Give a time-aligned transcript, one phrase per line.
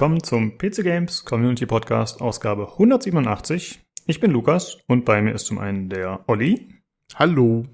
[0.00, 3.82] willkommen zum PC Games Community Podcast Ausgabe 187.
[4.06, 6.74] Ich bin Lukas und bei mir ist zum einen der Olli.
[7.16, 7.66] Hallo.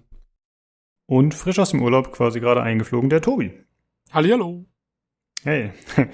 [1.07, 3.52] Und frisch aus dem Urlaub quasi gerade eingeflogen der Tobi.
[4.11, 4.66] Hallihallo.
[5.44, 5.70] Hey.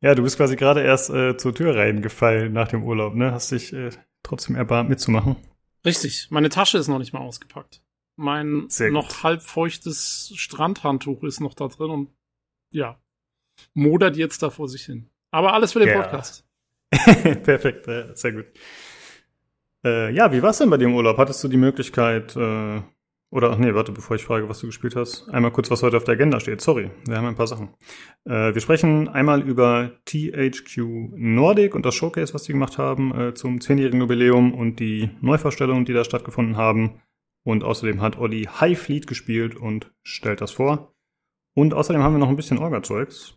[0.00, 3.30] Ja, du bist quasi gerade erst äh, zur Tür reingefallen nach dem Urlaub, ne?
[3.30, 3.90] Hast dich äh,
[4.24, 5.36] trotzdem erbarmt mitzumachen.
[5.84, 6.26] Richtig.
[6.30, 7.80] Meine Tasche ist noch nicht mal ausgepackt.
[8.16, 9.22] Mein Sehr noch gut.
[9.22, 12.10] halb feuchtes Strandhandtuch ist noch da drin und
[12.72, 13.00] ja,
[13.72, 15.10] modert jetzt da vor sich hin.
[15.34, 16.00] Aber alles für den Ja.
[16.00, 16.46] Podcast.
[17.42, 18.46] Perfekt, äh, sehr gut.
[19.84, 21.18] Äh, ja, wie war's denn bei dir im Urlaub?
[21.18, 22.80] Hattest du die Möglichkeit, äh,
[23.32, 25.96] oder ach nee, warte, bevor ich frage, was du gespielt hast, einmal kurz, was heute
[25.96, 26.60] auf der Agenda steht.
[26.60, 27.70] Sorry, wir haben ein paar Sachen.
[28.24, 30.78] Äh, wir sprechen einmal über THQ
[31.16, 35.84] Nordic und das Showcase, was die gemacht haben äh, zum 10-jährigen Jubiläum und die Neuvorstellungen,
[35.84, 37.02] die da stattgefunden haben.
[37.42, 40.94] Und außerdem hat Olli High Fleet gespielt und stellt das vor.
[41.54, 43.36] Und außerdem haben wir noch ein bisschen Orga-Zeugs.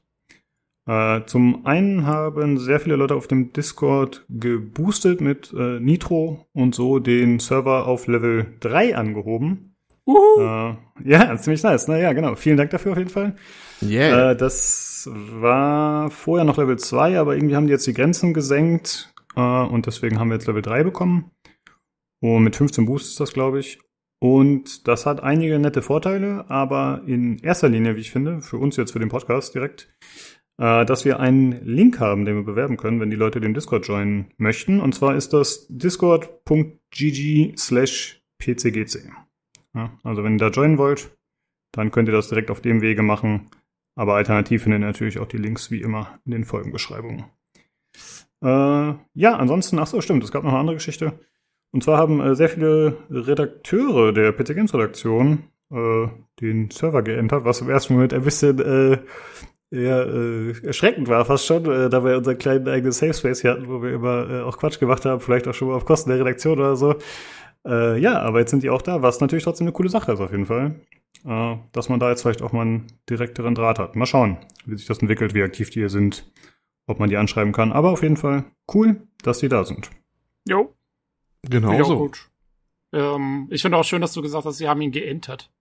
[0.88, 6.74] Äh, zum einen haben sehr viele Leute auf dem Discord geboostet mit äh, Nitro und
[6.74, 9.76] so den Server auf Level 3 angehoben.
[10.06, 10.40] Uhu.
[10.40, 11.90] Äh, ja, ziemlich nice.
[11.90, 12.36] Naja, genau.
[12.36, 13.36] Vielen Dank dafür auf jeden Fall.
[13.82, 14.32] Yeah.
[14.32, 19.14] Äh, das war vorher noch Level 2, aber irgendwie haben die jetzt die Grenzen gesenkt
[19.36, 21.32] äh, und deswegen haben wir jetzt Level 3 bekommen.
[22.22, 23.80] Und mit 15 Boosts ist das, glaube ich.
[24.20, 28.76] Und das hat einige nette Vorteile, aber in erster Linie, wie ich finde, für uns
[28.78, 29.90] jetzt für den Podcast direkt,
[30.58, 33.88] äh, dass wir einen Link haben, den wir bewerben können, wenn die Leute den Discord
[33.88, 34.80] joinen möchten.
[34.80, 39.12] Und zwar ist das discord.gg slash pcgc.
[39.74, 41.16] Ja, also wenn ihr da joinen wollt,
[41.72, 43.50] dann könnt ihr das direkt auf dem Wege machen.
[43.96, 47.26] Aber alternativ findet ihr natürlich auch die Links wie immer in den Folgenbeschreibungen.
[48.44, 51.20] Äh, ja, ansonsten, ach so, stimmt, es gab noch eine andere Geschichte.
[51.72, 56.08] Und zwar haben äh, sehr viele Redakteure der PC Games Redaktion äh,
[56.40, 59.00] den Server geändert, was im ersten Moment ein bisschen äh,
[59.70, 63.52] ja, äh, erschreckend war fast schon, äh, da wir unseren kleinen eigenen Safe Space hier
[63.52, 66.10] hatten, wo wir immer äh, auch Quatsch gemacht haben, vielleicht auch schon mal auf Kosten
[66.10, 66.96] der Redaktion oder so.
[67.66, 70.22] Äh, ja, aber jetzt sind die auch da, was natürlich trotzdem eine coole Sache ist
[70.22, 70.76] auf jeden Fall.
[71.26, 73.96] Äh, dass man da jetzt vielleicht auch mal einen direkteren Draht hat.
[73.96, 76.32] Mal schauen, wie sich das entwickelt, wie aktiv die hier sind,
[76.86, 77.74] ob man die anschreiben kann.
[77.74, 79.90] Aber auf jeden Fall cool, dass die da sind.
[80.48, 80.74] Jo,
[81.44, 81.98] genau ja, so.
[81.98, 82.30] gut.
[82.94, 85.52] Ähm, ich finde auch schön, dass du gesagt hast, sie haben ihn geentert.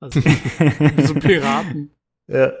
[0.00, 1.92] Also, wie so Piraten.
[2.32, 2.52] Ja,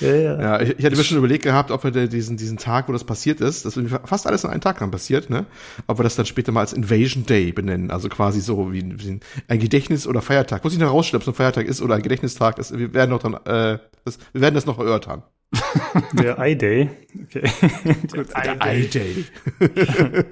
[0.00, 0.40] ja, ja.
[0.40, 3.04] Ja, ich, ich hatte mir schon überlegt gehabt, ob wir diesen, diesen Tag, wo das
[3.04, 5.44] passiert ist, das ist fast alles an einem Tag dann passiert, ne?
[5.86, 7.90] Ob wir das dann später mal als Invasion Day benennen.
[7.90, 10.64] Also quasi so wie, wie ein Gedächtnis- oder Feiertag.
[10.64, 12.56] Muss ich noch rausstellen, ob es ein Feiertag ist oder ein Gedächtnistag.
[12.56, 15.22] Das, wir werden noch dann, äh, das, wir werden das noch erörtern.
[16.14, 16.88] Der I-Day.
[17.24, 17.50] Okay.
[18.12, 18.28] Gut.
[18.34, 19.24] I-Day.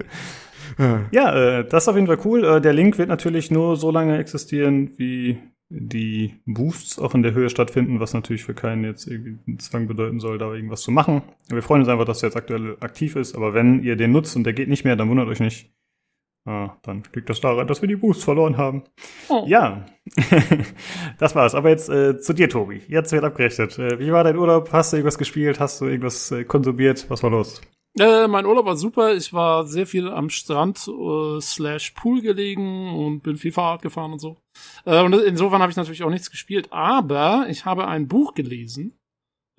[1.11, 2.43] Ja, äh, das ist auf jeden Fall cool.
[2.45, 5.37] Äh, der Link wird natürlich nur so lange existieren, wie
[5.73, 9.87] die Boosts auch in der Höhe stattfinden, was natürlich für keinen jetzt irgendwie einen Zwang
[9.87, 11.21] bedeuten soll, da irgendwas zu machen.
[11.47, 14.35] Wir freuen uns einfach, dass der jetzt aktuell aktiv ist, aber wenn ihr den nutzt
[14.35, 15.71] und der geht nicht mehr, dann wundert euch nicht.
[16.45, 18.83] Äh, dann liegt das daran, dass wir die Boosts verloren haben.
[19.29, 19.45] Oh.
[19.47, 19.85] Ja,
[21.19, 21.55] das war's.
[21.55, 22.81] Aber jetzt äh, zu dir, Tobi.
[22.87, 23.77] Jetzt wird abgerechnet.
[23.79, 24.73] Äh, wie war dein Urlaub?
[24.73, 25.59] Hast du irgendwas gespielt?
[25.59, 27.05] Hast du irgendwas äh, konsumiert?
[27.09, 27.61] Was war los?
[27.99, 29.13] Äh, mein Urlaub war super.
[29.15, 34.13] Ich war sehr viel am Strand äh, slash Pool gelegen und bin viel Fahrrad gefahren
[34.13, 34.37] und so.
[34.85, 36.71] Äh, und insofern habe ich natürlich auch nichts gespielt.
[36.71, 38.97] Aber ich habe ein Buch gelesen,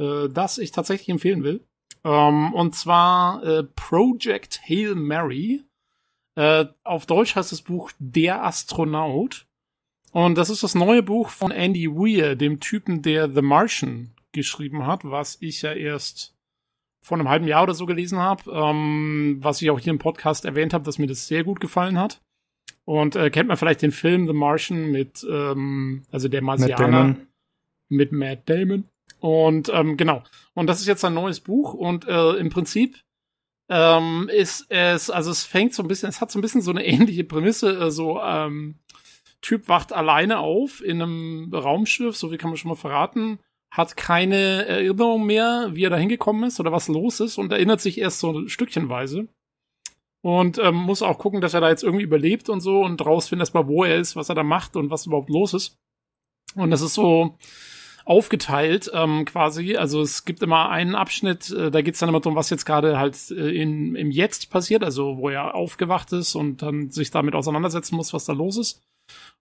[0.00, 1.65] äh, das ich tatsächlich empfehlen will.
[2.04, 5.64] Ähm, und zwar äh, Project Hail Mary.
[6.34, 9.47] Äh, auf Deutsch heißt das Buch Der Astronaut.
[10.12, 14.87] Und das ist das neue Buch von Andy Weir, dem Typen, der The Martian geschrieben
[14.87, 16.34] hat, was ich ja erst
[17.04, 20.44] vor einem halben Jahr oder so gelesen habe, ähm, was ich auch hier im Podcast
[20.44, 22.20] erwähnt habe, dass mir das sehr gut gefallen hat.
[22.84, 26.86] Und äh, kennt man vielleicht den Film The Martian mit, ähm, also der Matt Marsianer
[26.86, 27.26] Damon.
[27.88, 28.88] mit Matt Damon.
[29.20, 30.22] Und ähm, genau.
[30.54, 32.99] Und das ist jetzt ein neues Buch und äh, im Prinzip
[33.69, 36.72] ähm, ist es, also es fängt so ein bisschen, es hat so ein bisschen so
[36.72, 38.76] eine ähnliche Prämisse, äh, so ähm,
[39.40, 43.40] Typ wacht alleine auf in einem Raumschiff, so wie kann man schon mal verraten,
[43.72, 47.80] hat keine Erinnerung mehr, wie er da hingekommen ist oder was los ist und erinnert
[47.80, 49.28] sich erst so stückchenweise.
[50.20, 53.42] Und ähm, muss auch gucken, dass er da jetzt irgendwie überlebt und so und rausfindet
[53.42, 55.78] erstmal, wo er ist, was er da macht und was überhaupt los ist.
[56.54, 57.38] Und das ist so
[58.04, 59.76] aufgeteilt ähm, quasi.
[59.76, 62.98] Also es gibt immer einen Abschnitt, äh, da geht's dann immer darum, was jetzt gerade
[62.98, 67.34] halt äh, in, im Jetzt passiert, also wo er aufgewacht ist und dann sich damit
[67.34, 68.82] auseinandersetzen muss, was da los ist.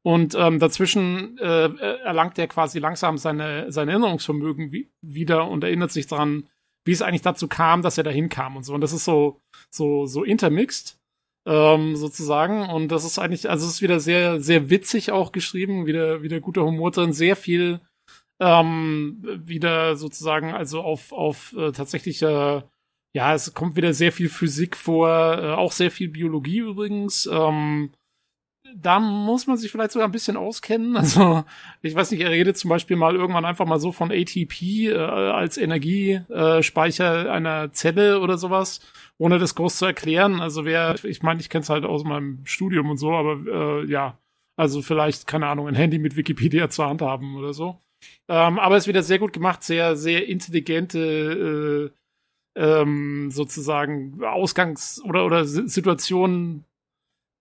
[0.03, 1.69] Und ähm, dazwischen äh,
[2.03, 6.47] erlangt er quasi langsam seine, sein Erinnerungsvermögen wie, wieder und erinnert sich dran,
[6.85, 8.73] wie es eigentlich dazu kam, dass er dahin kam und so.
[8.73, 9.39] Und das ist so,
[9.69, 10.97] so, so intermixed,
[11.45, 12.69] ähm, sozusagen.
[12.69, 16.39] Und das ist eigentlich, also es ist wieder sehr, sehr witzig auch geschrieben, wieder, wieder
[16.39, 17.79] guter Humor drin, sehr viel
[18.39, 22.67] ähm, wieder sozusagen, also auf, auf äh, tatsächliche
[23.13, 27.27] ja, es kommt wieder sehr viel Physik vor, äh, auch sehr viel Biologie übrigens.
[27.31, 27.91] Ähm,
[28.75, 30.95] da muss man sich vielleicht sogar ein bisschen auskennen.
[31.01, 31.43] Also,
[31.81, 34.95] ich weiß nicht, er redet zum Beispiel mal irgendwann einfach mal so von ATP äh,
[34.95, 38.81] als Energiespeicher einer Zelle oder sowas,
[39.17, 40.39] ohne das groß zu erklären.
[40.41, 43.85] Also wer, ich meine, ich kenne es halt aus meinem Studium und so, aber äh,
[43.89, 44.17] ja,
[44.55, 47.81] also vielleicht, keine Ahnung, ein Handy mit Wikipedia zur Hand haben oder so.
[48.27, 51.91] Ähm, aber es ist wieder sehr gut gemacht, sehr, sehr intelligente
[52.55, 56.65] äh, ähm, sozusagen Ausgangs- oder, oder Situationen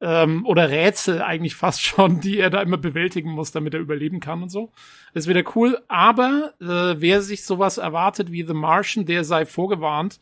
[0.01, 4.21] ähm, oder Rätsel eigentlich fast schon, die er da immer bewältigen muss, damit er überleben
[4.21, 4.73] kann und so.
[5.15, 5.79] Ist wieder cool.
[5.89, 10.21] Aber äh, wer sich sowas erwartet wie The Martian, der sei vorgewarnt.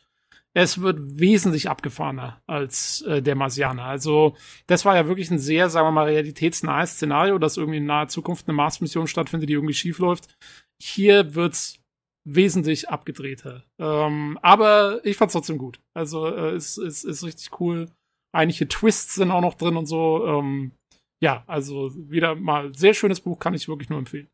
[0.55, 3.85] Es wird wesentlich abgefahrener als äh, der Marsianer.
[3.85, 4.35] Also
[4.67, 8.09] das war ja wirklich ein sehr, sagen wir mal, realitätsnahes Szenario, dass irgendwie in naher
[8.09, 10.35] Zukunft eine Mars-Mission stattfindet, die irgendwie schief läuft.
[10.83, 11.79] Hier wird's
[12.25, 13.65] wesentlich abgedrehter.
[13.79, 15.81] Ähm, aber ich fand's trotzdem gut.
[15.95, 17.89] Also äh, ist, ist, ist richtig cool
[18.33, 20.27] einige Twists sind auch noch drin und so.
[20.27, 20.73] Ähm,
[21.21, 24.29] ja, also wieder mal sehr schönes Buch, kann ich wirklich nur empfehlen.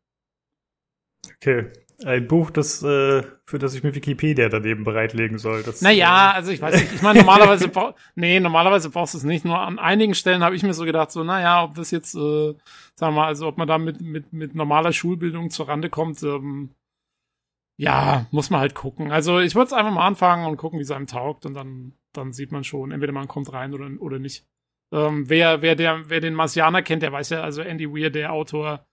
[1.37, 1.71] Okay.
[2.03, 5.63] Ein Buch, das, äh, für das ich mir Wikipedia daneben bereitlegen soll.
[5.63, 7.71] Das, naja, äh, also ich weiß nicht, ich meine, normalerweise,
[8.15, 9.45] nee, normalerweise brauchst du es nicht.
[9.45, 12.53] Nur an einigen Stellen habe ich mir so gedacht, so, naja, ob das jetzt, äh,
[12.95, 16.21] sagen wir mal, also ob man da mit, mit, mit normaler Schulbildung zur Rande kommt,
[16.23, 16.71] ähm,
[17.77, 19.11] ja, muss man halt gucken.
[19.11, 21.93] Also ich würde es einfach mal anfangen und gucken, wie es einem taugt und dann
[22.17, 24.45] dann sieht man schon, entweder man kommt rein oder, oder nicht.
[24.91, 28.31] Ähm, wer, wer, der, wer den Marsianer kennt, der weiß ja, also Andy Weir, der
[28.33, 28.85] Autor,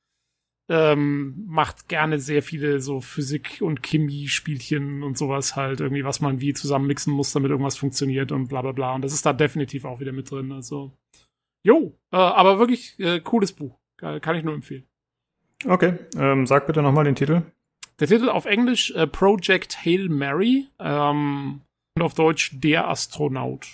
[0.69, 6.41] ähm, macht gerne sehr viele so Physik- und Chemie-Spielchen und sowas halt, irgendwie, was man
[6.41, 8.95] wie zusammenmixen muss, damit irgendwas funktioniert und bla bla bla.
[8.95, 10.53] Und das ist da definitiv auch wieder mit drin.
[10.53, 10.97] Also,
[11.63, 13.79] jo, äh, aber wirklich äh, cooles Buch.
[13.99, 14.85] Kann ich nur empfehlen.
[15.65, 17.43] Okay, ähm, sag bitte nochmal den Titel.
[18.01, 20.67] Der Titel auf Englisch äh, Project Hail Mary.
[20.81, 21.61] Ähm,
[21.95, 23.67] und auf Deutsch Der Astronaut.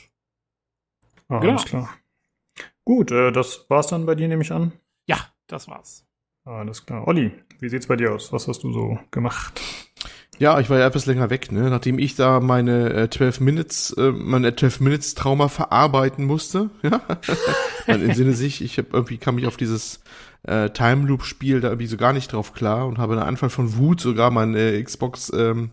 [1.29, 1.53] Ah, genau.
[1.53, 1.91] Alles klar.
[2.85, 4.73] Gut, äh, das war's dann bei dir, nehme ich an.
[5.07, 6.07] Ja, das war's.
[6.45, 7.07] Alles klar.
[7.07, 8.33] Olli, wie sieht's bei dir aus?
[8.33, 9.61] Was hast du so gemacht?
[10.39, 11.69] Ja, ich war ja etwas länger weg, ne?
[11.69, 17.03] Nachdem ich da meine äh, 12 Minutes, äh, meine 12 Minutes Trauma verarbeiten musste, ja.
[17.87, 20.01] Im Sinne sich, ich hab irgendwie kam ich auf dieses
[20.45, 23.51] äh, Time Loop Spiel da irgendwie so gar nicht drauf klar und habe einen Anfall
[23.51, 25.71] von Wut sogar mein äh, Xbox ähm,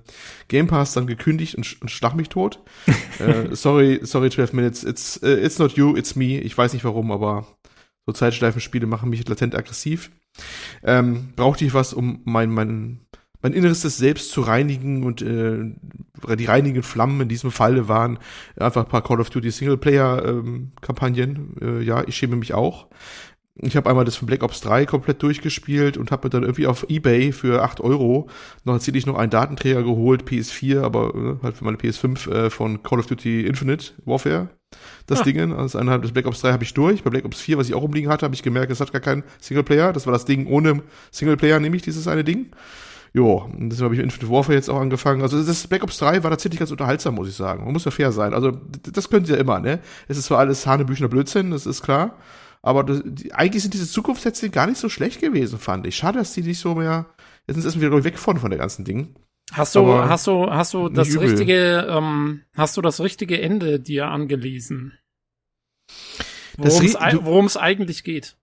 [0.47, 2.59] Game Pass dann gekündigt und, und schlag mich tot.
[3.19, 6.39] äh, sorry, sorry 12 Minutes, it's uh, it's not you, it's me.
[6.39, 7.47] Ich weiß nicht warum, aber
[8.05, 10.11] so Zeitschleifenspiele machen mich latent aggressiv.
[10.83, 13.05] Ähm, brauchte ich was, um mein mein
[13.41, 18.17] mein Inneres selbst zu reinigen und äh, die reinigen Flammen in diesem Falle waren
[18.57, 21.55] einfach ein paar Call of Duty Singleplayer ähm, Kampagnen.
[21.61, 22.87] Äh, ja, ich schäme mich auch.
[23.61, 26.67] Ich habe einmal das von Black Ops 3 komplett durchgespielt und habe mir dann irgendwie
[26.67, 28.27] auf Ebay für 8 Euro
[28.65, 32.83] noch tatsächlich noch einen Datenträger geholt, PS4, aber äh, halt für meine PS5 äh, von
[32.83, 34.49] Call of Duty Infinite Warfare.
[35.07, 35.23] Das ah.
[35.23, 37.03] Ding, also eineinhalb des Black Ops 3 habe ich durch.
[37.03, 39.01] Bei Black Ops 4, was ich auch umliegen hatte, habe ich gemerkt, es hat gar
[39.01, 39.93] keinen Singleplayer.
[39.93, 40.81] Das war das Ding ohne
[41.11, 42.51] Singleplayer, nämlich dieses eine Ding.
[43.13, 45.21] Jo, deswegen habe ich Infinite Warfare jetzt auch angefangen.
[45.21, 47.63] Also das Black Ops 3 war tatsächlich ganz unterhaltsam, muss ich sagen.
[47.63, 48.33] Man muss ja fair sein.
[48.33, 48.51] Also
[48.91, 49.79] das können sie ja immer, ne?
[50.09, 52.17] Es ist zwar alles Hanebüchner Blödsinn, das ist klar.
[52.65, 55.95] Aber das, die, eigentlich sind diese Zukunftssätze gar nicht so schlecht gewesen, fand ich.
[55.95, 57.05] Schade, dass die nicht so mehr.
[57.45, 59.15] Jetzt ist wir weg von von der ganzen Ding.
[59.53, 61.29] Hast du, Aber hast du, hast du das übel.
[61.29, 64.97] richtige, ähm, hast du das richtige Ende dir angelesen?
[66.57, 68.35] Worum es eigentlich geht.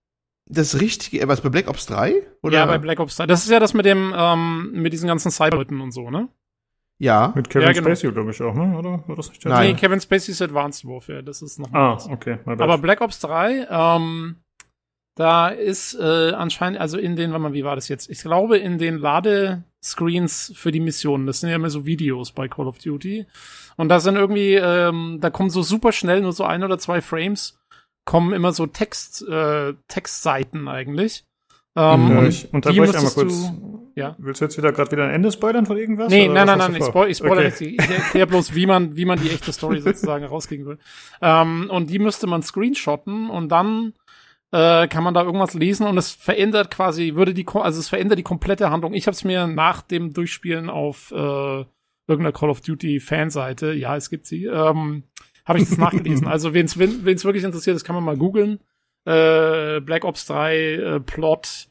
[0.49, 2.15] Das richtige, äh, was bei Black Ops 3?
[2.43, 2.59] Oder?
[2.59, 3.27] Ja, bei Black Ops 3.
[3.27, 6.29] Das ist ja das mit dem, ähm, mit diesen ganzen Cyberleuten und so, ne?
[7.03, 7.33] Ja.
[7.35, 7.89] Mit Kevin ja, genau.
[7.89, 8.79] Spacey, glaube ich auch, ne?
[8.79, 9.73] Oder war das nicht Nein.
[9.73, 12.39] Nee, Kevin Spacey's Advanced Warfare, das ist noch Ah, okay.
[12.47, 14.37] Aber Black Ops 3, ähm,
[15.17, 18.09] da ist äh, anscheinend, also in den, warte mal, wie war das jetzt?
[18.09, 22.47] Ich glaube, in den Ladescreens für die Missionen, das sind ja immer so Videos bei
[22.47, 23.27] Call of Duty.
[23.77, 27.01] Und da sind irgendwie, ähm, da kommen so super schnell nur so ein oder zwei
[27.01, 27.59] Frames,
[28.05, 31.25] kommen immer so Text, äh, Textseiten eigentlich.
[31.75, 33.51] Ähm, ja, ich unterbreche einmal kurz.
[33.51, 34.17] Du, ja.
[34.19, 36.11] Willst du jetzt wieder gerade wieder ein Ende spoilern von irgendwas?
[36.11, 37.73] Nee, nein, nein, nein, ich, spoil, ich spoilere okay.
[37.73, 37.83] nicht.
[37.83, 40.79] Ich erkläre bloß, wie man, wie man die echte Story sozusagen rauskriegen will.
[41.21, 43.95] Ähm, und die müsste man screenshotten und dann
[44.53, 48.19] äh, kann man da irgendwas lesen und es verändert quasi, würde die, also es verändert
[48.19, 48.95] die komplette Handlung.
[48.95, 51.65] Ich habe es mir nach dem Durchspielen auf äh,
[52.07, 55.05] irgendeiner Call of Duty Fanseite, ja, es gibt sie, ähm,
[55.45, 56.27] habe ich das nachgelesen.
[56.29, 58.61] Also wen es wirklich interessiert, das kann man mal googeln
[59.05, 61.69] äh, Black Ops 3 äh, Plot,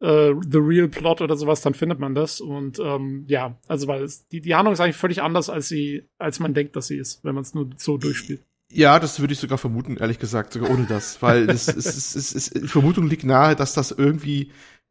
[0.00, 2.40] äh, The Real Plot oder sowas, dann findet man das.
[2.40, 6.04] Und ähm, ja, also weil es, die, die Handlung ist eigentlich völlig anders, als sie,
[6.18, 8.42] als man denkt, dass sie ist, wenn man es nur so durchspielt.
[8.72, 12.16] Ja, das würde ich sogar vermuten, ehrlich gesagt, sogar ohne das, weil das ist, ist,
[12.34, 14.50] ist, ist, Vermutung liegt nahe, dass das irgendwie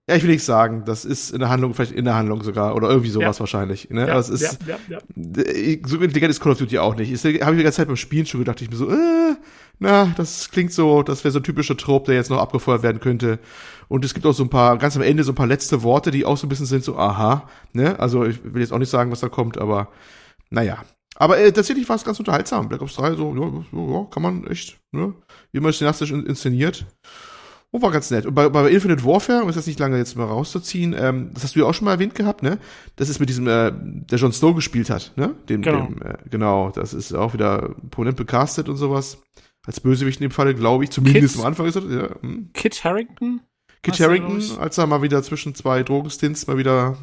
[0.09, 2.75] Ja, ich will nicht sagen, das ist in der Handlung, vielleicht in der Handlung sogar,
[2.75, 3.39] oder irgendwie sowas Ja.
[3.41, 3.89] wahrscheinlich.
[3.89, 4.01] Ne?
[4.01, 5.79] Ja, Aber es ist, ja, ja, ja.
[5.87, 7.11] so intelligent ist Call of Duty auch nicht.
[7.11, 9.35] Ich habe ich die ganze Zeit beim Spielen schon gedacht, ich mir so, äh,
[9.79, 12.99] na, das klingt so, das wäre so ein typischer Trop, der jetzt noch abgefeuert werden
[12.99, 13.39] könnte.
[13.87, 16.11] Und es gibt auch so ein paar, ganz am Ende so ein paar letzte Worte,
[16.11, 17.99] die auch so ein bisschen sind, so, aha, ne?
[17.99, 19.89] Also ich will jetzt auch nicht sagen, was da kommt, aber
[20.49, 20.83] naja.
[21.17, 22.67] Aber äh, tatsächlich war es ganz unterhaltsam.
[22.67, 25.13] Black Ops 3, so, ja, so, ja kann man echt, ne?
[25.51, 26.85] Wie man cineastisch in- inszeniert.
[27.71, 28.25] Und war ganz nett.
[28.25, 31.43] Und bei, bei Infinite Warfare, um es jetzt nicht lange jetzt mal rauszuziehen, ähm, das
[31.43, 32.57] hast du ja auch schon mal erwähnt gehabt, ne?
[32.95, 35.35] Das ist mit diesem, äh, der Jon Snow gespielt hat, ne?
[35.49, 35.85] Dem, Genau.
[35.85, 39.17] dem, äh, genau, das ist auch wieder prominent becastet und sowas.
[39.65, 40.91] Als Bösewicht in dem Falle, glaube ich.
[40.91, 42.09] Zumindest Kit- am Anfang ist er, ja.
[42.21, 42.49] Hm.
[42.53, 43.41] Kit Harrington?
[43.81, 46.97] Kit ich- als er mal wieder zwischen zwei Drogenstints mal wieder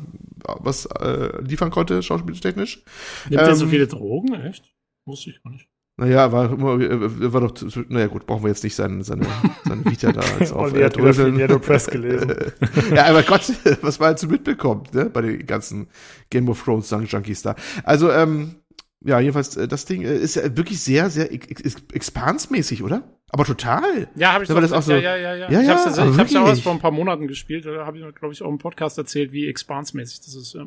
[0.45, 2.83] was äh, liefern konnte, schauspieltechnisch.
[3.29, 4.35] Nimmt er so Ähm, viele Drogen?
[4.35, 4.65] Echt?
[5.07, 5.69] Wusste ich gar nicht.
[5.99, 7.55] Naja, war immer, er war doch,
[7.89, 9.27] naja gut, brauchen wir jetzt nicht seine, seine,
[9.65, 12.35] seine Vita da jetzt auf äh, hat wieder Press gelesen.
[12.95, 13.53] ja, aber Gott,
[13.83, 15.89] was man halt so mitbekommt, ne, bei den ganzen
[16.31, 17.55] Game of Thrones Junkies da.
[17.85, 18.57] Also, ähm,
[19.05, 23.03] ja, jedenfalls, äh, das Ding äh, ist ja wirklich sehr, sehr ex ex expansmäßig, oder?
[23.31, 24.09] Aber total.
[24.15, 26.03] Ja, habe ich aber das auch so- ja, ja, ja, Ja, Ich ja, hab's, ja,
[26.03, 27.65] aber ich hab's ja auch erst vor ein paar Monaten gespielt.
[27.65, 30.55] Da habe ich, glaube ich, auch im Podcast erzählt, wie expansmäßig das ist.
[30.55, 30.67] Ja.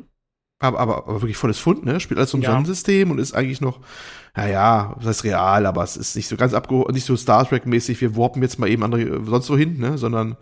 [0.58, 2.00] Aber, aber, aber wirklich volles Fund, ne?
[2.00, 2.50] Spielt alles so im Ja.
[2.52, 3.80] Sonnensystem und ist eigentlich noch,
[4.34, 8.00] naja, das heißt real, aber es ist nicht so ganz abgeholt, nicht so Star Trek-mäßig,
[8.00, 9.96] wir warpen jetzt mal eben andere sonst so hin, ne?
[9.98, 10.36] Sondern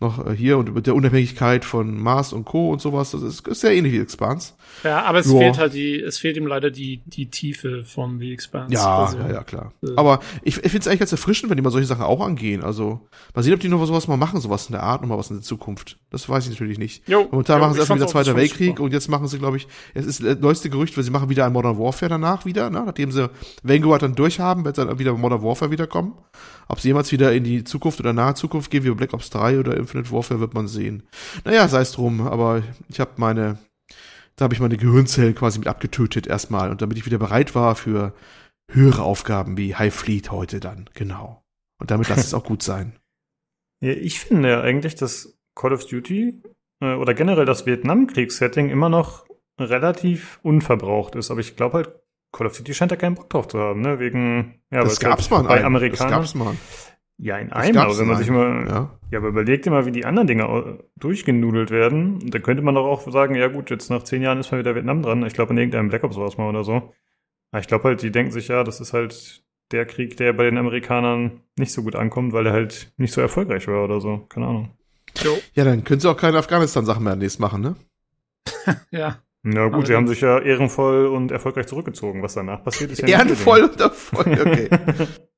[0.00, 2.70] noch äh, hier und mit der Unabhängigkeit von Mars und Co.
[2.70, 3.10] und sowas.
[3.10, 4.54] Das ist, ist sehr ähnlich wie Expans.
[4.82, 5.38] ja, aber es Ja.
[5.38, 8.74] fehlt halt die, es fehlt ihm leider die, die Tiefe von The Expanse.
[8.74, 9.72] Ja, Also, ja, ja, klar.
[9.82, 12.20] äh, Aber ich, ich finde es eigentlich ganz erfrischend, wenn die mal solche Sachen auch
[12.24, 12.62] angehen.
[12.64, 13.00] Also,
[13.34, 15.30] mal sehen, ob die noch sowas mal machen, sowas in der Art, noch mal was
[15.30, 15.98] in der Zukunft.
[16.10, 17.06] Das weiß ich natürlich nicht.
[17.08, 18.82] Jo, Momentan jo, machen sie erstmal wieder Zweiter Weltkrieg super.
[18.84, 21.46] und jetzt machen sie, glaube ich, es ist das neueste Gerücht, weil sie machen wieder
[21.46, 22.82] ein Modern Warfare danach wieder, ne?
[22.86, 23.30] nachdem sie
[23.62, 26.14] Vanguard dann durchhaben, wird dann wieder Modern Warfare wiederkommen.
[26.68, 29.30] Ob sie jemals wieder in die Zukunft oder nahe Zukunft gehen, wie bei Black Ops
[29.30, 31.02] 3 oder Infinite Warfare, wird man sehen.
[31.44, 33.58] Naja, sei es drum, aber ich habe meine,
[34.36, 37.74] da habe ich meine Gehirnzellen quasi mit abgetötet erstmal und damit ich wieder bereit war
[37.74, 38.14] für
[38.70, 41.42] höhere Aufgaben wie High Fleet heute dann, genau.
[41.78, 42.92] Und damit lass es auch gut sein.
[43.82, 46.42] Ja, ich finde ja eigentlich, dass Call of Duty
[46.82, 49.24] äh, oder generell das Vietnamkriegs-Setting immer noch
[49.58, 51.30] relativ unverbraucht ist.
[51.30, 53.98] Aber ich glaube halt, Call of Duty scheint da keinen Bock drauf zu haben, ne?
[53.98, 55.74] Wegen, ja, das gab's halt mal bei einem.
[55.74, 56.10] Das Amerikanern.
[56.10, 56.56] gab's mal.
[57.22, 58.98] Ja, in einem, aber wenn man sich mal, Ja.
[59.10, 62.30] ja, aber überlegt immer, wie die anderen Dinger au- durchgenudelt werden.
[62.30, 64.74] Da könnte man doch auch sagen, ja gut, jetzt nach zehn Jahren ist mal wieder
[64.74, 65.24] Vietnam dran.
[65.26, 66.92] Ich glaube, in irgendeinem Black Ops war es mal oder so.
[67.52, 70.44] Aber ich glaube halt, die denken sich, ja, das ist halt der Krieg, der bei
[70.44, 74.18] den Amerikanern nicht so gut ankommt, weil er halt nicht so erfolgreich war oder so.
[74.28, 74.70] Keine Ahnung.
[75.22, 77.76] Jo, ja, dann können sie auch keine Afghanistan-Sachen mehr demnächst machen, ne?
[78.90, 79.18] ja.
[79.42, 82.22] Na gut, sie haben sich ja ehrenvoll und erfolgreich zurückgezogen.
[82.22, 84.68] Was danach passiert, ist ja nicht Ehrenvoll und erfolg, okay.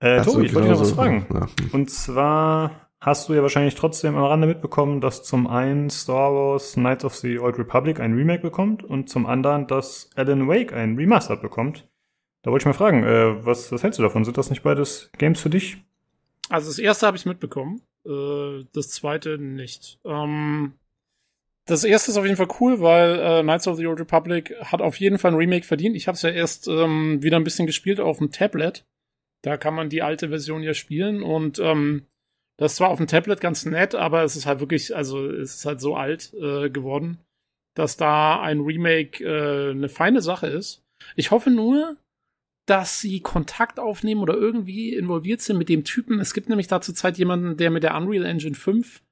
[0.00, 1.26] Äh, so, Tobi, ich wollte genau dich noch was fragen.
[1.32, 1.48] Ja.
[1.72, 6.74] Und zwar hast du ja wahrscheinlich trotzdem am Rande mitbekommen, dass zum einen Star Wars
[6.74, 10.96] Knights of the Old Republic ein Remake bekommt und zum anderen, dass Alan Wake ein
[10.96, 11.88] Remastered bekommt.
[12.42, 14.24] Da wollte ich mal fragen, äh, was, was hältst du davon?
[14.24, 15.78] Sind das nicht beides Games für dich?
[16.48, 19.98] Also das erste habe ich mitbekommen, äh, das zweite nicht.
[20.04, 20.74] Ähm,
[21.66, 24.80] das erste ist auf jeden Fall cool, weil äh, Knights of the Old Republic hat
[24.80, 25.96] auf jeden Fall ein Remake verdient.
[25.96, 28.86] Ich habe es ja erst ähm, wieder ein bisschen gespielt auf dem Tablet.
[29.42, 32.06] Da kann man die alte Version ja spielen und ähm,
[32.58, 35.56] das ist zwar auf dem Tablet ganz nett, aber es ist halt wirklich, also es
[35.56, 37.18] ist halt so alt äh, geworden,
[37.74, 40.82] dass da ein Remake äh, eine feine Sache ist.
[41.14, 41.96] Ich hoffe nur,
[42.66, 46.18] dass sie Kontakt aufnehmen oder irgendwie involviert sind mit dem Typen.
[46.20, 49.02] Es gibt nämlich da zurzeit jemanden, der mit der Unreal Engine 5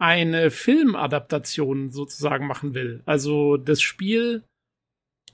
[0.00, 3.02] eine Filmadaptation sozusagen machen will.
[3.06, 4.42] Also das Spiel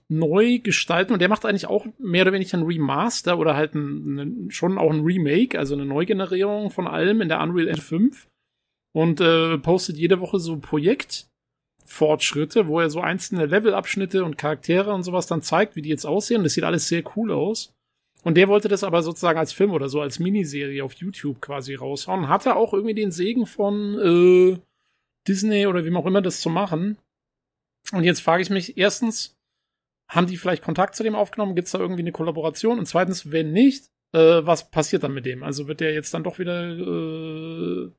[0.08, 4.18] neu gestalten und der macht eigentlich auch mehr oder weniger ein Remaster oder halt ein,
[4.18, 8.28] ein, schon auch ein Remake, also eine Neugenerierung von allem in der Unreal Engine 5
[8.92, 15.02] und äh, postet jede Woche so Projektfortschritte, wo er so einzelne Levelabschnitte und Charaktere und
[15.02, 16.44] sowas dann zeigt, wie die jetzt aussehen.
[16.44, 17.72] Das sieht alles sehr cool aus.
[18.22, 21.75] Und der wollte das aber sozusagen als Film oder so als Miniserie auf YouTube quasi
[21.75, 22.28] raushauen.
[22.28, 24.58] Hatte auch irgendwie den Segen von äh,
[25.28, 26.98] Disney oder wem auch immer das zu machen.
[27.92, 29.35] Und jetzt frage ich mich, erstens,
[30.08, 31.54] haben die vielleicht Kontakt zu dem aufgenommen?
[31.54, 32.78] Gibt es da irgendwie eine Kollaboration?
[32.78, 35.42] Und zweitens, wenn nicht, äh, was passiert dann mit dem?
[35.42, 37.90] Also wird der jetzt dann doch wieder äh,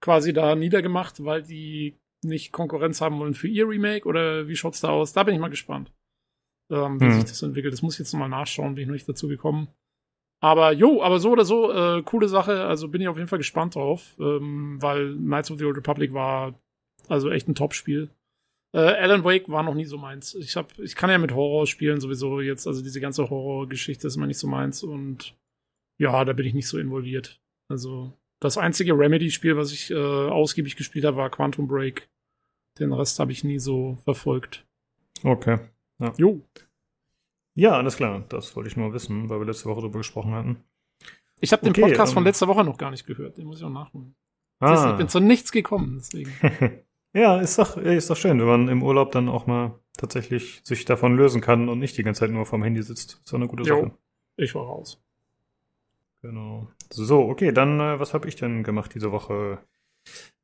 [0.00, 4.06] quasi da niedergemacht, weil die nicht Konkurrenz haben wollen für ihr Remake?
[4.06, 5.12] Oder wie schaut's da aus?
[5.12, 5.92] Da bin ich mal gespannt,
[6.70, 7.12] ähm, wie Hm.
[7.12, 7.72] sich das entwickelt.
[7.72, 9.68] Das muss ich jetzt noch mal nachschauen, bin ich noch nicht dazu gekommen.
[10.42, 12.64] Aber jo, aber so oder so, äh, coole Sache.
[12.64, 16.14] Also bin ich auf jeden Fall gespannt drauf, ähm, weil Knights of the Old Republic
[16.14, 16.54] war
[17.08, 18.08] also echt ein Top-Spiel.
[18.72, 20.34] Äh, Alan Wake war noch nie so meins.
[20.34, 24.16] Ich hab, ich kann ja mit Horror spielen sowieso jetzt, also diese ganze Horrorgeschichte ist
[24.16, 25.36] immer nicht so meins und
[25.98, 27.40] ja, da bin ich nicht so involviert.
[27.68, 32.08] Also Das einzige Remedy-Spiel, was ich äh, ausgiebig gespielt habe, war Quantum Break.
[32.78, 34.66] Den Rest habe ich nie so verfolgt.
[35.22, 35.58] Okay.
[35.98, 36.12] Ja.
[36.16, 36.40] Jo.
[37.54, 38.24] Ja, alles klar.
[38.28, 40.64] Das wollte ich nur wissen, weil wir letzte Woche darüber gesprochen hatten.
[41.40, 43.36] Ich habe den okay, Podcast um, von ähm, letzter Woche noch gar nicht gehört.
[43.36, 44.14] Den muss ich auch nachholen.
[44.60, 44.92] Ah.
[44.92, 46.32] Ich bin zu nichts gekommen, deswegen.
[47.12, 50.84] ja, ist doch, ist doch schön, wenn man im Urlaub dann auch mal tatsächlich sich
[50.84, 53.20] davon lösen kann und nicht die ganze Zeit nur vorm Handy sitzt.
[53.24, 53.92] Ist doch eine gute jo, Sache.
[54.36, 55.02] Ich war raus.
[56.22, 56.68] Genau.
[56.90, 59.58] So, okay, dann äh, was habe ich denn gemacht diese Woche?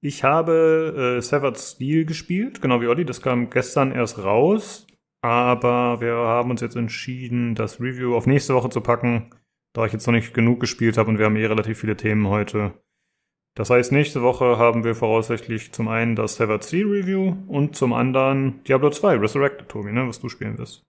[0.01, 3.05] Ich habe äh, Severed Steel gespielt, genau wie Olli.
[3.05, 4.87] Das kam gestern erst raus.
[5.23, 9.31] Aber wir haben uns jetzt entschieden, das Review auf nächste Woche zu packen,
[9.73, 12.29] da ich jetzt noch nicht genug gespielt habe und wir haben eh relativ viele Themen
[12.29, 12.75] heute.
[13.57, 17.95] Das heißt, nächste Woche haben wir voraussichtlich zum einen das Severed Steel Review und zum
[17.95, 20.83] anderen Diablo 2 Resurrected, Tobi, ne, was du spielen wirst.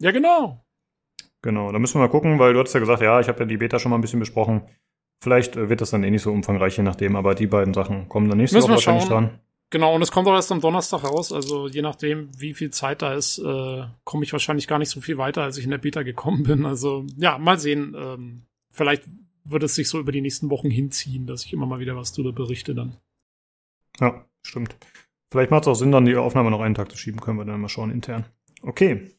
[0.00, 0.64] Ja, genau.
[1.42, 3.44] Genau, da müssen wir mal gucken, weil du hast ja gesagt, ja, ich habe ja
[3.44, 4.62] die Beta schon mal ein bisschen besprochen.
[5.22, 8.08] Vielleicht äh, wird das dann eh nicht so umfangreich, je nachdem, aber die beiden Sachen
[8.08, 9.38] kommen dann nächste müssen Woche wahrscheinlich dran.
[9.68, 13.02] Genau, und es kommt auch erst am Donnerstag raus, also je nachdem, wie viel Zeit
[13.02, 15.78] da ist, äh, komme ich wahrscheinlich gar nicht so viel weiter, als ich in der
[15.78, 16.64] Beta gekommen bin.
[16.64, 17.94] Also ja, mal sehen.
[17.94, 19.04] Ähm, vielleicht
[19.44, 22.12] wird es sich so über die nächsten Wochen hinziehen, dass ich immer mal wieder was
[22.12, 22.96] drüber berichte dann.
[24.00, 24.76] Ja, stimmt.
[25.30, 27.44] Vielleicht macht es auch Sinn, dann die Aufnahme noch einen Tag zu schieben, können wir
[27.44, 28.24] dann mal schauen intern.
[28.62, 29.10] Okay.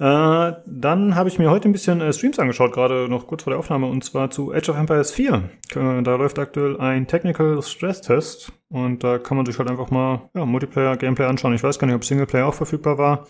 [0.00, 3.50] Äh, dann habe ich mir heute ein bisschen äh, Streams angeschaut, gerade noch kurz vor
[3.50, 5.50] der Aufnahme, und zwar zu Age of Empires 4.
[5.74, 9.90] Äh, da läuft aktuell ein Technical Stress Test und da kann man sich halt einfach
[9.90, 11.52] mal ja, Multiplayer-Gameplay anschauen.
[11.52, 13.26] Ich weiß gar nicht, ob Singleplayer auch verfügbar war.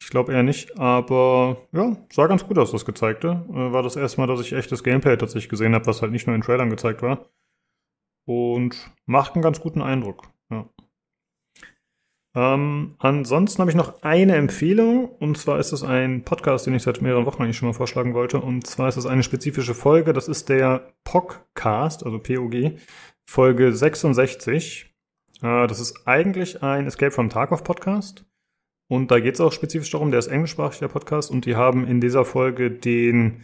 [0.00, 3.44] Ich glaube eher nicht, aber ja, sah ganz gut aus, das Gezeigte.
[3.50, 6.26] Äh, war das erste Mal, dass ich echtes Gameplay tatsächlich gesehen habe, was halt nicht
[6.26, 7.26] nur in Trailern gezeigt war.
[8.24, 10.28] Und macht einen ganz guten Eindruck.
[10.50, 10.68] Ja.
[12.34, 16.82] Ähm, ansonsten habe ich noch eine Empfehlung und zwar ist es ein Podcast, den ich
[16.82, 20.12] seit mehreren Wochen eigentlich schon mal vorschlagen wollte und zwar ist es eine spezifische Folge,
[20.12, 22.78] das ist der POGcast, also POG,
[23.26, 24.94] Folge 66.
[25.42, 28.27] Äh, das ist eigentlich ein Escape from Tarkov Podcast
[28.88, 31.86] und da geht es auch spezifisch darum, der ist englischsprachig, der Podcast und die haben
[31.86, 33.42] in dieser Folge den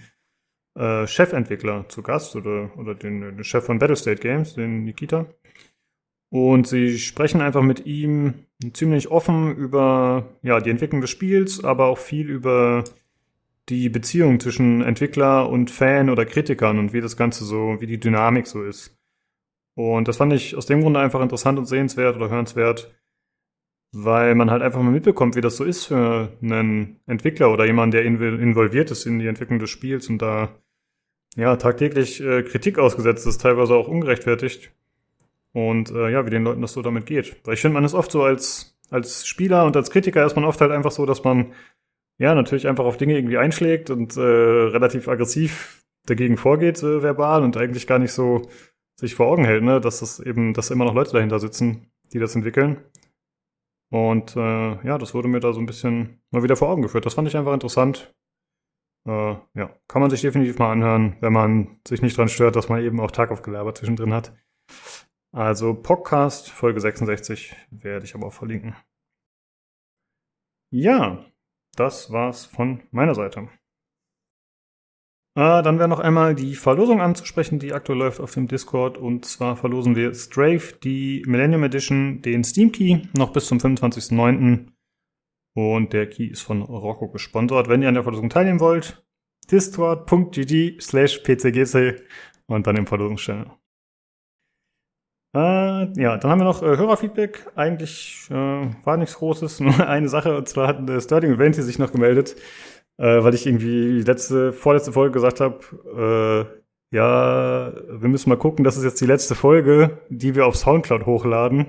[0.74, 5.26] äh, Chefentwickler zu Gast oder, oder den, den Chef von Battlestate Games, den Nikita.
[6.30, 11.86] Und sie sprechen einfach mit ihm ziemlich offen über ja, die Entwicklung des Spiels, aber
[11.86, 12.82] auch viel über
[13.68, 18.00] die Beziehung zwischen Entwickler und Fan oder Kritikern und wie das Ganze so, wie die
[18.00, 18.98] Dynamik so ist.
[19.74, 22.92] Und das fand ich aus dem Grunde einfach interessant und sehenswert oder hörenswert,
[23.94, 27.92] weil man halt einfach mal mitbekommt, wie das so ist für einen Entwickler oder jemanden,
[27.92, 30.48] der involviert ist in die Entwicklung des Spiels und da
[31.36, 34.72] ja tagtäglich äh, Kritik ausgesetzt ist, teilweise auch ungerechtfertigt.
[35.52, 37.36] Und äh, ja, wie den Leuten das so damit geht.
[37.44, 40.44] Weil ich finde, man ist oft so als, als Spieler und als Kritiker ist man
[40.44, 41.52] oft halt einfach so, dass man
[42.18, 47.42] ja natürlich einfach auf Dinge irgendwie einschlägt und äh, relativ aggressiv dagegen vorgeht, äh, verbal
[47.42, 48.42] und eigentlich gar nicht so
[48.96, 52.18] sich vor Augen hält, ne, dass das eben, dass immer noch Leute dahinter sitzen, die
[52.18, 52.78] das entwickeln.
[53.94, 57.06] Und äh, ja, das wurde mir da so ein bisschen mal wieder vor Augen geführt.
[57.06, 58.12] Das fand ich einfach interessant.
[59.06, 62.68] Äh, ja, kann man sich definitiv mal anhören, wenn man sich nicht dran stört, dass
[62.68, 64.36] man eben auch Tag auf Gelaber zwischendrin hat.
[65.30, 68.74] Also Podcast Folge 66 werde ich aber auch verlinken.
[70.72, 71.24] Ja,
[71.76, 73.48] das war's von meiner Seite.
[75.36, 78.98] Äh, dann wäre noch einmal die Verlosung anzusprechen, die aktuell läuft auf dem Discord.
[78.98, 84.68] Und zwar verlosen wir Strafe, die Millennium Edition, den Steam Key, noch bis zum 25.09.
[85.56, 87.68] Und der Key ist von Rocco gesponsert.
[87.68, 89.04] Wenn ihr an der Verlosung teilnehmen wollt,
[89.50, 92.02] discord.gg slash pcgc
[92.46, 93.50] und dann im Verlosungschannel.
[95.34, 97.50] Äh, ja, dann haben wir noch äh, Hörerfeedback.
[97.56, 98.34] Eigentlich äh,
[98.84, 100.36] war nichts Großes, nur eine Sache.
[100.36, 102.36] Und zwar hat äh, Sterling Venti sich noch gemeldet,
[102.98, 108.64] äh, weil ich irgendwie letzte, vorletzte Folge gesagt habe, äh, ja, wir müssen mal gucken,
[108.64, 111.66] das ist jetzt die letzte Folge, die wir auf Soundcloud hochladen.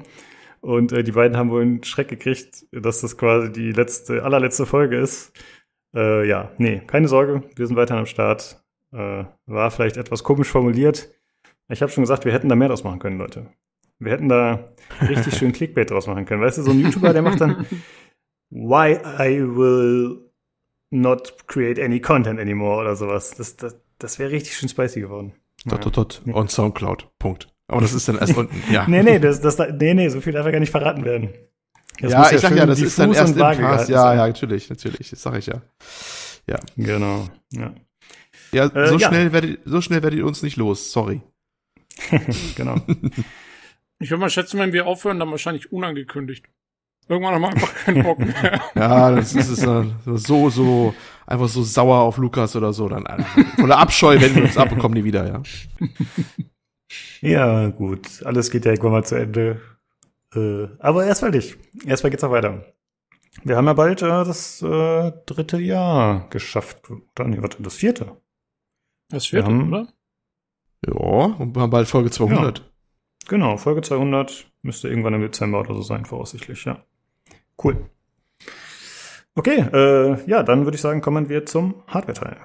[0.62, 4.66] Und äh, die beiden haben wohl einen Schreck gekriegt, dass das quasi die letzte, allerletzte
[4.66, 5.32] Folge ist.
[5.96, 8.64] Äh, ja, nee, keine Sorge, wir sind weiterhin am Start.
[8.92, 11.10] Äh, war vielleicht etwas komisch formuliert.
[11.70, 13.48] Ich habe schon gesagt, wir hätten da mehr draus machen können, Leute.
[14.00, 14.66] Wir hätten da
[15.02, 16.42] richtig schön Clickbait draus machen können.
[16.42, 17.66] Weißt du, so ein YouTuber, der macht dann
[18.52, 20.25] Why I will
[21.02, 23.32] not create any content anymore oder sowas.
[23.32, 25.34] Das, das, das wäre richtig schön spicy geworden.
[25.66, 26.22] Dot, dot, dot.
[26.32, 27.10] On Soundcloud.
[27.20, 27.48] Punkt.
[27.68, 28.86] Aber das ist dann erst unten, ja.
[28.88, 31.30] nee, nee, das, das, nee, nee, so viel darf ja gar nicht verraten werden.
[32.00, 33.90] Das ja, ich ja sag ja, das ist dann erst im Cast.
[33.90, 35.62] Ja, ja, natürlich, natürlich, das sage ich ja.
[36.48, 36.60] Ja.
[36.76, 37.74] Genau, ja.
[38.52, 39.34] Ja, so äh, schnell ja.
[39.34, 41.22] werdet, so schnell werdet ihr uns nicht los, sorry.
[42.56, 42.76] genau.
[44.00, 46.46] Ich würde mal schätzen, wenn wir aufhören, dann wahrscheinlich unangekündigt.
[47.08, 48.62] Irgendwann haben wir einfach keinen Bock mehr.
[48.76, 49.62] Ja, das ist, ist
[50.06, 50.94] so, so,
[51.28, 52.90] einfach so sauer auf Lukas oder so.
[52.90, 53.06] Dann
[53.58, 55.44] voller Abscheu wenden wir uns ab und kommen nie wieder, ja.
[57.22, 58.24] Ja, gut.
[58.26, 59.60] Alles geht ja irgendwann mal zu Ende.
[60.36, 61.58] Äh, aber erstmal nicht.
[61.86, 62.64] Erstmal geht's auch weiter.
[63.44, 66.90] Wir haben ja bald äh, das äh, dritte Jahr geschafft.
[66.90, 68.16] Oder nee, warte, das vierte.
[69.10, 69.88] Das vierte, haben- oder?
[70.86, 72.64] Ja, und wir haben bald Folge 200.
[73.28, 76.84] Genau, Folge 200 müsste irgendwann im Dezember oder so sein, voraussichtlich, ja.
[77.62, 77.90] Cool.
[79.36, 82.38] Okay, äh, ja, dann würde ich sagen, kommen wir zum Hardware-Teil.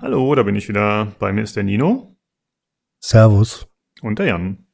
[0.00, 1.12] Hallo, da bin ich wieder.
[1.18, 2.16] Bei mir ist der Nino
[3.00, 3.66] Servus.
[4.02, 4.66] und der Jan.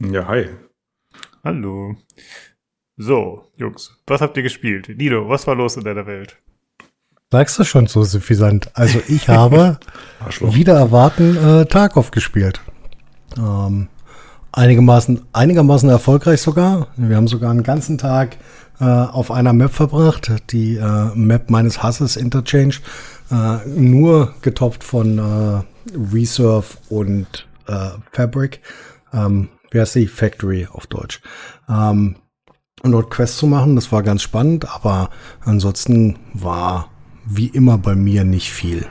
[0.00, 0.48] Ja, hi.
[1.44, 1.96] Hallo.
[2.96, 4.88] So, Jungs, was habt ihr gespielt?
[4.96, 6.36] Nino, was war los in deiner Welt?
[7.30, 8.70] Sagst du schon so suffisant?
[8.74, 9.78] Also ich habe
[10.40, 12.60] wieder erwarten äh, Tarkov gespielt.
[13.36, 13.88] Ähm,
[14.52, 16.88] einigermaßen, einigermaßen erfolgreich sogar.
[16.96, 18.36] Wir haben sogar einen ganzen Tag
[18.80, 22.76] äh, auf einer Map verbracht, die äh, Map meines Hasses Interchange,
[23.30, 25.62] äh, nur getoppt von äh,
[26.14, 28.60] Reserve und äh, Fabric.
[29.12, 30.06] Ähm, wie heißt die?
[30.06, 31.20] Factory auf Deutsch.
[31.68, 32.16] Ähm,
[32.82, 35.10] und dort Quests zu machen, das war ganz spannend, aber
[35.44, 36.90] ansonsten war
[37.26, 38.86] wie immer bei mir nicht viel.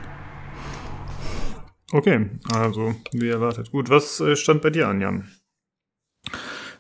[1.92, 3.72] Okay, also wie erwartet.
[3.72, 5.32] Gut, was äh, stand bei dir an, Jan?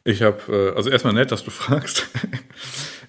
[0.03, 2.07] Ich habe, äh, also erstmal nett, dass du fragst.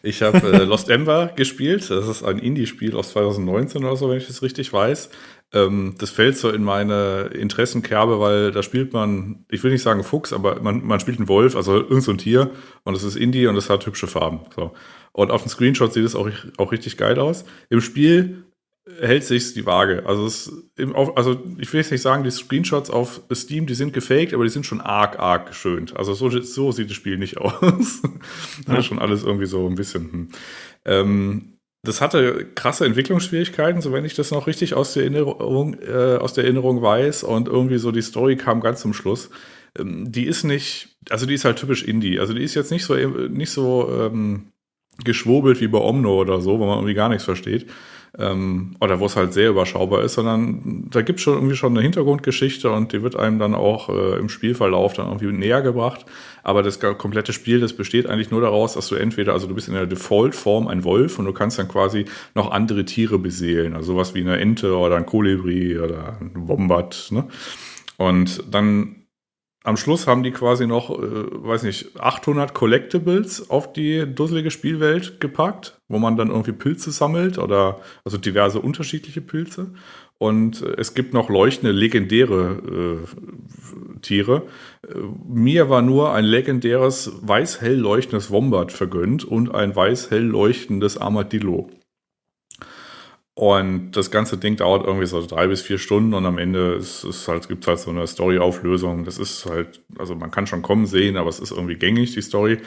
[0.03, 1.91] Ich habe äh, Lost Ember gespielt.
[1.91, 5.11] Das ist ein Indie-Spiel aus 2019 oder so, wenn ich das richtig weiß.
[5.53, 10.05] Ähm, das fällt so in meine Interessenkerbe, weil da spielt man, ich will nicht sagen
[10.05, 12.51] Fuchs, aber man, man spielt einen Wolf, also irgend so ein Tier.
[12.85, 14.41] Und es ist Indie und es hat hübsche Farben.
[14.55, 14.73] So.
[15.13, 17.45] Und auf dem Screenshot sieht es auch, auch richtig geil aus.
[17.71, 18.45] Im Spiel
[19.01, 20.05] hält sich die Waage.
[20.07, 20.53] Also, es,
[21.15, 24.51] also ich will jetzt nicht sagen, die Screenshots auf Steam, die sind gefaked, aber die
[24.51, 25.97] sind schon arg, arg geschönt.
[25.97, 28.03] Also so, so sieht das Spiel nicht aus.
[28.67, 30.13] das ist schon alles irgendwie so ein bisschen.
[30.13, 30.29] Hm.
[30.85, 31.53] Ähm,
[31.85, 36.33] das hatte krasse Entwicklungsschwierigkeiten, so wenn ich das noch richtig aus der Erinnerung, äh, aus
[36.33, 37.23] der Erinnerung weiß.
[37.25, 39.31] Und irgendwie so die Story kam ganz zum Schluss.
[39.79, 42.19] Ähm, die ist nicht, also die ist halt typisch Indie.
[42.19, 44.53] Also die ist jetzt nicht so, nicht so ähm,
[45.05, 47.67] geschwurbelt wie bei Omno oder so, wo man irgendwie gar nichts versteht
[48.19, 51.73] ähm, oder wo es halt sehr überschaubar ist, sondern da gibt es schon irgendwie schon
[51.73, 56.05] eine Hintergrundgeschichte und die wird einem dann auch äh, im Spielverlauf dann irgendwie näher gebracht.
[56.43, 59.69] Aber das komplette Spiel, das besteht eigentlich nur daraus, dass du entweder, also du bist
[59.69, 63.93] in der Default-Form ein Wolf und du kannst dann quasi noch andere Tiere beseelen, also
[63.93, 67.09] sowas wie eine Ente oder ein Kolibri oder ein Wombat.
[67.11, 67.25] Ne?
[67.99, 68.97] Und dann
[69.69, 75.21] am Schluss haben die quasi noch, äh, weiß nicht, 800 Collectibles auf die dusselige Spielwelt
[75.21, 79.73] gepackt, wo man dann irgendwie Pilze sammelt oder also diverse unterschiedliche Pilze.
[80.17, 84.45] Und äh, es gibt noch leuchtende, legendäre äh, Tiere.
[84.89, 84.95] Äh,
[85.29, 91.69] mir war nur ein legendäres weiß-hell leuchtendes Wombat vergönnt und ein weiß-hell leuchtendes Armadillo.
[93.39, 97.05] Und das ganze Ding dauert irgendwie so drei bis vier Stunden und am Ende ist
[97.05, 99.05] es halt, gibt es halt so eine Story-Auflösung.
[99.05, 102.21] Das ist halt, also man kann schon kommen sehen, aber es ist irgendwie gängig, die
[102.21, 102.59] Story.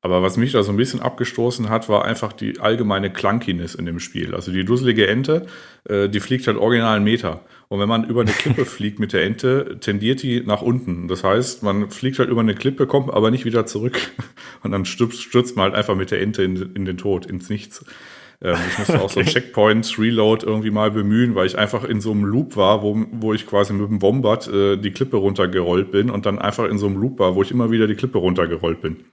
[0.00, 3.86] Aber was mich da so ein bisschen abgestoßen hat, war einfach die allgemeine Clunkiness in
[3.86, 4.34] dem Spiel.
[4.34, 5.46] Also die dusselige Ente,
[5.88, 7.42] äh, die fliegt halt original einen Meter.
[7.68, 11.06] Und wenn man über eine Klippe fliegt mit der Ente, tendiert die nach unten.
[11.06, 13.96] Das heißt, man fliegt halt über eine Klippe, kommt aber nicht wieder zurück.
[14.64, 17.48] Und dann stürzt, stürzt man halt einfach mit der Ente in, in den Tod, ins
[17.48, 17.84] Nichts.
[18.42, 22.00] Ähm, ich musste auch so ein Checkpoint Reload irgendwie mal bemühen, weil ich einfach in
[22.00, 25.90] so einem Loop war, wo, wo ich quasi mit dem Wombat äh, die Klippe runtergerollt
[25.90, 28.18] bin und dann einfach in so einem Loop war, wo ich immer wieder die Klippe
[28.18, 29.04] runtergerollt bin.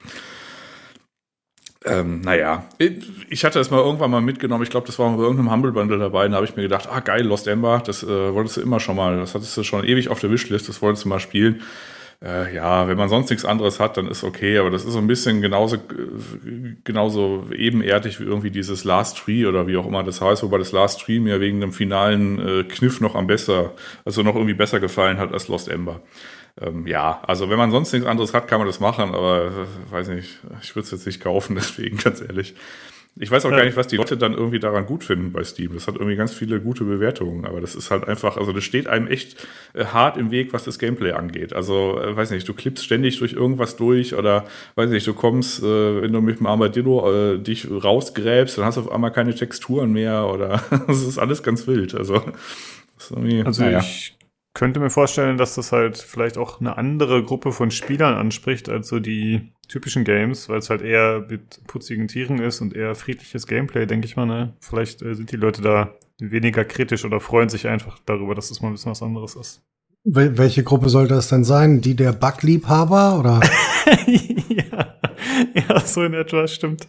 [1.85, 2.63] Ähm, naja,
[3.29, 4.63] ich hatte es mal irgendwann mal mitgenommen.
[4.63, 6.27] Ich glaube, das war bei irgendeinem Humble Bundle dabei.
[6.29, 8.95] Da habe ich mir gedacht, ah geil, Lost Ember, das äh, wolltest du immer schon
[8.95, 9.17] mal.
[9.17, 11.61] Das hattest du schon ewig auf der Wishlist, das wolltest du mal spielen.
[12.23, 14.99] Äh, ja, wenn man sonst nichts anderes hat, dann ist okay, aber das ist so
[14.99, 15.77] ein bisschen genauso,
[16.85, 20.71] genauso ebenerdig wie irgendwie dieses Last Tree oder wie auch immer das heißt, wobei das
[20.71, 23.73] Last Tree mir wegen dem finalen äh, Kniff noch am besser,
[24.05, 25.99] also noch irgendwie besser gefallen hat als Lost Ember.
[26.61, 29.91] Ähm, ja, also wenn man sonst nichts anderes hat, kann man das machen, aber äh,
[29.91, 32.55] weiß nicht, ich würde es jetzt nicht kaufen, deswegen ganz ehrlich.
[33.19, 33.57] Ich weiß auch ja.
[33.57, 35.73] gar nicht, was die Leute dann irgendwie daran gut finden bei Steam.
[35.75, 38.87] Das hat irgendwie ganz viele gute Bewertungen, aber das ist halt einfach, also das steht
[38.87, 41.53] einem echt äh, hart im Weg, was das Gameplay angeht.
[41.53, 44.45] Also, äh, weiß nicht, du klippst ständig durch irgendwas durch oder,
[44.75, 48.81] weiß nicht, du kommst, äh, wenn du mit dem Armadillo dich rausgräbst, dann hast du
[48.81, 51.93] auf einmal keine Texturen mehr oder das ist alles ganz wild.
[51.93, 52.15] Also,
[52.97, 53.79] also naja.
[53.79, 54.15] ich
[54.53, 58.87] könnte mir vorstellen, dass das halt vielleicht auch eine andere Gruppe von Spielern anspricht, als
[58.87, 63.47] so die typischen Games, weil es halt eher mit putzigen Tieren ist und eher friedliches
[63.47, 64.25] Gameplay, denke ich mal.
[64.25, 64.53] Ne?
[64.59, 68.49] Vielleicht äh, sind die Leute da weniger kritisch oder freuen sich einfach darüber, dass es
[68.51, 69.63] das mal ein bisschen was anderes ist.
[70.05, 71.81] Wel welche Gruppe sollte das denn sein?
[71.81, 73.39] Die der Backliebhaber oder?
[74.05, 74.95] ja.
[75.53, 76.87] ja, so in etwa stimmt.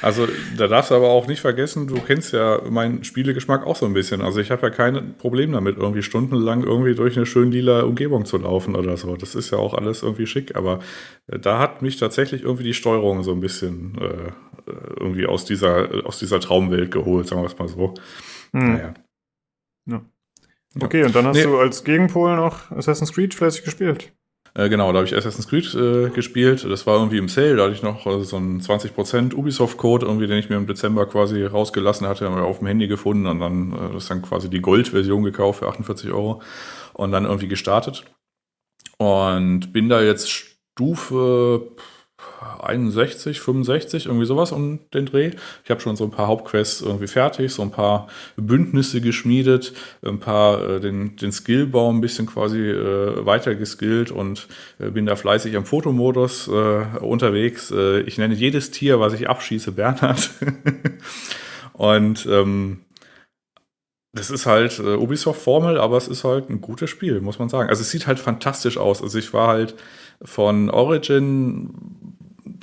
[0.00, 0.26] Also
[0.56, 3.92] da darfst du aber auch nicht vergessen, du kennst ja meinen Spielegeschmack auch so ein
[3.92, 4.22] bisschen.
[4.22, 8.24] Also ich habe ja kein Problem damit, irgendwie stundenlang irgendwie durch eine schön lila Umgebung
[8.24, 9.16] zu laufen oder so.
[9.16, 10.80] Das ist ja auch alles irgendwie schick, aber
[11.26, 14.32] äh, da hat mich tatsächlich irgendwie die Steuerung so ein bisschen äh,
[14.98, 17.94] irgendwie aus dieser, aus dieser Traumwelt geholt, sagen wir es mal so.
[18.52, 18.72] Hm.
[18.72, 18.94] Naja.
[19.86, 20.02] Ja.
[20.80, 21.42] Okay, und dann hast nee.
[21.42, 24.14] du als Gegenpol noch Assassin's Creed fleißig gespielt.
[24.54, 26.64] Äh, genau, da habe ich Assassin's Creed äh, gespielt.
[26.64, 30.26] Das war irgendwie im Sale, da hatte ich noch äh, so einen 20% Ubisoft-Code, irgendwie,
[30.26, 33.40] den ich mir im Dezember quasi rausgelassen hatte, haben wir auf dem Handy gefunden und
[33.40, 36.42] dann äh, das ist dann quasi die Gold-Version gekauft für 48 Euro
[36.92, 38.04] und dann irgendwie gestartet.
[38.98, 41.72] Und bin da jetzt Stufe
[42.60, 45.32] 61, 65, irgendwie sowas um den Dreh.
[45.64, 49.72] Ich habe schon so ein paar Hauptquests irgendwie fertig, so ein paar Bündnisse geschmiedet,
[50.04, 55.06] ein paar äh, den, den Skillbaum ein bisschen quasi äh, weiter geskillt und äh, bin
[55.06, 57.70] da fleißig am Fotomodus äh, unterwegs.
[57.70, 60.30] Äh, ich nenne jedes Tier, was ich abschieße, Bernhard.
[61.72, 62.80] und ähm,
[64.14, 67.70] das ist halt äh, Ubisoft-Formel, aber es ist halt ein gutes Spiel, muss man sagen.
[67.70, 69.02] Also es sieht halt fantastisch aus.
[69.02, 69.74] Also ich war halt
[70.22, 71.70] von Origin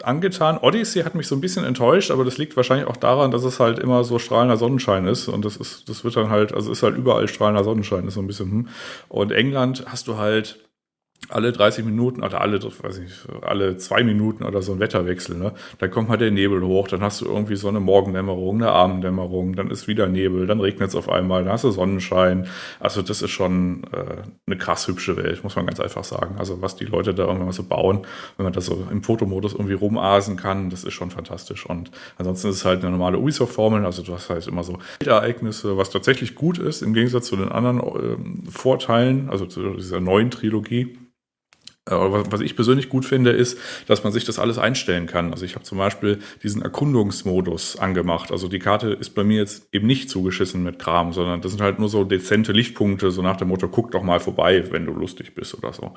[0.03, 0.57] angetan.
[0.57, 3.59] Odyssey hat mich so ein bisschen enttäuscht, aber das liegt wahrscheinlich auch daran, dass es
[3.59, 6.83] halt immer so strahlender Sonnenschein ist und das ist, das wird dann halt, also ist
[6.83, 8.67] halt überall strahlender Sonnenschein, ist so ein bisschen, hm.
[9.07, 10.59] Und England hast du halt
[11.27, 15.53] alle 30 Minuten oder alle, weiß ich, alle zwei Minuten oder so ein Wetterwechsel, ne?
[15.77, 19.55] Dann kommt mal der Nebel hoch, dann hast du irgendwie so eine Morgendämmerung, eine Abenddämmerung,
[19.55, 22.47] dann ist wieder Nebel, dann regnet es auf einmal, dann hast du Sonnenschein.
[22.79, 26.35] Also das ist schon äh, eine krass hübsche Welt, muss man ganz einfach sagen.
[26.39, 29.73] Also was die Leute da irgendwann so bauen, wenn man das so im Fotomodus irgendwie
[29.73, 31.65] rumasen kann, das ist schon fantastisch.
[31.65, 35.77] Und ansonsten ist es halt eine normale Ubisoft-Formel, also du hast halt immer so Ereignisse,
[35.77, 40.31] was tatsächlich gut ist, im Gegensatz zu den anderen äh, Vorteilen, also zu dieser neuen
[40.31, 40.97] Trilogie
[41.89, 45.31] was ich persönlich gut finde, ist, dass man sich das alles einstellen kann.
[45.31, 48.31] Also ich habe zum Beispiel diesen Erkundungsmodus angemacht.
[48.31, 51.61] Also die Karte ist bei mir jetzt eben nicht zugeschissen mit Kram, sondern das sind
[51.61, 54.93] halt nur so dezente Lichtpunkte, so nach dem Motto, guck doch mal vorbei, wenn du
[54.93, 55.93] lustig bist oder so.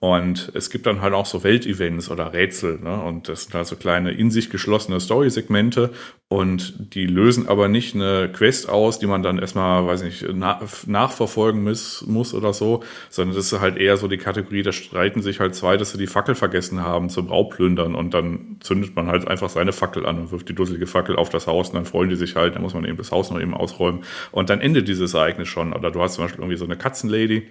[0.00, 2.78] Und es gibt dann halt auch so Weltevents oder Rätsel.
[2.78, 3.00] Ne?
[3.02, 5.90] Und das sind halt so kleine in sich geschlossene Story-Segmente.
[6.28, 10.60] Und die lösen aber nicht eine Quest aus, die man dann erstmal, weiß nicht, na
[10.86, 15.22] nachverfolgen muss, muss oder so, sondern das ist halt eher so die Kategorie, da streiten
[15.22, 19.06] sich halt zwei, dass sie die Fackel vergessen haben zum Raubplündern und dann zündet man
[19.06, 21.84] halt einfach seine Fackel an und wirft die dusselige Fackel auf das Haus und dann
[21.84, 24.02] freuen die sich halt, dann muss man eben das Haus noch eben ausräumen
[24.32, 25.72] und dann endet dieses Ereignis schon.
[25.72, 27.48] Oder du hast zum Beispiel irgendwie so eine Katzenlady,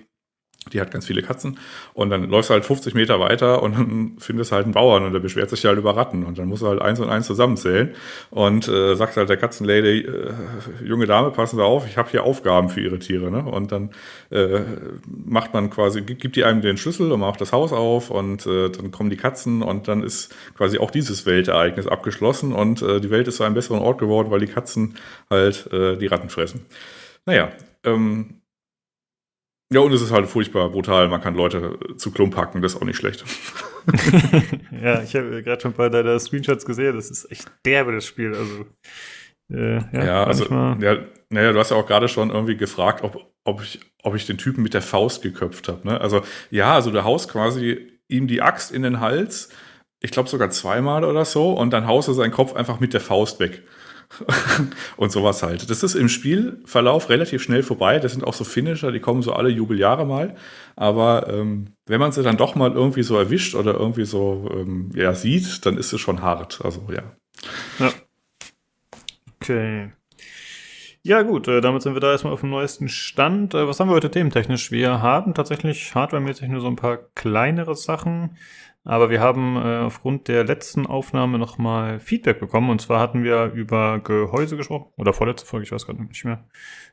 [0.72, 1.60] die hat ganz viele Katzen
[1.94, 5.14] und dann läufst du halt 50 Meter weiter und dann findest halt einen Bauern und
[5.14, 7.94] der beschwert sich halt über Ratten und dann musst du halt eins und eins zusammenzählen
[8.30, 10.34] und äh, sagt halt der Katzenlady, äh,
[10.84, 13.44] junge Dame, passen Sie auf, ich habe hier Aufgaben für Ihre Tiere, ne?
[13.44, 13.90] Und dann
[14.30, 14.62] äh,
[15.06, 18.70] macht man quasi, gibt die einem den Schlüssel und macht das Haus auf und äh,
[18.70, 23.10] dann kommen die Katzen und dann ist quasi auch dieses Weltereignis abgeschlossen und äh, die
[23.10, 24.96] Welt ist zu einem besseren Ort geworden, weil die Katzen
[25.30, 26.66] halt äh, die Ratten fressen.
[27.26, 27.52] Naja,
[27.84, 28.42] ähm,
[29.74, 31.08] ja, und es ist halt furchtbar brutal.
[31.08, 33.24] Man kann Leute zu Klump hacken, das ist auch nicht schlecht.
[34.84, 36.96] ja, ich habe gerade schon ein paar deiner Screenshots gesehen.
[36.96, 38.34] Das ist echt derbe, das Spiel.
[38.36, 38.66] Also,
[39.52, 40.98] äh, ja, ja also, ja,
[41.30, 44.38] naja, du hast ja auch gerade schon irgendwie gefragt, ob, ob, ich, ob ich den
[44.38, 45.88] Typen mit der Faust geköpft habe.
[45.88, 46.00] Ne?
[46.00, 49.50] Also, ja, also du haust quasi ihm die Axt in den Hals.
[50.00, 51.54] Ich glaube sogar zweimal oder so.
[51.54, 53.64] Und dann haust du seinen Kopf einfach mit der Faust weg.
[54.98, 55.70] und sowas halt.
[55.70, 58.00] Das ist im Spielverlauf relativ schnell vorbei.
[58.00, 60.36] Das sind auch so Finisher, die kommen so alle Jubeljahre mal.
[60.76, 64.92] Aber ähm, wenn man sie dann doch mal irgendwie so erwischt oder irgendwie so ähm,
[64.96, 66.62] ja, sieht, dann ist es schon hart.
[66.64, 67.04] Also ja.
[67.80, 67.92] Ja.
[69.42, 69.92] Okay.
[71.06, 73.54] Ja, gut, äh, damit sind wir da erstmal auf dem neuesten Stand.
[73.54, 74.72] Äh, was haben wir heute thementechnisch?
[74.72, 78.38] Wir haben tatsächlich hardwaremäßig nur so ein paar kleinere Sachen.
[78.86, 82.70] Aber wir haben äh, aufgrund der letzten Aufnahme nochmal Feedback bekommen.
[82.70, 86.44] Und zwar hatten wir über Gehäuse gesprochen, oder vorletzte Folge, ich weiß gerade nicht mehr,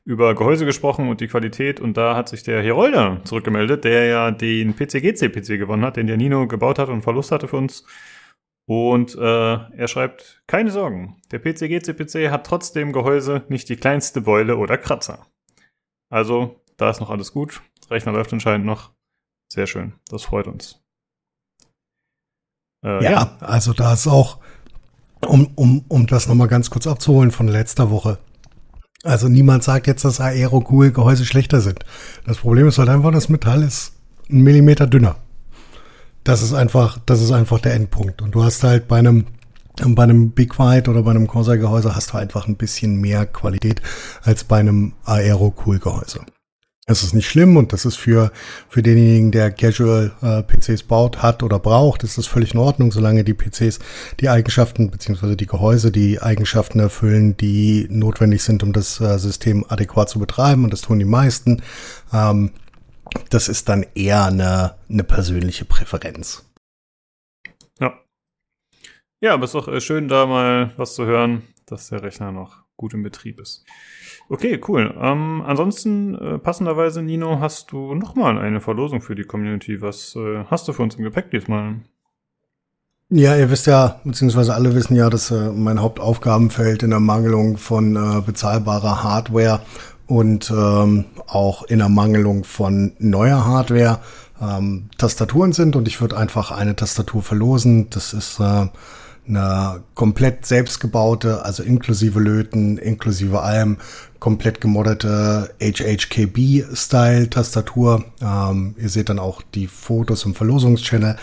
[0.05, 1.81] über Gehäuse gesprochen und die Qualität.
[1.81, 6.17] Und da hat sich der Herolder zurückgemeldet, der ja den PCGC-PC gewonnen hat, den der
[6.17, 7.85] Nino gebaut hat und Verlust hatte für uns.
[8.67, 14.59] Und äh, er schreibt, keine Sorgen, der PCGC-PC hat trotzdem Gehäuse nicht die kleinste Beule
[14.59, 15.27] oder Kratzer.
[16.09, 17.63] Also, da ist noch alles gut.
[17.91, 18.93] Rechner läuft anscheinend noch.
[19.53, 20.81] Sehr schön, das freut uns.
[22.85, 24.39] Äh, ja, ja, also da ist auch,
[25.27, 28.19] um, um, um das nochmal ganz kurz abzuholen von letzter Woche.
[29.03, 31.85] Also niemand sagt jetzt, dass Aero-Cool-Gehäuse schlechter sind.
[32.27, 33.93] Das Problem ist halt einfach, das Metall ist
[34.31, 35.17] ein Millimeter dünner.
[36.23, 38.21] Das ist einfach, das ist einfach der Endpunkt.
[38.21, 39.27] Und du hast halt bei einem,
[39.83, 43.81] bei einem Big White oder bei einem Corsair-Gehäuse hast du einfach ein bisschen mehr Qualität
[44.23, 46.21] als bei einem Aero-Cool-Gehäuse.
[46.91, 48.33] Es ist nicht schlimm und das ist für,
[48.69, 52.91] für denjenigen, der Casual äh, PCs baut, hat oder braucht, ist das völlig in Ordnung,
[52.91, 53.79] solange die PCs
[54.19, 59.65] die Eigenschaften beziehungsweise die Gehäuse die Eigenschaften erfüllen, die notwendig sind, um das äh, System
[59.69, 61.63] adäquat zu betreiben und das tun die meisten.
[62.13, 62.51] Ähm,
[63.29, 66.45] das ist dann eher eine, eine persönliche Präferenz.
[67.79, 68.01] Ja.
[69.21, 72.33] Ja, aber es ist auch äh, schön, da mal was zu hören, dass der Rechner
[72.33, 73.65] noch gut im Betrieb ist.
[74.33, 74.95] Okay, cool.
[74.97, 79.83] Ähm, ansonsten, äh, passenderweise, Nino, hast du nochmal eine Verlosung für die Community.
[79.83, 81.81] Was äh, hast du für uns im Gepäck diesmal?
[83.09, 87.57] Ja, ihr wisst ja, beziehungsweise alle wissen ja, dass äh, mein Hauptaufgabenfeld in der Mangelung
[87.57, 89.63] von äh, bezahlbarer Hardware
[90.07, 93.99] und ähm, auch in der Mangelung von neuer Hardware
[94.41, 97.91] ähm, Tastaturen sind und ich würde einfach eine Tastatur verlosen.
[97.91, 98.69] Das ist äh,
[99.27, 103.77] eine komplett selbstgebaute, also inklusive Löten, inklusive allem,
[104.19, 108.05] komplett gemoddete HHKB-Style-Tastatur.
[108.21, 111.17] Ähm, ihr seht dann auch die Fotos im Verlosungschannel.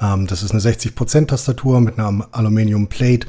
[0.00, 3.26] Ähm, das ist eine 60%-Tastatur mit einer Aluminium-Plate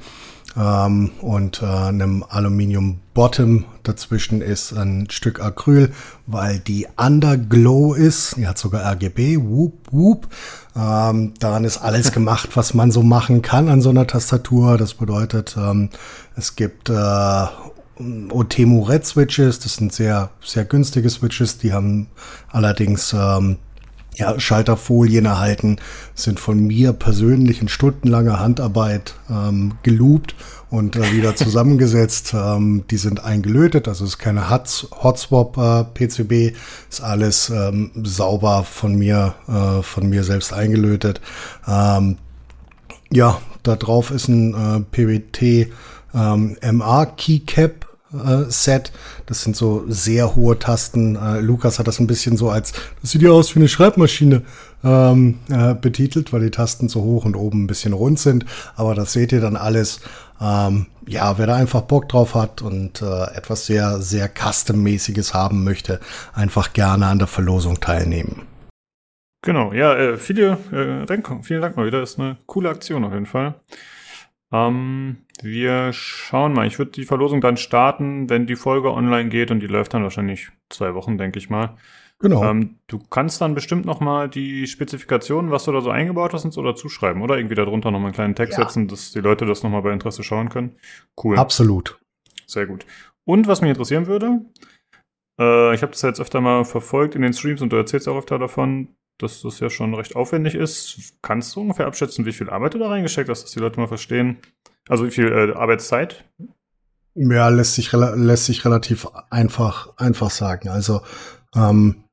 [0.58, 3.66] ähm, und äh, einem Aluminium Bottom.
[3.84, 5.92] Dazwischen ist ein Stück Acryl,
[6.26, 8.38] weil die Underglow ist.
[8.38, 9.38] Die hat sogar RGB.
[9.38, 10.28] Whoop, whoop.
[10.76, 14.78] Ähm, daran ist alles gemacht, was man so machen kann an so einer Tastatur.
[14.78, 15.90] Das bedeutet, ähm,
[16.36, 17.46] es gibt äh,
[18.32, 19.60] Otemu Red Switches.
[19.60, 21.58] Das sind sehr, sehr günstige Switches.
[21.58, 22.08] Die haben
[22.52, 23.58] allerdings ähm,
[24.16, 25.78] ja, Schalterfolien erhalten,
[26.16, 30.36] sind von mir persönlich in stundenlanger Handarbeit ähm, geloopt
[30.70, 32.34] und äh, wieder zusammengesetzt.
[32.34, 36.56] ähm, die sind eingelötet, also es ist keine Hotswap äh, PCB,
[36.90, 41.22] ist alles ähm, sauber von mir, äh, von mir selbst eingelötet.
[41.68, 42.18] Ähm,
[43.12, 45.72] ja, da drauf ist ein äh, PBT
[46.14, 47.88] ähm, MA Keycap
[48.50, 48.92] Set.
[49.26, 51.16] Das sind so sehr hohe Tasten.
[51.16, 54.44] Äh, Lukas hat das ein bisschen so als, das sieht ja aus wie eine Schreibmaschine
[54.84, 58.46] ähm, äh, betitelt, weil die Tasten so hoch und oben ein bisschen rund sind.
[58.76, 60.02] Aber das seht ihr dann alles.
[60.42, 65.64] Ähm, ja, wer da einfach Bock drauf hat und äh, etwas sehr, sehr Custom-mäßiges haben
[65.64, 66.00] möchte,
[66.34, 68.44] einfach gerne an der Verlosung teilnehmen.
[69.42, 72.02] Genau, ja, äh, viele, äh, vielen Dank mal wieder.
[72.02, 73.56] Ist eine coole Aktion auf jeden Fall.
[74.54, 76.68] Ähm, wir schauen mal.
[76.68, 80.04] Ich würde die Verlosung dann starten, wenn die Folge online geht und die läuft dann
[80.04, 81.76] wahrscheinlich zwei Wochen, denke ich mal.
[82.20, 82.44] Genau.
[82.44, 86.58] Ähm, du kannst dann bestimmt noch mal die Spezifikationen, was du da so eingebaut hast,
[86.58, 88.64] oder zuschreiben, oder irgendwie darunter noch mal einen kleinen Text ja.
[88.64, 90.78] setzen, dass die Leute das noch mal bei Interesse schauen können.
[91.22, 91.38] Cool.
[91.38, 92.00] Absolut.
[92.46, 92.86] Sehr gut.
[93.26, 94.42] Und was mich interessieren würde,
[95.40, 98.18] äh, ich habe das jetzt öfter mal verfolgt in den Streams und du erzählst auch
[98.18, 101.16] öfter davon, dass das ja schon recht aufwendig ist.
[101.22, 103.88] Kannst du ungefähr abschätzen, wie viel Arbeit du da reingesteckt hast, dass die Leute mal
[103.88, 104.38] verstehen?
[104.90, 106.26] Also wie viel äh, Arbeitszeit?
[107.16, 110.70] Ja, lässt sich, lässt sich relativ einfach, einfach sagen.
[110.70, 111.02] Also
[111.56, 112.04] ähm,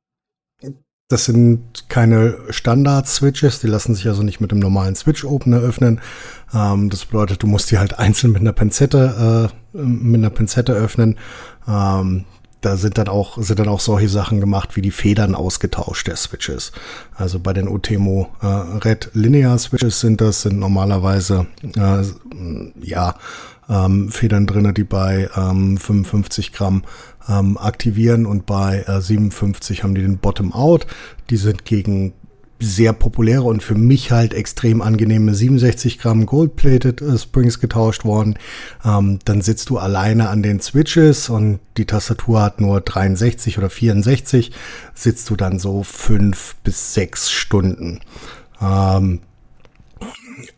[1.10, 6.00] das sind keine Standard-Switches, die lassen sich also nicht mit dem normalen Switch-Opener öffnen.
[6.54, 10.72] Ähm, das bedeutet, du musst die halt einzeln mit einer Pinzette, äh, mit einer Pinzette
[10.72, 11.18] öffnen.
[11.66, 12.26] Ähm,
[12.60, 16.16] da sind dann auch, sind dann auch solche Sachen gemacht, wie die Federn ausgetauscht der
[16.16, 16.72] Switches.
[17.14, 22.02] Also bei den Otemo äh, Red Linear Switches sind das, sind normalerweise, äh,
[22.82, 23.14] ja,
[23.68, 26.82] ähm, Federn drinne, die bei ähm, 55 Gramm
[27.28, 30.86] ähm, aktivieren und bei äh, 57 haben die den Bottom Out.
[31.30, 32.12] Die sind gegen
[32.60, 38.38] sehr populäre und für mich halt extrem angenehme 67 Gramm Gold-Plated äh, Springs getauscht worden.
[38.84, 43.70] Ähm, dann sitzt du alleine an den Switches und die Tastatur hat nur 63 oder
[43.70, 44.52] 64,
[44.94, 48.00] sitzt du dann so fünf bis sechs Stunden.
[48.60, 49.20] Ähm,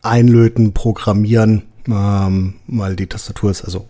[0.03, 3.89] einlöten, programmieren, ähm, weil die Tastatur ist also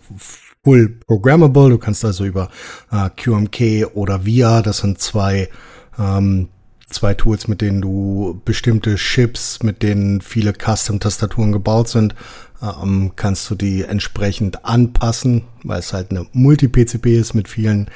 [0.63, 1.69] full programmable.
[1.69, 2.49] Du kannst also über
[2.91, 5.49] äh, QMK oder VIA, das sind zwei
[5.97, 6.49] ähm,
[6.93, 12.15] zwei Tools, mit denen du bestimmte Chips, mit denen viele Custom-Tastaturen gebaut sind,
[12.61, 17.89] ähm, kannst du die entsprechend anpassen, weil es halt eine Multi-PCB ist mit vielen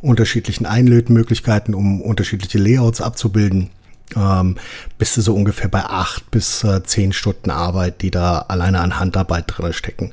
[0.00, 3.70] unterschiedlichen Einlötmöglichkeiten, um unterschiedliche Layouts abzubilden.
[4.16, 4.56] Ähm,
[4.98, 9.00] bist du so ungefähr bei acht bis äh, zehn Stunden Arbeit, die da alleine an
[9.00, 10.12] Handarbeit drin stecken.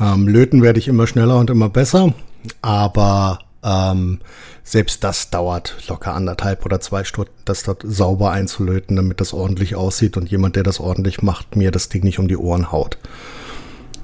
[0.00, 2.14] Ähm, löten werde ich immer schneller und immer besser,
[2.62, 4.20] aber ähm,
[4.62, 9.74] selbst das dauert locker anderthalb oder zwei Stunden, das dort sauber einzulöten, damit das ordentlich
[9.74, 12.98] aussieht und jemand, der das ordentlich macht, mir das Ding nicht um die Ohren haut.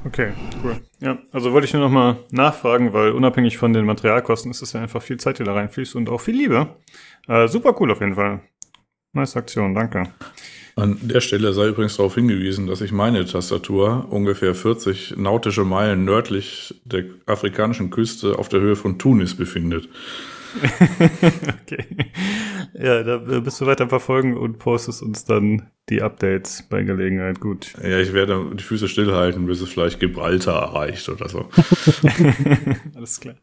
[0.04, 0.32] Okay,
[0.62, 0.76] cool.
[1.00, 4.72] Ja, also wollte ich nur noch mal nachfragen, weil unabhängig von den Materialkosten ist es
[4.72, 6.76] ja einfach viel Zeit, die da reinfließt und auch viel Liebe.
[7.26, 8.40] Äh, super cool auf jeden Fall.
[9.12, 10.04] Nice Aktion, danke.
[10.78, 16.04] An der Stelle sei übrigens darauf hingewiesen, dass sich meine Tastatur ungefähr 40 nautische Meilen
[16.04, 19.88] nördlich der afrikanischen Küste auf der Höhe von Tunis befindet.
[21.62, 21.86] okay.
[22.74, 27.40] Ja, da bist du weiter verfolgen und postest uns dann die Updates bei Gelegenheit.
[27.40, 27.72] Gut.
[27.82, 31.48] Ja, ich werde die Füße stillhalten, bis es vielleicht Gibraltar erreicht oder so.
[32.94, 33.36] Alles klar.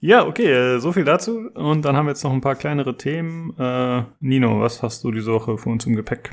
[0.00, 1.50] Ja, okay, äh, so viel dazu.
[1.52, 3.54] Und dann haben wir jetzt noch ein paar kleinere Themen.
[3.58, 6.30] Äh, Nino, was hast du diese Woche für uns im Gepäck?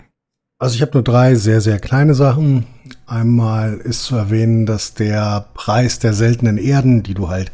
[0.62, 2.68] Also ich habe nur drei sehr, sehr kleine Sachen.
[3.08, 7.52] Einmal ist zu erwähnen, dass der Preis der seltenen Erden, die du halt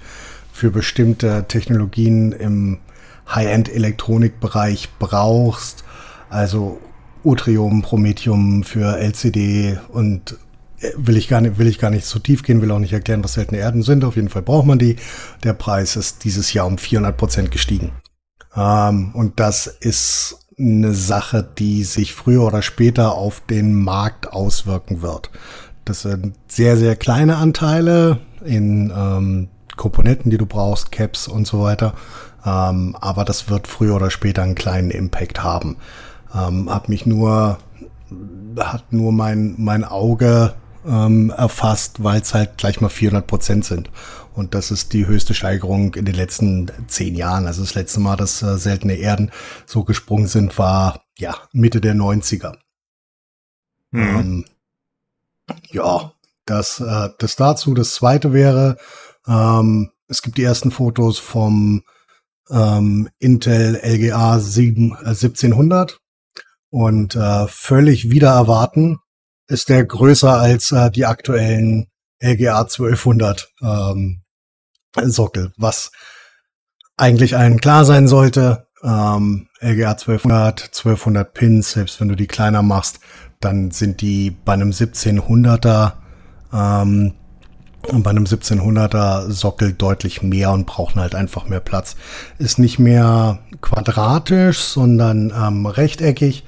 [0.52, 2.80] für bestimmte Technologien im
[3.34, 5.86] High-End-Elektronikbereich brauchst,
[6.30, 6.82] also
[7.24, 10.38] Utrium, Promethium für LCD und
[10.82, 12.92] äh, will ich gar nicht, will ich gar nicht so tief gehen, will auch nicht
[12.92, 14.04] erklären, was seltene Erden sind.
[14.04, 14.98] Auf jeden Fall braucht man die.
[15.46, 17.92] Der Preis ist dieses Jahr um 400 Prozent gestiegen.
[18.54, 25.02] Ähm, und das ist eine Sache, die sich früher oder später auf den Markt auswirken
[25.02, 25.30] wird.
[25.86, 31.62] Das sind sehr, sehr kleine Anteile in ähm, Komponenten, die du brauchst, Caps und so
[31.62, 31.94] weiter.
[32.44, 35.78] Ähm, aber das wird früher oder später einen kleinen Impact haben.
[36.34, 37.60] Ähm, hat mich nur,
[38.60, 40.56] hat nur mein, mein Auge
[40.88, 43.92] ähm, erfasst, weil es halt gleich mal 400 Prozent sind.
[44.38, 47.48] Und das ist die höchste Steigerung in den letzten zehn Jahren.
[47.48, 49.32] Also das letzte Mal, dass äh, seltene Erden
[49.66, 52.56] so gesprungen sind, war ja Mitte der 90er.
[53.90, 54.00] Mhm.
[54.00, 54.46] Ähm,
[55.72, 56.14] ja,
[56.46, 57.74] das, äh, das dazu.
[57.74, 58.78] Das zweite wäre,
[59.28, 61.84] ähm, es gibt die ersten Fotos vom
[62.52, 66.00] ähm, Intel LGA 7, äh, 1700
[66.70, 69.00] und äh, völlig wieder erwarten
[69.48, 71.88] ist der größer als äh, die aktuellen
[72.22, 74.22] LGA 1200 ähm,
[75.04, 75.92] Sockel, was
[76.98, 78.68] eigentlich allen klar sein sollte.
[78.84, 83.00] Ähm, LGA 1200, 1200 Pins, selbst wenn du die kleiner machst,
[83.40, 85.94] dann sind die bei einem 1700er
[86.54, 87.14] ähm,
[87.92, 91.96] bei einem 1700er Sockel deutlich mehr und brauchen halt einfach mehr Platz.
[92.38, 96.44] Ist nicht mehr quadratisch, sondern ähm, rechteckig.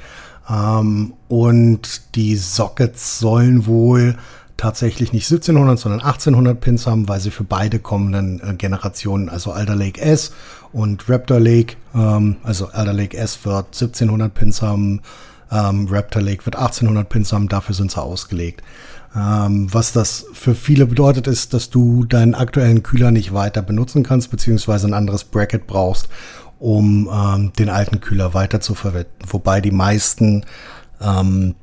[0.49, 4.17] Ähm, und die Sockets sollen wohl
[4.59, 9.51] tatsächlich nicht 1700, sondern 1800 Pins haben, weil sie für beide kommenden äh, Generationen, also
[9.51, 10.33] Alder Lake S
[10.73, 15.01] und Raptor Lake, ähm, also Alder Lake S wird 1700 Pins haben,
[15.49, 18.61] ähm, Raptor Lake wird 1800 Pins haben, dafür sind sie ausgelegt.
[19.15, 24.03] Ähm, was das für viele bedeutet, ist, dass du deinen aktuellen Kühler nicht weiter benutzen
[24.03, 26.09] kannst, beziehungsweise ein anderes Bracket brauchst,
[26.59, 29.09] um ähm, den alten Kühler weiter zu verwenden.
[29.25, 30.45] Wobei die meisten
[31.01, 31.55] ähm,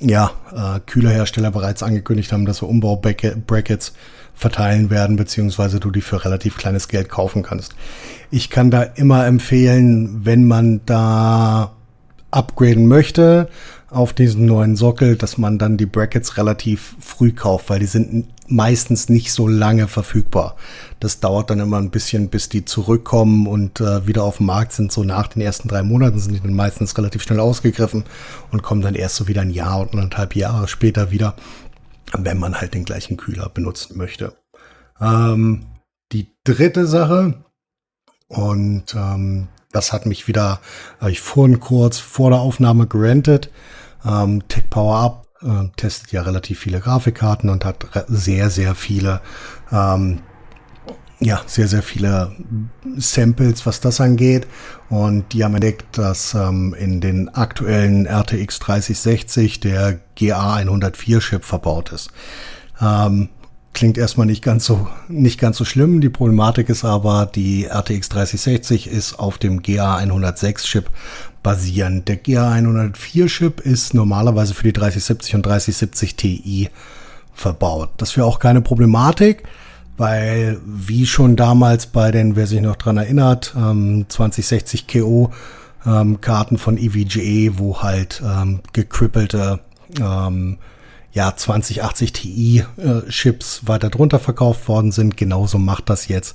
[0.00, 3.92] ja, äh, Kühlerhersteller bereits angekündigt haben, dass wir Umbau-Brackets
[4.34, 7.74] verteilen werden, beziehungsweise du die für relativ kleines Geld kaufen kannst.
[8.30, 11.72] Ich kann da immer empfehlen, wenn man da
[12.32, 13.48] upgraden möchte,
[13.94, 18.28] auf diesen neuen Sockel, dass man dann die Brackets relativ früh kauft, weil die sind
[18.46, 20.56] meistens nicht so lange verfügbar.
[21.00, 24.72] Das dauert dann immer ein bisschen, bis die zurückkommen und äh, wieder auf dem Markt
[24.72, 24.92] sind.
[24.92, 28.04] So nach den ersten drei Monaten sind die dann meistens relativ schnell ausgegriffen
[28.50, 31.34] und kommen dann erst so wieder ein Jahr und anderthalb Jahre später wieder,
[32.12, 34.34] wenn man halt den gleichen Kühler benutzen möchte.
[35.00, 35.66] Ähm,
[36.12, 37.44] die dritte Sache,
[38.28, 40.60] und ähm, das hat mich wieder,
[41.00, 43.50] habe ich vorhin kurz vor der Aufnahme gerantet.
[44.04, 49.20] Ähm, Tech Power Up äh, testet ja relativ viele Grafikkarten und hat sehr, sehr viele,
[49.72, 50.20] ähm,
[51.20, 52.32] ja, sehr, sehr viele
[52.96, 54.46] Samples, was das angeht.
[54.90, 61.44] Und die haben entdeckt, dass ähm, in den aktuellen RTX 3060 der GA 104 Chip
[61.44, 62.10] verbaut ist.
[62.80, 63.28] Ähm,
[63.74, 66.00] klingt erstmal nicht ganz so nicht ganz so schlimm.
[66.00, 70.90] Die Problematik ist aber, die RTX 3060 ist auf dem GA 106 Chip
[71.42, 72.08] basierend.
[72.08, 76.70] Der GA 104 Chip ist normalerweise für die 3070 und 3070 Ti
[77.34, 77.90] verbaut.
[77.98, 79.42] Das wäre auch keine Problematik,
[79.96, 85.32] weil wie schon damals bei den, wer sich noch dran erinnert, ähm, 2060 KO
[85.84, 89.60] ähm, Karten von EVGA, wo halt ähm, gekrippelte
[90.00, 90.58] ähm,
[91.14, 95.16] ja, 2080 Ti äh, weiter drunter verkauft worden sind.
[95.16, 96.34] Genauso macht das jetzt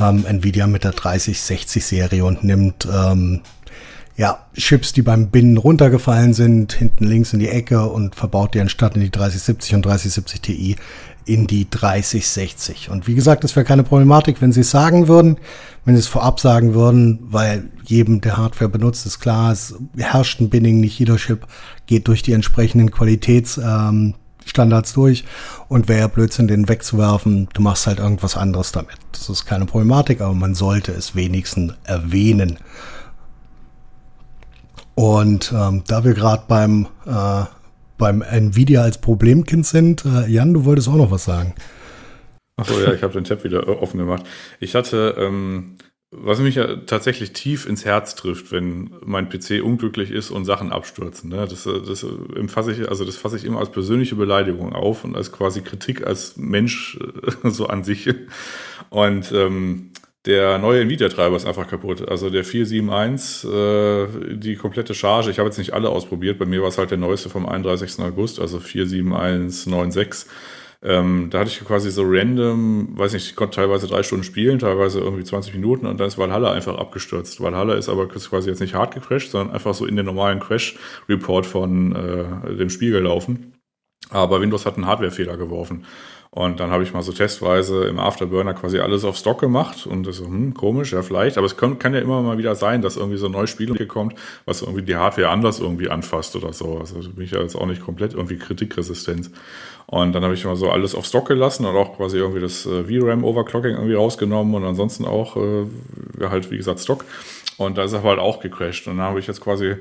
[0.00, 3.42] ähm, Nvidia mit der 3060 Serie und nimmt ähm,
[4.16, 8.60] ja, Chips, die beim Binnen runtergefallen sind, hinten links in die Ecke und verbaut die
[8.60, 10.76] anstatt in die 3070 und 3070 Ti
[11.26, 12.90] in die 3060.
[12.90, 15.38] Und wie gesagt, das wäre keine Problematik, wenn sie es sagen würden,
[15.84, 20.40] wenn sie es vorab sagen würden, weil jedem, der Hardware benutzt, ist klar, es herrscht
[20.40, 21.46] ein Binning, nicht jeder Chip
[21.86, 25.24] geht durch die entsprechenden Qualitätsstandards ähm, durch
[25.68, 28.96] und wäre ja Blödsinn, den wegzuwerfen, du machst halt irgendwas anderes damit.
[29.12, 32.58] Das ist keine Problematik, aber man sollte es wenigstens erwähnen.
[34.94, 37.44] Und ähm, da wir gerade beim, äh,
[37.98, 41.54] beim Nvidia als Problemkind sind, äh, Jan, du wolltest auch noch was sagen.
[42.56, 44.24] Achso, ja, ich habe den Tab wieder offen gemacht.
[44.60, 45.76] Ich hatte ähm,
[46.16, 50.70] was mich ja tatsächlich tief ins Herz trifft, wenn mein PC unglücklich ist und Sachen
[50.70, 51.30] abstürzen.
[51.30, 51.46] Ne?
[51.48, 52.06] Das, das
[52.46, 56.06] fasse ich, also das fasse ich immer als persönliche Beleidigung auf und als quasi Kritik
[56.06, 56.98] als Mensch
[57.42, 58.14] so an sich.
[58.90, 59.90] Und ähm,
[60.26, 62.08] der neue Nvidia-Treiber ist einfach kaputt.
[62.08, 66.62] Also der 471, äh, die komplette Charge, ich habe jetzt nicht alle ausprobiert, bei mir
[66.62, 67.98] war es halt der neueste vom 31.
[68.00, 70.30] August, also 47196.
[70.82, 74.58] Ähm, da hatte ich quasi so random, weiß nicht, ich konnte teilweise drei Stunden spielen,
[74.58, 77.40] teilweise irgendwie 20 Minuten und dann ist Valhalla einfach abgestürzt.
[77.40, 81.46] Valhalla ist aber quasi jetzt nicht hart gecrashed, sondern einfach so in den normalen Crash-Report
[81.46, 83.54] von äh, dem Spiel gelaufen.
[84.10, 85.86] Aber Windows hat einen Hardwarefehler geworfen.
[86.34, 90.04] Und dann habe ich mal so testweise im Afterburner quasi alles auf Stock gemacht und
[90.04, 91.38] das so, hm, komisch, ja vielleicht.
[91.38, 93.72] Aber es kann, kann ja immer mal wieder sein, dass irgendwie so ein neues Spiel
[93.86, 96.76] kommt, was irgendwie die Hardware anders irgendwie anfasst oder so.
[96.78, 99.30] Also bin ich ja jetzt auch nicht komplett irgendwie kritikresistent.
[99.86, 102.66] Und dann habe ich mal so alles auf Stock gelassen und auch quasi irgendwie das
[102.66, 105.66] äh, VRAM-Overclocking irgendwie rausgenommen und ansonsten auch äh,
[106.20, 107.04] halt, wie gesagt, Stock.
[107.58, 108.88] Und da ist er halt auch gecrashed.
[108.88, 109.76] Und dann habe ich jetzt quasi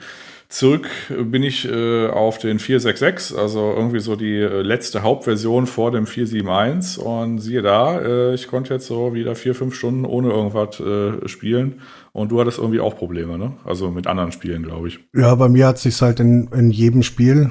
[0.53, 5.89] Zurück bin ich äh, auf den 466, also irgendwie so die äh, letzte Hauptversion vor
[5.89, 10.29] dem 471 und siehe da, äh, ich konnte jetzt so wieder vier, fünf Stunden ohne
[10.29, 11.81] irgendwas äh, spielen
[12.11, 13.53] und du hattest irgendwie auch Probleme, ne?
[13.65, 14.99] Also mit anderen Spielen, glaube ich.
[15.15, 17.49] Ja, bei mir hat sich halt in, in jedem Spiel,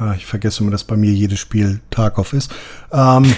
[0.00, 2.50] äh, ich vergesse immer, dass bei mir jedes Spiel Tarkov ist,
[2.90, 3.34] ähm,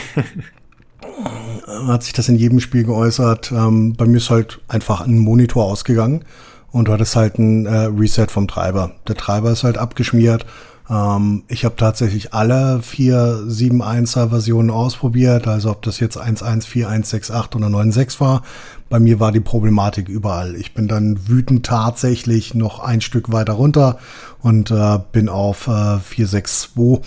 [1.88, 3.50] hat sich das in jedem Spiel geäußert.
[3.50, 6.24] Ähm, bei mir ist halt einfach ein Monitor ausgegangen
[6.72, 8.92] und du hattest halt ein äh, Reset vom Treiber.
[9.06, 10.46] Der Treiber ist halt abgeschmiert.
[10.90, 17.66] Ähm, ich habe tatsächlich alle vier 7.1er Versionen ausprobiert, also ob das jetzt 1.1.4.1.6.8 oder
[17.66, 18.42] 9.6 war.
[18.88, 20.56] Bei mir war die Problematik überall.
[20.56, 23.98] Ich bin dann wütend tatsächlich noch ein Stück weiter runter
[24.40, 27.02] und äh, bin auf äh, 4.6.2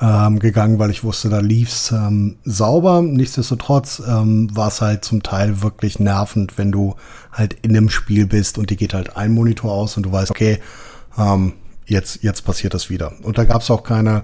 [0.00, 3.02] ähm, gegangen, weil ich wusste, da lief's ähm, sauber.
[3.02, 6.96] Nichtsdestotrotz ähm, war es halt zum Teil wirklich nervend, wenn du
[7.32, 10.30] halt in einem Spiel bist und die geht halt ein Monitor aus und du weißt,
[10.30, 10.58] okay,
[11.18, 11.54] ähm,
[11.86, 13.12] jetzt, jetzt passiert das wieder.
[13.22, 14.22] Und da gab's auch keine,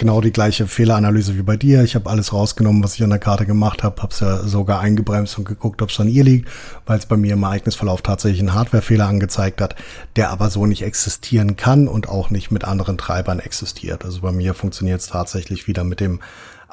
[0.00, 1.84] genau die gleiche Fehleranalyse wie bei dir.
[1.84, 4.80] Ich habe alles rausgenommen, was ich an der Karte gemacht habe, habe es ja sogar
[4.80, 6.48] eingebremst und geguckt, ob es an ihr liegt,
[6.86, 9.76] weil es bei mir im Ereignisverlauf tatsächlich einen Hardwarefehler angezeigt hat,
[10.16, 14.04] der aber so nicht existieren kann und auch nicht mit anderen Treibern existiert.
[14.04, 16.20] Also bei mir funktioniert es tatsächlich wieder mit dem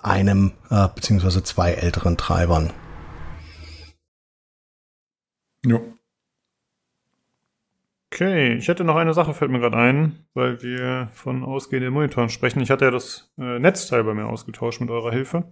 [0.02, 2.72] einem äh, beziehungsweise zwei älteren Treibern.
[5.66, 5.82] Ja.
[8.20, 12.30] Okay, ich hätte noch eine Sache, fällt mir gerade ein, weil wir von ausgehenden Monitoren
[12.30, 12.60] sprechen.
[12.62, 15.44] Ich hatte ja das äh, Netzteil bei mir ausgetauscht mit eurer Hilfe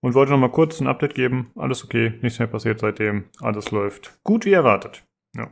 [0.00, 1.50] und wollte noch mal kurz ein Update geben.
[1.56, 3.24] Alles okay, nichts mehr passiert seitdem.
[3.40, 5.02] Alles läuft gut wie erwartet.
[5.34, 5.48] Ja.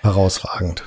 [0.00, 0.82] Herausragend.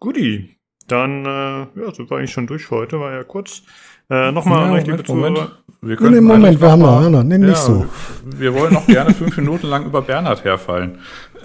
[0.00, 3.62] Guti, dann äh, ja, sind wir eigentlich schon durch für heute, war ja kurz.
[4.10, 5.64] Äh, Nochmal, Ja, liebe Moment, Moment.
[5.80, 7.86] Wir Nee, nee, Moment, wir haben noch, nee, nicht ja, so.
[8.24, 10.98] Wir wollen noch gerne fünf Minuten lang über Bernhard herfallen.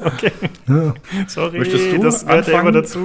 [0.05, 0.31] Okay,
[0.67, 0.93] Ja.
[1.27, 2.83] sorry, Möchtest du das gehört ja immer anfangen?
[2.83, 2.99] dazu.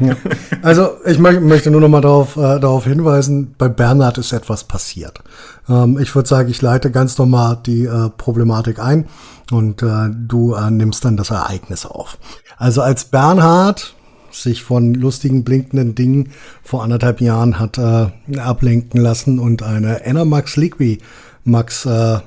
[0.00, 0.16] Ja.
[0.62, 4.64] Also ich mö möchte nur noch mal darauf, äh, darauf hinweisen, bei Bernhard ist etwas
[4.64, 5.22] passiert.
[5.68, 9.06] Ähm, ich würde sagen, ich leite ganz normal die äh, Problematik ein
[9.50, 12.18] und äh, du äh, nimmst dann das Ereignis auf.
[12.56, 13.94] Also als Bernhard
[14.30, 16.30] sich von lustigen blinkenden Dingen
[16.62, 18.06] vor anderthalb Jahren hat äh,
[18.38, 21.00] ablenken lassen und eine Enermax Liqui
[21.44, 22.18] Max äh,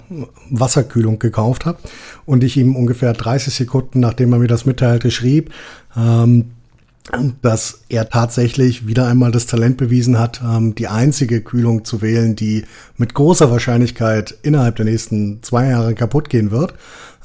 [0.49, 1.80] Wasserkühlung gekauft habe
[2.26, 5.51] und ich ihm ungefähr 30 Sekunden, nachdem er mir das mitteilte, schrieb,
[5.95, 6.51] ähm,
[7.41, 12.36] dass er tatsächlich wieder einmal das Talent bewiesen hat, ähm, die einzige Kühlung zu wählen,
[12.36, 12.66] die
[12.97, 16.74] mit großer Wahrscheinlichkeit innerhalb der nächsten zwei Jahre kaputt gehen wird.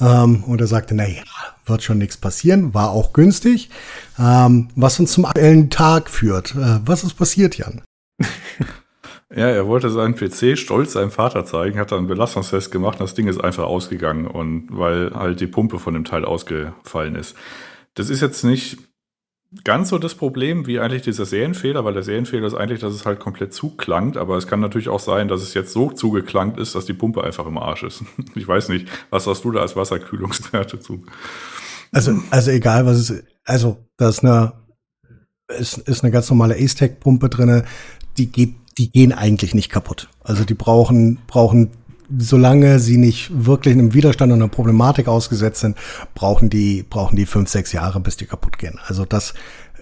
[0.00, 1.22] Ähm, und er sagte, na ja,
[1.66, 3.70] wird schon nichts passieren, war auch günstig.
[4.18, 6.54] Ähm, was uns zum aktuellen Tag führt.
[6.54, 7.80] Äh, was ist passiert, Jan?
[9.34, 13.04] Ja, er wollte seinen PC stolz seinem Vater zeigen, hat dann einen Belastungstest gemacht und
[13.04, 17.36] das Ding ist einfach ausgegangen und weil halt die Pumpe von dem Teil ausgefallen ist.
[17.94, 18.78] Das ist jetzt nicht
[19.64, 23.06] ganz so das Problem wie eigentlich dieser Serienfehler, weil der Serienfehler ist eigentlich, dass es
[23.06, 26.74] halt komplett zuklangt, aber es kann natürlich auch sein, dass es jetzt so zugeklangt ist,
[26.74, 28.04] dass die Pumpe einfach im Arsch ist.
[28.34, 31.04] Ich weiß nicht, was hast du da als Wasserkühlungswerte zu?
[31.92, 33.24] Also, also egal was es ist.
[33.44, 34.52] Also, da ist eine,
[35.58, 37.64] ist, ist eine ganz normale Ace-Tech-Pumpe drinne.
[38.16, 40.08] Die geht, die gehen eigentlich nicht kaputt.
[40.22, 41.70] Also die brauchen, brauchen,
[42.16, 45.76] solange sie nicht wirklich einem Widerstand und einer Problematik ausgesetzt sind,
[46.14, 48.78] brauchen die, brauchen die fünf, sechs Jahre, bis die kaputt gehen.
[48.86, 49.34] Also das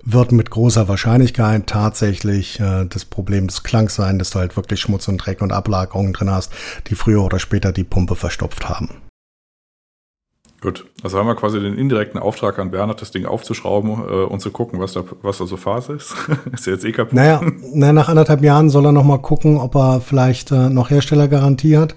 [0.05, 4.80] wird mit großer Wahrscheinlichkeit tatsächlich äh, das Problem des Klangs sein, dass du halt wirklich
[4.80, 6.53] Schmutz und Dreck und Ablagerungen drin hast,
[6.89, 9.07] die früher oder später die Pumpe verstopft haben.
[10.61, 14.40] Gut, also haben wir quasi den indirekten Auftrag an Bernhard, das Ding aufzuschrauben äh, und
[14.40, 16.14] zu gucken, was da, was da so Phase ist.
[16.52, 17.14] ist ja jetzt eh kaputt.
[17.14, 17.40] Naja,
[17.72, 21.76] na, nach anderthalb Jahren soll er noch mal gucken, ob er vielleicht äh, noch Herstellergarantie
[21.76, 21.94] hat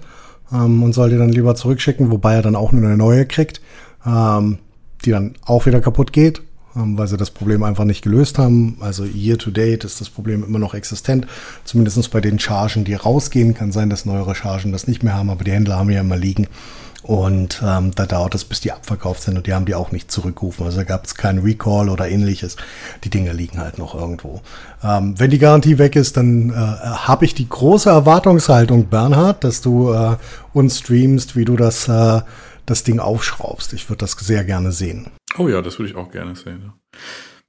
[0.52, 3.60] ähm, und soll die dann lieber zurückschicken, wobei er dann auch nur eine neue kriegt.
[4.06, 4.58] ähm,
[5.04, 6.42] die dann auch wieder kaputt geht,
[6.76, 8.76] ähm, weil sie das Problem einfach nicht gelöst haben.
[8.80, 11.26] Also year to date ist das Problem immer noch existent.
[11.64, 13.54] Zumindest bei den Chargen, die rausgehen.
[13.54, 16.16] Kann sein, dass neuere Chargen das nicht mehr haben, aber die Händler haben ja immer
[16.16, 16.46] liegen.
[17.02, 20.10] Und ähm, da dauert es, bis die abverkauft sind und die haben die auch nicht
[20.10, 20.64] zurückgerufen.
[20.64, 22.56] Also da gab es keinen Recall oder ähnliches.
[23.02, 24.40] Die Dinge liegen halt noch irgendwo.
[24.84, 29.60] Ähm, wenn die Garantie weg ist, dann äh, habe ich die große Erwartungshaltung, Bernhard, dass
[29.62, 30.16] du äh,
[30.52, 32.20] uns streamst, wie du das, äh,
[32.66, 33.72] das Ding aufschraubst.
[33.72, 35.08] Ich würde das sehr gerne sehen.
[35.38, 36.72] Oh ja, das würde ich auch gerne sehen.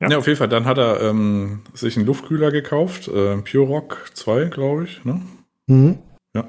[0.01, 0.10] Ja.
[0.10, 0.18] ja.
[0.18, 0.49] auf jeden Fall.
[0.49, 5.06] Dann hat er ähm, sich einen Luftkühler gekauft, äh, Pure Rock 2, glaube ich.
[5.06, 5.22] Ne?
[5.68, 5.99] Mhm.
[6.36, 6.45] Ja.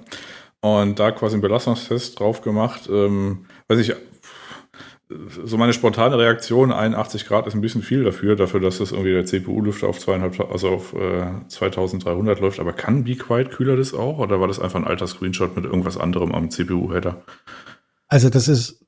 [0.65, 2.89] Und da quasi einen Belastungstest drauf gemacht.
[2.91, 3.95] Ähm, weiß ich,
[5.45, 9.13] so meine spontane Reaktion, 81 Grad ist ein bisschen viel dafür, dafür, dass das irgendwie
[9.13, 12.61] der CPU-Lüfter auf zweieinhalb, also auf äh, 2300 läuft.
[12.61, 14.17] Aber kann Be Quiet Kühler das auch?
[14.19, 17.23] Oder war das einfach ein alter Screenshot mit irgendwas anderem am CPU-Header?
[18.09, 18.87] Also das ist,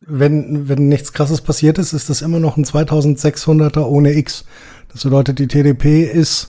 [0.00, 4.46] wenn, wenn nichts krasses passiert ist, ist das immer noch ein 2600er ohne X.
[4.92, 6.48] Das bedeutet, die TDP ist.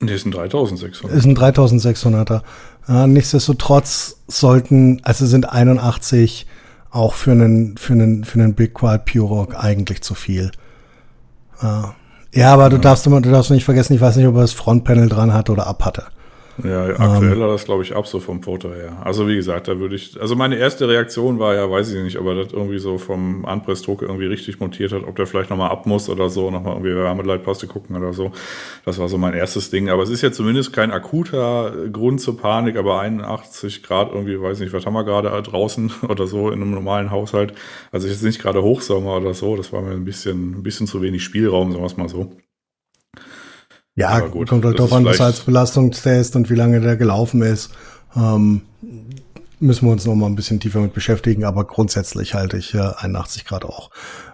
[0.00, 1.16] Nee, ist ein 3600.
[1.16, 2.42] Ist ein 3600er.
[2.88, 6.46] Äh, nichtsdestotrotz sollten, also sind 81
[6.90, 10.52] auch für einen, für einen, für einen Big Quiet Pure Rock eigentlich zu viel.
[11.60, 14.42] Äh, ja, aber du darfst immer, du darfst nicht vergessen, ich weiß nicht, ob er
[14.42, 16.04] das Frontpanel dran hatte oder ab hatte.
[16.62, 18.98] Ja, aktuell ähm, das glaube ich ab so vom Foto her.
[19.02, 22.16] Also wie gesagt, da würde ich, also meine erste Reaktion war ja, weiß ich nicht,
[22.18, 25.70] ob er das irgendwie so vom Anpressdruck irgendwie richtig montiert hat, ob der vielleicht nochmal
[25.70, 28.30] ab muss oder so, nochmal irgendwie Wärmeleitpaste gucken oder so.
[28.84, 29.88] Das war so mein erstes Ding.
[29.88, 34.60] Aber es ist ja zumindest kein akuter Grund zur Panik, aber 81 Grad irgendwie, weiß
[34.60, 37.54] nicht, was haben wir gerade draußen oder so in einem normalen Haushalt.
[37.90, 41.02] Also ist nicht gerade Hochsommer oder so, das war mir ein bisschen, ein bisschen zu
[41.02, 42.43] wenig Spielraum, sagen wir es mal so.
[43.96, 47.70] Ja, gut, kommt halt drauf an, was als Belastungstest und wie lange der gelaufen ist.
[48.16, 48.62] Ähm,
[49.60, 52.78] müssen wir uns noch mal ein bisschen tiefer mit beschäftigen, aber grundsätzlich halte ich äh,
[52.78, 53.90] 81 Grad auch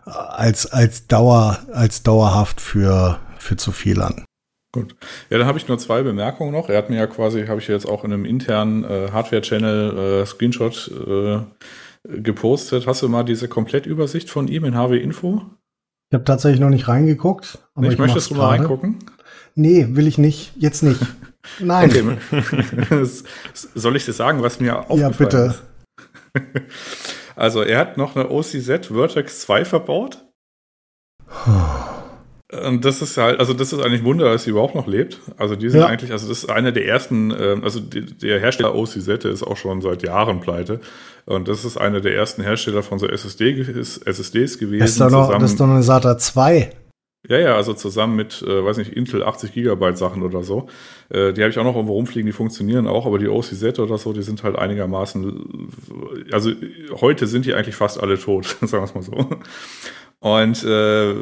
[0.07, 4.25] äh, als, als Dauer, als dauerhaft für, für zu viel an.
[4.73, 4.95] Gut.
[5.31, 6.69] Ja, dann habe ich nur zwei Bemerkungen noch.
[6.69, 10.27] Er hat mir ja quasi, habe ich jetzt auch in einem internen äh, Hardware-Channel äh,
[10.27, 11.41] Screenshot äh,
[12.05, 12.87] gepostet.
[12.87, 15.43] Hast du mal diese Komplettübersicht von ihm in HW Info?
[16.09, 17.59] Ich habe tatsächlich noch nicht reingeguckt.
[17.75, 18.99] Aber ich, ich möchtest du mal reingucken?
[19.61, 20.53] Nee, will ich nicht.
[20.57, 21.01] Jetzt nicht.
[21.61, 22.19] Nein.
[22.31, 23.05] Okay.
[23.53, 25.55] Soll ich dir sagen, was mir aufgefallen ja, bitte.
[26.35, 26.43] ist?
[27.37, 30.27] Also, er hat noch eine OCZ Vertex 2 verbaut.
[32.53, 35.21] Und das ist halt, also das ist eigentlich ein Wunder, dass sie überhaupt noch lebt.
[35.39, 35.87] Also die sind ja.
[35.87, 39.81] eigentlich, also das ist einer der ersten, ähm, also der Hersteller OCZ ist auch schon
[39.81, 40.81] seit Jahren pleite.
[41.25, 43.59] Und das ist einer der ersten Hersteller von so SSD,
[44.05, 44.81] SSDs gewesen.
[44.81, 46.73] Das ist doch, noch, das ist doch eine SATA 2.
[47.31, 50.69] Ja, ja, also zusammen mit, äh, weiß nicht, Intel 80 Gigabyte Sachen oder so.
[51.11, 53.99] Äh, die habe ich auch noch irgendwo rumfliegen, die funktionieren auch, aber die OCZ oder
[53.99, 55.71] so, die sind halt einigermaßen,
[56.33, 56.51] also
[57.01, 59.31] heute sind die eigentlich fast alle tot, sagen wir es mal so.
[60.19, 61.15] Und äh,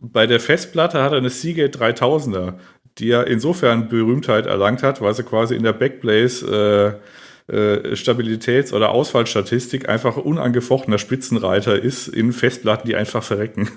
[0.00, 2.54] bei der Festplatte hat er eine Seagate 3000er,
[2.98, 7.00] die ja insofern Berühmtheit erlangt hat, weil sie quasi in der Backblaze
[7.48, 13.68] äh, äh, Stabilitäts- oder Ausfallstatistik einfach unangefochtener Spitzenreiter ist in Festplatten, die einfach verrecken.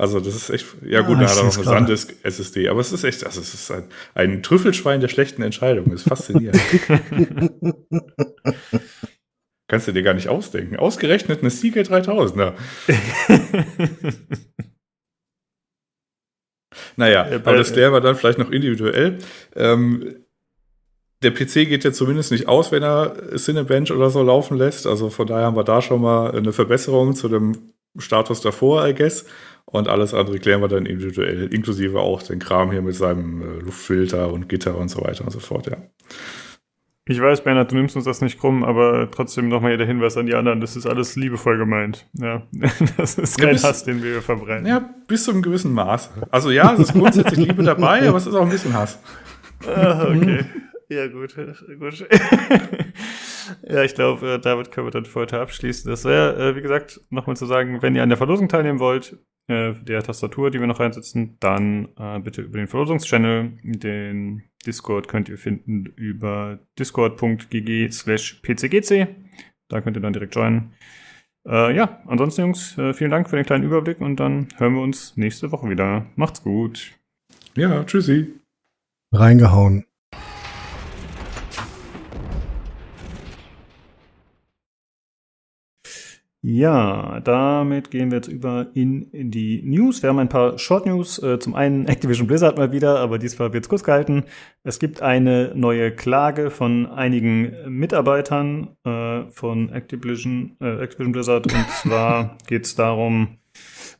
[0.00, 2.80] Also das ist echt, ja gut, ah, da hat er noch eine SanDisk SSD, aber
[2.80, 3.84] es ist echt, also es ist ein,
[4.14, 5.92] ein Trüffelschwein der schlechten Entscheidungen.
[5.92, 6.58] Ist faszinierend.
[9.68, 10.76] Kannst du dir gar nicht ausdenken.
[10.76, 12.54] Ausgerechnet eine Seagate 3000er.
[16.96, 19.18] naja, ja, aber das klären wir dann vielleicht noch individuell.
[19.54, 20.24] Ähm,
[21.22, 24.86] der PC geht ja zumindest nicht aus, wenn er Cinebench oder so laufen lässt.
[24.86, 28.94] Also von daher haben wir da schon mal eine Verbesserung zu dem Status davor, I
[28.94, 29.26] guess.
[29.66, 33.60] Und alles andere klären wir dann individuell, inklusive auch den Kram hier mit seinem äh,
[33.60, 35.76] Luftfilter und Gitter und so weiter und so fort, ja.
[37.06, 40.26] Ich weiß, Bernhard, du nimmst uns das nicht krumm, aber trotzdem nochmal der Hinweis an
[40.26, 40.60] die anderen.
[40.60, 42.06] Das ist alles liebevoll gemeint.
[42.12, 42.46] Ja,
[42.96, 44.66] das ist kein ja, bis, Hass, den wir verbreiten.
[44.66, 46.10] Ja, bis zu einem gewissen Maß.
[46.30, 49.00] Also ja, es ist grundsätzlich Liebe dabei, aber es ist auch ein bisschen Hass.
[49.66, 50.44] Ah, okay.
[50.88, 51.34] Ja, gut.
[51.78, 52.06] gut.
[53.62, 55.90] Ja, ich glaube, äh, damit können wir dann für heute abschließen.
[55.90, 59.18] Das wäre, äh, wie gesagt, nochmal zu sagen, wenn ihr an der Verlosung teilnehmen wollt,
[59.48, 63.58] äh, der Tastatur, die wir noch reinsetzen, dann äh, bitte über den Verlosungschannel.
[63.62, 69.08] Den Discord könnt ihr finden über discord.gg slash pcgc.
[69.68, 70.72] Da könnt ihr dann direkt joinen.
[71.48, 75.16] Äh, ja, ansonsten, Jungs, vielen Dank für den kleinen Überblick und dann hören wir uns
[75.16, 76.06] nächste Woche wieder.
[76.16, 76.92] Macht's gut.
[77.56, 78.40] Ja, tschüssi.
[79.12, 79.89] Reingehauen.
[86.42, 90.02] Ja, damit gehen wir jetzt über in die News.
[90.02, 91.22] Wir haben ein paar Short News.
[91.22, 94.24] Äh, zum einen Activision Blizzard mal wieder, aber diesmal wird es kurz gehalten.
[94.62, 101.52] Es gibt eine neue Klage von einigen Mitarbeitern äh, von Activision, äh, Activision Blizzard.
[101.52, 103.36] Und zwar geht es darum,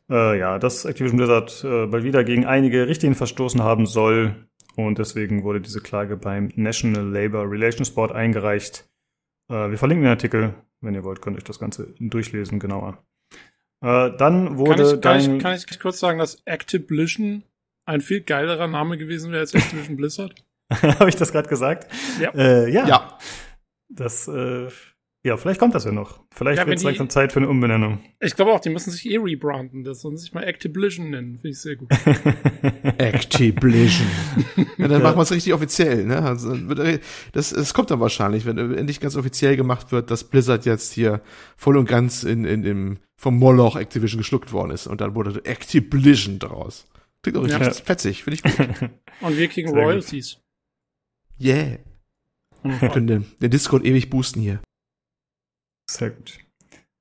[0.08, 4.34] äh, ja, dass Activision Blizzard äh, bald wieder gegen einige Richtlinien verstoßen haben soll.
[4.76, 8.88] Und deswegen wurde diese Klage beim National Labor Relations Board eingereicht.
[9.50, 13.02] Äh, wir verlinken den Artikel wenn ihr wollt, könnt ihr euch das Ganze durchlesen, genauer.
[13.82, 17.44] Äh, dann wurde kann ich, kann, ich, kann ich kurz sagen, dass Activision
[17.86, 20.34] ein viel geilerer Name gewesen wäre als Activision Blizzard?
[20.72, 21.90] Habe ich das gerade gesagt?
[22.20, 22.30] Ja.
[22.34, 22.86] Äh, ja.
[22.86, 23.18] Ja.
[23.88, 24.68] Das äh,
[25.24, 26.20] ja, vielleicht kommt das ja noch.
[26.34, 28.00] Vielleicht Ja, wird es langsam Zeit für eine Umbenennung.
[28.20, 29.84] Ich glaube auch, die müssen sich eh rebranden.
[29.84, 31.34] Das sollen sich mal Activision nennen.
[31.38, 31.88] Finde ich sehr gut.
[32.98, 34.08] Activision.
[34.78, 36.22] ja, dann machen wir es richtig offiziell, ne?
[36.22, 37.02] Also, wird-
[37.32, 41.20] das, das kommt dann wahrscheinlich, wenn endlich ganz offiziell gemacht wird, dass Blizzard jetzt hier
[41.56, 45.44] voll und ganz in, in dem vom Moloch Activision geschluckt worden ist und dann wurde
[45.44, 46.86] Activision draus.
[47.22, 47.72] Klingt auch richtig Ja.
[47.72, 48.90] fetzig, finde ich gut.
[49.20, 49.84] Und wir kriegen Sehr gut.
[49.84, 50.38] Royalties.
[51.38, 51.76] Yeah.
[52.62, 54.60] Wir können den, den Discord ewig boosten hier.
[55.90, 56.38] Sehr gut.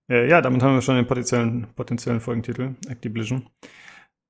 [0.09, 3.47] Äh, ja, damit haben wir schon den potenziellen, potenziellen Folgentitel, Activision.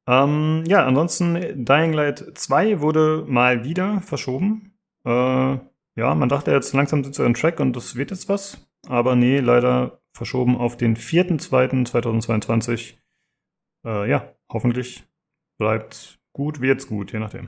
[0.07, 4.73] Ähm, ja, ansonsten, Dying Light 2 wurde mal wieder verschoben.
[5.05, 5.59] Äh,
[5.95, 8.67] ja, man dachte jetzt langsam sind sie on track und das wird jetzt was.
[8.87, 12.95] Aber nee, leider verschoben auf den 4.2.2022.
[13.85, 15.07] Äh, ja, hoffentlich
[15.57, 17.47] bleibt gut, wird's gut, je nachdem.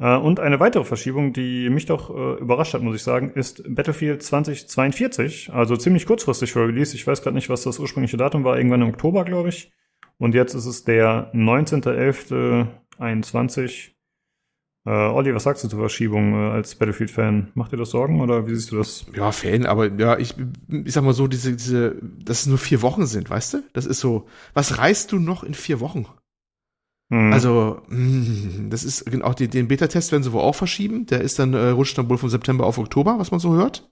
[0.00, 3.62] Äh, und eine weitere Verschiebung, die mich doch äh, überrascht hat, muss ich sagen, ist
[3.68, 5.52] Battlefield 2042.
[5.52, 6.96] Also ziemlich kurzfristig für Release.
[6.96, 8.56] Ich weiß gerade nicht, was das ursprüngliche Datum war.
[8.56, 9.70] Irgendwann im Oktober, glaube ich.
[10.18, 13.92] Und jetzt ist es der 19.11.21.
[14.86, 17.50] Äh, Olli, was sagst du zur Verschiebung äh, als Battlefield-Fan?
[17.54, 19.04] Macht dir das Sorgen oder wie siehst du das?
[19.14, 20.34] Ja, Fan, aber ja, ich,
[20.68, 23.62] ich sag mal so, diese, diese, dass es nur vier Wochen sind, weißt du?
[23.74, 26.06] Das ist so, was reißt du noch in vier Wochen?
[27.10, 27.32] Hm.
[27.32, 31.06] Also, mh, das ist genau, die, den Beta-Test werden sie wohl auch verschieben.
[31.06, 33.90] Der ist dann, äh, rutscht dann wohl von September auf Oktober, was man so hört.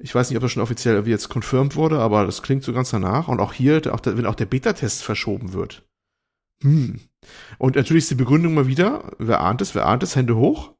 [0.00, 2.72] Ich weiß nicht, ob das schon offiziell irgendwie jetzt confirmed wurde, aber das klingt so
[2.72, 3.28] ganz danach.
[3.28, 5.86] Und auch hier, auch der, wenn auch der Beta-Test verschoben wird.
[6.62, 7.00] Hm.
[7.58, 10.72] Und natürlich ist die Begründung mal wieder, wer ahnt es, wer ahnt es, Hände hoch.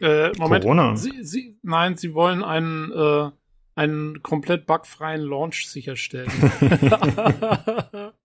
[0.00, 0.62] Äh, Moment.
[0.62, 0.96] Corona.
[0.96, 3.30] Sie, sie, nein, sie wollen einen, äh,
[3.74, 6.30] einen komplett bugfreien Launch sicherstellen.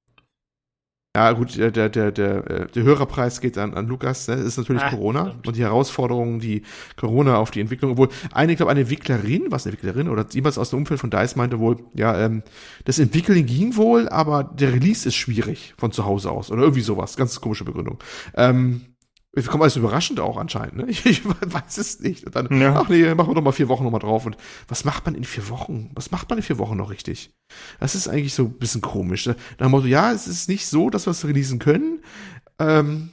[1.20, 4.38] Ja, gut, der, der, der, der, äh, der Hörerpreis geht an, an Lukas, ne?
[4.38, 5.48] das ist natürlich Ah, Corona verdammt.
[5.48, 6.62] und die Herausforderungen, die
[6.96, 10.58] Corona auf die Entwicklung, obwohl eine, ich glaube, eine Entwicklerin, was eine Entwicklerin oder jemals
[10.58, 12.42] aus dem Umfeld von DICE meinte wohl, ja, ähm,
[12.86, 16.82] das Entwickeln ging wohl, aber der Release ist schwierig von zu Hause aus oder irgendwie
[16.84, 18.00] sowas, ganz komische Begründung.
[18.36, 18.82] Ähm,
[19.34, 20.86] wir kommen alles überraschend auch anscheinend, ne?
[20.88, 22.26] Ich, ich weiß es nicht.
[22.26, 22.82] Und dann, Ja.
[22.82, 24.26] ach nee, machen wir doch mal vier Wochen nochmal drauf.
[24.26, 25.92] Und was macht man in vier Wochen?
[25.94, 27.32] Was macht man in vier Wochen noch richtig?
[27.80, 29.26] Das ist eigentlich so ein bisschen komisch.
[29.28, 29.36] Ne?
[29.60, 32.02] Nach dem Motto, ja, es ist nicht so, dass wir es releasen können.
[32.60, 33.12] Ähm,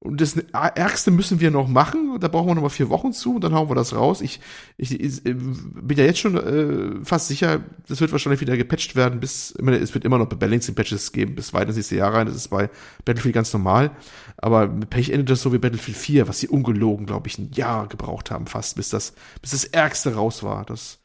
[0.00, 2.20] und das Ärgste müssen wir noch machen.
[2.20, 4.20] Da brauchen wir noch mal vier Wochen zu und dann hauen wir das raus.
[4.20, 4.38] Ich,
[4.76, 8.94] ich, ich äh, bin ja jetzt schon äh, fast sicher, das wird wahrscheinlich wieder gepatcht
[8.94, 12.26] werden bis, meine, es wird immer noch Balancing-Patches geben bis weit ins nächste Jahr rein.
[12.28, 12.70] Das ist bei
[13.04, 13.90] Battlefield ganz normal.
[14.36, 17.50] Aber mit Pech endet das so wie Battlefield 4, was sie ungelogen, glaube ich, ein
[17.52, 20.64] Jahr gebraucht haben fast, bis das, bis das Ärgste raus war.
[20.64, 21.00] Das,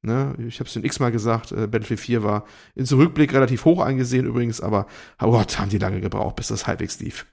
[0.00, 2.44] Ne, ich habe es schon x-mal gesagt, äh, Battlefield 4 war
[2.76, 4.86] in Rückblick relativ hoch angesehen übrigens, aber
[5.20, 7.26] oh Gott, haben die lange gebraucht, bis das halbwegs lief.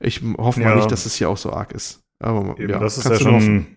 [0.00, 0.76] Ich hoffe mal Ja.
[0.76, 2.00] nicht, dass es hier auch so arg ist.
[2.18, 3.76] Aber Eben, ja, das ist ja schon hoffen.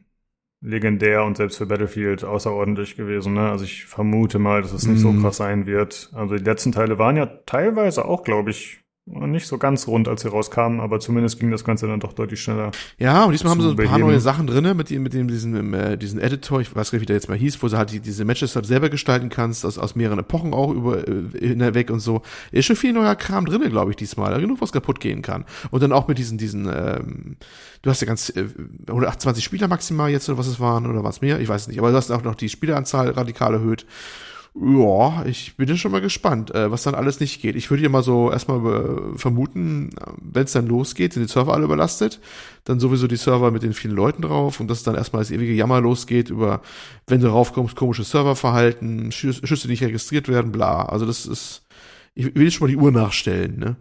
[0.62, 3.34] legendär und selbst für Battlefield außerordentlich gewesen.
[3.34, 3.50] Ne?
[3.50, 5.22] Also ich vermute mal, dass es nicht so Mhm.
[5.22, 6.10] krass sein wird.
[6.14, 8.82] Also die letzten Teile waren ja teilweise auch, glaube ich,
[9.12, 12.42] nicht so ganz rund, als sie rauskamen, aber zumindest ging das Ganze dann doch deutlich
[12.42, 12.72] schneller.
[12.98, 14.08] Ja, und diesmal haben sie so ein paar beheben.
[14.08, 17.02] neue Sachen drinne mit dem, mit dem, diesen, äh, diesen Editor, ich weiß gar nicht,
[17.02, 19.66] wie der jetzt mal hieß, wo du halt die, diese Matches halt selber gestalten kannst,
[19.66, 22.22] aus, aus mehreren Epochen auch über, äh, hinweg und so.
[22.52, 24.32] Ist schon viel neuer Kram drinne, glaube ich, diesmal.
[24.32, 25.46] Da genug, was kaputt gehen kann.
[25.72, 27.38] Und dann auch mit diesen, diesen, ähm,
[27.82, 28.46] du hast ja ganz, äh,
[28.88, 31.80] 128 Spieler maximal jetzt, oder was es waren, oder was mehr, ich weiß nicht.
[31.80, 33.86] Aber du hast auch noch die Spieleranzahl radikal erhöht.
[34.56, 37.56] Ja, ich bin ja schon mal gespannt, äh, was dann alles nicht geht.
[37.56, 38.60] Ich würde ja mal so erstmal
[39.14, 39.92] äh, vermuten,
[40.22, 42.20] wenn es dann losgeht, sind die Server alle überlastet,
[42.66, 45.54] dann sowieso die Server mit den vielen Leuten drauf und dass dann erstmal das ewige
[45.54, 46.62] Jammer losgeht über,
[47.08, 50.84] wenn du raufkommst, komisches Serververhalten, Schüsse, Schüsse die nicht registriert werden, bla.
[50.86, 51.62] Also das ist,
[52.16, 53.76] ich will schon mal die Uhr nachstellen, ne?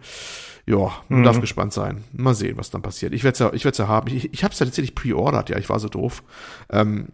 [0.66, 1.24] Ja, man Mhm.
[1.24, 2.04] darf gespannt sein.
[2.12, 3.14] Mal sehen, was dann passiert.
[3.14, 4.14] Ich werde es ja, ich werd's ja haben.
[4.14, 6.22] Ich, ich habe es ja tatsächlich pre-ordered, ja, ich war so doof.
[6.70, 7.08] Ähm,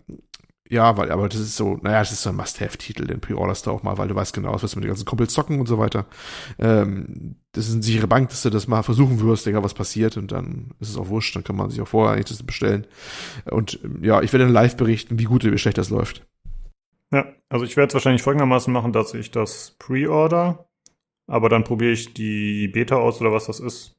[0.70, 3.70] ja, weil, aber das ist so, naja, das ist so ein Must-Have-Titel, den pre-orderst du
[3.70, 6.06] auch mal, weil du weißt genau, was mit den ganzen Kumpels zocken und so weiter.
[6.58, 10.16] Ähm, das ist eine sichere Bank, dass du das mal versuchen wirst, egal was passiert,
[10.16, 12.86] und dann ist es auch wurscht, dann kann man sich auch vorher eigentlich das bestellen.
[13.44, 16.26] Und ähm, ja, ich werde dann live berichten, wie gut oder wie schlecht das läuft.
[17.12, 20.66] Ja, also ich werde es wahrscheinlich folgendermaßen machen, dass ich das Pre-Order,
[21.26, 23.96] aber dann probiere ich die Beta aus oder was das ist.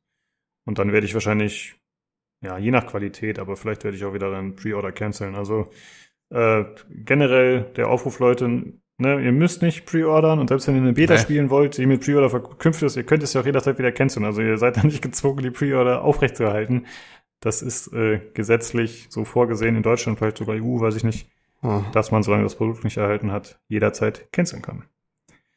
[0.66, 1.76] Und dann werde ich wahrscheinlich,
[2.44, 5.36] ja, je nach Qualität, aber vielleicht werde ich auch wieder dann Pre-Order canceln.
[5.36, 5.70] Also
[6.30, 8.48] äh, generell der Aufruf, Leute,
[8.98, 11.20] ne, ihr müsst nicht pre-ordern und selbst wenn ihr eine Beta Nee.
[11.20, 14.26] spielen wollt, die mit Pre-Order verknüpft ist, ihr könnt es ja auch jederzeit wieder canceln.
[14.26, 16.86] Also ihr seid da nicht gezwungen, die Pre-Order aufrechtzuerhalten.
[17.42, 21.28] Das ist äh, gesetzlich so vorgesehen in Deutschland, vielleicht sogar EU, weiß ich nicht,
[21.62, 21.86] Hm.
[21.94, 24.84] dass man, solange das Produkt nicht erhalten hat, jederzeit canceln kann.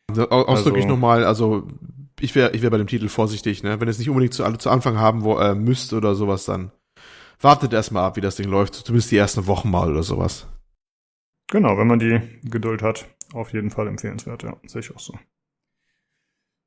[0.08, 1.66] Also, au- ausdrücklich Also- nochmal, also
[2.20, 3.80] ich wäre ich wär bei dem Titel vorsichtig, ne?
[3.80, 6.70] Wenn ihr es nicht unbedingt zu, zu Anfang haben wo, äh, müsst oder sowas, dann
[7.40, 8.74] wartet erstmal ab, wie das Ding läuft.
[8.74, 10.46] Zumindest die ersten Wochen mal oder sowas.
[11.50, 15.18] Genau, wenn man die Geduld hat, auf jeden Fall empfehlenswert, ja, sehe ich auch so.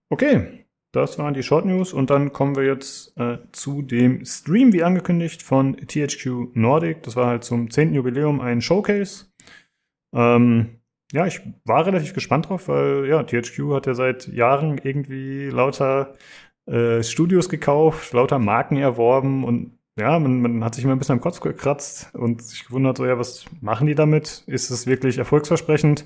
[0.10, 4.74] Okay, das waren die Short News und dann kommen wir jetzt äh, zu dem Stream,
[4.74, 7.04] wie angekündigt, von THQ Nordic.
[7.04, 7.94] Das war halt zum 10.
[7.94, 9.28] Jubiläum ein Showcase.
[10.14, 10.82] Ähm,
[11.14, 16.16] ja, ich war relativ gespannt drauf, weil ja, THQ hat ja seit Jahren irgendwie lauter
[16.66, 21.14] äh, Studios gekauft, lauter Marken erworben und ja, man, man hat sich immer ein bisschen
[21.14, 24.44] am Kopf gekratzt und sich gewundert, so ja, was machen die damit?
[24.48, 26.06] Ist es wirklich erfolgsversprechend?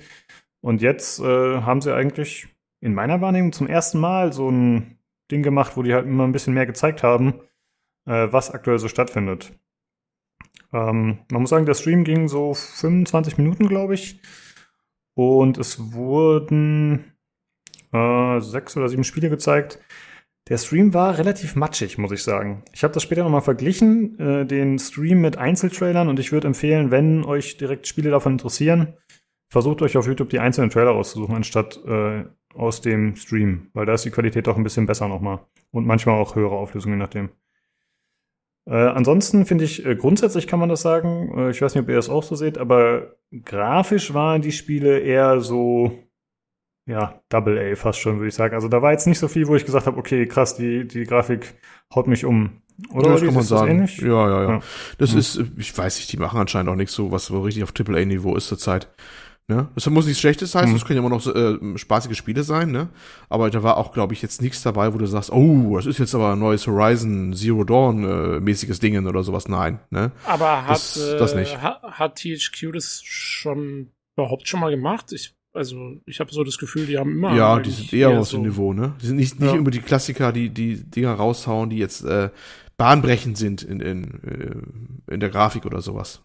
[0.61, 2.47] Und jetzt äh, haben sie eigentlich
[2.81, 4.97] in meiner Wahrnehmung zum ersten Mal so ein
[5.31, 7.35] Ding gemacht, wo die halt immer ein bisschen mehr gezeigt haben,
[8.05, 9.53] äh, was aktuell so stattfindet.
[10.73, 14.19] Ähm, man muss sagen, der Stream ging so 25 Minuten, glaube ich.
[15.15, 17.13] Und es wurden
[17.93, 19.79] äh, sechs oder sieben Spiele gezeigt.
[20.47, 22.63] Der Stream war relativ matschig, muss ich sagen.
[22.71, 26.91] Ich habe das später nochmal verglichen, äh, den Stream mit Einzeltrailern und ich würde empfehlen,
[26.91, 28.93] wenn euch direkt Spiele davon interessieren,
[29.49, 33.93] versucht euch auf YouTube die einzelnen Trailer rauszusuchen, anstatt äh, aus dem Stream, weil da
[33.93, 35.39] ist die Qualität doch ein bisschen besser nochmal.
[35.71, 37.29] Und manchmal auch höhere Auflösung, je nachdem.
[38.67, 41.89] Äh, ansonsten finde ich, äh, grundsätzlich kann man das sagen, äh, ich weiß nicht, ob
[41.89, 45.91] ihr das auch so seht, aber grafisch waren die Spiele eher so,
[46.87, 48.53] ja, Double A fast schon, würde ich sagen.
[48.55, 51.03] Also da war jetzt nicht so viel, wo ich gesagt habe, okay, krass, die, die
[51.03, 51.55] Grafik
[51.93, 52.61] haut mich um.
[52.91, 53.71] Oder Ja, das kann man sagen.
[53.71, 53.97] ähnlich?
[53.99, 54.49] Ja, ja, ja.
[54.55, 54.59] Ja.
[54.97, 55.17] Das Mhm.
[55.19, 57.71] ist, äh, ich weiß nicht, die machen anscheinend auch nichts so, was so richtig auf
[57.73, 58.89] AAA-Niveau ist zurzeit.
[59.47, 59.69] Ne?
[59.75, 60.73] Das muss nichts Schlechtes heißen, Mhm.
[60.75, 62.89] das können ja immer noch so, äh, spaßige Spiele sein, ne?
[63.29, 65.99] Aber da war auch, glaube ich, jetzt nichts dabei, wo du sagst, oh, das ist
[65.99, 69.47] jetzt aber ein neues Horizon Zero Dawn äh, mäßiges Dingen oder sowas.
[69.47, 70.11] Nein, ne?
[70.25, 71.61] Aber hat, Das- das äh, nicht.
[71.61, 75.13] Hat, hat THQ das schon überhaupt schon mal gemacht?
[75.13, 77.33] Ich, also, ich habe so das Gefühl, die haben immer.
[77.35, 78.93] ja, die sind eher eher aus dem Niveau, ne?
[79.01, 79.57] Die sind nicht, nicht Ja.
[79.57, 82.29] über die Klassiker, die die Dinger raushauen, die jetzt äh,
[82.77, 84.03] bahnbrechend sind in, in,
[85.07, 86.21] äh, in der Grafik oder sowas.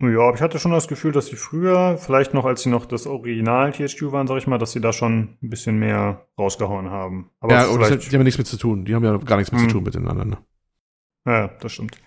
[0.00, 2.86] Ja, aber ich hatte schon das Gefühl, dass sie früher, vielleicht noch als sie noch
[2.86, 6.88] das Original THQ waren, sag ich mal, dass sie da schon ein bisschen mehr rausgehauen
[6.90, 7.30] haben.
[7.40, 8.84] Aber ja, und vielleicht, die haben ja nichts mit zu tun.
[8.84, 9.68] Die haben ja gar nichts mit Mhm.
[9.68, 10.24] zu tun miteinander.
[10.24, 10.38] Ne?
[11.26, 11.98] ja, das stimmt.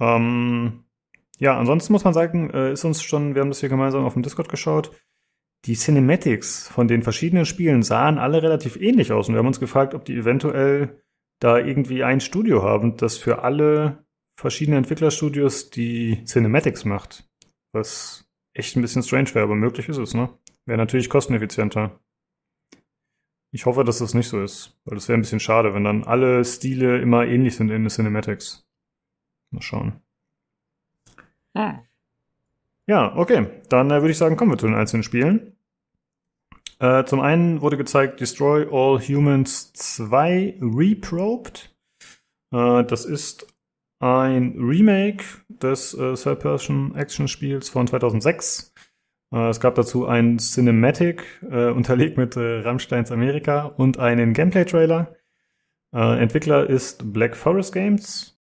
[0.00, 0.84] Ähm,
[1.38, 4.14] ja, ansonsten muss man sagen, äh, ist uns schon, wir haben das hier gemeinsam auf
[4.14, 4.90] dem Discord geschaut,
[5.66, 9.60] die Cinematics von den verschiedenen Spielen sahen alle relativ ähnlich aus und wir haben uns
[9.60, 11.02] gefragt, ob die eventuell
[11.38, 14.04] da irgendwie ein Studio haben, das für alle
[14.38, 17.28] verschiedenen Entwicklerstudios die Cinematics macht.
[17.72, 20.30] Was echt ein bisschen strange wäre, aber möglich ist es, ne?
[20.66, 22.00] Wäre natürlich kosteneffizienter.
[23.52, 26.04] Ich hoffe, dass das nicht so ist, weil das wäre ein bisschen schade, wenn dann
[26.04, 28.66] alle Stile immer ähnlich sind in den Cinematics.
[29.50, 30.00] Mal schauen.
[31.56, 31.80] Hm.
[32.90, 33.46] Ja, okay.
[33.68, 35.56] Dann äh, würde ich sagen, kommen wir zu den einzelnen Spielen.
[36.80, 41.72] Äh, zum einen wurde gezeigt Destroy All Humans 2 Reprobed.
[42.52, 43.46] Äh, das ist
[44.00, 48.74] ein Remake des äh, Third-Person-Action-Spiels von 2006.
[49.32, 55.14] Äh, es gab dazu ein Cinematic, äh, unterlegt mit äh, Rammsteins Amerika und einen Gameplay-Trailer.
[55.92, 58.40] Entwickler ist Black Forest Games.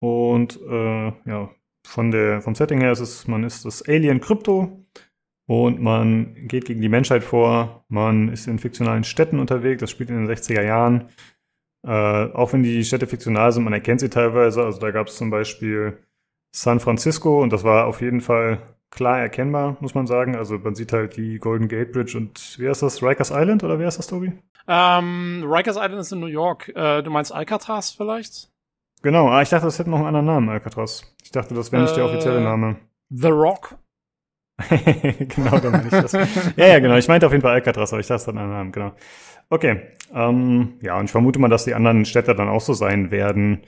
[0.00, 1.50] Und ja,
[1.86, 4.84] von der, vom Setting her ist es, man ist das Alien Krypto
[5.46, 7.84] und man geht gegen die Menschheit vor.
[7.88, 9.80] Man ist in fiktionalen Städten unterwegs.
[9.80, 11.08] Das spielt in den 60er Jahren.
[11.84, 14.62] Äh, auch wenn die Städte fiktional sind, man erkennt sie teilweise.
[14.62, 15.98] Also da gab es zum Beispiel
[16.52, 18.60] San Francisco und das war auf jeden Fall
[18.90, 20.36] klar erkennbar, muss man sagen.
[20.36, 23.02] Also man sieht halt die Golden Gate Bridge und wie heißt das?
[23.02, 24.32] Rikers Island oder wer ist das, Tobi?
[24.68, 26.68] Ähm, Rikers Island ist in New York.
[26.74, 28.49] Äh, du meinst Alcatraz vielleicht?
[29.02, 31.14] Genau, ah, ich dachte, das hätte noch einen anderen Namen, Alcatraz.
[31.22, 32.76] Ich dachte, das wäre nicht der Äh, offizielle Name.
[33.10, 33.76] The Rock.
[34.68, 36.12] genau, dann meine ich das.
[36.12, 36.96] Ja, ja, genau.
[36.96, 38.92] Ich meinte auf jeden Fall Alcatraz, aber ich dachte dann einen Namen, genau.
[39.48, 39.80] Okay.
[40.12, 43.62] Ähm, ja, und ich vermute mal, dass die anderen Städte dann auch so sein werden,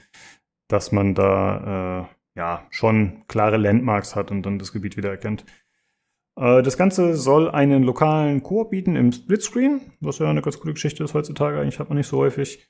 [0.68, 5.44] dass man da äh, ja schon klare Landmarks hat und dann das Gebiet wieder erkennt.
[6.36, 10.74] Äh, das Ganze soll einen lokalen Koop bieten im Splitscreen, was ja eine ganz coole
[10.74, 11.58] Geschichte ist heutzutage.
[11.60, 12.68] Eigentlich hat man nicht so häufig.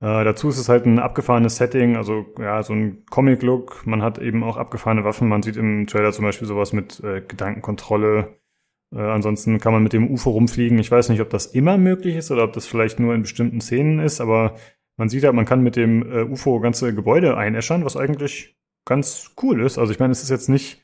[0.00, 3.86] Äh, dazu ist es halt ein abgefahrenes Setting, also ja, so ein Comic-Look.
[3.86, 5.28] Man hat eben auch abgefahrene Waffen.
[5.28, 8.38] Man sieht im Trailer zum Beispiel sowas mit äh, Gedankenkontrolle.
[8.92, 10.78] Äh, ansonsten kann man mit dem UFO rumfliegen.
[10.78, 13.60] Ich weiß nicht, ob das immer möglich ist oder ob das vielleicht nur in bestimmten
[13.60, 14.56] Szenen ist, aber
[14.96, 19.34] man sieht ja, man kann mit dem äh, UFO ganze Gebäude einäschern, was eigentlich ganz
[19.42, 19.78] cool ist.
[19.78, 20.82] Also ich meine, es ist jetzt nicht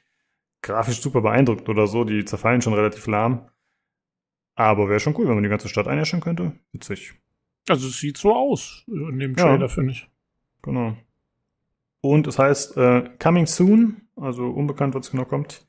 [0.62, 3.48] grafisch super beeindruckt oder so, die zerfallen schon relativ lahm.
[4.56, 6.52] Aber wäre schon cool, wenn man die ganze Stadt einäschern könnte.
[6.72, 7.14] Witzig.
[7.68, 9.68] Also es sieht so aus in dem Trailer, ja.
[9.68, 10.08] finde ich.
[10.62, 10.96] Genau.
[12.02, 15.66] Und es heißt äh, Coming Soon, also unbekannt, was genau kommt.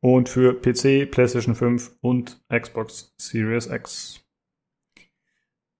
[0.00, 4.24] Und für PC, PlayStation 5 und Xbox Series X.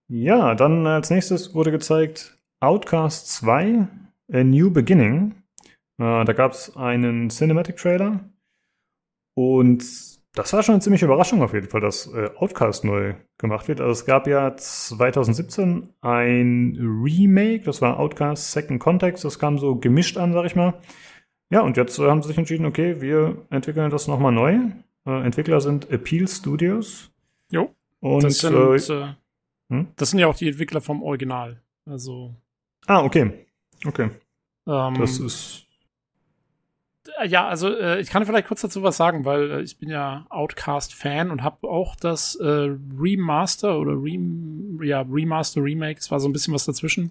[0.08, 3.86] Ja, dann als nächstes wurde gezeigt Outcast 2,
[4.32, 5.34] A New Beginning.
[5.98, 8.28] Äh, da gab es einen Cinematic Trailer.
[9.34, 9.84] Und
[10.36, 13.80] das war schon eine ziemliche Überraschung auf jeden Fall, dass äh, Outcast neu gemacht wird.
[13.80, 19.76] Also es gab ja 2017 ein Remake, das war Outcast Second Context, das kam so
[19.76, 20.74] gemischt an, sag ich mal.
[21.50, 24.58] Ja, und jetzt äh, haben sie sich entschieden, okay, wir entwickeln das nochmal neu.
[25.06, 27.10] Äh, Entwickler sind Appeal Studios.
[27.50, 27.74] Jo.
[28.00, 29.14] Und das sind, äh,
[29.70, 29.88] hm?
[29.96, 31.62] das sind ja auch die Entwickler vom Original.
[31.86, 32.34] Also.
[32.86, 33.46] Ah, okay.
[33.86, 34.10] Okay.
[34.66, 35.65] Ähm, das ist äh,
[37.24, 40.26] ja, also äh, ich kann vielleicht kurz dazu was sagen, weil äh, ich bin ja
[40.28, 46.28] Outcast-Fan und habe auch das äh, Remaster oder Rem ja, Remaster, Remake, es war so
[46.28, 47.10] ein bisschen was dazwischen,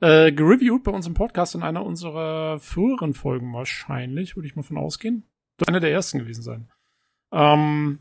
[0.00, 4.62] äh, gereviewt bei uns im Podcast in einer unserer früheren Folgen wahrscheinlich, würde ich mal
[4.62, 5.24] von ausgehen.
[5.58, 6.68] Das eine der ersten gewesen sein.
[7.32, 8.00] Ähm,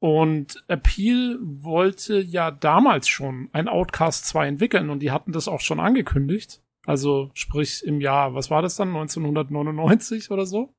[0.00, 5.60] und Appeal wollte ja damals schon ein Outcast 2 entwickeln und die hatten das auch
[5.60, 6.60] schon angekündigt.
[6.88, 10.72] Also sprich im Jahr, was war das dann, 1999 oder so?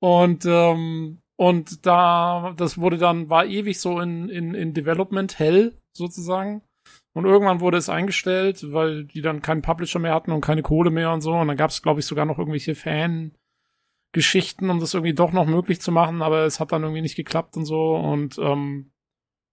[0.00, 5.76] Und ähm, und da, das wurde dann, war ewig so in, in, in Development Hell
[5.92, 6.62] sozusagen.
[7.14, 10.90] Und irgendwann wurde es eingestellt, weil die dann keinen Publisher mehr hatten und keine Kohle
[10.90, 11.32] mehr und so.
[11.34, 15.46] Und dann gab es, glaube ich, sogar noch irgendwelche Fan-Geschichten, um das irgendwie doch noch
[15.46, 17.96] möglich zu machen, aber es hat dann irgendwie nicht geklappt und so.
[17.96, 18.92] Und ähm,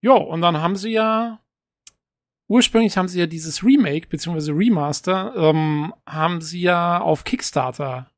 [0.02, 1.43] ja, und dann haben sie ja
[2.48, 4.52] ursprünglich haben sie ja dieses Remake bzw.
[4.52, 8.10] Remaster, ähm, haben sie ja auf Kickstarter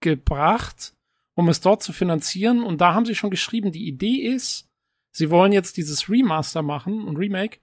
[0.00, 0.94] gebracht,
[1.34, 2.62] um es dort zu finanzieren.
[2.62, 4.68] Und da haben sie schon geschrieben, die Idee ist,
[5.12, 7.58] sie wollen jetzt dieses Remaster machen und Remake.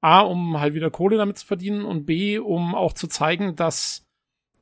[0.00, 4.04] A, um halt wieder Kohle damit zu verdienen und B, um auch zu zeigen, dass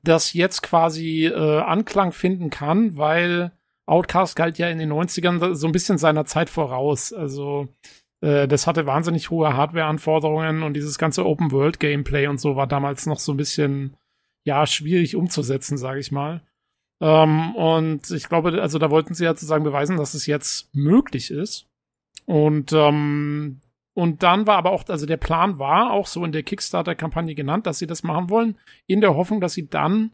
[0.04, 3.50] das jetzt quasi äh, Anklang finden kann, weil
[3.86, 7.12] Outcast galt ja in den 90ern so ein bisschen seiner Zeit voraus.
[7.12, 7.68] Also
[8.22, 13.18] äh, das hatte wahnsinnig hohe Hardware-Anforderungen und dieses ganze Open-World-Gameplay und so war damals noch
[13.18, 13.96] so ein bisschen,
[14.44, 16.42] ja, schwierig umzusetzen, sage ich mal.
[17.00, 21.30] Ähm, und ich glaube, also da wollten sie ja sozusagen beweisen, dass es jetzt möglich
[21.30, 21.66] ist.
[22.24, 23.60] Und ähm,
[23.94, 27.66] und dann war aber auch, also der Plan war auch so in der Kickstarter-Kampagne genannt,
[27.66, 30.12] dass sie das machen wollen, in der Hoffnung, dass sie dann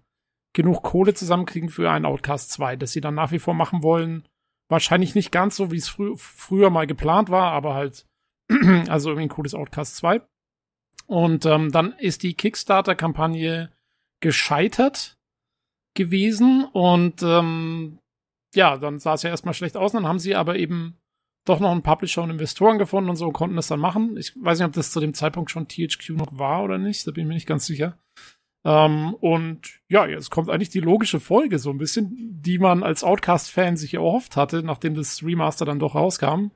[0.53, 4.27] genug Kohle zusammenkriegen für ein Outcast 2, dass sie dann nach wie vor machen wollen,
[4.69, 8.07] Wahrscheinlich nicht ganz so, wie es frü früher mal geplant war, aber halt,
[8.89, 10.21] also irgendwie ein cooles Outcast 2.
[11.07, 13.73] Und ähm, dann ist die Kickstarter-Kampagne
[14.21, 15.17] gescheitert
[15.95, 17.99] gewesen und ähm,
[18.55, 19.93] ja, dann sah es ja erstmal schlecht aus.
[19.93, 20.99] Dann haben sie aber eben
[21.47, 24.17] doch noch einen Publisher und Investoren gefunden und so und konnten das dann machen.
[24.17, 27.11] Ich weiß nicht, ob das zu dem Zeitpunkt schon THQ noch war oder nicht, da
[27.11, 27.99] bin ich mir nicht ganz sicher.
[28.69, 33.03] Ähm, und ja, jetzt kommt eigentlich die logische Folge so ein bisschen, die man als
[33.03, 36.51] Outcast-Fan sich erhofft hatte, nachdem das Remaster dann doch rauskam.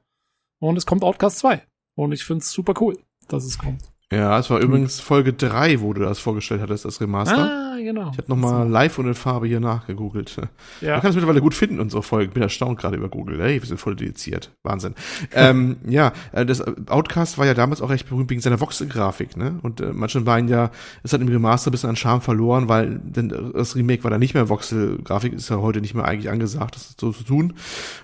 [0.60, 1.62] Und es kommt Outcast 2.
[1.96, 2.98] Und ich finde es super cool,
[3.28, 3.91] dass es kommt.
[4.12, 7.72] Ja, es war übrigens Folge 3, wo du das vorgestellt hattest, das Remaster.
[7.72, 8.10] Ah, genau.
[8.12, 10.36] Ich habe nochmal live und in Farbe hier nachgegoogelt.
[10.82, 10.92] Ja.
[10.92, 12.34] Man kann es mittlerweile gut finden, unsere Folgen.
[12.34, 13.42] Bin erstaunt gerade über Google.
[13.42, 14.50] Hey, wir sind voll dediziert.
[14.64, 14.94] Wahnsinn.
[15.32, 19.58] ähm, ja, äh, das Outcast war ja damals auch recht berühmt wegen seiner Voxel-Grafik, ne?
[19.62, 20.70] Und äh, manche meinen ja,
[21.02, 24.18] es hat im Remaster ein bisschen an Charme verloren, weil denn das Remake war da
[24.18, 27.54] nicht mehr Voxel-Grafik, ist ja heute nicht mehr eigentlich angesagt, das so zu tun.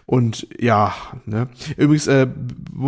[0.07, 0.95] Und ja,
[1.27, 1.49] ne?
[1.77, 2.29] Übrigens, äh,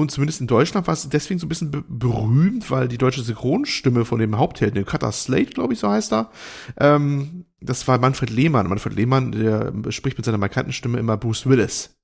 [0.09, 4.05] zumindest in Deutschland war es deswegen so ein bisschen berühmt, weil die deutsche deutsche Synchronstimme
[4.05, 6.31] von dem Haupthelden, dem Cutter Slate, glaube ich, so heißt er.
[6.79, 8.69] Ähm, das war Manfred Lehmann.
[8.69, 11.97] Manfred Lehmann, der spricht mit seiner markanten Stimme immer Bruce Willis.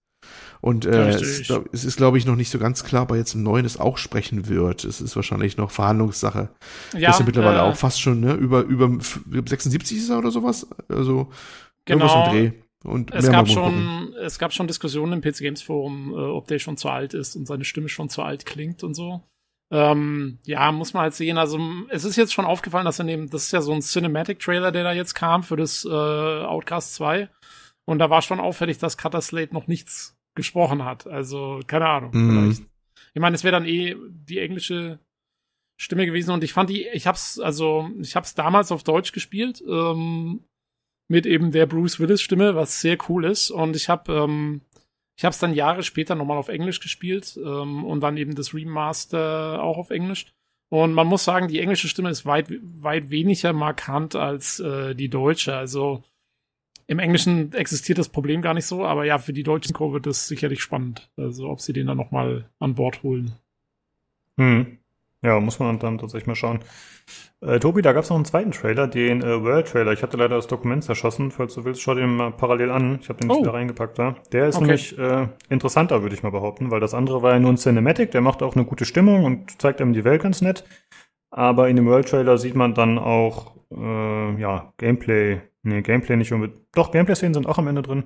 [0.61, 3.35] Und äh, es, es, ist, glaube ich, noch nicht so ganz klar, ob er jetzt
[3.35, 4.85] im Neuen es auch sprechen wird.
[4.85, 6.49] Es ist wahrscheinlich noch Verhandlungssache.
[6.97, 8.33] Ja, ist ja mittlerweile äh, auch fast schon, ne?
[8.33, 10.67] Über, über 76 ist er oder sowas.
[10.89, 11.29] Also
[11.85, 12.07] genau.
[12.07, 12.53] irgendwas im Dreh.
[12.85, 16.59] Und es gab schon, es gab schon Diskussionen im PC Games Forum, äh, ob der
[16.59, 19.23] schon zu alt ist und seine Stimme schon zu alt klingt und so.
[19.73, 21.39] Ähm, ja, muss man halt sehen.
[21.39, 21.59] Also
[21.89, 24.85] es ist jetzt schon aufgefallen, dass er neben, das ist ja so ein Cinematic-Trailer, der
[24.85, 27.29] da jetzt kam für das äh, Outcast 2.
[27.85, 31.07] Und da war schon auffällig, dass Cutter Slate noch nichts gesprochen hat.
[31.07, 32.11] Also, keine Ahnung.
[32.13, 32.31] Mhm.
[32.31, 32.71] Vielleicht.
[33.15, 35.01] Ich meine, es wäre dann eh die englische
[35.81, 39.63] Stimme gewesen und ich fand die, ich hab's, also, ich hab's damals auf Deutsch gespielt,
[39.67, 40.45] ähm,
[41.09, 43.51] mit eben der Bruce Willis Stimme, was sehr cool ist.
[43.51, 44.63] Und ich hab, ähm,
[45.17, 48.53] Ich habe es dann Jahre später nochmal auf Englisch gespielt ähm, und dann eben das
[48.53, 50.27] Remaster auch auf Englisch.
[50.69, 55.09] Und man muss sagen, die englische Stimme ist weit, weit weniger markant als äh, die
[55.09, 55.57] deutsche.
[55.57, 56.03] Also
[56.87, 60.07] im Englischen existiert das Problem gar nicht so, aber ja, für die deutschen Synchro wird
[60.07, 61.11] das sicherlich spannend.
[61.17, 63.33] Also ob sie den dann nochmal an Bord holen.
[64.39, 64.79] Hm.
[65.27, 66.61] Ja, muss man dann tatsächlich mal schauen.
[67.41, 69.93] Äh, Tobi, da gab es noch einen zweiten Trailer, den äh, World Trailer.
[69.93, 71.31] Ich hatte leider das Dokument zerschossen.
[71.33, 72.99] Falls du willst, schau den mal parallel an.
[73.01, 73.43] Ich habe den nicht Oh.
[73.43, 74.15] wieder reingepackt da.
[74.33, 74.65] Der ist Okay.
[74.67, 78.13] nämlich äh, interessanter, würde ich mal behaupten, weil das andere war ja nur ein Cinematic.
[78.13, 80.65] Der macht auch eine gute Stimmung und zeigt einem die Welt ganz nett.
[81.31, 85.41] Aber in dem World Trailer sieht man dann auch äh, ja Gameplay.
[85.65, 86.61] Nee, Gameplay nicht unbedingt.
[86.73, 88.05] Doch, Gameplay-Szenen sind auch am Ende drin.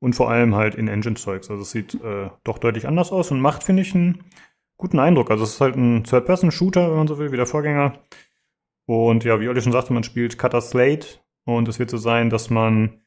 [0.00, 1.50] Und vor allem halt in Engine-Zeugs.
[1.50, 4.24] Also es sieht äh, doch deutlich anders aus und macht, finde ich, einen
[4.76, 5.30] guten Eindruck.
[5.30, 7.98] Also es ist halt ein Third-Person-Shooter, wenn man so will, wie der Vorgänger.
[8.86, 12.30] Und ja, wie Olli schon sagte, man spielt Cutter Slate und es wird so sein,
[12.30, 13.00] dass man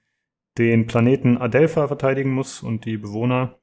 [0.58, 3.60] den Planeten Adelpha verteidigen muss und die Bewohner.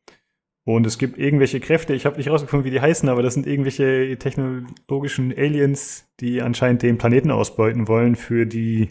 [0.64, 3.46] Und es gibt irgendwelche Kräfte, ich habe nicht rausgefunden, wie die heißen, aber das sind
[3.46, 8.90] irgendwelche technologischen Aliens, die anscheinend den Planeten ausbeuten wollen für die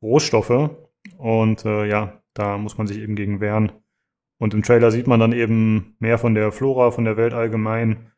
[0.00, 0.70] Rohstoffe.
[1.18, 3.72] Und äh, ja, da muss man sich eben gegen wehren.
[4.38, 8.09] Und im Trailer sieht man dann eben mehr von der Flora, von der Welt allgemein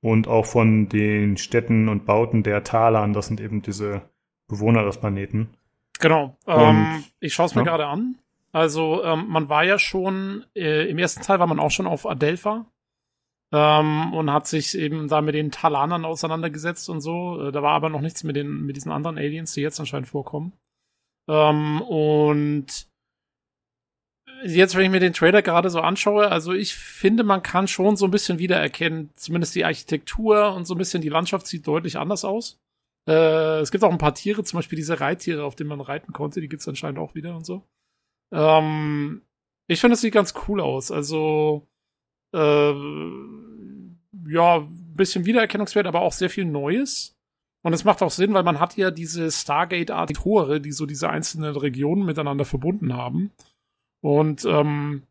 [0.00, 3.12] und auch von den Städten und Bauten der Talan.
[3.12, 4.02] Das sind eben diese
[4.48, 5.50] Bewohner des Planeten.
[5.98, 6.36] Genau.
[6.46, 7.70] Ähm, ich schaue es mir ja.
[7.70, 8.18] gerade an.
[8.52, 12.06] Also ähm, man war ja schon, äh, im ersten Teil war man auch schon auf
[12.06, 12.66] Adelpha
[13.52, 17.48] ähm, und hat sich eben da mit den Talanern auseinandergesetzt und so.
[17.48, 20.08] Äh, da war aber noch nichts mit, den, mit diesen anderen Aliens, die jetzt anscheinend
[20.08, 20.52] vorkommen.
[21.28, 22.87] Ähm, und
[24.44, 27.96] jetzt, wenn ich mir den Trailer gerade so anschaue, also ich finde, man kann schon
[27.96, 31.98] so ein bisschen wiedererkennen, zumindest die Architektur und so ein bisschen die Landschaft sieht deutlich
[31.98, 32.60] anders aus.
[33.08, 36.12] Äh, es gibt auch ein paar Tiere, zum Beispiel diese Reittiere, auf denen man reiten
[36.12, 37.64] konnte, die gibt's anscheinend auch wieder und so.
[38.32, 39.22] Ähm,
[39.66, 40.90] ich finde, es sieht ganz cool aus.
[40.90, 41.66] Also,
[42.34, 42.72] äh,
[44.30, 47.16] ja, ein bisschen Wiedererkennungswert, aber auch sehr viel Neues.
[47.62, 51.10] Und es macht auch Sinn, weil man hat ja diese Stargate-artigen Tore, die so diese
[51.10, 53.32] einzelnen Regionen miteinander verbunden haben.
[54.00, 55.02] Und ähm,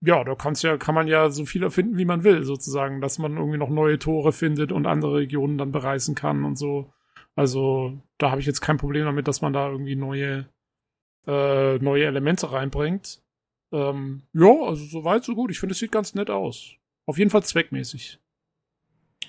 [0.00, 3.18] ja, da kann's ja, kann man ja so viel erfinden, wie man will, sozusagen, dass
[3.18, 6.92] man irgendwie noch neue Tore findet und andere Regionen dann bereisen kann und so.
[7.36, 10.46] Also, da habe ich jetzt kein Problem damit, dass man da irgendwie neue,
[11.26, 13.22] äh, neue Elemente reinbringt.
[13.72, 15.50] Ähm, ja, also soweit, so gut.
[15.50, 16.74] Ich finde, es sieht ganz nett aus.
[17.06, 18.20] Auf jeden Fall zweckmäßig.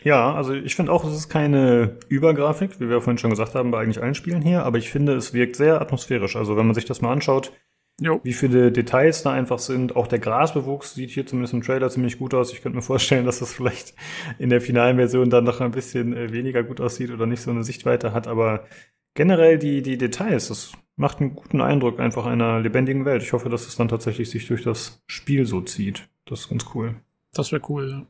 [0.04, 3.72] Ja, also ich finde auch, es ist keine Übergrafik, wie wir vorhin schon gesagt haben,
[3.72, 6.36] bei eigentlich allen Spielen hier, aber ich finde, es wirkt sehr atmosphärisch.
[6.36, 7.54] Also wenn man sich das mal anschaut,
[8.02, 8.20] Jo.
[8.24, 9.96] wie viele Details da einfach sind.
[9.96, 12.52] Auch der Grasbewuchs sieht hier zumindest im Trailer ziemlich gut aus.
[12.52, 13.94] Ich könnte mir vorstellen, dass das vielleicht
[14.38, 17.52] in der finalen Version dann noch ein bisschen äh, weniger gut aussieht oder nicht so
[17.52, 18.28] eine Sichtweite hat.
[18.28, 18.66] Aber
[19.14, 23.24] generell die, die Details, das macht einen guten Eindruck einfach einer lebendigen Welt.
[23.24, 26.10] Ich hoffe, dass es dann tatsächlich sich durch das Spiel so zieht.
[26.26, 26.96] Das ist ganz cool.
[27.34, 27.90] Das wäre cool.
[27.90, 28.06] ja.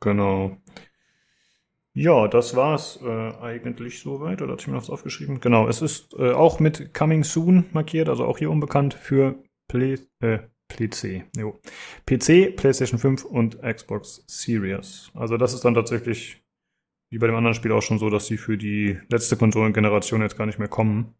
[0.00, 0.56] Genau.
[2.00, 4.40] Ja, das war's äh, eigentlich soweit.
[4.40, 5.38] Oder hatte ich mir noch was aufgeschrieben?
[5.40, 9.98] Genau, es ist äh, auch mit Coming Soon markiert, also auch hier unbekannt für Play,
[10.20, 10.38] äh,
[10.68, 11.26] PC.
[11.36, 11.60] Jo.
[12.06, 15.10] PC, PlayStation 5 und Xbox Series.
[15.12, 16.42] Also das ist dann tatsächlich
[17.10, 20.38] wie bei dem anderen Spiel auch schon so, dass sie für die letzte Konsolengeneration jetzt
[20.38, 21.14] gar nicht mehr kommen.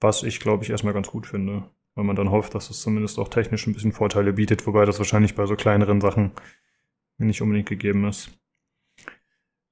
[0.00, 1.68] Was ich, glaube ich, erstmal ganz gut finde.
[1.96, 4.96] Weil man dann hofft, dass es zumindest auch technisch ein bisschen Vorteile bietet, wobei das
[4.96, 6.32] wahrscheinlich bei so kleineren Sachen
[7.18, 8.39] nicht unbedingt gegeben ist.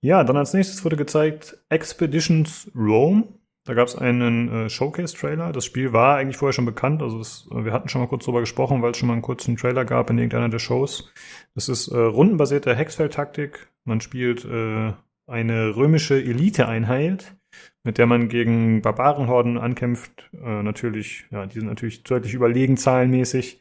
[0.01, 3.25] Ja, dann als nächstes wurde gezeigt Expeditions Rome.
[3.65, 5.53] Da gab es einen äh, Showcase-Trailer.
[5.53, 7.03] Das Spiel war eigentlich vorher schon bekannt.
[7.03, 9.23] Also das, äh, wir hatten schon mal kurz drüber gesprochen, weil es schon mal einen
[9.23, 11.13] kurzen Trailer gab in irgendeiner der Shows.
[11.55, 13.69] Das ist äh, rundenbasierte Hexfeld-Taktik.
[13.85, 14.93] Man spielt äh,
[15.27, 17.37] eine römische Elite-Einheit,
[17.85, 20.31] mit der man gegen Barbarenhorden ankämpft.
[20.33, 23.61] Äh, natürlich, ja, die sind natürlich deutlich überlegen zahlenmäßig.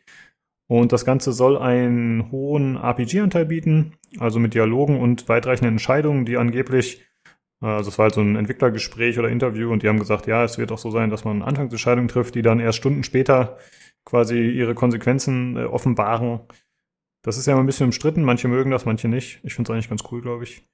[0.68, 6.38] Und das Ganze soll einen hohen RPG-Anteil bieten, also mit Dialogen und weitreichenden Entscheidungen, die
[6.38, 7.06] angeblich,
[7.62, 10.44] äh, also es war halt so ein Entwicklergespräch oder Interview und die haben gesagt, ja,
[10.44, 13.58] es wird auch so sein, dass man Anfangsentscheidungen trifft, die dann erst Stunden später
[14.04, 16.42] quasi ihre Konsequenzen äh, offenbaren.
[17.24, 19.40] Das ist ja immer ein bisschen umstritten, manche mögen das, manche nicht.
[19.44, 20.66] Ich finde es eigentlich ganz cool, glaube ich.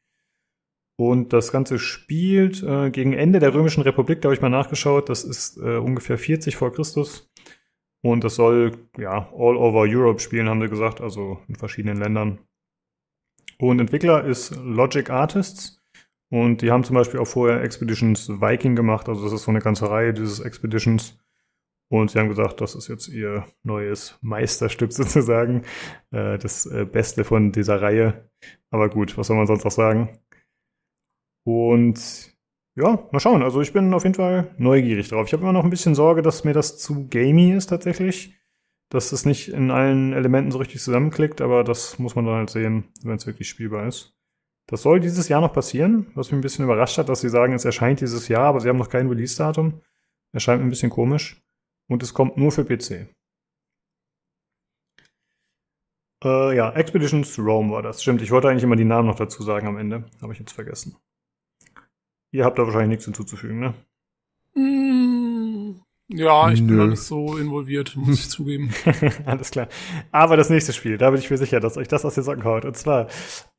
[0.96, 5.10] Und das Ganze spielt äh, gegen Ende der Römischen Republik, da habe ich mal nachgeschaut,
[5.10, 7.32] das ist äh, ungefähr 40 vor Christus.
[8.04, 12.40] Und das soll, ja, all over Europe spielen, haben sie gesagt, also in verschiedenen Ländern.
[13.58, 15.82] Und Entwickler ist Logic Artists.
[16.30, 19.08] Und die haben zum Beispiel auch vorher Expeditions Viking gemacht.
[19.08, 21.18] Also das ist so eine ganze Reihe dieses Expeditions.
[21.90, 25.64] Und sie haben gesagt, das ist jetzt ihr neues Meisterstück sozusagen.
[26.12, 28.30] Äh, das äh, Beste von dieser Reihe.
[28.70, 30.10] Aber gut, was soll man sonst noch sagen?
[31.46, 32.33] Und
[32.76, 33.44] ja, mal schauen.
[33.44, 35.28] Also ich bin auf jeden Fall neugierig drauf.
[35.28, 38.36] Ich habe immer noch ein bisschen Sorge, dass mir das zu gamey ist tatsächlich.
[38.90, 42.50] dass es nicht in allen Elementen so richtig zusammenklickt, aber das muss man dann halt
[42.52, 44.14] sehen, wenn es wirklich spielbar ist.
[44.68, 47.54] Das soll dieses Jahr noch passieren, was mich ein bisschen überrascht hat, dass sie sagen,
[47.54, 49.82] es erscheint dieses Jahr, aber sie haben noch kein Release-Datum.
[50.32, 51.42] Erscheint ein bisschen komisch.
[51.90, 53.10] Und es kommt nur für PC.
[56.24, 58.02] Äh, ja, Expeditions Rome war das.
[58.02, 60.06] Stimmt, ich wollte eigentlich immer die Namen noch dazu sagen am Ende.
[60.22, 60.98] Habe ich jetzt vergessen.
[62.34, 63.74] Ihr habt da wahrscheinlich nichts hinzuzufügen, ne?
[64.56, 66.82] Mm, ja, ich bin Nö.
[66.82, 68.74] noch nicht so involviert, muss ich zugeben.
[69.26, 69.68] Alles klar.
[70.12, 72.44] Aber das nächste Spiel, da bin ich mir sicher, dass euch das aus den Socken
[72.44, 72.66] haut.
[72.66, 73.06] Und zwar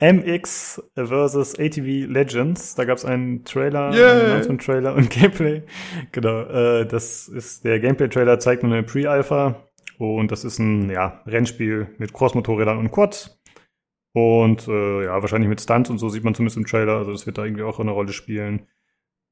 [0.00, 1.54] MX vs.
[1.56, 2.74] ATV Legends.
[2.74, 4.02] Da gab es einen Trailer, Yay.
[4.02, 5.62] einen Announcement-Trailer und Gameplay.
[6.10, 9.68] Genau, äh, das ist der Gameplay-Trailer zeigt nur eine Pre-Alpha
[9.98, 13.40] und das ist ein ja, Rennspiel mit Cross-Motorrädern und Quads.
[14.14, 16.98] Und äh, ja, wahrscheinlich mit Stunts und so sieht man zumindest im Trailer.
[16.98, 18.68] Also das wird da irgendwie auch eine Rolle spielen.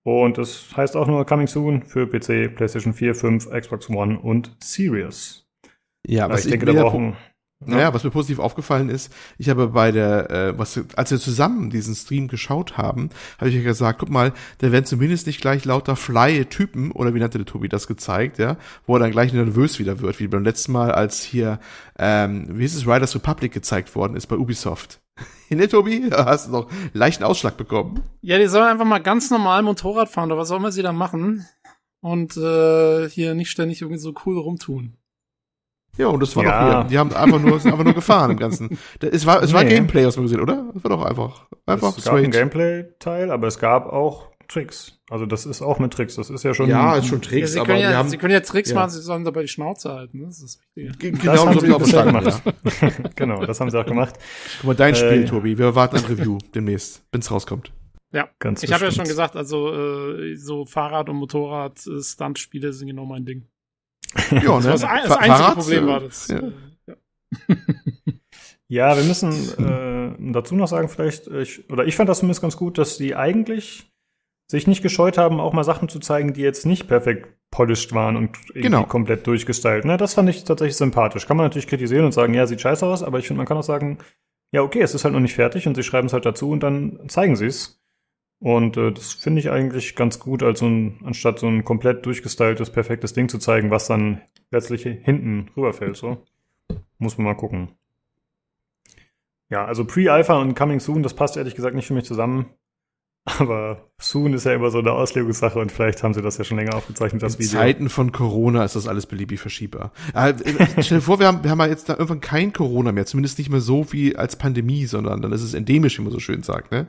[0.02, 4.56] Und das heißt auch nur Coming Soon für PC, PlayStation 4, 5, Xbox One und
[4.60, 5.48] Series.
[6.04, 7.16] Ja, was ich denke, da brauchen.
[7.66, 11.70] Naja, was mir positiv aufgefallen ist, ich habe bei der, äh, was, als wir zusammen
[11.70, 15.64] diesen Stream geschaut haben, habe ich ja gesagt, guck mal, da werden zumindest nicht gleich
[15.64, 18.56] lauter Fly-Typen, oder wie nannte der Tobi das gezeigt, ja,
[18.86, 21.60] wo er dann gleich nervös wieder wird, wie beim letzten Mal, als hier,
[21.98, 25.00] ähm, wie ist es, Riders Republic gezeigt worden ist bei Ubisoft.
[25.50, 26.08] ne, Tobi?
[26.10, 28.02] Da hast du noch einen leichten Ausschlag bekommen.
[28.20, 30.92] Ja, die sollen einfach mal ganz normal Motorrad fahren, oder was auch immer sie da
[30.92, 31.46] machen.
[32.00, 34.96] Und äh, hier nicht ständig irgendwie so cool rumtun.
[35.98, 36.70] Ja, und das war Ja.
[36.72, 36.88] doch hier.
[36.90, 38.78] Die haben einfach nur, sind einfach nur gefahren im Ganzen.
[39.00, 39.70] Es war, es war Nee.
[39.74, 40.72] Gameplay, was man gesehen, oder?
[40.74, 42.52] Es war doch einfach, einfach es gab einen straight.
[42.52, 44.98] Gameplay-Teil, aber es gab auch Tricks.
[45.10, 46.16] Also das ist auch mit Tricks.
[46.16, 46.68] Das ist ja schon.
[46.68, 48.76] Ja, ist schon Ja, Tricks, sie, aber können ja, haben, sie können ja Tricks ja.
[48.76, 50.18] machen, sie sollen dabei die Schnauze halten.
[50.20, 50.24] Ne?
[50.26, 50.98] Das ist das Wichtige.
[50.98, 52.42] Ge- Das Genau, haben das sie auch gemacht.
[52.82, 52.90] Ja.
[53.16, 54.14] genau, das haben sie auch gemacht.
[54.58, 55.26] Guck mal, dein Äh, Spiel, ja.
[55.28, 55.58] Tobi.
[55.58, 57.72] Wir warten ein Review demnächst, wenn's rauskommt.
[58.12, 63.06] Ja, Ganz ich habe ja schon gesagt, also äh, so Fahrrad- und Motorrad-Stunt-Spiele sind genau
[63.06, 63.46] mein Ding.
[64.30, 64.62] Ja, ne?
[64.62, 66.28] Das, das, ein- das Fa- einzige Fahrrad, Problem war das.
[66.28, 66.40] Ja.
[68.68, 68.96] ja.
[68.96, 72.56] Wir müssen äh, dazu noch sagen, vielleicht, äh, ich, oder ich fand das zumindest ganz
[72.56, 73.90] gut, dass die eigentlich
[74.50, 78.16] sich nicht gescheut haben, auch mal Sachen zu zeigen, die jetzt nicht perfekt polished waren
[78.16, 78.84] und irgendwie Genau.
[78.84, 79.84] komplett durchgestylt.
[79.84, 81.26] Ne, das fand ich tatsächlich sympathisch.
[81.26, 83.56] Kann man natürlich kritisieren und sagen, ja, sieht scheiße aus, aber ich finde, man kann
[83.56, 83.98] auch sagen,
[84.54, 86.60] ja, okay, es ist halt noch nicht fertig und sie schreiben es halt dazu und
[86.62, 87.81] dann zeigen sie es.
[88.42, 92.04] Und äh, das finde ich eigentlich ganz gut, als so ein, anstatt so ein komplett
[92.04, 94.20] durchgestyltes, perfektes Ding zu zeigen, was dann
[94.50, 95.96] letztlich hinten rüberfällt.
[95.96, 96.24] So.
[96.98, 97.76] Muss man mal gucken.
[99.48, 102.46] Ja, also Pre-Alpha und Coming Soon, das passt ehrlich gesagt nicht für mich zusammen.
[103.24, 106.56] Aber Soon ist ja immer so eine Auslegungssache und vielleicht haben sie das ja schon
[106.56, 107.60] länger aufgezeichnet, das In Video.
[107.60, 109.92] Zeiten von Corona ist das alles beliebig verschiebbar.
[110.12, 112.90] Äh, äh, stell dir vor, wir haben, wir haben ja jetzt da irgendwann kein Corona
[112.90, 116.10] mehr, zumindest nicht mehr so wie als Pandemie, sondern dann ist es endemisch, wie man
[116.12, 116.72] so schön sagt.
[116.72, 116.88] Ne?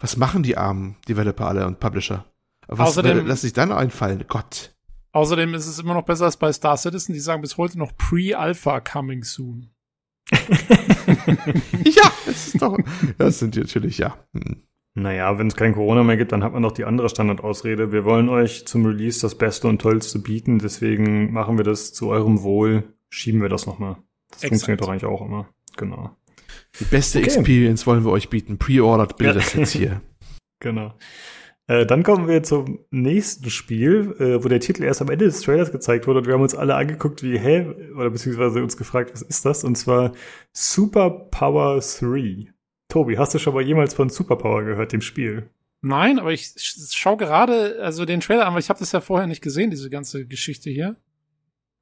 [0.00, 2.24] Was machen die armen Developer alle und Publisher?
[2.66, 4.24] Was Außerdem- lass sich dann einfallen?
[4.26, 4.74] Gott.
[5.12, 7.12] Außerdem ist es immer noch besser als bei Star Citizen.
[7.12, 9.68] Die sagen bis heute noch Pre-Alpha coming soon.
[10.32, 12.78] ja, das ist doch,
[13.18, 14.16] das sind die natürlich, ja.
[14.32, 14.62] Hm.
[14.96, 17.90] Naja, wenn es kein Corona mehr gibt, dann hat man doch die andere Standardausrede.
[17.90, 22.10] Wir wollen euch zum Release das Beste und Tollste bieten, deswegen machen wir das zu
[22.10, 23.96] eurem Wohl, schieben wir das nochmal.
[24.30, 24.48] Das Exakt.
[24.50, 25.48] funktioniert doch eigentlich auch immer.
[25.76, 26.10] Genau.
[26.78, 27.26] Die beste Okay.
[27.26, 28.56] Experience wollen wir euch bieten.
[28.58, 29.58] Pre-ordered Bilder Ja.
[29.60, 30.00] jetzt hier.
[30.60, 30.94] Genau.
[31.66, 35.42] Äh, dann kommen wir zum nächsten Spiel, äh, wo der Titel erst am Ende des
[35.42, 37.66] Trailers gezeigt wurde und wir haben uns alle angeguckt wie, hä?
[37.96, 39.62] Oder beziehungsweise uns gefragt, was ist das?
[39.64, 40.12] Und zwar
[40.52, 42.53] Superpower 3.
[42.88, 45.48] Tobi, hast du schon mal jemals von Superpower gehört, dem Spiel?
[45.82, 49.00] Nein, aber ich sch- schau gerade also den Trailer an, weil ich habe das ja
[49.00, 50.96] vorher nicht gesehen, diese ganze Geschichte hier.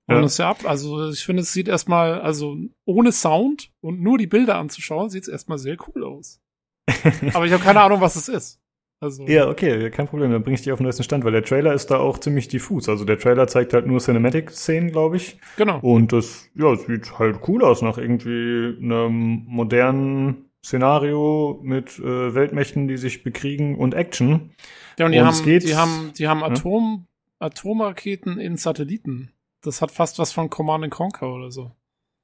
[0.08, 0.20] Und Ja.
[0.22, 0.58] das ja ab.
[0.64, 5.22] Also ich finde, es sieht erstmal, also ohne Sound und nur die Bilder anzuschauen, sieht
[5.22, 6.40] es erstmal sehr cool aus.
[7.34, 8.58] aber ich habe keine Ahnung, was es ist.
[9.00, 11.44] Also Ja, okay, kein Problem, dann bringe ich dich auf den neuesten Stand, weil der
[11.44, 12.88] Trailer ist da auch ziemlich diffus.
[12.88, 15.38] Also der Trailer zeigt halt nur Cinematic-Szenen, glaube ich.
[15.56, 15.78] genau.
[15.80, 22.88] Und das, ja, sieht halt cool aus nach irgendwie einem modernen Szenario mit äh, Weltmächten,
[22.88, 24.50] die sich bekriegen und Action.
[24.98, 27.06] Ja, und die und es haben, geht- die haben, die haben Atom,
[27.38, 29.32] Atomraketen in Satelliten.
[29.62, 31.72] Das hat fast was von Command and Conquer oder so.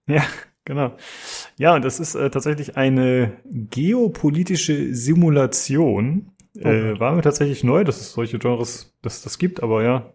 [0.08, 0.24] Ja,
[0.64, 0.96] genau.
[1.58, 6.32] Ja, und das ist äh, tatsächlich eine geopolitische Simulation.
[6.56, 7.00] Äh, Okay.
[7.00, 10.12] war mir tatsächlich neu, dass es solche Genres, dass das gibt, aber ja.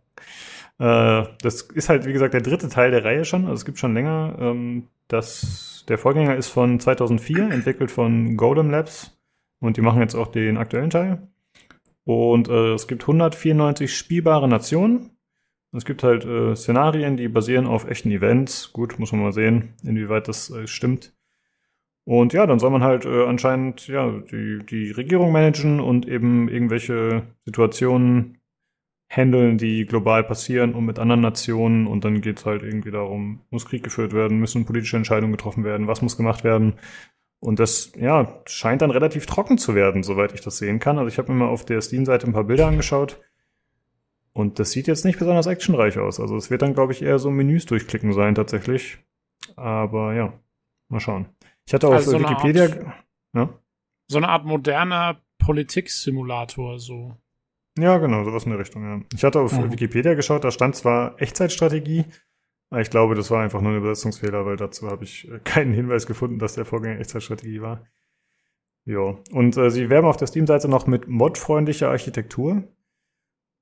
[0.79, 3.43] Äh, das ist halt, wie gesagt, der dritte Teil der Reihe schon.
[3.45, 4.35] Also es gibt schon länger.
[4.39, 9.17] Ähm, das, der Vorgänger ist von 2004, entwickelt von Golem Labs.
[9.59, 11.27] Und die machen jetzt auch den aktuellen Teil.
[12.03, 15.11] Und äh, es gibt 194 spielbare Nationen.
[15.71, 18.73] Es gibt halt äh, Szenarien, die basieren auf echten Events.
[18.73, 21.15] Gut, muss man mal sehen, inwieweit das äh, stimmt.
[22.05, 26.49] Und ja, dann soll man halt äh, anscheinend ja die, die Regierung managen und eben
[26.49, 28.39] irgendwelche Situationen
[29.15, 31.87] handeln, die global passieren und mit anderen Nationen.
[31.87, 35.87] Und dann geht's halt irgendwie darum, muss Krieg geführt werden, müssen politische Entscheidungen getroffen werden,
[35.87, 36.73] was muss gemacht werden.
[37.39, 40.97] Und das, ja, scheint dann relativ trocken zu werden, soweit ich das sehen kann.
[40.97, 43.19] Also ich habe mir mal auf der Steam-Seite ein paar Bilder angeschaut.
[44.31, 46.19] Und das sieht jetzt nicht besonders actionreich aus.
[46.19, 48.97] Also es wird dann, glaube ich, eher so Menüs durchklicken sein tatsächlich.
[49.55, 50.33] Aber ja,
[50.87, 51.27] mal schauen.
[51.67, 52.63] Ich hatte auf Also so Wikipedia.
[52.63, 53.03] Art-
[53.35, 53.49] ja?
[54.07, 57.15] So eine Art moderner Politiksimulator, so.
[57.77, 59.01] Ja, genau, sowas in der Richtung, ja.
[59.13, 59.71] Ich hatte auf Mhm.
[59.71, 62.05] Wikipedia geschaut, da stand zwar Echtzeitstrategie,
[62.69, 65.73] aber ich glaube, das war einfach nur ein Übersetzungsfehler, weil dazu habe ich äh, keinen
[65.73, 67.85] Hinweis gefunden, dass der Vorgänger Echtzeitstrategie war.
[68.85, 72.63] Ja, und äh, sie werben auf der Steam-Seite noch mit modfreundlicher Architektur.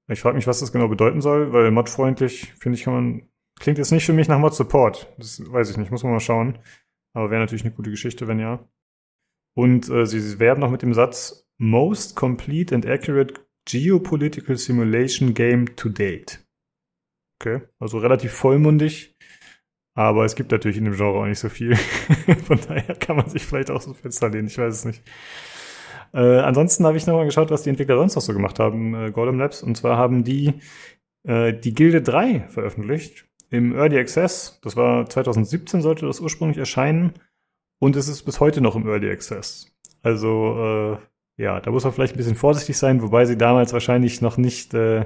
[0.08, 3.30] Ich frage mich, was das genau bedeuten soll, weil modfreundlich, finde ich, kann man,
[3.60, 5.14] klingt jetzt nicht für mich nach Mod-Support.
[5.18, 6.58] Das weiß ich nicht, muss man mal schauen.
[7.14, 8.68] Aber wäre natürlich eine gute Geschichte, wenn ja.
[9.54, 13.36] Und äh, sie, sie werben noch mit dem Satz Most Complete and Accurate
[13.66, 16.44] Geopolitical Simulation Game to Date.
[17.40, 19.16] Okay, also relativ vollmundig.
[19.94, 21.76] Aber es gibt natürlich in dem Genre auch nicht so viel.
[22.46, 25.04] Von daher kann man sich vielleicht auch so Fenster lehnen, ich weiß es nicht.
[26.14, 29.12] Äh, ansonsten habe ich nochmal geschaut, was die Entwickler sonst noch so gemacht haben, äh,
[29.12, 29.64] Golem Labs.
[29.64, 30.54] Und zwar haben die
[31.24, 34.60] äh, die Gilde 3 veröffentlicht im Early Access.
[34.62, 37.14] Das war 2017, sollte das ursprünglich erscheinen.
[37.80, 39.68] Und es ist bis heute noch im Early Access.
[40.04, 44.22] Also, äh, ja, da muss man vielleicht ein bisschen vorsichtig sein, wobei sie damals wahrscheinlich
[44.22, 45.06] noch nicht äh,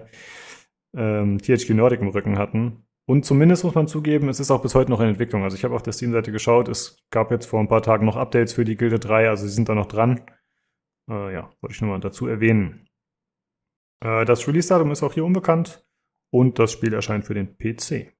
[0.95, 2.85] ähm, THQ Nordic im Rücken hatten.
[3.07, 5.43] Und zumindest muss man zugeben, es ist auch bis heute noch in Entwicklung.
[5.43, 8.15] Also ich habe auf der Steam-Seite geschaut, es gab jetzt vor ein paar Tagen noch
[8.15, 10.22] Updates für die Gilde 3, also sie sind da noch dran.
[11.10, 12.88] Äh, ja, wollte ich nur mal dazu erwähnen.
[14.03, 15.88] Äh, das Release-Datum ist auch hier unbekannt
[16.31, 18.11] und das Spiel erscheint für den PC.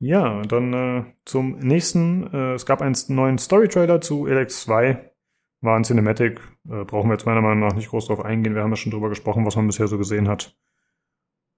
[0.00, 2.26] Ja, dann äh, zum nächsten.
[2.32, 5.13] Äh, es gab einen neuen Story-Trailer zu Elex 2.
[5.64, 6.40] War ein Cinematic.
[6.68, 8.54] Äh, brauchen wir jetzt meiner Meinung nach nicht groß drauf eingehen.
[8.54, 10.56] Wir haben ja schon drüber gesprochen, was man bisher so gesehen hat.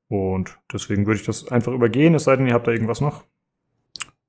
[0.08, 3.24] Und deswegen würde ich das einfach übergehen, es sei denn, ihr habt da irgendwas noch.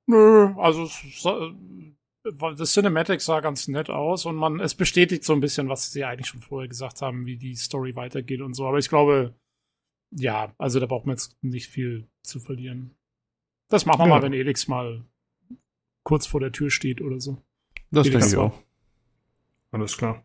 [0.07, 1.53] Nö, also es sah-
[2.57, 6.03] das Cinematic sah ganz nett aus und man, es bestätigt so ein bisschen, was sie
[6.03, 8.65] eigentlich schon vorher gesagt haben, wie die Story weitergeht und so.
[8.67, 9.35] Aber ich glaube,
[10.11, 12.95] ja, also da braucht man jetzt nicht viel zu verlieren.
[13.69, 14.15] Das machen wir Ja.
[14.15, 15.05] mal, wenn Elix mal
[16.03, 17.37] kurz vor der Tür steht oder so.
[17.91, 18.63] Das Felix denke ich auch.
[19.77, 20.23] Alles klar.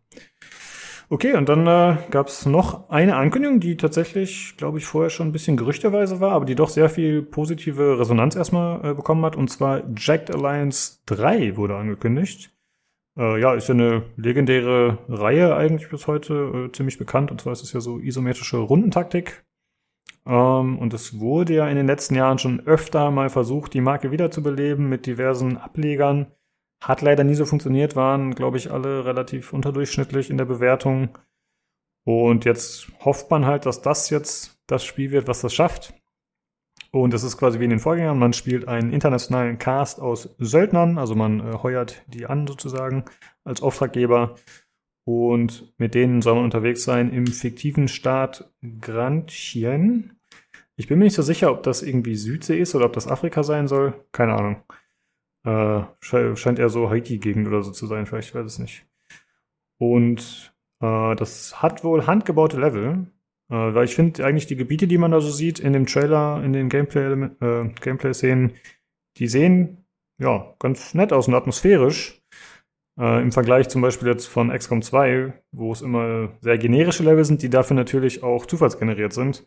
[1.11, 5.29] Okay, und dann äh, gab es noch eine Ankündigung, die tatsächlich, glaube ich, vorher schon
[5.29, 9.37] ein bisschen gerüchteweise war, aber die doch sehr viel positive Resonanz erstmal äh, bekommen hat.
[9.37, 12.57] Und zwar Jacked Alliance 3 wurde angekündigt.
[13.19, 17.31] Äh, ja, ist ja eine legendäre Reihe eigentlich bis heute, äh, ziemlich bekannt.
[17.31, 19.45] Und zwar ist es ja so isometrische Rundentaktik.
[20.25, 24.13] Ähm, und es wurde ja in den letzten Jahren schon öfter mal versucht, die Marke
[24.13, 26.29] wiederzubeleben mit diversen Ablegern.
[26.83, 31.17] Hat leider nie so funktioniert, waren, glaube ich, alle relativ unterdurchschnittlich in der Bewertung.
[32.05, 35.95] Und jetzt hofft man halt, dass das jetzt das Spiel wird, was das schafft.
[36.91, 38.19] Und es ist quasi wie in den Vorgängern.
[38.19, 43.05] Man spielt einen internationalen Cast aus Söldnern, also man äh, heuert die an sozusagen
[43.45, 44.35] als Auftraggeber.
[45.05, 50.19] Und mit denen soll man unterwegs sein im fiktiven Staat Grantien.
[50.75, 53.45] Ich bin mir nicht so sicher, ob das irgendwie Südsee ist oder ob das Afrika
[53.45, 54.05] sein soll.
[54.11, 54.63] Keine Ahnung.
[55.45, 58.87] Äh, sche scheint eher so Haiti-Gegend oder so zu sein, vielleicht, ich weiß es nicht.
[59.79, 63.07] Und äh, das hat wohl handgebaute Level,
[63.51, 66.43] äh, weil ich finde eigentlich die Gebiete, die man da so sieht in dem Trailer,
[66.45, 68.53] in den Gameplay, äh, Gameplay-Szenen,
[69.19, 69.85] die sehen
[70.19, 72.23] ja ganz nett aus und atmosphärisch.
[72.99, 77.25] Äh, Im Vergleich zum Beispiel jetzt von XCOM 2, wo es immer sehr generische Level
[77.25, 79.47] sind, die dafür natürlich auch zufallsgeneriert sind.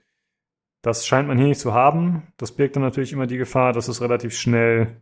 [0.81, 2.23] Das scheint man hier nicht zu haben.
[2.37, 5.01] Das birgt dann natürlich immer die Gefahr, dass es relativ schnell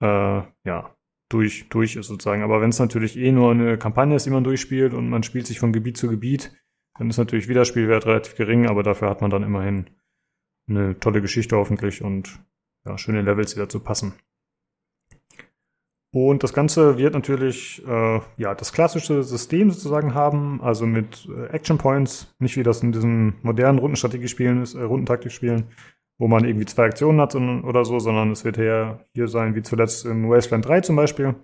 [0.00, 0.96] äh, ja,
[1.28, 2.42] durch, durch ist sozusagen.
[2.42, 5.46] Aber wenn es natürlich eh nur eine Kampagne ist, die man durchspielt und man spielt
[5.46, 6.52] sich von Gebiet zu Gebiet,
[6.98, 9.90] dann ist natürlich Wiederspielwert relativ gering, aber dafür hat man dann immerhin
[10.68, 12.40] eine tolle Geschichte hoffentlich und
[12.84, 14.14] ja, schöne Levels, die dazu passen.
[16.10, 21.48] Und das Ganze wird natürlich äh, ja das klassische System sozusagen haben, also mit äh,
[21.48, 25.64] Action Points, nicht wie das in diesen modernen Rundenstrategiespielen ist, äh, Rundentaktikspielen,
[26.18, 29.62] wo man irgendwie zwei Aktionen hat oder so, sondern es wird eher hier sein, wie
[29.62, 31.36] zuletzt im Wasteland 3 zum Beispiel,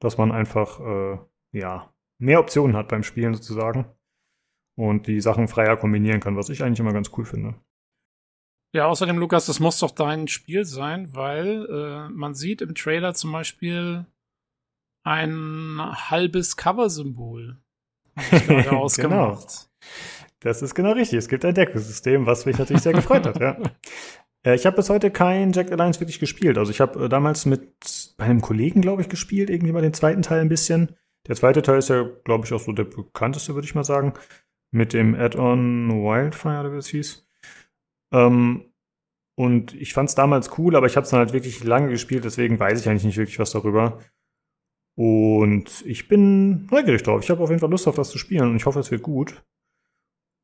[0.00, 1.18] dass man einfach äh,
[1.52, 3.86] ja mehr Optionen hat beim Spielen sozusagen
[4.76, 7.54] und die Sachen freier kombinieren kann, was ich eigentlich immer ganz cool finde.
[8.74, 13.14] Ja, außerdem, Lukas, das muss doch dein Spiel sein, weil äh, man sieht im Trailer
[13.14, 14.04] zum Beispiel
[15.04, 17.56] ein halbes Cover-Symbol.
[18.14, 19.70] Gerade ausgemacht.
[20.40, 21.18] Das ist genau richtig.
[21.18, 23.56] Es gibt ein Deckungssystem, was mich natürlich sehr gefreut hat, ja.
[24.44, 26.58] Äh, Ich habe bis heute kein Jack Alliance wirklich gespielt.
[26.58, 30.22] Also ich habe äh, damals mit einem Kollegen, glaube ich, gespielt, irgendwie mal den zweiten
[30.22, 30.94] Teil ein bisschen.
[31.26, 34.12] Der zweite Teil ist ja, glaube ich, auch so der bekannteste, würde ich mal sagen.
[34.70, 37.26] mit dem Add-on Wildfire, oder wie es hieß.
[38.12, 38.66] Ähm,
[39.36, 42.24] und ich fand es damals cool, aber ich habe es dann halt wirklich lange gespielt,
[42.24, 43.98] deswegen weiß ich eigentlich nicht wirklich was darüber.
[44.96, 47.22] Und ich bin neugierig drauf.
[47.22, 49.02] Ich habe auf jeden Fall Lust auf das zu spielen und ich hoffe, es wird
[49.02, 49.44] gut.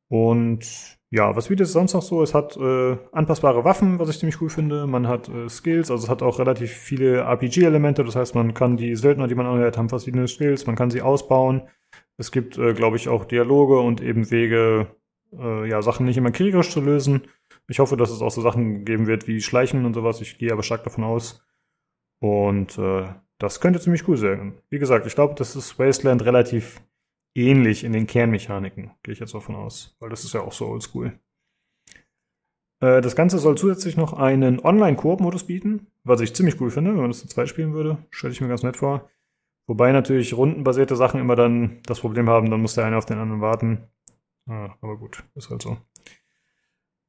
[0.07, 2.21] Und ja, was bietet es sonst noch so?
[2.21, 4.85] Es hat äh, anpassbare Waffen, was ich ziemlich cool finde.
[4.85, 8.03] Man hat äh, Skills, also es hat auch relativ viele RPG-Elemente.
[8.03, 10.67] Das heißt, man kann die Söldner, die man anhört, haben verschiedene Skills.
[10.67, 11.63] Man kann sie ausbauen.
[12.17, 14.87] Es gibt, äh, glaube ich, auch Dialoge und eben Wege,
[15.37, 17.23] äh, ja, Sachen nicht immer kriegerisch zu lösen.
[17.67, 20.21] Ich hoffe, dass es auch so Sachen geben wird wie Schleichen und sowas.
[20.21, 21.45] Ich gehe aber stark davon aus.
[22.19, 23.05] Und äh,
[23.37, 24.53] das könnte ziemlich cool sein.
[24.69, 26.81] Wie gesagt, ich glaube, das ist Wasteland relativ
[27.35, 28.91] ähnlich in den Kernmechaniken.
[29.03, 29.95] Gehe ich jetzt davon aus.
[29.99, 31.19] Weil das ist ja auch so oldschool.
[32.79, 37.01] Äh, das Ganze soll zusätzlich noch einen Online-Koop-Modus bieten, was ich ziemlich cool finde, wenn
[37.01, 37.97] man das zu zweit spielen würde.
[38.09, 39.09] Stelle ich mir ganz nett vor.
[39.67, 43.17] Wobei natürlich rundenbasierte Sachen immer dann das Problem haben, dann muss der eine auf den
[43.17, 43.83] anderen warten.
[44.47, 45.77] Ah, aber gut, ist halt so.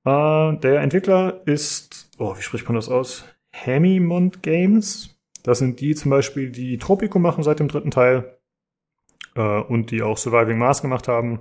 [0.04, 3.24] Äh, der Entwickler ist, oh, wie spricht man das aus?
[3.50, 5.18] Hemimont Games.
[5.42, 8.35] Das sind die zum Beispiel, die Tropico machen seit dem dritten Teil
[9.36, 11.40] äh, und die auch Surviving Mars gemacht haben.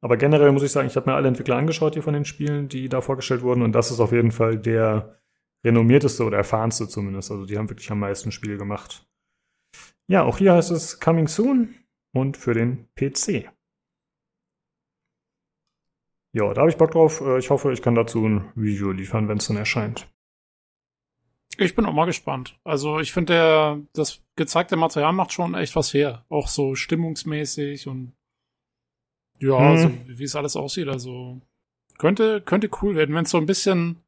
[0.00, 2.68] Aber generell muss ich sagen, ich habe mir alle Entwickler angeschaut hier von den Spielen,
[2.68, 5.20] die da vorgestellt wurden und das ist auf jeden Fall der
[5.64, 7.30] renommierteste oder erfahrenste zumindest.
[7.30, 9.06] Also die haben wirklich am meisten Spiele gemacht.
[10.08, 11.74] Ja, auch hier heißt es Coming Soon
[12.12, 13.50] und für den PC.
[16.32, 17.20] Ja, da habe ich Bock drauf.
[17.20, 20.06] Äh, ich hoffe, ich kann dazu ein Review liefern, wenn es dann erscheint.
[21.58, 22.58] Ich bin auch mal gespannt.
[22.64, 26.24] Also ich finde, der das gezeigte Material macht schon echt was her.
[26.28, 28.12] Auch so stimmungsmäßig und
[29.38, 29.78] ja, hm.
[29.78, 30.88] so, wie es alles aussieht.
[30.88, 31.40] Also
[31.98, 34.02] könnte, könnte cool werden, wenn es so ein bisschen.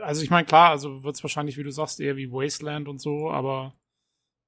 [0.00, 3.00] Also ich meine, klar, also wird es wahrscheinlich, wie du sagst, eher wie Wasteland und
[3.00, 3.74] so, aber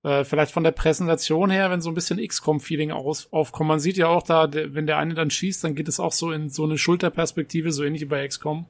[0.03, 3.69] äh, vielleicht von der Präsentation her, wenn so ein bisschen XCOM-Feeling aufkommt.
[3.69, 6.13] Man sieht ja auch da, der, wenn der eine dann schießt, dann geht es auch
[6.13, 8.67] so in so eine Schulterperspektive, so ähnlich wie bei XCOM.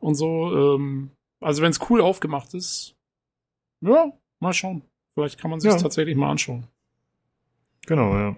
[0.00, 2.96] Und so, ähm, also wenn es cool aufgemacht ist,
[3.80, 4.82] ja, mal schauen.
[5.14, 5.78] Vielleicht kann man sich ja.
[5.78, 6.66] tatsächlich mal anschauen.
[7.86, 8.36] Genau, ja.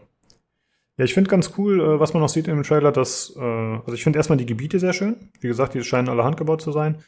[0.97, 3.95] Ja, ich finde ganz cool, äh, was man noch sieht im Trailer, dass, äh, also
[3.95, 5.17] ich finde erstmal die Gebiete sehr schön.
[5.41, 7.03] Wie gesagt, die scheinen alle handgebaut zu sein.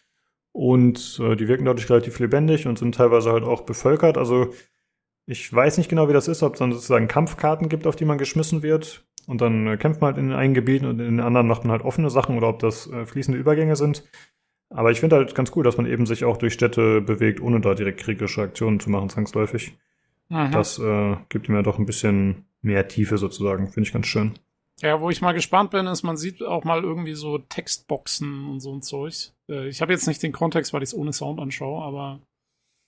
[0.53, 4.17] Und äh, die wirken dadurch relativ lebendig und sind teilweise halt auch bevölkert.
[4.17, 4.55] Also
[5.27, 8.07] ich weiß nicht genau, wie das ist, ob es dann sozusagen Kampfkarten gibt, auf die
[8.07, 9.05] man geschmissen wird.
[9.27, 11.73] Und dann kämpft man halt in den einen Gebieten und in den anderen macht man
[11.73, 14.05] halt offene Sachen oder ob das fließende Übergänge sind.
[14.75, 17.61] Aber ich finde halt ganz cool, dass man eben sich auch durch Städte bewegt, ohne
[17.61, 19.77] da direkt kriegerische Aktionen zu machen, zwangsläufig.
[20.31, 20.49] Aha.
[20.49, 23.69] Das äh, gibt ihm ja doch ein bisschen mehr Tiefe sozusagen.
[23.69, 24.35] Finde ich ganz schön.
[24.81, 28.61] Ja, wo ich mal gespannt bin, ist, man sieht auch mal irgendwie so Textboxen und
[28.61, 29.33] so ein Zeug.
[29.49, 32.21] Äh, ich habe jetzt nicht den Kontext, weil ich es ohne Sound anschaue, aber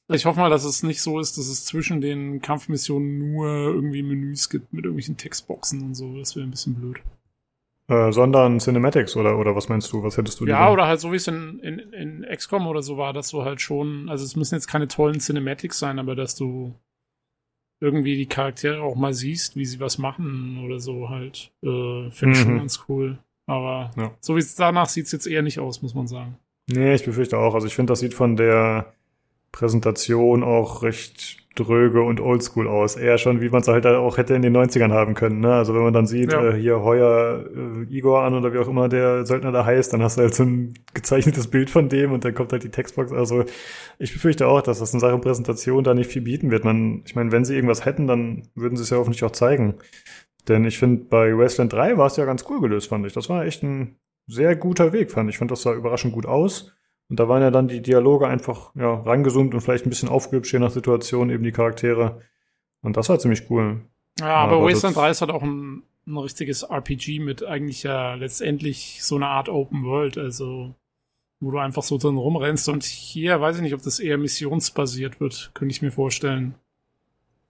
[0.09, 4.03] ich hoffe mal, dass es nicht so ist, dass es zwischen den Kampfmissionen nur irgendwie
[4.03, 6.19] Menüs gibt mit irgendwelchen Textboxen und so.
[6.19, 7.01] Das wäre ein bisschen blöd.
[7.87, 10.03] Äh, sondern Cinematics oder, oder was meinst du?
[10.03, 12.97] Was hättest du Ja, oder halt so wie es in, in, in XCOM oder so
[12.97, 16.35] war, dass du halt schon, also es müssen jetzt keine tollen Cinematics sein, aber dass
[16.35, 16.75] du
[17.81, 22.33] irgendwie die Charaktere auch mal siehst, wie sie was machen oder so halt, äh, finde
[22.33, 22.45] ich mhm.
[22.45, 23.19] schon ganz cool.
[23.47, 24.13] Aber ja.
[24.21, 26.39] so wie es danach sieht es jetzt eher nicht aus, muss man sagen.
[26.67, 27.55] Nee, ich befürchte auch.
[27.55, 28.95] Also ich finde, das sieht von der
[29.53, 32.97] Präsentation auch recht dröge und oldschool aus.
[32.97, 35.41] Eher schon, wie man es halt auch hätte in den 90ern haben können.
[35.41, 35.55] Ne?
[35.55, 36.51] Also wenn man dann sieht, ja.
[36.51, 40.03] äh, hier heuer äh, Igor an oder wie auch immer der Söldner da heißt, dann
[40.03, 43.13] hast du halt so ein gezeichnetes Bild von dem und dann kommt halt die Textbox.
[43.13, 43.45] Also
[43.99, 46.65] ich befürchte auch, dass das in Sachen Präsentation da nicht viel bieten wird.
[46.65, 49.75] Man, ich meine, wenn sie irgendwas hätten, dann würden sie es ja hoffentlich auch zeigen.
[50.49, 53.13] Denn ich finde, bei Wasteland 3 war es ja ganz cool gelöst, fand ich.
[53.13, 55.35] Das war echt ein sehr guter Weg, fand ich.
[55.35, 56.74] Ich fand, das sah überraschend gut aus.
[57.09, 60.53] Und da waren ja dann die Dialoge einfach ja, rangezoomt und vielleicht ein bisschen aufgehübscht,
[60.53, 62.23] je nach Situation, eben die Charaktere.
[62.83, 63.83] Und das war ziemlich cool.
[64.21, 68.15] Ja, aber, aber Wasteland 3 ist halt auch ein, ein richtiges RPG mit eigentlich ja
[68.15, 70.75] letztendlich so eine Art Open World, also
[71.41, 72.69] wo du einfach so drin rumrennst.
[72.69, 76.55] Und hier weiß ich nicht, ob das eher missionsbasiert wird, könnte ich mir vorstellen.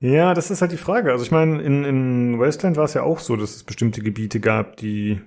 [0.00, 1.12] Ja, das ist halt die Frage.
[1.12, 4.40] Also ich meine, in, in Wasteland war es ja auch so, dass es bestimmte Gebiete
[4.40, 5.20] gab, die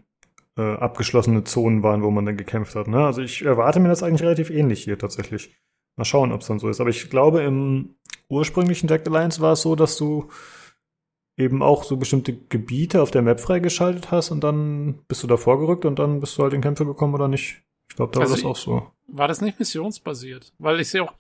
[0.57, 2.87] äh, abgeschlossene Zonen waren, wo man dann gekämpft hat.
[2.87, 3.05] Ne?
[3.05, 5.55] Also ich erwarte mir das eigentlich relativ ähnlich hier tatsächlich.
[5.95, 6.79] Mal schauen, ob es dann so ist.
[6.79, 7.95] Aber ich glaube, im
[8.29, 10.29] ursprünglichen Deck Alliance war es so, dass du
[11.37, 15.37] eben auch so bestimmte Gebiete auf der Map freigeschaltet hast und dann bist du da
[15.37, 17.63] vorgerückt und dann bist du halt in Kämpfe gekommen oder nicht.
[17.89, 18.91] Ich glaube, da also war das auch so.
[19.07, 20.53] War das nicht missionsbasiert?
[20.57, 21.13] Weil ich sehe auch,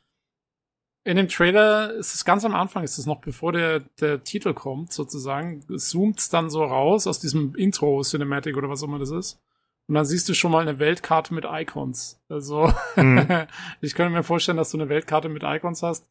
[1.07, 4.53] in dem Trailer ist es ganz am Anfang, ist es noch bevor der, der Titel
[4.53, 9.39] kommt, sozusagen, zoomt dann so raus aus diesem Intro-Cinematic oder was auch immer das ist.
[9.87, 12.19] Und dann siehst du schon mal eine Weltkarte mit Icons.
[12.27, 13.25] Also, mhm.
[13.81, 16.09] ich könnte mir vorstellen, dass du eine Weltkarte mit Icons hast,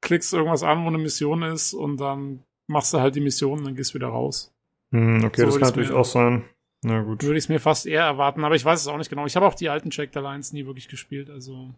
[0.00, 3.64] klickst irgendwas an, wo eine Mission ist und dann machst du halt die Mission und
[3.66, 4.54] dann gehst du wieder raus.
[4.90, 6.44] Hm, okay, So das kann natürlich mir- auch sein.
[6.80, 7.22] Na gut.
[7.22, 9.26] Würde ich es mir fast eher erwarten, aber ich weiß es auch nicht genau.
[9.26, 11.74] Ich habe auch die alten Jack Alliance nie wirklich gespielt, also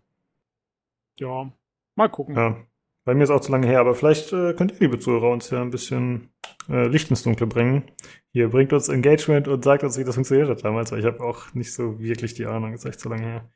[1.19, 1.51] ja,
[1.97, 2.37] mal gucken.
[2.37, 2.57] Ja.
[3.05, 5.51] Bei mir ist auch zu lange her, aber vielleicht äh, könnt ihr, liebe Zuhörer, uns
[5.51, 6.31] ja ein bisschen
[6.71, 7.85] äh, Licht ins Dunkle bringen.
[8.33, 11.23] Hier bringt uns Engagement und sagt uns, wie das funktioniert hat damals, weil ich habe
[11.23, 13.51] auch nicht so wirklich die Ahnung, ist echt zu lange her.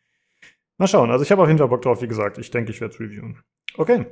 [0.76, 2.38] Mal schauen, also ich habe auf jeden Fall Bock drauf, wie gesagt.
[2.38, 3.42] Ich denke, ich werde es reviewen.
[3.76, 4.06] Okay.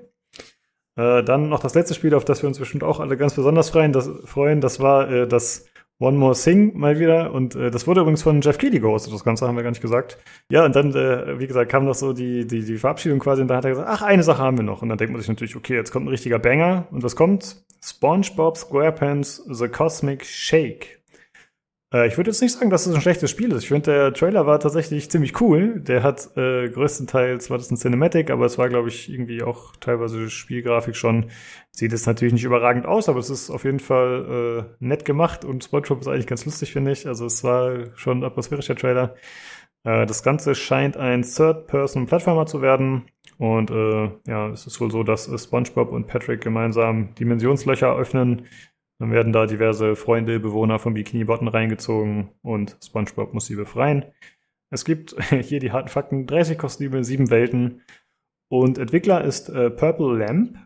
[0.96, 3.70] Äh, dann noch das letzte Spiel, auf das wir uns bestimmt auch alle ganz besonders
[3.70, 3.92] freuen.
[3.92, 5.66] Das, freuen, das war äh, das
[5.98, 7.32] One More Thing mal wieder.
[7.32, 9.82] Und äh, das wurde übrigens von Jeff Keighley gehostet, das Ganze haben wir gar nicht
[9.82, 10.18] gesagt.
[10.50, 13.48] Ja, und dann, äh, wie gesagt, kam noch so die, die, die Verabschiedung quasi und
[13.48, 14.82] da hat er gesagt, ach, eine Sache haben wir noch.
[14.82, 16.86] Und dann denkt man sich natürlich, okay, jetzt kommt ein richtiger Banger.
[16.90, 17.64] Und was kommt?
[17.82, 21.00] SpongeBob SquarePants The Cosmic Shake.
[21.96, 23.62] Äh, ich würde jetzt nicht sagen, dass es ein schlechtes Spiel ist.
[23.62, 25.80] Ich finde, der Trailer war tatsächlich ziemlich cool.
[25.80, 29.74] Der hat äh, größtenteils, war das ein Cinematic, aber es war, glaube ich, irgendwie auch
[29.76, 31.30] teilweise Spielgrafik schon.
[31.70, 35.44] Sieht es natürlich nicht überragend aus, aber es ist auf jeden Fall äh, nett gemacht
[35.44, 37.06] und SpongeBob ist eigentlich ganz lustig, finde ich.
[37.06, 39.14] Also es war schon ein atmosphärischer Trailer.
[39.84, 43.06] Äh, das Ganze scheint ein Third-Person-Plattformer zu werden.
[43.38, 48.46] Und äh, ja, es ist wohl so, dass SpongeBob und Patrick gemeinsam Dimensionslöcher öffnen.
[48.98, 54.06] Dann werden da diverse Freunde, Bewohner vom Bikini Bottom reingezogen und SpongeBob muss sie befreien.
[54.70, 57.82] Es gibt hier die harten Fakten: 30 Kostüme, 7 Welten.
[58.48, 60.58] Und Entwickler ist äh, Purple Lamp.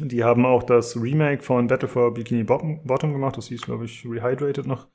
[0.00, 3.36] Die haben auch das Remake von Battle for Bikini Bottom, Bottom gemacht.
[3.36, 4.88] Das hieß, glaube ich, Rehydrated noch.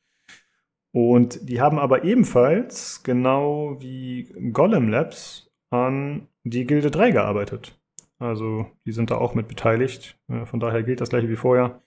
[0.94, 7.80] Und die haben aber ebenfalls, genau wie Golem Labs, an die Gilde 3 gearbeitet.
[8.20, 10.18] Also die sind da auch mit beteiligt.
[10.30, 11.82] Äh, Von daher gilt das gleiche wie vorher.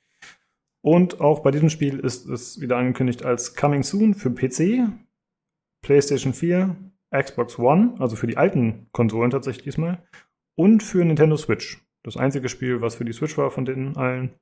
[0.86, 4.88] Und auch bei diesem Spiel ist es wieder angekündigt als Coming Soon für PC,
[5.82, 6.76] PlayStation 4,
[7.12, 10.06] Xbox One, also für die alten Konsolen tatsächlich diesmal,
[10.54, 11.84] und für Nintendo Switch.
[12.04, 14.38] Das einzige Spiel, was für die Switch war von den allen.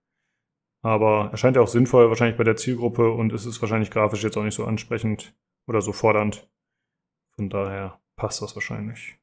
[0.82, 4.36] Aber erscheint ja auch sinnvoll, wahrscheinlich bei der Zielgruppe und ist es wahrscheinlich grafisch jetzt
[4.36, 5.34] auch nicht so ansprechend
[5.66, 6.46] oder so fordernd.
[7.36, 9.18] Von daher passt das wahrscheinlich.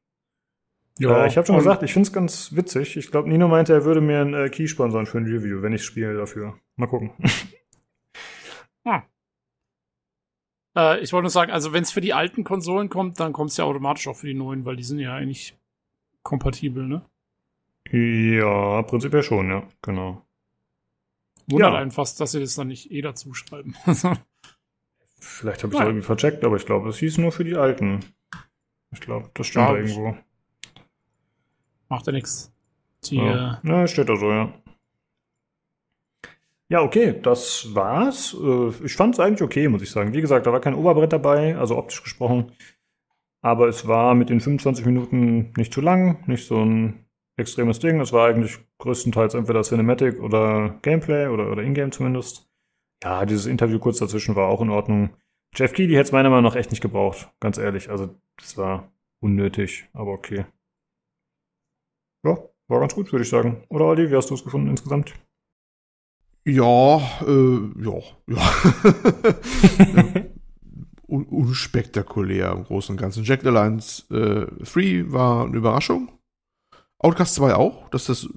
[1.00, 2.96] Äh, ich habe schon gesagt, ich finde es ganz witzig.
[2.96, 5.72] Ich glaube, Nino meinte, er würde mir einen äh, Key sponsern für ein Review, wenn
[5.72, 6.58] ich spiele dafür.
[6.76, 7.12] Mal gucken.
[10.76, 13.50] Äh, ich wollte nur sagen, also wenn es für die alten Konsolen kommt, dann kommt
[13.50, 15.56] es ja automatisch auch für die neuen, weil die sind ja eigentlich
[16.22, 17.02] kompatibel, ne?
[17.90, 20.24] ja, prinzipiell schon, ja, genau.
[21.48, 21.78] Wundert Ja.
[21.78, 23.74] einen fast, dass sie das dann nicht eh dazu schreiben.
[25.18, 28.00] Vielleicht habe ich es irgendwie vercheckt, aber ich glaube, es hieß nur für die Alten.
[28.92, 30.16] Ich glaube, das stimmt Ja, da irgendwo.
[31.92, 32.50] Macht ja nichts.
[33.04, 33.60] Die, Ja.
[33.62, 34.50] äh, ja, steht da so, ja.
[36.70, 38.34] Ja, okay, das war's.
[38.34, 40.14] Äh, Ich fand es eigentlich okay, muss ich sagen.
[40.14, 42.52] Wie gesagt, da war kein Oberbrett dabei, also optisch gesprochen.
[43.42, 47.04] Aber es war mit den 25 Minuten nicht zu lang, nicht so ein
[47.36, 48.00] extremes Ding.
[48.00, 52.48] Es war eigentlich größtenteils entweder Cinematic oder Gameplay oder, oder Ingame zumindest.
[53.02, 55.10] Ja, dieses Interview kurz dazwischen war auch in Ordnung.
[55.54, 57.90] Jeff Keighley hätte es meiner Meinung nach echt nicht gebraucht, ganz ehrlich.
[57.90, 58.90] Also, das war
[59.20, 60.46] unnötig, aber okay.
[62.24, 62.38] Ja,
[62.68, 63.64] war ganz gut, würde ich sagen.
[63.68, 65.14] Oder Aldi, wie hast du es gefunden insgesamt?
[66.44, 66.96] Ja,
[67.26, 68.52] äh, ja, ja.
[71.06, 73.22] Un unspektakulär im Großen und Ganzen.
[73.22, 76.10] Jack Alliance äh, 3 war eine Überraschung.
[76.98, 78.28] Outcast 2 auch, dass das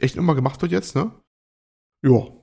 [0.00, 1.10] echt immer gemacht wird jetzt, ne?
[2.02, 2.37] Ja.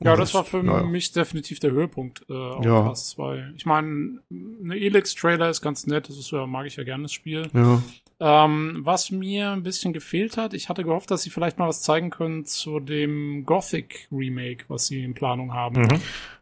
[0.00, 0.82] Und ja, das war für naja.
[0.82, 2.82] mich definitiv der Höhepunkt äh, auf Ja.
[2.82, 3.52] Class 2.
[3.56, 7.12] Ich meine, eine Elix-Trailer ist ganz nett, das ist ja, mag ich ja gerne das
[7.12, 7.48] Spiel.
[7.54, 7.80] Ja.
[8.20, 11.82] Ähm, was mir ein bisschen gefehlt hat, ich hatte gehofft, dass sie vielleicht mal was
[11.82, 15.82] zeigen können zu dem Gothic Remake, was sie in Planung haben.
[15.82, 16.00] Mhm.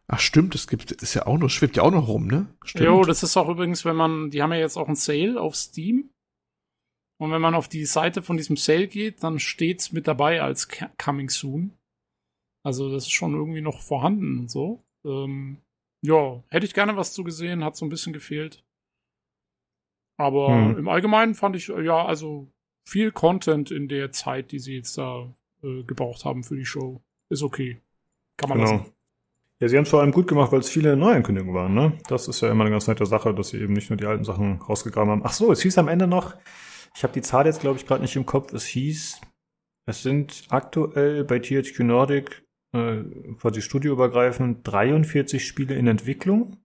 [0.09, 2.47] Ach stimmt, es gibt, ist ja auch noch, schwebt ja auch noch rum, ne?
[2.65, 2.85] Stimmt.
[2.85, 5.57] Jo, das ist auch übrigens, wenn man, die haben ja jetzt auch einen Sale auf
[5.57, 6.11] Steam.
[7.19, 10.69] Und wenn man auf die Seite von diesem Sale geht, dann steht's mit dabei als
[11.03, 11.73] Coming Soon.
[12.65, 14.83] Also das ist schon irgendwie noch vorhanden und so.
[15.05, 15.59] Ähm,
[16.05, 18.65] ja, hätte ich gerne was zu gesehen, hat so ein bisschen gefehlt.
[20.19, 20.79] Aber Hm.
[20.79, 22.49] im Allgemeinen fand ich, ja, also
[22.89, 25.33] viel Content in der Zeit, die sie jetzt da
[25.63, 27.01] äh, gebraucht haben für die Show.
[27.31, 27.81] Ist okay.
[28.37, 28.73] Kann man Genau.
[28.73, 28.93] lassen.
[29.61, 31.97] Ja, sie haben es vor allem gut gemacht, weil es viele Neuankündigungen waren, ne?
[32.09, 34.25] Das ist ja immer eine ganz nette Sache, dass sie eben nicht nur die alten
[34.25, 35.23] Sachen rausgegraben haben.
[35.25, 36.35] Ach so, es hieß am Ende noch,
[36.97, 39.21] ich habe die Zahl jetzt, glaube ich, gerade nicht im Kopf, es hieß,
[39.87, 43.03] es sind aktuell bei THQ Nordic äh,
[43.41, 46.57] quasi studioübergreifend 43 Spiele in Entwicklung.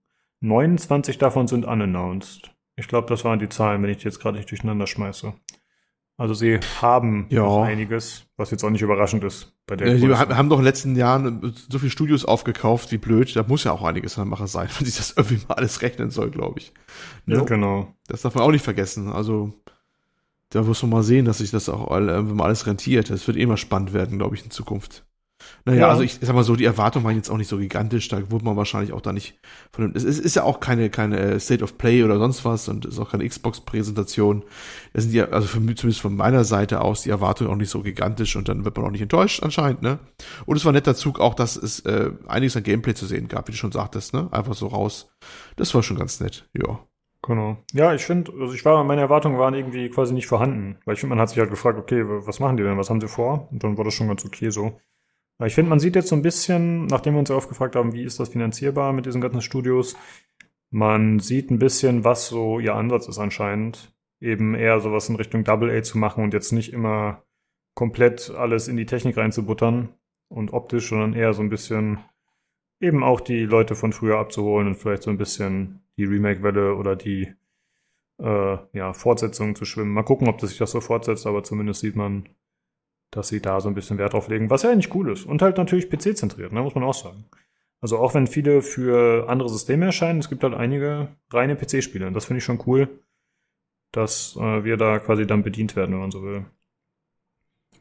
[0.41, 2.51] 29 davon sind unannounced.
[2.75, 5.33] Ich glaube, das waren die Zahlen, wenn ich die jetzt gerade nicht durcheinander schmeiße.
[6.19, 7.43] Also sie haben Ja.
[7.43, 10.63] noch einiges, was jetzt auch nicht überraschend ist bei der Ja, die haben doch in
[10.63, 13.35] den letzten Jahren so viele Studios aufgekauft, wie blöd.
[13.35, 15.81] Da muss ja auch einiges an der Mache sein, wenn sich das irgendwie mal alles
[15.81, 16.73] rechnen soll, glaube ich.
[17.27, 17.45] Ja, Ne?
[17.45, 17.93] genau.
[18.07, 19.09] Das darf man auch nicht vergessen.
[19.11, 19.53] Also,
[20.49, 23.09] da muss man mal sehen, dass sich das auch all- irgendwann mal alles rentiert.
[23.11, 25.05] Das wird eh mal spannend werden, glaube ich, in Zukunft.
[25.65, 25.89] Naja, Ja.
[25.89, 28.45] also ich sag mal so, die Erwartungen waren jetzt auch nicht so gigantisch, da wurde
[28.45, 29.39] man wahrscheinlich auch da nicht
[29.71, 32.45] von dem, es ist, ist ja auch keine, keine äh, State of Play oder sonst
[32.45, 34.43] was und ist auch keine Xbox-Präsentation.
[34.93, 37.69] Das sind ja, also für mich, zumindest von meiner Seite aus, die Erwartungen auch nicht
[37.69, 39.99] so gigantisch und dann wird man auch nicht enttäuscht anscheinend, ne?
[40.45, 43.27] Und es war ein netter Zug auch, dass es äh, einiges an Gameplay zu sehen
[43.27, 44.29] gab, wie du schon sagtest, ne?
[44.31, 45.09] Einfach so raus.
[45.55, 46.79] Das war schon ganz nett, ja.
[47.23, 47.57] Genau.
[47.73, 50.77] Ja, ich finde, also ich war, meine Erwartungen waren irgendwie quasi nicht vorhanden.
[50.85, 52.77] Weil ich finde, man hat sich halt gefragt, okay, was machen die denn?
[52.77, 53.49] Was haben sie vor?
[53.51, 54.79] Und dann war das schon ganz okay so.
[55.45, 57.93] Ich finde, man sieht jetzt so ein bisschen, nachdem wir uns ja oft gefragt haben,
[57.93, 59.95] wie ist das finanzierbar mit diesen ganzen Studios,
[60.71, 63.93] man sieht ein bisschen, was so ihr Ansatz ist anscheinend.
[64.19, 67.23] Eben eher sowas in Richtung Double A zu machen und jetzt nicht immer
[67.75, 69.89] komplett alles in die Technik reinzubuttern
[70.27, 71.99] und optisch, sondern eher so ein bisschen
[72.79, 76.95] eben auch die Leute von früher abzuholen und vielleicht so ein bisschen die Remake-Welle oder
[76.95, 77.33] die
[78.19, 79.93] äh, ja, Fortsetzungen zu schwimmen.
[79.93, 82.27] Mal gucken, ob das sich das so fortsetzt, aber zumindest sieht man,
[83.11, 85.25] dass sie da so ein bisschen Wert drauf legen, was ja eigentlich cool ist.
[85.25, 87.25] Und halt natürlich PC-zentriert, ne, muss man auch sagen.
[87.79, 92.07] Also auch wenn viele für andere Systeme erscheinen, es gibt halt einige reine PC-Spiele.
[92.07, 92.89] Und das finde ich schon cool,
[93.91, 96.45] dass äh, wir da quasi dann bedient werden, wenn man so will.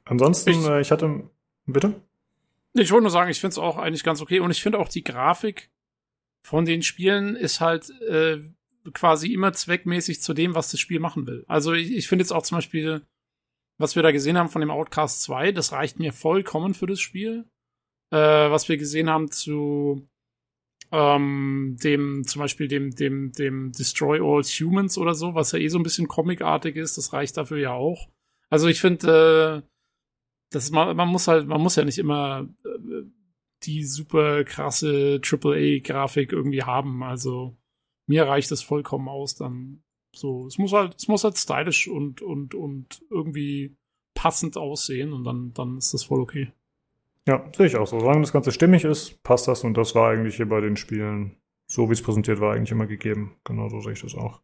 [0.05, 1.29] Ansonsten, Ich- äh, ich hatte.
[1.69, 2.01] Bitte?
[2.75, 4.89] Ich wollte nur sagen, ich finde es auch eigentlich ganz okay und ich finde auch
[4.89, 5.71] die Grafik
[6.43, 8.39] von den Spielen ist halt äh,
[8.93, 11.45] quasi immer zweckmäßig zu dem, was das Spiel machen will.
[11.49, 13.01] Also ich, ich finde jetzt auch zum Beispiel,
[13.79, 17.01] was wir da gesehen haben von dem Outcast 2, das reicht mir vollkommen für das
[17.01, 17.45] Spiel.
[18.11, 20.09] Äh, was wir gesehen haben zu
[20.93, 25.69] ähm, dem, zum Beispiel dem, dem, dem Destroy All Humans oder so, was ja eh
[25.69, 28.09] so ein bisschen comicartig ist, das reicht dafür ja auch.
[28.49, 29.69] Also ich finde, äh,
[30.51, 33.03] das man, man muss halt, man muss ja nicht immer äh,
[33.65, 37.03] die super krasse AAA-Grafik irgendwie haben.
[37.03, 37.57] Also
[38.07, 39.35] mir reicht es vollkommen aus.
[39.35, 39.83] Dann
[40.17, 43.77] so, es muss halt, es muss halt stylisch und und und irgendwie
[44.15, 46.53] passend aussehen und dann dann ist das voll okay.
[47.27, 47.99] Ja, sehe ich auch so.
[47.99, 51.37] Solange das Ganze stimmig ist, passt das und das war eigentlich hier bei den Spielen,
[51.67, 53.37] so wie es präsentiert war, eigentlich immer gegeben.
[53.45, 54.41] Genau so sehe ich das auch.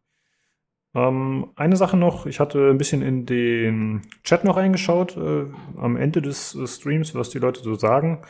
[0.95, 5.45] Ähm, eine Sache noch, ich hatte ein bisschen in den Chat noch reingeschaut, äh,
[5.77, 8.21] am Ende des äh, Streams, was die Leute so sagen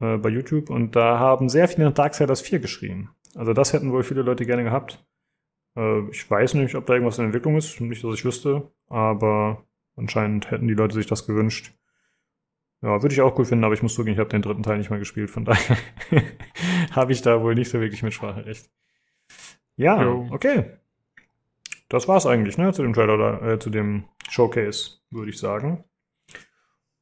[0.00, 3.10] äh, bei YouTube und da haben sehr viele nach Darksiders 4 geschrien.
[3.34, 5.04] Also das hätten wohl viele Leute gerne gehabt.
[5.78, 9.64] Äh, ich weiß nicht, ob da irgendwas in Entwicklung ist, nicht, dass ich wüsste, aber
[9.96, 11.72] anscheinend hätten die Leute sich das gewünscht.
[12.82, 14.78] Ja, würde ich auch cool finden, aber ich muss zugeben, ich habe den dritten Teil
[14.78, 15.76] nicht mal gespielt, von daher
[16.92, 18.70] habe ich da wohl nicht so wirklich Mitspracherecht.
[19.76, 20.28] Ja, Jo.
[20.30, 20.76] okay.
[21.88, 25.84] Das war's eigentlich, ne, zu dem Trailer, äh, zu dem Showcase, würde ich sagen.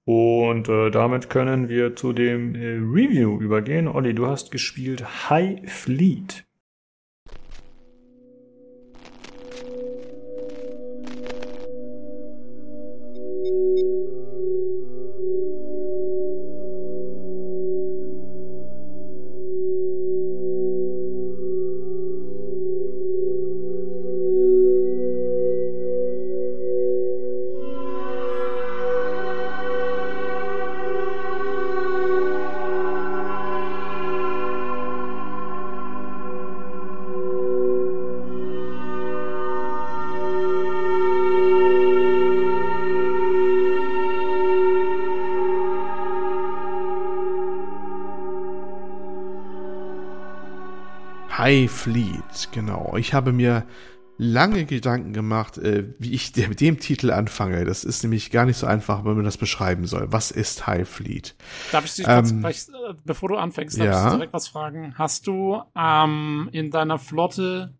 [0.05, 3.89] Und äh, damit können wir zu dem äh, Review übergehen.
[3.89, 6.46] Olli, du hast gespielt High Fleet.
[51.57, 52.97] High Fleet, genau.
[52.99, 53.65] Ich habe mir
[54.19, 57.65] lange Gedanken gemacht, äh, wie ich mit dem Titel anfange.
[57.65, 60.13] Das ist nämlich gar nicht so einfach, wenn man das beschreiben soll.
[60.13, 61.35] Was ist High Fleet?
[61.73, 62.71] Darf ich dich Ähm, kurz,
[63.07, 64.07] bevor du anfängst, darf ja.
[64.07, 64.99] ich direkt was fragen?
[64.99, 67.73] Hast du ähm, in deiner Flotte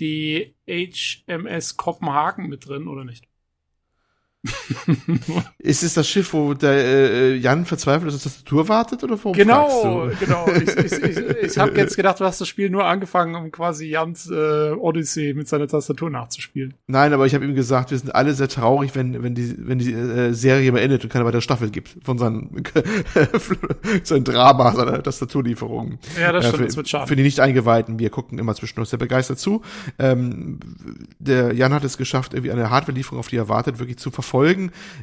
[0.00, 3.28] die HMS Kopenhagen mit drin oder nicht?
[5.58, 9.38] Ist es das Schiff, wo der äh, Jan verzweifelt auf die Tastatur wartet oder fragst
[9.38, 10.46] Genau, genau.
[10.48, 13.86] Ich, ich, ich, ich habe jetzt gedacht, du hast das Spiel nur angefangen, um quasi
[13.86, 16.74] Jans äh, Odyssey mit seiner Tastatur nachzuspielen.
[16.86, 19.78] Nein, aber ich habe ihm gesagt, wir sind alle sehr traurig, wenn wenn die wenn
[19.78, 22.50] die äh, Serie beendet und keine weitere Staffel gibt von seinem
[24.02, 25.98] sein Drama, seiner Tastaturlieferungen.
[26.20, 27.06] Ja, das Äh, stimmt, für, das wird schade.
[27.06, 29.62] Für die Nicht-Eingeweihten, wir gucken immer zwischendurch sehr begeistert zu.
[29.98, 30.58] Ähm,
[31.18, 34.35] der Jan hat es geschafft, irgendwie eine Hardware-Lieferung, auf die er wartet, wirklich zu verfolgen,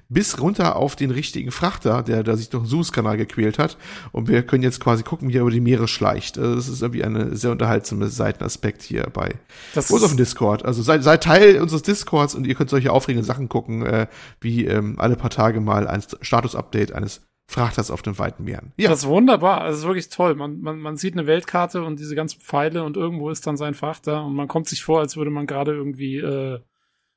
[0.09, 3.77] bis runter auf den richtigen Frachter, der, der sich durch den Suezkanal gequält hat.
[4.11, 6.37] Und wir können jetzt quasi gucken, wie er über die Meere schleicht.
[6.37, 9.35] Also Das ist irgendwie eine sehr unterhaltsame Seitenaspekt hier bei
[9.73, 10.65] Das uns auf dem Discord.
[10.65, 14.07] Also seid, seid Teil unseres Discords und ihr könnt solche aufregenden Sachen gucken, äh,
[14.39, 18.71] wie ähm, alle paar Tage mal ein Status-Update eines Frachters auf den weiten Meeren.
[18.77, 20.35] Ja, Das ist wunderbar, also ist wirklich toll.
[20.35, 23.73] Man, man, man sieht eine Weltkarte und diese ganzen Pfeile und irgendwo ist dann sein
[23.73, 26.59] Frachter und man kommt sich vor, als würde man gerade irgendwie, äh,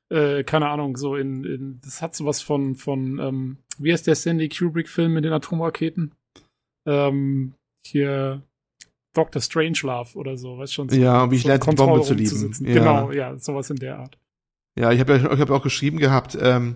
[0.09, 4.15] äh, keine Ahnung, so in, in das hat sowas von, von, ähm, wie heißt der
[4.15, 6.13] Stanley Kubrick-Film mit den Atomraketen?
[6.87, 7.53] ähm,
[7.85, 8.41] hier
[9.13, 9.41] Dr.
[9.41, 10.89] Strangelove oder so, weißt schon.
[10.89, 12.53] So, ja, wie ich so lernte, die Bombe zu lieben.
[12.61, 12.73] Ja.
[12.73, 14.17] Genau, ja, sowas in der Art.
[14.77, 16.75] Ja, ich habe ja, ich hab auch geschrieben gehabt, ähm,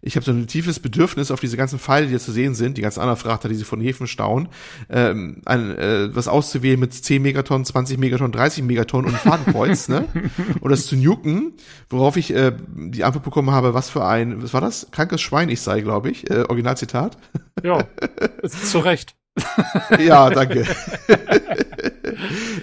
[0.00, 2.76] ich habe so ein tiefes Bedürfnis auf diese ganzen Pfeile, die hier zu sehen sind,
[2.76, 4.48] die ganzen anderen Frachter, die sie von Häfen stauen,
[4.90, 10.08] ähm, ein, äh, was auszuwählen mit 10 Megatonnen, 20 Megatonnen, 30 Megatonnen und Fadenkreuz, ne?
[10.60, 11.52] Und das zu nuken,
[11.88, 14.88] worauf ich äh, die Antwort bekommen habe, was für ein, was war das?
[14.90, 16.28] Krankes Schwein ich sei, glaube ich.
[16.30, 17.16] Äh, Originalzitat.
[17.62, 17.84] Ja,
[18.48, 19.14] zu Recht.
[19.98, 20.66] ja, danke.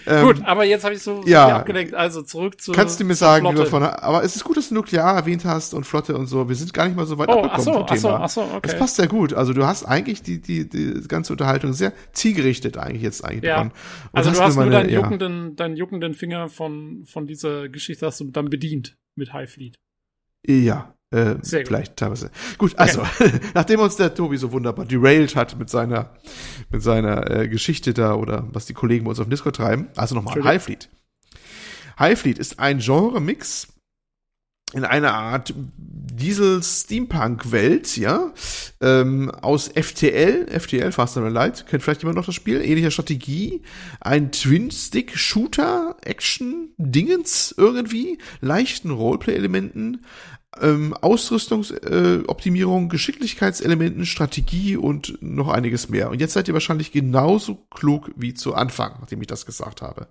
[0.06, 1.58] ähm, Gut, aber jetzt habe ich so, so ja.
[1.58, 1.94] abgelenkt.
[1.94, 2.72] Also zurück zu.
[2.72, 3.58] Kannst du mir sagen, Flotte.
[3.58, 6.48] lieber von, aber es ist gut, dass du Nuklear erwähnt hast und Flotte und so.
[6.48, 8.24] Wir sind gar nicht mal so weit Oh, abgekommen ach so, vom ach so, Thema.
[8.24, 8.60] ach so, okay.
[8.64, 9.34] Das passt sehr gut.
[9.34, 13.56] Also du hast eigentlich die, die, die ganze Unterhaltung sehr zielgerichtet eigentlich jetzt eigentlich Ja.
[13.58, 13.68] dran.
[13.68, 15.02] Und Also du hast nur meine- deinen ja.
[15.02, 19.78] juckenden, deinen juckenden Finger von, von dieser Geschichte hast du dann bedient mit High Fleet.
[20.46, 22.32] Ja, äh, vielleicht teilweise.
[22.58, 23.04] Gut, also,
[23.54, 26.12] nachdem uns der Tobi so wunderbar derailed hat mit seiner,
[26.70, 29.88] mit seiner äh, Geschichte da oder was die Kollegen bei uns auf dem Discord treiben,
[29.96, 30.54] also nochmal Entschuldigung.
[30.54, 30.90] High Fleet.
[32.00, 33.68] High Fleet ist ein Genre-Mix
[34.74, 38.32] in einer Art Diesel-Steampunk-Welt, ja,
[38.82, 43.64] ähm, aus FTL, FTL, Fast and Light, kennt vielleicht jemand noch das Spiel, ähnlicher Strategie,
[44.00, 50.06] ein Twin-Stick-Shooter, Action-Dingens irgendwie, leichten Roleplay-Elementen,
[50.62, 56.10] ähm, Ausrüstungsoptimierung, äh, Geschicklichkeitselementen, Strategie und noch einiges mehr.
[56.10, 60.08] Und jetzt seid ihr wahrscheinlich genauso klug wie zu Anfang, nachdem ich das gesagt habe.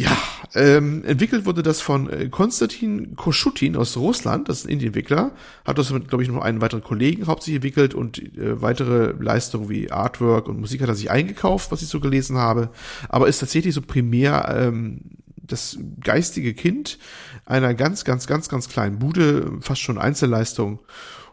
[0.00, 0.16] Ja,
[0.54, 5.32] ähm, entwickelt wurde das von äh, Konstantin Koschutin aus Russland, das ist ein Indie-Entwickler,
[5.64, 9.68] hat das mit, glaube ich, noch einen weiteren Kollegen hauptsächlich entwickelt und äh, weitere Leistungen
[9.68, 12.70] wie Artwork und Musik hat er sich eingekauft, was ich so gelesen habe,
[13.08, 15.00] aber ist tatsächlich so primär ähm,
[15.48, 16.98] das geistige Kind
[17.44, 20.80] einer ganz, ganz, ganz, ganz kleinen Bude, fast schon Einzelleistung.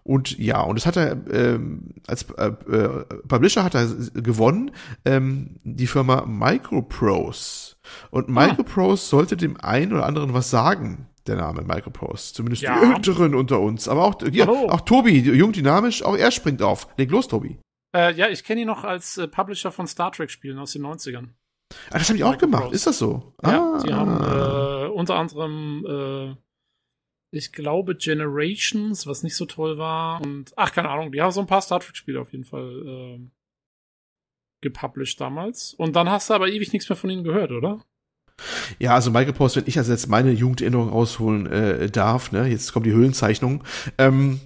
[0.03, 4.71] Und ja, und das hat er ähm, als äh, äh, Publisher hat er gewonnen,
[5.03, 7.75] ähm, die Firma Microprose.
[8.11, 12.33] Und Microprose sollte dem einen oder anderen was sagen, der Name Microprose.
[12.33, 12.79] Zumindest Ja.
[12.79, 13.87] die Älteren unter uns.
[13.87, 14.69] Aber auch, Hallo.
[14.69, 16.87] auch Tobi, jung dynamisch, auch er springt auf.
[16.97, 17.57] Leg los, Tobi.
[17.95, 21.29] Äh, ja, ich kenne ihn noch als äh, Publisher von Star Trek-Spielen aus den 90ern.
[21.89, 22.71] Ah, das haben die auch gemacht.
[22.71, 23.33] Ist das so?
[23.43, 23.83] Ja, ah.
[23.83, 26.35] die haben äh, unter anderem, äh,
[27.35, 30.21] ich glaube, Generations, was nicht so toll war.
[30.21, 33.29] Und ach, keine Ahnung, die haben so ein paar Star Trek-Spiele auf jeden Fall äh,
[34.61, 35.73] gepublished damals.
[35.73, 37.83] Und dann hast du aber ewig nichts mehr von ihnen gehört, oder?
[38.79, 42.73] Ja, also Michael Post, wenn ich also jetzt meine Jugenderinnerung rausholen äh, darf, ne, jetzt
[42.73, 43.63] kommt die Höhlenzeichnung,
[43.97, 44.41] ähm,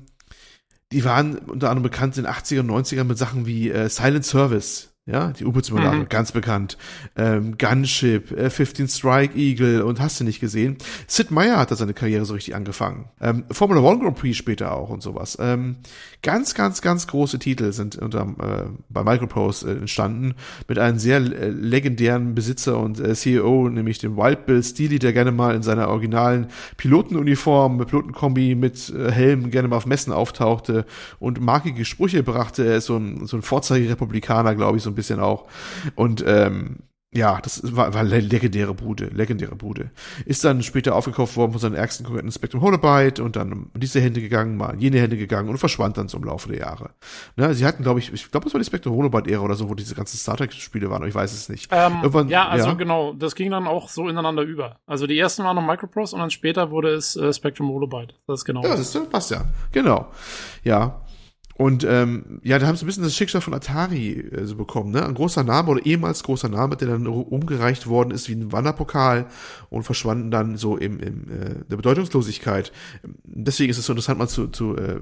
[0.92, 4.26] die waren unter anderem bekannt in den 80er und 90ern mit Sachen wie äh, Silent
[4.26, 6.10] Service, ja, die U-Boot-Simulator, Mhm.
[6.10, 6.78] ganz bekannt,
[7.18, 10.78] ähm, Gunship, äh, 15 Strike Eagle und hast du nicht gesehen.
[11.08, 13.06] Sid Meier hat da seine Karriere so richtig angefangen.
[13.20, 15.38] Ähm, Formula One Grand Prix später auch und sowas.
[15.40, 15.78] Ähm,
[16.22, 20.36] ganz, ganz, ganz große Titel sind unter, äh, bei Microprose äh, entstanden
[20.68, 25.14] mit einem sehr äh, legendären Besitzer und äh, CEO, nämlich dem Wild Bill Steely, der
[25.14, 30.12] gerne mal in seiner originalen Pilotenuniform, mit Pilotenkombi mit äh, Helm gerne mal auf Messen
[30.14, 30.86] auftauchte
[31.20, 32.66] und markige Sprüche brachte.
[32.66, 35.48] Er ist so ein, so ein Vorzeigerepublikaner, glaube ich, so ein bisschen auch.
[35.96, 36.78] Und ähm,
[37.12, 39.90] ja, das war, war le- legendäre Bude, legendäre Bude.
[40.26, 44.22] Ist dann später aufgekauft worden von seinen ärgsten Konkurrenten Spectrum Holobyte und dann diese Hände
[44.22, 46.92] gegangen, mal jene Hände gegangen und verschwand dann so im Laufe der Jahre.
[47.36, 49.74] Ne, sie hatten, glaube ich, ich glaube, es war die Spectrum Holobyte-Ära oder so, wo
[49.74, 51.70] diese ganzen Star Trek-Spiele waren, aber ich weiß es nicht.
[51.72, 52.74] Ähm, Irgendwann- ja, also ja.
[52.76, 54.78] genau, das ging dann auch so ineinander über.
[54.86, 58.14] Also die ersten waren noch Microprose und dann später wurde es äh, Spectrum Holobyte.
[58.28, 58.62] Das ist genau.
[58.62, 59.46] Ja, das ist, passt ja.
[59.72, 60.10] Genau.
[60.64, 61.02] Ja.
[61.60, 64.92] Und ähm, ja, da haben sie ein bisschen das Schicksal von Atari äh, so bekommen,
[64.92, 65.06] ne?
[65.06, 69.26] Ein großer Name oder ehemals großer Name, der dann umgereicht worden ist wie ein Wanderpokal
[69.70, 72.72] und verschwanden dann so im, im äh, der Bedeutungslosigkeit.
[73.26, 75.02] Deswegen ist es so interessant, mal zu, zu, äh,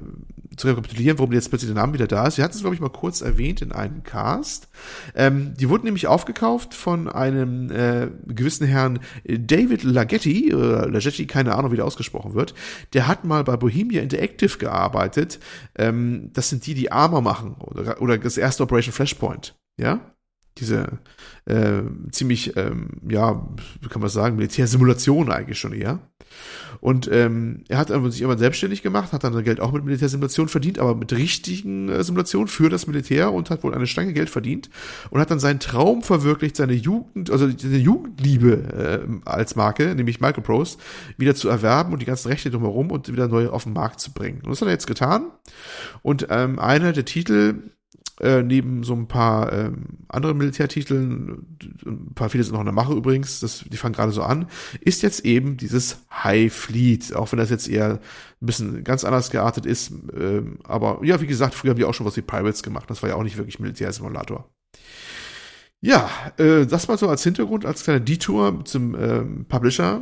[0.56, 2.38] zu rekapitulieren, warum jetzt plötzlich der Name wieder da ist.
[2.38, 4.68] Sie hatten es, glaube ich, mal kurz erwähnt in einem Cast.
[5.14, 11.54] Ähm, die wurden nämlich aufgekauft von einem äh, gewissen Herrn David Lagetti, oder Lagetti, keine
[11.54, 12.56] Ahnung, wie der ausgesprochen wird.
[12.94, 15.40] Der hat mal bei Bohemia Interactive gearbeitet.
[15.76, 19.56] Ähm, das sind die, die Armor machen oder, oder das erste Operation Flashpoint.
[19.80, 20.00] Ja,
[20.58, 21.00] diese
[21.46, 23.48] äh, ziemlich, ähm, ja,
[23.82, 26.00] wie kann man sagen, Militärsimulation eigentlich schon eher.
[26.80, 30.48] Und ähm, er hat sich immer selbstständig gemacht, hat dann sein Geld auch mit Militärsimulation
[30.48, 34.30] verdient, aber mit richtigen äh, Simulationen für das Militär und hat wohl eine Stange Geld
[34.30, 34.70] verdient
[35.10, 40.20] und hat dann seinen Traum verwirklicht, seine Jugend, also seine Jugendliebe äh, als Marke, nämlich
[40.20, 40.78] Microprose,
[41.18, 44.14] wieder zu erwerben und die ganzen Rechte drumherum und wieder neu auf den Markt zu
[44.14, 44.42] bringen.
[44.44, 45.32] Und das hat er jetzt getan.
[46.02, 47.56] Und ähm, einer der Titel,
[48.20, 52.74] äh, neben so ein paar ähm, anderen Militärtiteln, ein paar viele sind noch in der
[52.74, 54.48] Mache übrigens, das, die fangen gerade so an,
[54.82, 58.00] ist jetzt eben dieses High Fleet, auch wenn das jetzt eher
[58.42, 61.94] ein bisschen ganz anders geartet ist, ähm, aber ja, wie gesagt, früher haben die auch
[61.94, 64.50] schon was wie Pirates gemacht, das war ja auch nicht wirklich Militärsimulator.
[65.80, 70.02] Ja, äh, das mal so als Hintergrund, als kleiner Detour zum ähm, Publisher.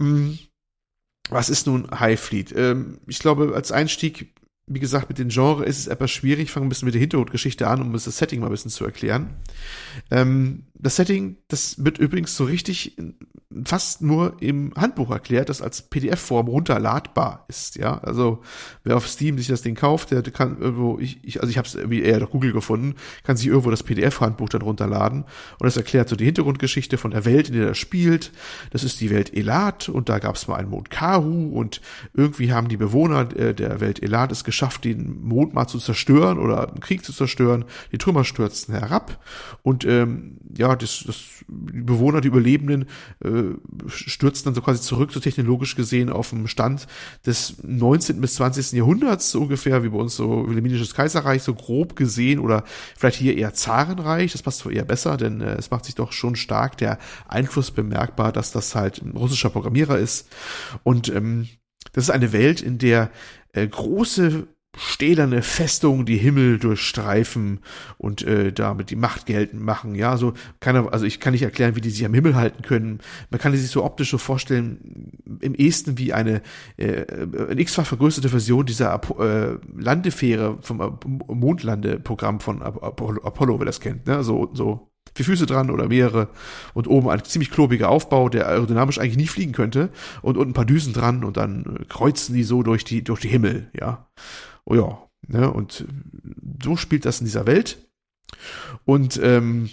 [0.00, 0.38] Ähm,
[1.30, 2.52] was ist nun High Fleet?
[2.56, 4.34] Ähm, ich glaube, als Einstieg
[4.66, 6.44] wie gesagt, mit dem Genre ist es etwas schwierig.
[6.44, 8.84] Ich fange ein bisschen mit der Hintergrundgeschichte an, um das Setting mal ein bisschen zu
[8.84, 9.36] erklären.
[10.10, 12.96] Ähm, das Setting, das wird übrigens so richtig
[13.64, 17.76] fast nur im Handbuch erklärt, das als PDF-Form runterladbar ist.
[17.76, 18.42] Ja, also
[18.82, 21.68] wer auf Steam sich das Ding kauft, der kann irgendwo, ich, ich also ich habe
[21.68, 25.76] es irgendwie eher durch Google gefunden, kann sich irgendwo das PDF-Handbuch dann runterladen und das
[25.76, 28.32] erklärt so die Hintergrundgeschichte von der Welt, in der das spielt.
[28.70, 31.80] Das ist die Welt Elat und da gab es mal einen Mond Kahu und
[32.12, 36.38] irgendwie haben die Bewohner äh, der Welt Elat es geschafft, den Mond mal zu zerstören
[36.38, 37.64] oder einen Krieg zu zerstören.
[37.92, 39.22] Die Trümmer stürzten herab
[39.62, 41.16] und ähm, ja, das, das
[41.48, 42.86] die Bewohner, die Überlebenden
[43.22, 43.54] äh,
[43.86, 46.86] stürzen dann so quasi zurück, so technologisch gesehen, auf dem Stand
[47.26, 48.20] des 19.
[48.20, 48.72] bis 20.
[48.72, 52.64] Jahrhunderts, so ungefähr wie bei uns so Wilhelminisches Kaiserreich, so grob gesehen, oder
[52.96, 56.36] vielleicht hier eher Zarenreich, das passt eher besser, denn äh, es macht sich doch schon
[56.36, 56.98] stark der
[57.28, 60.28] Einfluss bemerkbar, dass das halt ein russischer Programmierer ist.
[60.82, 61.48] Und ähm,
[61.92, 63.10] das ist eine Welt, in der
[63.52, 64.46] äh, große
[64.76, 67.60] stählerne Festungen die Himmel durchstreifen
[67.98, 69.94] und äh, damit die Macht geltend machen.
[69.94, 72.62] Ja, so kann er, also ich kann nicht erklären, wie die sich am Himmel halten
[72.62, 73.00] können.
[73.30, 76.42] Man kann sich so optisch so vorstellen, im ehesten wie eine
[76.76, 77.04] äh,
[77.50, 80.98] ein x-fach vergrößerte Version dieser äh, Landefähre vom
[81.28, 84.06] Mondlandeprogramm von Apollo, Apollo, wer das kennt.
[84.06, 84.22] Ne?
[84.24, 86.28] So so vier Füße dran oder mehrere
[86.72, 89.90] und oben ein ziemlich klobiger Aufbau, der aerodynamisch eigentlich nie fliegen könnte
[90.22, 93.28] und unten ein paar Düsen dran und dann kreuzen die so durch die durch die
[93.28, 94.06] Himmel, ja.
[94.66, 95.86] Oh ja, ne, und
[96.62, 97.78] so spielt das in dieser Welt.
[98.84, 99.70] Und ähm,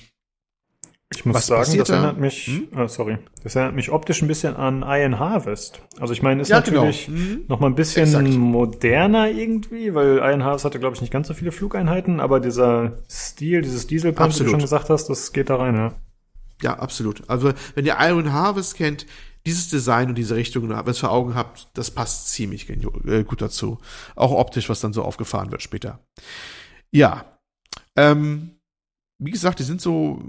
[1.13, 1.93] ich muss Was sagen, das da?
[1.95, 2.67] erinnert mich, Hm?
[2.73, 5.81] ah, sorry, das erinnert mich optisch ein bisschen an Iron Harvest.
[5.99, 6.81] Also ich meine, ist Ja, genau.
[6.85, 7.41] natürlich Mhm.
[7.49, 8.29] noch mal ein bisschen Exakt.
[8.29, 12.93] moderner irgendwie, weil Iron Harvest hatte, glaube ich, nicht ganz so viele Flugeinheiten, aber dieser
[13.09, 15.93] Stil, dieses Dieselpump, wie du schon gesagt hast, das geht da rein, ja.
[16.61, 17.27] Ja, absolut.
[17.27, 19.05] Also, wenn ihr Iron Harvest kennt,
[19.45, 23.23] dieses Design und diese Richtung, wenn ihr es vor Augen habt, das passt ziemlich äh,
[23.23, 23.79] gut dazu.
[24.15, 25.99] Auch optisch, was dann so aufgefahren wird später.
[26.91, 27.25] Ja.
[27.95, 28.51] Ähm,
[29.17, 30.21] wie gesagt, die sind so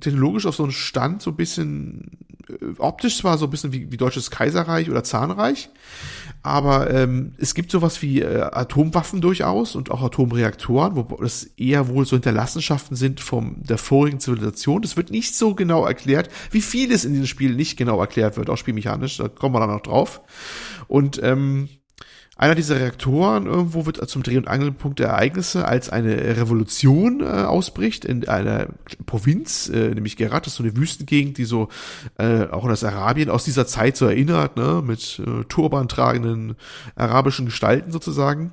[0.00, 2.18] technologisch auf so einem Stand, so ein bisschen
[2.48, 5.70] äh, optisch zwar so ein bisschen wie, wie Deutsches Kaiserreich oder Zahnreich,
[6.44, 11.88] aber ähm, es gibt sowas wie äh, Atomwaffen durchaus und auch Atomreaktoren, wo das eher
[11.88, 14.82] wohl so Hinterlassenschaften sind vom der vorigen Zivilisation.
[14.82, 18.50] Das wird nicht so genau erklärt, wie vieles in diesem Spiel nicht genau erklärt wird,
[18.50, 20.20] auch spielmechanisch, da kommen wir dann noch drauf.
[20.86, 21.70] Und ähm,
[22.36, 27.24] einer dieser Reaktoren irgendwo wird zum Dreh- und Angelpunkt der Ereignisse, als eine Revolution äh,
[27.24, 28.68] ausbricht in einer
[29.06, 31.68] Provinz, äh, nämlich Gerat, das ist so eine Wüstengegend, die so
[32.18, 36.56] äh, auch an das Arabien aus dieser Zeit so erinnert, ne, mit äh, Turban tragenden
[36.96, 38.52] arabischen Gestalten sozusagen.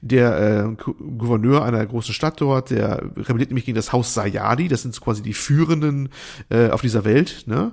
[0.00, 4.82] Der äh, Gouverneur einer großen Stadt dort, der rebelliert nämlich gegen das Haus Sayadi, das
[4.82, 6.10] sind quasi die Führenden
[6.48, 7.72] äh, auf dieser Welt, ne?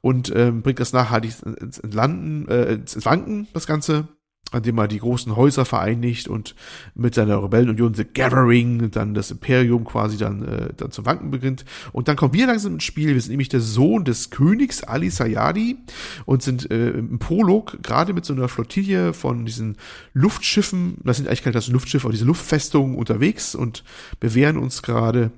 [0.00, 4.08] Und ähm, bringt das nachhaltig ins, ins Landen, äh, ins Wanken, das Ganze
[4.50, 6.54] an dem er die großen Häuser vereinigt und
[6.94, 11.64] mit seiner Rebellenunion The Gathering dann das Imperium quasi dann, äh, dann zum Wanken beginnt.
[11.92, 13.14] Und dann kommen wir langsam ins Spiel.
[13.14, 15.76] Wir sind nämlich der Sohn des Königs Ali Sayadi
[16.24, 19.76] und sind äh, im Prolog gerade mit so einer Flottille von diesen
[20.14, 23.84] Luftschiffen, das sind eigentlich keine Luftschiffe, aber diese Luftfestungen unterwegs und
[24.20, 25.30] bewähren uns gerade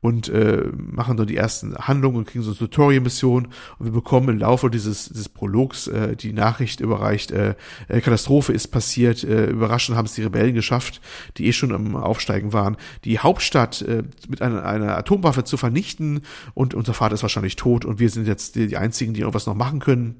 [0.00, 3.48] und äh, machen dann die ersten Handlungen und kriegen so eine Tutorial-Mission
[3.78, 7.54] und wir bekommen im Laufe dieses, dieses Prologs äh, die Nachricht überreicht, äh,
[7.88, 8.00] äh,
[8.48, 11.00] Katastrophe ist passiert, äh, überraschend haben es die Rebellen geschafft,
[11.36, 16.22] die eh schon am Aufsteigen waren, die Hauptstadt äh, mit einer, einer Atomwaffe zu vernichten.
[16.54, 19.46] Und unser Vater ist wahrscheinlich tot und wir sind jetzt die, die einzigen, die irgendwas
[19.46, 20.16] noch machen können.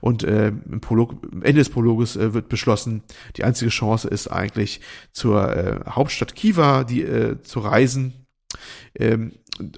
[0.00, 3.02] Und äh, im Prolog, Ende des Prologes äh, wird beschlossen,
[3.36, 4.80] die einzige Chance ist eigentlich
[5.12, 8.26] zur äh, Hauptstadt Kiva, die äh, zu reisen,
[8.94, 9.32] ähm,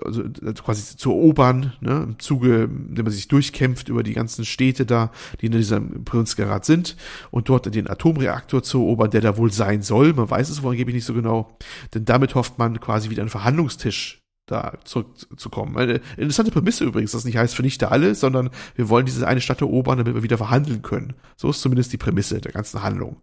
[0.05, 4.45] also äh, quasi zu erobern, ne, im Zuge, indem man sich durchkämpft über die ganzen
[4.45, 5.11] Städte da,
[5.41, 6.97] die in diesem Prinzgerat sind
[7.31, 10.13] und dort den Atomreaktor zu erobern, der da wohl sein soll.
[10.13, 11.57] Man weiß es wohl angeblich nicht so genau,
[11.93, 15.77] denn damit hofft man quasi wieder einen Verhandlungstisch da zurückzukommen.
[15.77, 19.63] Eine interessante Prämisse übrigens, das nicht heißt vernichte alle, sondern wir wollen diese eine Stadt
[19.63, 21.15] erobern, damit wir wieder verhandeln können.
[21.37, 23.23] So ist zumindest die Prämisse der ganzen Handlung.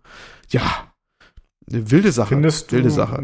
[0.49, 0.91] Ja,
[1.69, 2.29] eine wilde Sache.
[2.29, 3.23] Findest du, wilde Sache.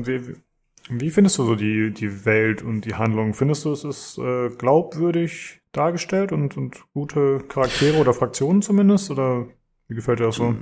[0.90, 3.34] Wie, findest du so die, die Welt und die Handlung?
[3.34, 9.12] Findest du, es ist äh, glaubwürdig dargestellt und, und gute Charaktere oder Fraktionen zumindest?
[9.12, 9.48] Oder
[9.88, 10.56] wie gefällt dir das so?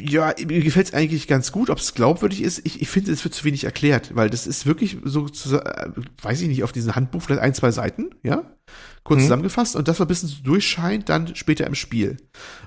[0.00, 1.70] Ja, mir gefällt es eigentlich ganz gut.
[1.70, 4.66] Ob es glaubwürdig ist, ich, ich finde, es wird zu wenig erklärt, weil das ist
[4.66, 5.90] wirklich so, zu, äh,
[6.22, 8.54] weiß ich nicht, auf diesem Handbuch vielleicht ein, zwei Seiten, ja,
[9.04, 9.24] kurz Mhm.
[9.24, 12.18] zusammengefasst und das, was ein bisschen so durchscheint, dann später im Spiel.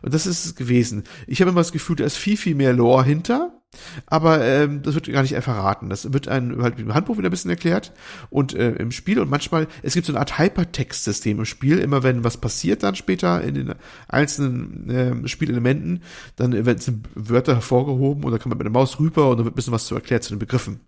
[0.02, 1.04] Und das ist es gewesen.
[1.28, 3.57] Ich habe immer das Gefühl, da ist viel, viel mehr Lore hinter
[4.06, 5.90] aber ähm, das wird gar nicht verraten.
[5.90, 7.94] Das wird ein, halt im Handbuch wieder ein bisschen erklärt
[8.30, 12.04] und äh, im Spiel und manchmal, es gibt so eine Art Hypertext-System im Spiel, immer
[12.04, 13.76] wenn was passiert dann später in den
[14.08, 16.04] einzelnen äh, Spielelementen,
[16.36, 19.54] dann werden Wörter hervorgehoben und dann kann man mit der Maus rüber und dann wird
[19.54, 20.82] ein bisschen was zu erklärt zu den Begriffen.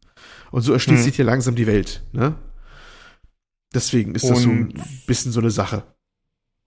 [0.52, 1.06] Und so erschließt hm.
[1.06, 2.36] sich hier langsam die Welt, ne?
[3.74, 4.74] Deswegen ist das so ein
[5.06, 5.84] bisschen so eine Sache.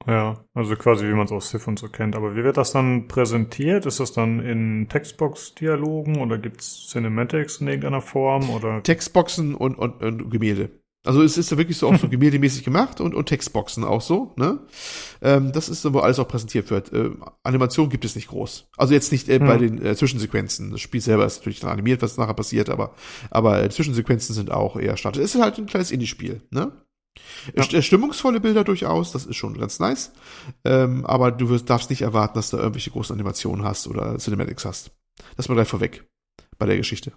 [0.06, 2.16] Ja, also quasi wie man es aus Civ und so kennt.
[2.16, 3.86] Aber wie wird das dann präsentiert?
[3.86, 8.50] Ist das dann in Textbox-Dialogen oder gibt's Cinematics in irgendeiner Form?
[8.50, 8.82] Oder?
[8.82, 10.70] Textboxen und, und, und Gemälde.
[11.04, 14.34] Also es ist ja wirklich so auch so gemäldemäßig gemacht und, und Textboxen auch so,
[14.36, 14.60] ne?
[15.20, 16.92] Ähm, das ist so, wo alles auch präsentiert wird.
[16.92, 17.10] Äh,
[17.42, 18.68] Animation gibt es nicht groß.
[18.76, 19.46] Also jetzt nicht äh, hm.
[19.46, 20.70] bei den äh, Zwischensequenzen.
[20.70, 22.94] Das Spiel selber ist natürlich dann animiert, was nachher passiert, aber,
[23.30, 25.16] aber äh, Zwischensequenzen sind auch eher statt.
[25.16, 26.70] Es ist halt ein kleines Indie-Spiel, ne?
[27.54, 27.82] Ja.
[27.82, 30.12] Stimmungsvolle Bilder durchaus, das ist schon ganz nice.
[30.64, 34.64] Ähm, aber du wirst, darfst nicht erwarten, dass du irgendwelche großen Animationen hast oder Cinematics
[34.64, 34.92] hast.
[35.36, 36.04] Das mal gleich vorweg
[36.58, 37.12] bei der Geschichte.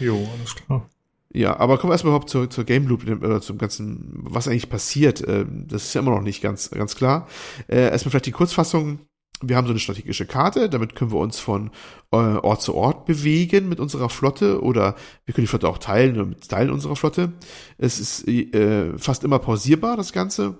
[0.00, 0.88] Jo, alles klar.
[1.34, 4.68] Ja, aber kommen wir erstmal überhaupt zur, zur Game Loop oder zum ganzen, was eigentlich
[4.68, 5.26] passiert.
[5.26, 7.26] Ähm, das ist ja immer noch nicht ganz, ganz klar.
[7.68, 9.00] Äh, erstmal vielleicht die Kurzfassung
[9.42, 11.70] wir haben so eine strategische Karte, damit können wir uns von
[12.12, 14.94] äh, Ort zu Ort bewegen mit unserer Flotte oder
[15.24, 17.32] wir können die Flotte auch teilen mit Teilen unserer Flotte.
[17.78, 20.56] Es ist äh, fast immer pausierbar, das Ganze.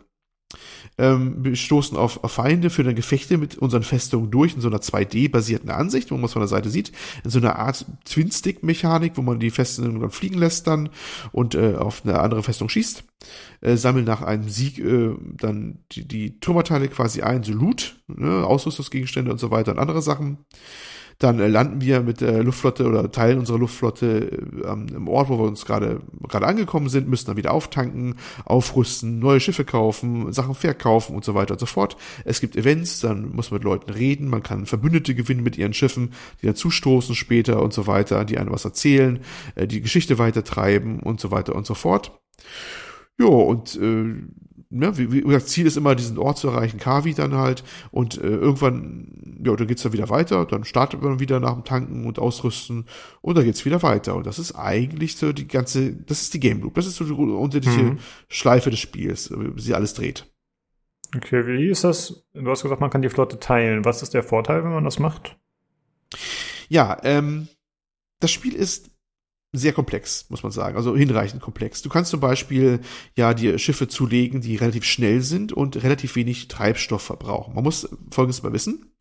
[0.98, 4.78] Ähm, wir stoßen auf, Feinde, führen dann Gefechte mit unseren Festungen durch in so einer
[4.78, 6.92] 2D-basierten Ansicht, wo man es von der Seite sieht,
[7.24, 10.90] in so einer Art Twin-Stick-Mechanik, wo man die Festungen dann fliegen lässt dann
[11.32, 13.04] und äh, auf eine andere Festung schießt,
[13.60, 18.44] äh, sammeln nach einem Sieg äh, dann die, die Turmteile quasi ein, so Loot, ne,
[18.44, 20.38] Ausrüstungsgegenstände und so weiter und andere Sachen.
[21.18, 24.30] Dann äh, landen wir mit der Luftflotte oder Teilen unserer Luftflotte
[24.64, 29.18] äh, im Ort, wo wir uns gerade gerade angekommen sind, müssen dann wieder auftanken, aufrüsten,
[29.18, 31.96] neue Schiffe kaufen, Sachen verkaufen und so weiter und so fort.
[32.24, 35.74] Es gibt Events, dann muss man mit Leuten reden, man kann Verbündete gewinnen mit ihren
[35.74, 39.20] Schiffen, die dazustoßen später und so weiter, die einem was erzählen,
[39.54, 42.12] äh, die Geschichte weitertreiben und so weiter und so fort.
[43.18, 44.14] Ja, und äh,
[44.72, 47.62] ne, wie, wie gesagt, Ziel ist immer, diesen Ort zu erreichen, Kavi dann halt.
[47.90, 50.44] Und äh, irgendwann, ja, dann geht's dann wieder weiter.
[50.46, 52.86] Dann startet man wieder nach dem Tanken und Ausrüsten
[53.20, 54.14] und dann geht's wieder weiter.
[54.16, 56.74] Und das ist eigentlich so die ganze, das ist die Game Loop.
[56.74, 57.98] Das ist so die unterschiedliche mhm.
[58.28, 60.26] Schleife des Spiels, wie sie alles dreht.
[61.14, 62.24] Okay, wie ist das?
[62.32, 63.84] Du hast gesagt, man kann die Flotte teilen.
[63.84, 65.36] Was ist der Vorteil, wenn man das macht?
[66.68, 67.48] Ja, ähm,
[68.20, 68.91] das Spiel ist
[69.52, 71.82] sehr komplex, muss man sagen, also hinreichend komplex.
[71.82, 72.80] Du kannst zum Beispiel
[73.16, 77.54] ja dir Schiffe zulegen, die relativ schnell sind und relativ wenig Treibstoff verbrauchen.
[77.54, 78.92] Man muss Folgendes mal wissen.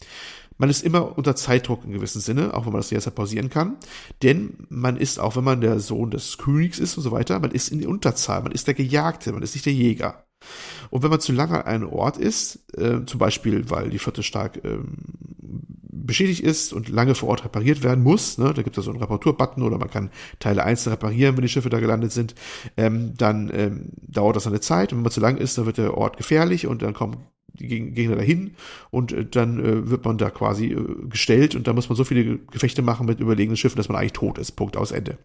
[0.62, 3.78] Man ist immer unter Zeitdruck in gewissem Sinne, auch wenn man das jederzeit pausieren kann.
[4.22, 7.50] Denn man ist, auch wenn man der Sohn des Königs ist und so weiter, man
[7.50, 10.24] ist in die Unterzahl, man ist der Gejagte, man ist nicht der Jäger.
[10.92, 14.22] Und wenn man zu lange an einem Ort ist, äh, zum Beispiel, weil die Flotte
[14.22, 14.98] stark ähm,
[15.82, 19.00] beschädigt ist und lange vor Ort repariert werden muss, ne, da gibt es so einen
[19.00, 22.36] Reparaturbutton oder man kann Teile einzeln reparieren, wenn die Schiffe da gelandet sind,
[22.78, 25.80] ähm, dann ähm, dauert das eine Zeit und wenn man zu lang ist, dann wird
[25.80, 27.18] der Ort gefährlich und dann kommen
[27.54, 28.52] die Gegner dahin
[28.90, 32.04] und äh, dann äh, wird man da quasi äh, gestellt und da muss man so
[32.04, 34.52] viele Gefechte machen mit überlegenen Schiffen, dass man eigentlich tot ist.
[34.54, 35.18] Punkt aus Ende.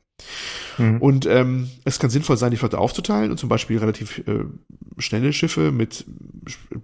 [0.78, 0.98] Mhm.
[0.98, 4.44] Und ähm, es kann sinnvoll sein, die Flotte aufzuteilen und zum Beispiel relativ äh,
[4.98, 6.06] schnelle Schiffe mit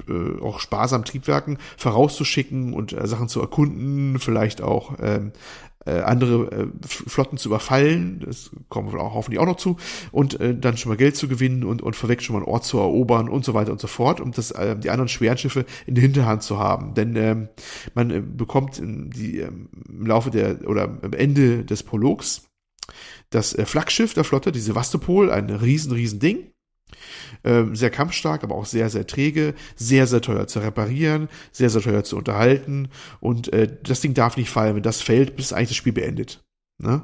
[0.09, 5.33] äh, auch sparsamen Triebwerken vorauszuschicken und äh, Sachen zu erkunden, vielleicht auch ähm,
[5.85, 9.77] äh, andere äh, Flotten zu überfallen, das kommen wir auch hoffentlich auch noch zu,
[10.11, 12.65] und äh, dann schon mal Geld zu gewinnen und, und vorweg schon mal einen Ort
[12.65, 15.65] zu erobern und so weiter und so fort, um das, äh, die anderen schweren Schiffe
[15.87, 16.95] in der Hinterhand zu haben.
[16.95, 17.49] Denn ähm,
[17.95, 22.43] man äh, bekommt in die, ähm, im Laufe der oder am Ende des Prologs
[23.31, 26.52] das äh, Flaggschiff der Flotte, die Sevastopol, ein riesen, riesen Ding.
[27.45, 31.83] Ähm, sehr kampfstark, aber auch sehr, sehr träge, sehr, sehr teuer zu reparieren, sehr, sehr
[31.83, 32.89] teuer zu unterhalten.
[33.21, 34.77] Und äh, das Ding darf nicht fallen.
[34.77, 36.43] Wenn das fällt, bis eigentlich das Spiel beendet.
[36.83, 37.03] Ne?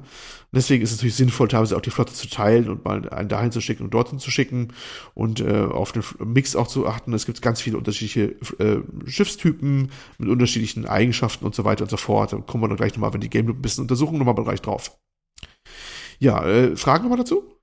[0.53, 3.53] Deswegen ist es natürlich sinnvoll, teilweise auch die Flotte zu teilen und mal einen dahin
[3.53, 4.73] zu schicken und dorthin zu schicken
[5.15, 7.13] und äh, auf den Mix auch zu achten.
[7.13, 11.97] Es gibt ganz viele unterschiedliche äh, Schiffstypen mit unterschiedlichen Eigenschaften und so weiter und so
[11.97, 12.33] fort.
[12.33, 14.99] Da kommen wir dann gleich nochmal, wenn die Game ein bisschen untersuchen, nochmal gleich drauf.
[16.19, 17.58] Ja, äh, Fragen nochmal dazu?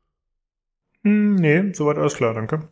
[1.05, 2.67] Hm, nee, soweit alles klar, danke.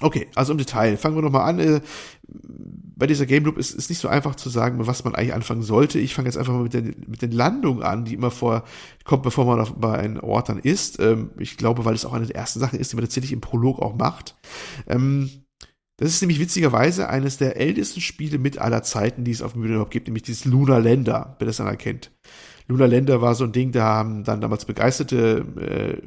[0.00, 0.96] Okay, also im Detail.
[0.96, 1.58] Fangen wir nochmal an.
[1.58, 1.80] Äh,
[2.28, 5.62] bei dieser Game Loop ist es nicht so einfach zu sagen, was man eigentlich anfangen
[5.62, 5.98] sollte.
[5.98, 8.64] Ich fange jetzt einfach mal mit den, mit den Landungen an, die immer vor,
[9.04, 10.98] kommt, bevor man auf, bei einem Ort dann ist.
[11.00, 13.40] Ähm, ich glaube, weil es auch eine der ersten Sachen ist, die man tatsächlich im
[13.40, 14.36] Prolog auch macht.
[14.86, 15.30] Ähm,
[15.98, 19.64] das ist nämlich witzigerweise eines der ältesten Spiele mit aller Zeiten, die es auf dem
[19.64, 22.10] überhaupt gibt, nämlich dieses Lunar Länder, wer das dann erkennt.
[22.68, 25.44] Luna Länder war so ein Ding, da haben dann damals begeisterte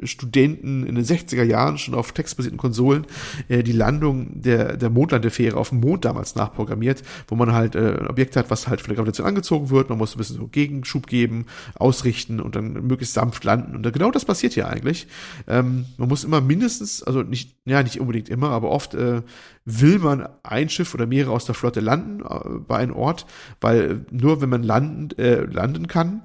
[0.04, 3.08] äh, Studenten in den 60er Jahren schon auf textbasierten Konsolen
[3.48, 7.98] äh, die Landung der, der Mondlandefähre auf dem Mond damals nachprogrammiert, wo man halt äh,
[8.00, 10.48] ein Objekt hat, was halt von der Gravitation angezogen wird, man muss ein bisschen so
[10.48, 11.46] Gegenschub geben,
[11.76, 13.76] ausrichten und dann möglichst sanft landen.
[13.76, 15.08] Und genau das passiert hier eigentlich.
[15.48, 19.22] Ähm, man muss immer mindestens, also nicht, ja, nicht unbedingt immer, aber oft äh,
[19.64, 23.26] will man ein Schiff oder mehrere aus der Flotte landen äh, bei einem Ort,
[23.62, 26.24] weil nur wenn man landen, äh, landen kann,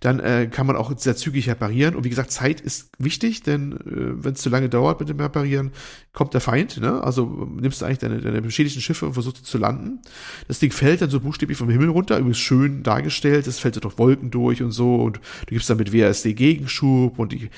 [0.00, 1.94] dann äh, kann man auch sehr zügig reparieren.
[1.94, 5.20] Und wie gesagt, Zeit ist wichtig, denn äh, wenn es zu lange dauert mit dem
[5.20, 5.72] Reparieren,
[6.18, 6.80] kommt der Feind.
[6.80, 7.00] Ne?
[7.00, 10.00] Also nimmst du eigentlich deine, deine beschädigten Schiffe und versuchst zu landen.
[10.48, 13.46] Das Ding fällt dann so buchstäblich vom Himmel runter, übrigens schön dargestellt.
[13.46, 14.96] Es fällt so durch Wolken durch und so.
[14.96, 17.50] Und du gibst dann mit WASD Gegenschub und die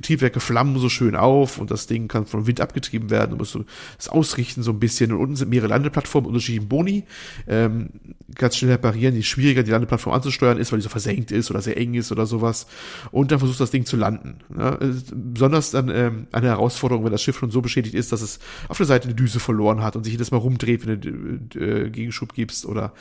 [0.00, 3.32] Triebwerke flammen so schön auf und das Ding kann vom Wind abgetrieben werden.
[3.32, 3.58] Du musst
[3.98, 5.12] das ausrichten so ein bisschen.
[5.12, 7.04] Und unten sind mehrere Landeplattformen, unterschiedliche Boni.
[7.46, 7.90] Ähm,
[8.34, 9.14] ganz schnell reparieren.
[9.14, 12.10] Je schwieriger die Landeplattform anzusteuern ist, weil die so versenkt ist oder sehr eng ist
[12.10, 12.68] oder sowas.
[13.10, 14.38] Und dann versuchst das Ding zu landen.
[14.58, 14.78] Ja,
[15.12, 18.38] besonders dann ähm, eine Herausforderung, wenn das Schiff schon so beschädigt ist, dass es
[18.68, 21.00] auf der Seite eine Düse verloren hat und sich jedes Mal rumdreht, wenn
[21.50, 22.92] du äh, Gegenschub gibst oder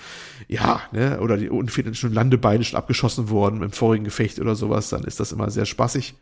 [0.47, 4.55] ja, ne, oder die unten fehlen schon Landebeine schon abgeschossen worden im vorigen Gefecht oder
[4.55, 6.15] sowas, dann ist das immer sehr spaßig.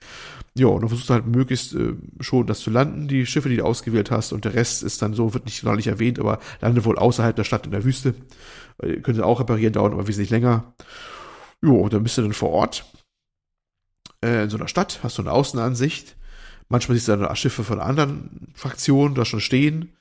[0.57, 3.57] Ja, und dann versuchst du halt möglichst äh, schon das zu landen, die Schiffe, die
[3.57, 6.85] du ausgewählt hast, und der Rest ist dann so, wird nicht neulich erwähnt, aber landet
[6.85, 8.15] wohl außerhalb der Stadt in der Wüste.
[8.81, 10.73] Äh, könnte auch reparieren, dauert aber wesentlich länger.
[11.61, 12.85] Jo, dann bist du dann vor Ort
[14.23, 16.15] äh, in so einer Stadt, hast du eine Außenansicht.
[16.69, 19.93] Manchmal siehst du dann Schiffe von anderen Fraktionen da schon stehen,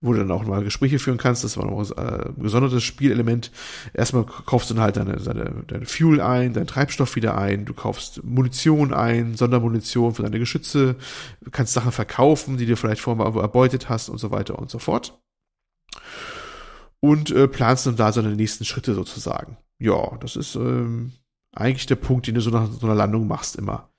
[0.00, 1.44] wo du dann auch mal Gespräche führen kannst.
[1.44, 3.50] Das war noch ein äh, gesondertes Spielelement.
[3.94, 7.74] Erstmal kaufst du dann halt deine, deine, deine Fuel ein, deinen Treibstoff wieder ein, du
[7.74, 10.96] kaufst Munition ein, Sondermunition für deine Geschütze,
[11.40, 14.70] du kannst Sachen verkaufen, die du vielleicht vorher mal erbeutet hast und so weiter und
[14.70, 15.20] so fort.
[17.00, 21.12] Und äh, planst dann da so deine nächsten Schritte sozusagen ja, das ist ähm,
[21.54, 23.90] eigentlich der Punkt, den du so nach so einer Landung machst immer.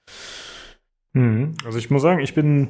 [1.13, 1.55] Mhm.
[1.65, 2.69] Also ich muss sagen, ich bin,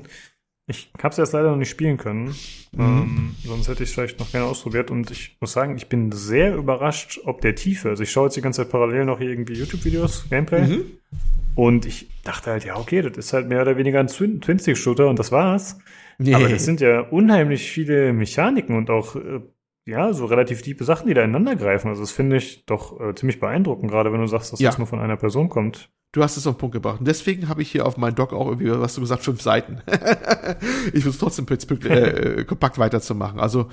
[0.68, 2.36] ich habe es jetzt leider noch nicht spielen können.
[2.72, 2.80] Mhm.
[2.80, 4.92] Ähm, sonst hätte ich es vielleicht noch gerne ausprobiert.
[4.92, 7.90] Und ich muss sagen, ich bin sehr überrascht, ob der Tiefe.
[7.90, 10.68] Also ich schaue jetzt die ganze Zeit parallel noch irgendwie YouTube-Videos, Gameplay.
[10.68, 10.86] Mhm.
[11.56, 15.20] Und ich dachte halt, ja, okay, das ist halt mehr oder weniger ein Twin-Stick-Shooter und
[15.20, 15.80] das war's.
[16.18, 16.34] Nee.
[16.34, 19.42] Aber das sind ja unheimlich viele Mechaniken und auch äh,
[19.86, 21.90] ja, so relativ tiefe Sachen, die da ineinander greifen.
[21.90, 24.70] Also das finde ich doch äh, ziemlich beeindruckend, gerade wenn du sagst, dass ja.
[24.70, 25.90] das nur von einer Person kommt.
[26.12, 27.00] Du hast es auf den Punkt gebracht.
[27.00, 29.82] Und deswegen habe ich hier auf meinem Doc auch irgendwie, was du gesagt, fünf Seiten.
[30.94, 33.40] ich versuche trotzdem äh, kompakt weiterzumachen.
[33.40, 33.70] Also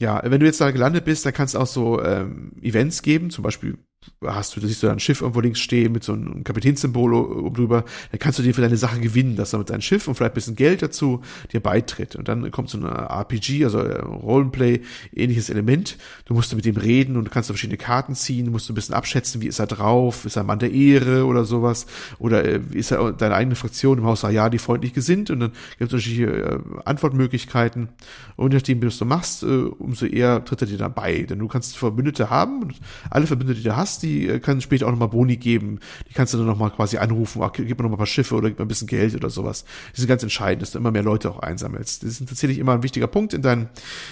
[0.00, 3.30] ja, wenn du jetzt da gelandet bist, dann kannst du auch so ähm, Events geben,
[3.30, 3.78] zum Beispiel
[4.26, 7.84] hast du, da siehst du ein Schiff irgendwo links stehen mit so einem Kapitänssymbol drüber,
[8.10, 10.32] dann kannst du dir für deine Sache gewinnen, dass er mit deinem Schiff und vielleicht
[10.32, 11.22] ein bisschen Geld dazu
[11.52, 12.16] dir beitritt.
[12.16, 14.80] Und dann kommt so ein RPG, also Roleplay,
[15.14, 15.98] ähnliches Element.
[16.24, 18.94] Du musst mit dem reden und du kannst verschiedene Karten ziehen, du musst ein bisschen
[18.94, 21.86] abschätzen, wie ist er drauf, ist er ein Mann der Ehre oder sowas,
[22.18, 25.52] oder äh, ist er deine eigene Fraktion im Haus ja die freundlich gesinnt und dann
[25.78, 27.88] gibt es unterschiedliche äh, Antwortmöglichkeiten.
[28.36, 31.22] Und nachdem, wie du es machst, äh, umso eher tritt er dir dann bei.
[31.22, 32.74] Denn du kannst Verbündete haben und
[33.10, 35.80] alle Verbündete, die du hast, die äh, können später auch nochmal Boni geben.
[36.08, 38.50] Die kannst du dann nochmal quasi anrufen, ach, gib mir nochmal ein paar Schiffe oder
[38.50, 39.64] gib mir ein bisschen Geld oder sowas.
[39.92, 42.02] Das ist ganz entscheidend, dass du immer mehr Leute auch einsammelst.
[42.02, 43.70] Das ist tatsächlich immer ein wichtiger Punkt in deinen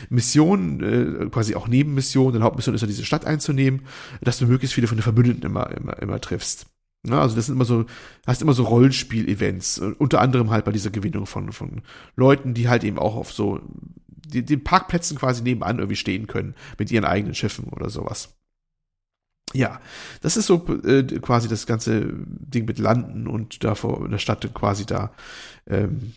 [0.08, 2.32] Missionen, äh, quasi auch Nebenmissionen.
[2.32, 3.82] Deine Hauptmission ist ja diese Stadt einzunehmen,
[4.22, 6.66] dass du möglichst viele von den Verbündeten immer, immer, immer triffst.
[7.06, 7.84] Ja, also das sind immer so,
[8.26, 11.82] hast immer so Rollenspiel-Events, äh, unter anderem halt bei dieser Gewinnung von, von
[12.16, 13.60] Leuten, die halt eben auch auf so
[14.26, 18.36] die, den Parkplätzen quasi nebenan irgendwie stehen können mit ihren eigenen Schiffen oder sowas.
[19.56, 19.80] Ja,
[20.20, 24.18] das ist so äh, quasi das ganze Ding mit Landen und da vor in der
[24.18, 25.12] Stadt quasi da
[25.66, 26.12] ähm,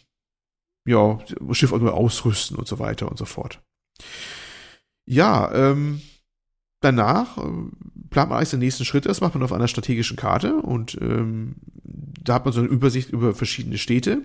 [0.86, 1.20] ja
[1.54, 3.62] Schiff nur ausrüsten und so weiter und so fort.
[5.06, 6.02] Ja, ähm,
[6.82, 7.42] danach äh,
[8.10, 9.06] plant man eigentlich den nächsten Schritt.
[9.06, 11.56] Das macht man auf einer strategischen Karte und ähm,
[12.24, 14.22] da hat man so eine Übersicht über verschiedene Städte.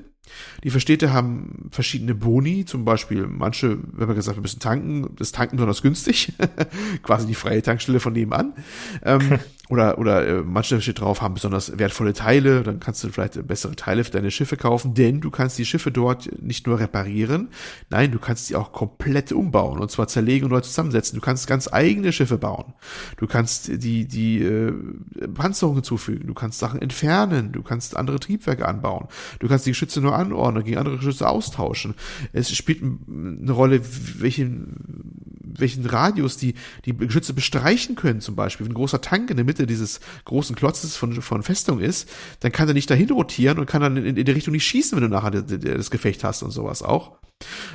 [0.63, 5.33] Die Städte haben verschiedene Boni, zum Beispiel manche, wenn man gesagt, wir müssen tanken, das
[5.33, 6.33] Tanken besonders günstig,
[7.03, 8.55] quasi die freie Tankstelle von nebenan.
[9.03, 9.39] Ähm,
[9.69, 13.77] oder oder äh, manche steht drauf, haben besonders wertvolle Teile, dann kannst du vielleicht bessere
[13.77, 17.49] Teile für deine Schiffe kaufen, denn du kannst die Schiffe dort nicht nur reparieren,
[17.89, 21.19] nein, du kannst sie auch komplett umbauen und zwar zerlegen und neu zusammensetzen.
[21.19, 22.75] Du kannst ganz eigene Schiffe bauen.
[23.17, 24.73] Du kannst die die äh,
[25.33, 29.09] Panzerung hinzufügen, du kannst Sachen entfernen, du kannst andere Triebwerke anbauen,
[29.39, 31.95] du kannst die Geschütze nur anordnen, gegen andere Geschütze austauschen.
[32.33, 33.81] Es spielt eine Rolle,
[34.19, 36.55] welchen welchen Radius die
[36.85, 40.57] die Geschütze bestreichen können, zum Beispiel, wenn ein großer Tank in der Mitte dieses großen
[40.57, 42.09] Klotzes von, von Festung ist,
[42.41, 44.97] dann kann er nicht dahin rotieren und kann dann in, in die Richtung nicht schießen,
[44.97, 47.19] wenn du nachher das Gefecht hast und sowas auch.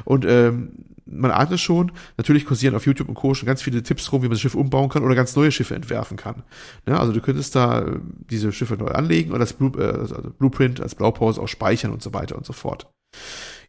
[0.06, 3.34] Und ähm, man ahnt es schon, natürlich kursieren auf YouTube und Co.
[3.34, 5.76] schon ganz viele Tipps rum, wie man das Schiff umbauen kann oder ganz neue Schiffe
[5.76, 6.44] entwerfen kann.
[6.88, 8.00] Ja, also du könntest da äh,
[8.30, 12.02] diese Schiffe neu anlegen und das Blue, äh, also Blueprint als Blaupause auch speichern und
[12.02, 12.88] so weiter und so fort.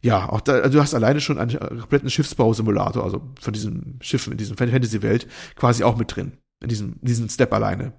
[0.01, 4.27] Ja, auch da, also du hast alleine schon einen kompletten Schiffsbausimulator, also von diesem Schiff
[4.27, 6.33] in diesem Fantasy-Welt quasi auch mit drin.
[6.61, 7.93] In diesem, in diesem Step alleine.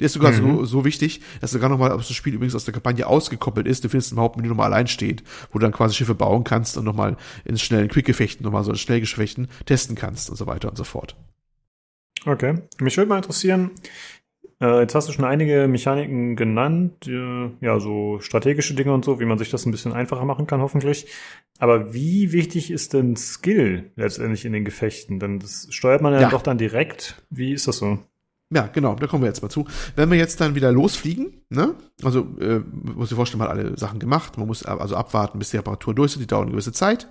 [0.00, 0.58] Der ist sogar mhm.
[0.58, 3.84] so, so wichtig, dass sogar nochmal das Spiel übrigens aus der Kampagne ausgekoppelt ist.
[3.84, 6.84] Du findest im Hauptmenü nochmal allein steht, wo du dann quasi Schiffe bauen kannst und
[6.84, 10.84] nochmal in schnellen Quick-Gefechten, nochmal so in Schnellgefechten testen kannst und so weiter und so
[10.84, 11.16] fort.
[12.24, 12.62] Okay.
[12.80, 13.70] Mich würde mal interessieren,
[14.60, 19.20] äh, jetzt hast du schon einige Mechaniken genannt, äh, ja, so strategische Dinge und so,
[19.20, 21.06] wie man sich das ein bisschen einfacher machen kann, hoffentlich.
[21.58, 25.20] Aber wie wichtig ist denn Skill letztendlich in den Gefechten?
[25.20, 26.30] Denn das steuert man ja, ja.
[26.30, 27.22] doch dann direkt.
[27.30, 27.98] Wie ist das so?
[28.54, 29.66] Ja, genau, da kommen wir jetzt mal zu.
[29.96, 31.74] Wenn wir jetzt dann wieder losfliegen, ne?
[32.04, 34.38] Also äh, muss ich vorstellen, man hat alle Sachen gemacht.
[34.38, 36.20] Man muss also abwarten, bis die Reparaturen durch sind.
[36.20, 37.08] Die dauern eine gewisse Zeit.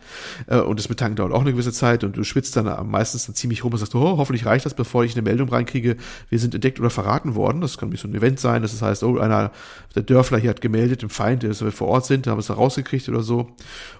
[0.47, 2.05] Äh, und das Betanken dauert auch eine gewisse Zeit.
[2.05, 5.03] Und du schwitzt dann meistens dann ziemlich rum und sagst, oh, hoffentlich reicht das, bevor
[5.03, 5.97] ich eine Meldung reinkriege,
[6.29, 7.59] wir sind entdeckt oder verraten worden.
[7.59, 8.61] Das kann wie so ein Event sein.
[8.61, 9.51] Das heißt, oh, einer
[9.93, 12.49] der Dörfler hier hat gemeldet, dem Feind, dass wir vor Ort sind, da haben es
[12.49, 13.49] rausgekriegt oder so.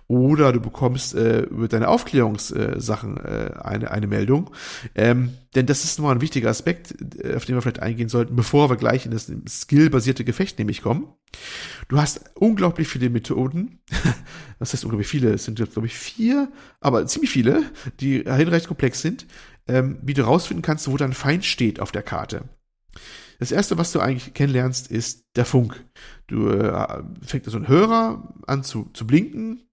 [0.07, 4.51] Oder du bekommst äh, über deine Aufklärungssachen äh, eine, eine Meldung.
[4.93, 8.35] Ähm, denn das ist nochmal ein wichtiger Aspekt, äh, auf den wir vielleicht eingehen sollten,
[8.35, 11.07] bevor wir gleich in das skillbasierte Gefecht nämlich kommen.
[11.87, 13.79] Du hast unglaublich viele Methoden.
[14.59, 15.33] Was heißt unglaublich viele?
[15.33, 16.51] Es sind, glaube ich, vier,
[16.81, 17.63] aber ziemlich viele,
[17.99, 19.25] die hinreichend komplex sind,
[19.67, 22.43] ähm, wie du rausfinden kannst, wo dein Feind steht auf der Karte.
[23.39, 25.83] Das erste, was du eigentlich kennenlernst, ist der Funk.
[26.27, 29.64] Du äh, fängt so ein Hörer an zu, zu blinken,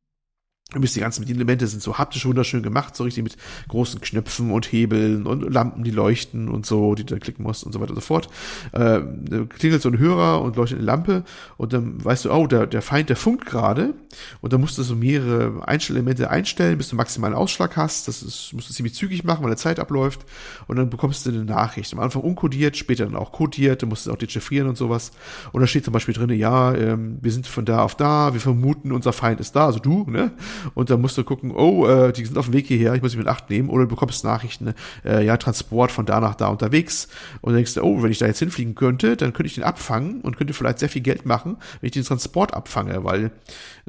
[0.72, 3.36] Du bist die ganzen Elemente sind so haptisch wunderschön gemacht, so richtig mit
[3.68, 7.72] großen Knöpfen und Hebeln und Lampen, die leuchten und so, die du klicken musst und
[7.72, 8.28] so weiter und so fort.
[8.72, 9.00] Äh,
[9.48, 11.24] klingelt so ein Hörer und leuchtet eine Lampe
[11.56, 13.94] und dann weißt du, oh, der, der Feind, der funkt gerade
[14.40, 18.08] und dann musst du so mehrere Einstellelemente einstellen, bis du maximalen Ausschlag hast.
[18.08, 20.24] Das ist, musst du ziemlich zügig machen, weil der Zeit abläuft
[20.68, 21.92] und dann bekommst du eine Nachricht.
[21.92, 25.12] Am Anfang unkodiert, später dann auch kodiert, du musst es auch dechiffrieren und sowas.
[25.52, 28.40] Und da steht zum Beispiel drin, ja, ähm, wir sind von da auf da, wir
[28.40, 30.32] vermuten, unser Feind ist da, also du, ne?
[30.74, 33.12] Und dann musst du gucken, oh, äh, die sind auf dem Weg hierher, ich muss
[33.12, 34.74] sie mit Acht nehmen, oder du bekommst Nachrichten,
[35.05, 37.09] äh, ja, Transport von da nach da unterwegs
[37.40, 40.36] und denkst oh, wenn ich da jetzt hinfliegen könnte, dann könnte ich den abfangen und
[40.36, 43.30] könnte vielleicht sehr viel Geld machen, wenn ich den Transport abfange, weil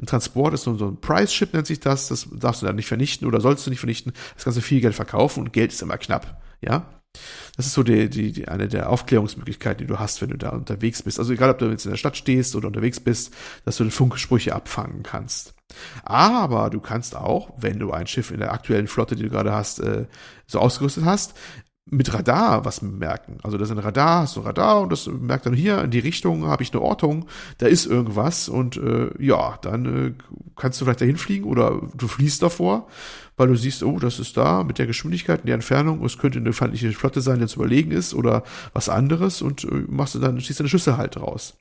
[0.00, 2.88] ein Transport ist so, so ein Price-Ship nennt sich das, das darfst du dann nicht
[2.88, 5.82] vernichten oder sollst du nicht vernichten, das kannst du viel Geld verkaufen und Geld ist
[5.82, 6.86] immer knapp, ja.
[7.56, 10.50] Das ist so die, die, die, eine der Aufklärungsmöglichkeiten, die du hast, wenn du da
[10.50, 11.18] unterwegs bist.
[11.18, 13.32] Also egal, ob du jetzt in der Stadt stehst oder unterwegs bist,
[13.64, 15.54] dass du den Funksprüche abfangen kannst.
[16.04, 19.52] Aber du kannst auch, wenn du ein Schiff in der aktuellen Flotte, die du gerade
[19.52, 20.06] hast, äh,
[20.46, 21.34] so ausgerüstet hast,
[21.86, 23.38] mit Radar was merken.
[23.42, 25.90] Also das ist ein Radar, hast du ein Radar und das merkt dann hier in
[25.90, 27.26] die Richtung habe ich eine Ortung,
[27.58, 30.12] da ist irgendwas und äh, ja, dann äh,
[30.56, 32.88] kannst du vielleicht dahin fliegen oder du fließt davor,
[33.36, 36.38] weil du siehst, oh, das ist da mit der Geschwindigkeit in der Entfernung, es könnte
[36.38, 40.20] eine feindliche Flotte sein, die zu überlegen ist oder was anderes und äh, machst du
[40.20, 41.54] dann, schießt deine Schüsse halt raus.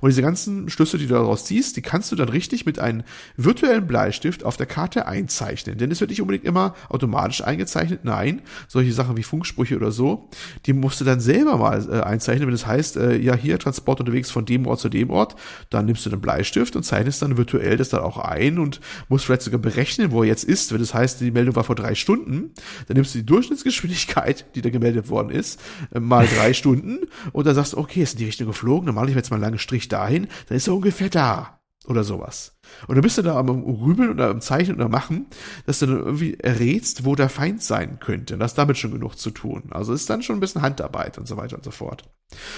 [0.00, 3.02] Und diese ganzen Schlüsse, die du daraus ziehst, die kannst du dann richtig mit einem
[3.36, 5.78] virtuellen Bleistift auf der Karte einzeichnen.
[5.78, 8.04] Denn es wird nicht unbedingt immer automatisch eingezeichnet.
[8.04, 10.28] Nein, solche Sachen wie Funksprüche oder so,
[10.66, 12.46] die musst du dann selber mal äh, einzeichnen.
[12.46, 15.36] Wenn das heißt, äh, ja, hier Transport unterwegs von dem Ort zu dem Ort,
[15.70, 19.24] dann nimmst du den Bleistift und zeichnest dann virtuell das dann auch ein und musst
[19.24, 20.72] vielleicht sogar berechnen, wo er jetzt ist.
[20.72, 22.50] Wenn das heißt, die Meldung war vor drei Stunden,
[22.88, 25.60] dann nimmst du die Durchschnittsgeschwindigkeit, die da gemeldet worden ist,
[25.94, 26.98] äh, mal drei Stunden
[27.32, 29.38] und dann sagst du, okay, ist in die Richtung geflogen, dann mache ich jetzt mal
[29.52, 31.60] lange Strich dahin, dann ist er ungefähr da.
[31.86, 32.58] Oder sowas.
[32.86, 35.26] Und dann bist du da am Rübeln oder am Zeichnen oder Machen,
[35.66, 38.34] dass du dann irgendwie errätst, wo der Feind sein könnte.
[38.34, 39.64] Und das damit schon genug zu tun.
[39.70, 42.04] Also ist dann schon ein bisschen Handarbeit und so weiter und so fort.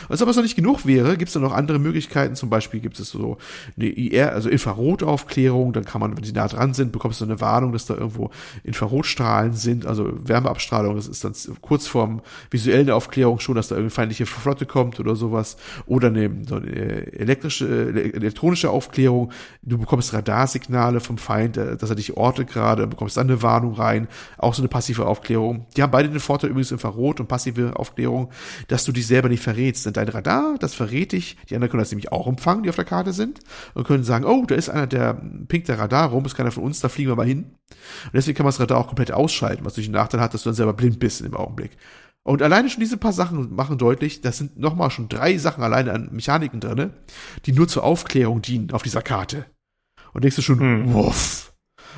[0.08, 2.34] Als ob es noch nicht genug wäre, gibt es dann noch andere Möglichkeiten.
[2.34, 3.38] Zum Beispiel gibt es so
[3.76, 5.72] eine IR, also Infrarotaufklärung.
[5.72, 8.30] Dann kann man, wenn sie nah dran sind, bekommst du eine Warnung, dass da irgendwo
[8.62, 10.96] Infrarotstrahlen sind, also Wärmeabstrahlung.
[10.96, 15.16] Das ist dann kurz vorm visuellen Aufklärung schon, dass da irgendwie feindliche Flotte kommt oder
[15.16, 15.56] sowas.
[15.86, 19.32] Oder eine, so eine elektrische, elektronische Aufklärung.
[19.62, 23.74] Du bekommst Radarsignale vom Feind, äh, dass er dich ortet gerade, bekommst dann eine Warnung
[23.74, 24.08] rein.
[24.38, 25.66] Auch so eine passive Aufklärung.
[25.76, 28.30] Die haben beide den Vorteil übrigens Infrarot und passive Aufklärung,
[28.68, 29.86] dass du dich selber nicht verrätst.
[29.86, 31.36] Denn dein Radar, das verrät dich.
[31.48, 33.40] Die anderen können das nämlich auch empfangen, die auf der Karte sind.
[33.74, 35.14] Und können sagen, oh, da ist einer, der
[35.48, 37.44] pinkt der Radar rum, ist keiner von uns, da fliegen wir mal hin.
[38.04, 40.42] Und deswegen kann man das Radar auch komplett ausschalten, was durch den Nachteil hat, dass
[40.42, 41.76] du dann selber blind bist im Augenblick.
[42.26, 45.92] Und alleine schon diese paar Sachen machen deutlich, das sind nochmal schon drei Sachen alleine
[45.92, 46.94] an Mechaniken drinne,
[47.44, 49.44] die nur zur Aufklärung dienen auf dieser Karte.
[50.14, 50.94] Und denkst du schon, hm.
[50.94, 51.52] wuff.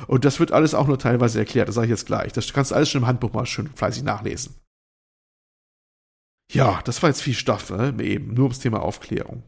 [0.07, 2.33] Und das wird alles auch nur teilweise erklärt, das sage ich jetzt gleich.
[2.33, 4.55] Das kannst du alles schon im Handbuch mal schön fleißig nachlesen.
[6.51, 7.95] Ja, das war jetzt viel Stoff, ne?
[8.01, 9.43] eben nur ums Thema Aufklärung.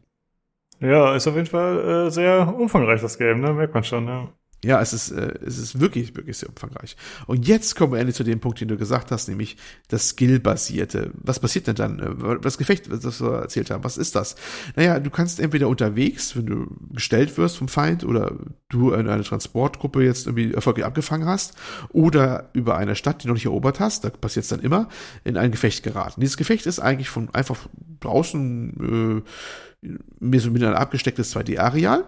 [0.80, 3.52] Ja, ist auf jeden Fall äh, sehr umfangreich das Game, ne?
[3.52, 4.06] merkt man schon.
[4.06, 4.32] Ja.
[4.62, 6.96] Ja, es ist, äh, es ist wirklich, wirklich sehr umfangreich.
[7.26, 9.56] Und jetzt kommen wir endlich zu dem Punkt, den du gesagt hast, nämlich
[9.88, 11.12] das Skill-basierte.
[11.14, 12.40] Was passiert denn dann?
[12.42, 14.36] Das Gefecht, das wir erzählt haben, was ist das?
[14.76, 18.36] Naja, du kannst entweder unterwegs, wenn du gestellt wirst vom Feind oder
[18.68, 21.54] du in eine Transportgruppe jetzt irgendwie erfolgreich abgefangen hast
[21.88, 24.88] oder über eine Stadt, die du noch nicht erobert hast, da passiert es dann immer,
[25.24, 26.20] in ein Gefecht geraten.
[26.20, 27.56] Dieses Gefecht ist eigentlich von einfach
[28.00, 29.88] draußen äh,
[30.20, 32.04] mir so mit ein abgestecktes 2D-Areal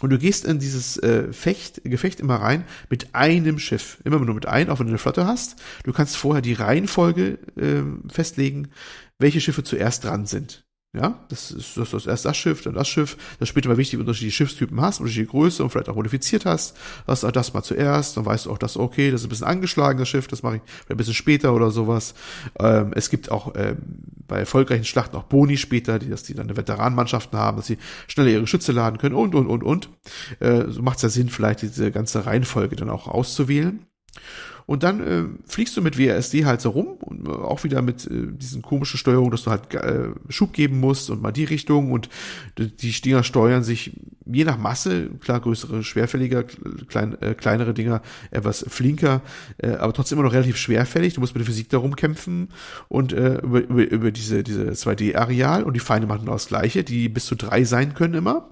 [0.00, 3.98] und du gehst in dieses äh, Fecht, Gefecht immer rein mit einem Schiff.
[4.04, 5.56] Immer nur mit einem, auch wenn du eine Flotte hast.
[5.84, 8.68] Du kannst vorher die Reihenfolge äh, festlegen,
[9.18, 10.67] welche Schiffe zuerst dran sind.
[10.96, 13.18] Ja, das ist das, ist erst das Schiff, dann das Schiff.
[13.38, 16.78] Das später mal wichtig, unterschiedliche Schiffstypen hast, unterschiedliche Größe und vielleicht auch modifiziert hast.
[17.06, 19.46] Hast du das mal zuerst, dann weißt du auch, das okay, das ist ein bisschen
[19.46, 22.14] angeschlagen, das Schiff, das mache ich ein bisschen später oder sowas.
[22.58, 23.76] Ähm, es gibt auch ähm,
[24.26, 27.76] bei erfolgreichen Schlachten auch Boni später, die, dass die dann eine Veteranenmannschaften haben, dass sie
[28.06, 29.90] schneller ihre Schütze laden können und, und, und, und.
[30.40, 33.84] Äh, so macht es ja Sinn, vielleicht diese ganze Reihenfolge dann auch auszuwählen.
[34.68, 38.04] Und dann äh, fliegst du mit WASD halt so rum und äh, auch wieder mit
[38.04, 41.90] äh, diesen komischen Steuerungen, dass du halt äh, Schub geben musst und mal die Richtung
[41.90, 42.10] und
[42.58, 46.44] die Dinger steuern sich je nach Masse, klar größere, schwerfälliger,
[46.86, 49.22] klein, äh, kleinere Dinger etwas flinker,
[49.56, 51.14] äh, aber trotzdem immer noch relativ schwerfällig.
[51.14, 52.48] Du musst mit der Physik darum kämpfen
[52.88, 56.84] und äh, über, über, über diese, diese 2D-Areal und die Feinde machen genau das Gleiche,
[56.84, 58.50] die bis zu drei sein können immer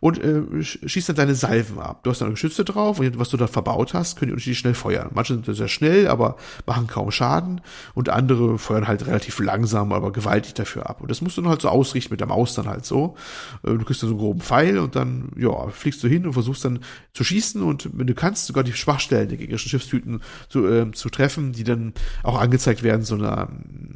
[0.00, 2.02] und äh, schießt dann deine Salven ab.
[2.02, 4.74] Du hast dann Geschütze drauf und was du da verbaut hast, können die unterschiedlich schnell
[4.74, 5.10] feuern.
[5.14, 6.36] Manche sind sehr schnell, aber
[6.66, 7.60] machen kaum Schaden
[7.94, 11.02] und andere feuern halt relativ langsam, aber gewaltig dafür ab.
[11.02, 13.14] Und das musst du dann halt so ausrichten mit der Maus dann halt so.
[13.62, 16.32] Äh, du kriegst dann so einen groben Pfeil und dann, ja, fliegst du hin und
[16.32, 16.80] versuchst dann
[17.12, 21.10] zu schießen und wenn du kannst, sogar die Schwachstellen der gegnerischen Schiffstüten zu, äh, zu
[21.10, 23.48] treffen, die dann auch angezeigt werden, so eine,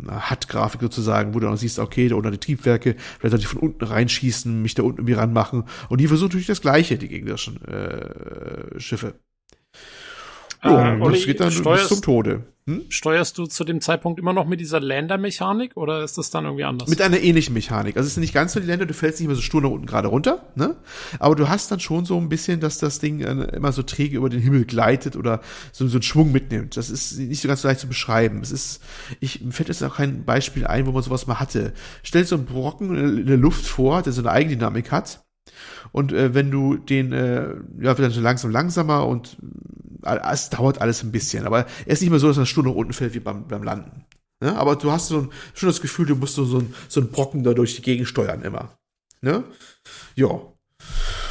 [0.06, 3.46] eine HUD-Grafik sozusagen, wo du dann siehst, okay, da unten die Triebwerke, vielleicht soll ich
[3.46, 5.64] von unten reinschießen, mich da unten irgendwie ranmachen
[5.94, 9.14] und die versuchen natürlich das Gleiche, die gegnerischen äh, Schiffe.
[10.64, 12.42] Ja, Äh, das Olli, geht dann bis zum Tode.
[12.66, 12.86] Hm?
[12.88, 16.64] Steuerst du zu dem Zeitpunkt immer noch mit dieser Lander-Mechanik oder ist das dann irgendwie
[16.64, 16.88] anders?
[16.88, 17.96] Mit einer ähnlichen Mechanik.
[17.96, 19.70] Also es sind nicht ganz so die Länder, du fällst nicht mehr so stur nach
[19.70, 20.74] unten gerade runter, ne?
[21.20, 24.16] Aber du hast dann schon so ein bisschen, dass das Ding äh, immer so träge
[24.16, 26.76] über den Himmel gleitet oder so, so einen Schwung mitnimmt.
[26.76, 28.40] Das ist nicht so ganz so leicht zu beschreiben.
[28.42, 28.82] Es ist,
[29.20, 31.72] ich mir fällt jetzt auch kein Beispiel ein, wo man sowas mal hatte.
[32.02, 35.23] Stell dir so einen Brocken in der Luft vor, der so eine Eigendynamik hat.
[35.92, 39.36] Und äh, wenn du den, äh, ja, wird dann so langsam langsamer und
[40.04, 41.46] äh, es dauert alles ein bisschen.
[41.46, 44.04] Aber er ist nicht mehr so, dass eine Stunde unten fällt wie beim, beim Landen.
[44.40, 44.56] Ne?
[44.56, 47.10] Aber du hast so ein, schon das Gefühl, du musst so, so, ein, so einen
[47.10, 48.76] Brocken da durch die Gegend steuern immer.
[49.20, 49.44] Ne?
[50.16, 50.40] Ja.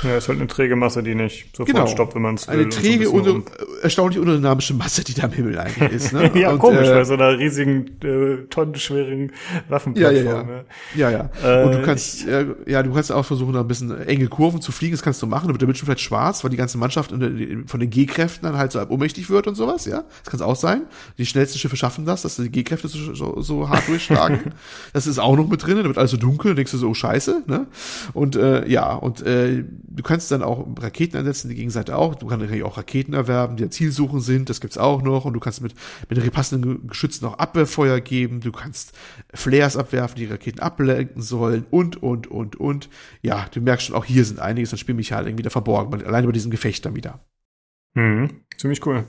[0.04, 1.88] Ja, ist halt eine träge Masse, die nicht sofort Genau.
[1.88, 3.46] stoppt, wenn man es Eine träge, und
[3.82, 6.14] erstaunlich undynamische Masse, die da im Himmel eigentlich ist.
[6.14, 6.32] Ne?
[6.40, 10.50] ja, und, komisch, äh, bei so einer riesigen, äh, tonnenschweren Ja, Waffenplattform.
[10.96, 11.10] ja, ja.
[11.12, 11.62] Ja, ja.
[11.62, 14.62] Äh, und du kannst, äh, ja, du kannst auch versuchen, da ein bisschen enge Kurven
[14.62, 14.94] zu fliegen.
[14.94, 15.48] Das kannst du machen.
[15.48, 18.72] Da wird der Bildschirm vielleicht schwarz, weil die ganze Mannschaft von den G-Kräften dann halt
[18.72, 20.04] so ohnmächtig wird und sowas, ja.
[20.24, 20.84] Das kann auch sein.
[21.18, 24.54] Die schnellsten Schiffe schaffen das, dass die G-Kräfte so, so, so hart durchschlagen.
[24.94, 25.78] das ist auch noch mit drin.
[25.78, 26.56] Da wird alles so dunkel.
[26.56, 27.68] Denkst du so, oh, scheiße, ne?
[28.14, 29.64] Und, äh, ja, und, äh,
[29.95, 32.15] du kannst dann auch Raketen einsetzen, die Gegenseite auch.
[32.15, 34.49] Du kannst natürlich auch Raketen erwerben, die ja Zielsuchen sind.
[34.49, 35.26] Das gibt's auch noch.
[35.26, 35.74] Und du kannst mit,
[36.10, 38.41] mit den passenden Geschützen auch Abwehrfeuer geben.
[38.41, 38.94] Du kannst
[39.34, 42.90] Flares abwerfen, die Raketen ablenken sollen und, und, und, und.
[43.22, 46.52] Ja, du merkst schon, auch hier sind einiges an Spielmechaniken wieder verborgen, allein über diesen
[46.52, 47.20] Gefecht dann wieder.
[47.94, 48.41] Mhm.
[48.57, 49.06] Ziemlich cool.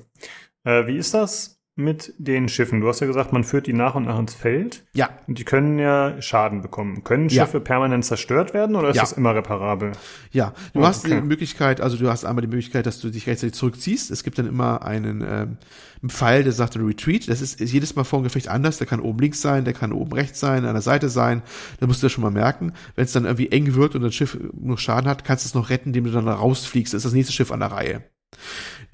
[0.65, 2.81] Äh, wie ist das mit den Schiffen?
[2.81, 4.85] Du hast ja gesagt, man führt die nach und nach ins Feld.
[4.95, 7.03] Ja, Und die können ja Schaden bekommen.
[7.03, 7.45] Können Ja.
[7.45, 9.03] Schiffe permanent zerstört werden oder ist Ja.
[9.03, 9.93] das immer reparabel?
[10.31, 11.17] Ja, du Oh, hast okay.
[11.21, 14.11] die Möglichkeit, also du hast einmal die Möglichkeit, dass du dich rechtzeitig zurückziehst.
[14.13, 15.57] Es gibt dann immer einen, ähm,
[16.01, 17.29] einen Pfeil, der sagt Retreat.
[17.29, 18.79] Das ist, ist jedes Mal vor dem Gefecht anders.
[18.79, 21.43] Der kann oben links sein, der kann oben rechts sein, an der Seite sein.
[21.81, 22.73] Da musst du das schon mal merken.
[22.95, 25.55] Wenn es dann irgendwie eng wird und das Schiff noch Schaden hat, kannst du es
[25.55, 26.95] noch retten, indem du dann da rausfliegst.
[26.95, 28.05] Das ist das nächste Schiff an der Reihe.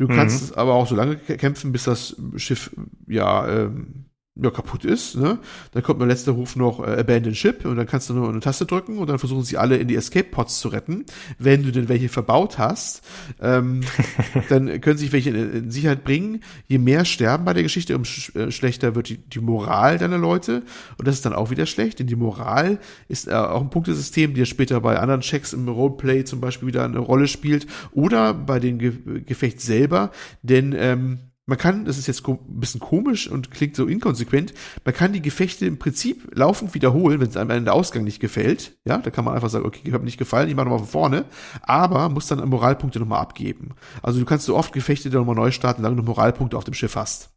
[0.00, 0.16] Du Mhm.
[0.16, 2.70] kannst aber auch so lange kä- kämpfen, bis das Schiff
[3.06, 4.06] ja, ähm,
[4.36, 5.16] ja kaputt ist.
[5.16, 5.38] Ne?
[5.72, 8.40] Dann kommt mein letzter Ruf noch äh, Abandon Ship und dann kannst du nur eine
[8.40, 11.04] Taste drücken und dann versuchen sie alle in die Escape Pods zu retten.
[11.38, 13.02] Wenn du denn welche verbaut hast,
[13.40, 13.82] ähm,
[14.48, 16.42] dann können sich welche in, in Sicherheit bringen.
[16.68, 20.18] Je mehr sterben bei der Geschichte, umso sch äh, schlechter wird die, die Moral deiner
[20.18, 20.62] Leute
[20.96, 22.78] und das ist dann auch wieder schlecht, denn die Moral
[23.08, 26.68] ist äh, auch ein Punktesystem, die ja später bei anderen Checks im Roleplay zum Beispiel
[26.68, 28.92] wieder eine Rolle spielt oder bei dem Ge
[29.26, 30.10] Gefecht selber,
[30.42, 34.54] denn ähm, man kann, das ist jetzt ein bisschen komisch und klingt so inkonsequent,
[34.84, 38.78] man kann die Gefechte im Prinzip laufend wiederholen, wenn es einem der Ausgang nicht gefällt.
[38.86, 40.88] Ja, da kann man einfach sagen, okay, hat mir nicht gefallen, ich mache nochmal von
[40.88, 41.24] vorne,
[41.62, 43.74] aber muss dann Moralpunkte nochmal abgeben.
[44.02, 46.74] Also du kannst so oft Gefechte dann nochmal neu starten, solange du Moralpunkte auf dem
[46.74, 47.30] Schiff hast.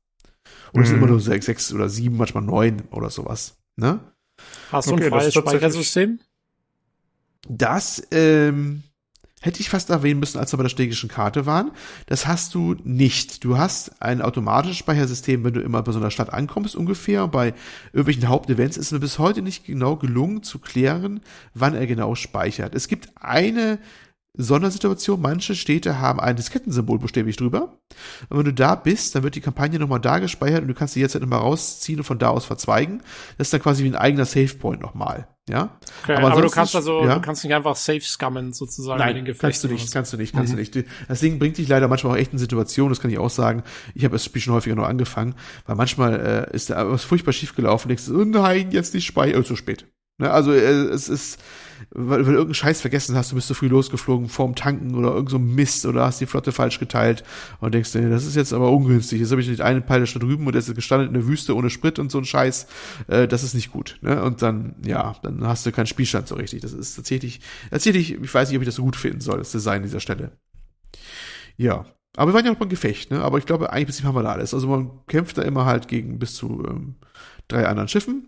[0.71, 1.03] Und es sind Mhm.
[1.03, 3.57] immer nur sechs, sechs oder sieben, manchmal neun oder sowas.
[3.75, 3.99] Ne?
[4.71, 6.19] Hast du Okay, ein freies Speichersystem?
[7.49, 8.83] Das ähm,
[9.43, 11.71] hätte ich fast erwähnen müssen, als wir bei der strategischen Karte waren.
[12.05, 13.43] Das hast du nicht.
[13.43, 17.27] Du hast ein automatisches Speichersystem, wenn du immer bei so einer Stadt ankommst ungefähr.
[17.27, 17.53] Bei
[17.91, 21.19] irgendwelchen Hauptevents ist mir bis heute nicht genau gelungen zu klären,
[21.53, 22.73] wann er genau speichert.
[22.73, 23.79] Es gibt eine
[24.35, 25.21] Sondersituation.
[25.21, 27.77] Manche Städte haben ein Diskettensymbol buchstäblich drüber.
[28.29, 30.95] Und wenn du da bist, dann wird die Kampagne nochmal da gespeichert und du kannst
[30.95, 33.01] die jetzt halt immer rausziehen und von da aus verzweigen.
[33.37, 35.27] Das ist dann quasi wie ein eigener Savepoint nochmal.
[35.49, 35.77] Ja.
[36.03, 37.15] Okay, aber, aber du kannst also, ja?
[37.15, 40.33] du kannst nicht einfach safe scummen sozusagen Nein, den kannst du nicht, kannst du nicht,
[40.33, 40.63] kannst mhm.
[40.63, 40.87] du nicht.
[41.09, 43.63] Das Ding bringt dich leider manchmal auch echt in Situationen, das kann ich auch sagen.
[43.93, 45.35] Ich habe das Spiel schon häufiger noch angefangen,
[45.65, 47.89] weil manchmal äh, ist da was furchtbar schief gelaufen.
[47.89, 49.85] Denkst du, oh nein, jetzt nicht speichern, oh, zu spät.
[50.17, 51.41] Ne, also äh, es ist
[51.91, 55.29] weil, weil irgendeinen Scheiß vergessen hast, du bist zu früh losgeflogen vorm Tanken oder irgend
[55.29, 57.23] so Mist oder hast die Flotte falsch geteilt
[57.59, 59.19] und denkst dir, das ist jetzt aber ungünstig.
[59.19, 61.55] Jetzt habe ich nicht einen Pfeil da drüben und der ist gestanden in der Wüste
[61.55, 62.67] ohne Sprit und so ein Scheiß.
[63.07, 63.97] Äh, das ist nicht gut.
[64.01, 64.23] Ne?
[64.23, 66.61] Und dann, ja, dann hast du keinen Spielstand so richtig.
[66.61, 69.51] Das ist tatsächlich, tatsächlich, ich weiß nicht, ob ich das so gut finden soll, das
[69.51, 70.31] Design dieser Stelle.
[71.57, 71.85] Ja.
[72.15, 73.21] Aber wir waren ja noch beim Gefecht, ne?
[73.21, 74.53] Aber ich glaube, eigentlich haben wir da alles.
[74.53, 76.95] Also man kämpft da immer halt gegen bis zu ähm,
[77.47, 78.27] drei anderen Schiffen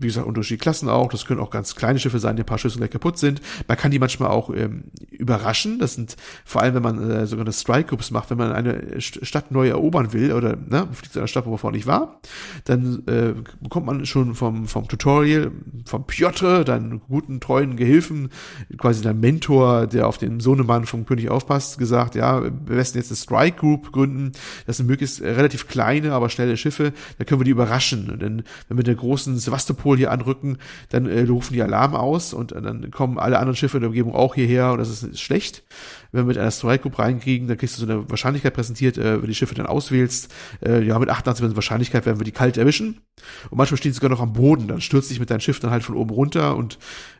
[0.00, 1.10] wie gesagt, unterschiedliche Klassen auch.
[1.10, 3.40] Das können auch ganz kleine Schiffe sein, die ein paar Schüsse gleich kaputt sind.
[3.66, 5.78] Man kann die manchmal auch ähm, überraschen.
[5.78, 9.00] Das sind vor allem, wenn man äh, sogar eine Strike Groups macht, wenn man eine
[9.00, 12.20] Stadt neu erobern will oder ne, fliegt zu einer Stadt, wo man vorher nicht war,
[12.64, 15.50] dann äh, bekommt man schon vom, vom Tutorial,
[15.84, 18.30] vom Piotr, deinen guten, treuen Gehilfen,
[18.76, 23.10] quasi dein Mentor, der auf den Sohnemann vom König aufpasst, gesagt, ja, wir besten jetzt
[23.10, 24.32] eine Strike Group gründen.
[24.66, 26.92] Das sind möglichst relativ kleine, aber schnelle Schiffe.
[27.18, 28.06] Da können wir die überraschen.
[28.18, 30.58] Denn wenn wir mit der großen Sevastopol Nordpol hier anrücken,
[30.90, 33.90] dann äh, rufen die Alarm aus und äh, dann kommen alle anderen Schiffe in der
[33.90, 35.62] Umgebung auch hierher und das ist, ist schlecht.
[36.12, 39.14] Wenn wir mit einer Strike Group reinkriegen, dann kriegst du so eine Wahrscheinlichkeit präsentiert, äh,
[39.14, 40.32] wenn du die Schiffe dann auswählst.
[40.64, 43.00] Äh, ja, mit 88% Wahrscheinlichkeit werden wir die kalt erwischen.
[43.50, 45.70] Und manchmal stehen sie sogar noch am Boden, dann stürzt dich mit deinem Schiff dann
[45.70, 46.78] halt von oben runter und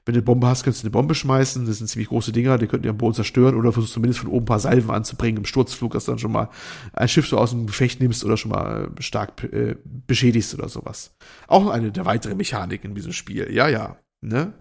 [0.09, 1.66] wenn du eine Bombe hast, kannst du eine Bombe schmeißen.
[1.66, 4.31] Das sind ziemlich große Dinger, die könnten die am Boden zerstören oder versuchst zumindest von
[4.31, 6.48] oben ein paar Salven anzubringen im Sturzflug, dass du dann schon mal
[6.94, 10.70] ein Schiff so aus dem Gefecht nimmst oder schon mal äh, stark äh, beschädigst oder
[10.70, 11.15] sowas.
[11.47, 13.52] Auch eine der weiteren Mechaniken in diesem Spiel.
[13.52, 13.98] Ja, ja.
[14.23, 14.55] Ne?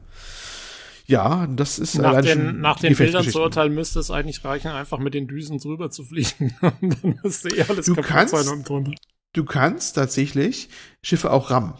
[1.07, 4.99] Ja, das ist nach den, nach den Bildern zu urteilen müsste es eigentlich reichen, einfach
[4.99, 6.53] mit den Düsen drüber zu fliegen.
[6.61, 8.91] Und dann müsste eh alles du kannst, sein und drunter.
[9.33, 10.69] Du kannst tatsächlich
[11.01, 11.75] Schiffe auch rammen.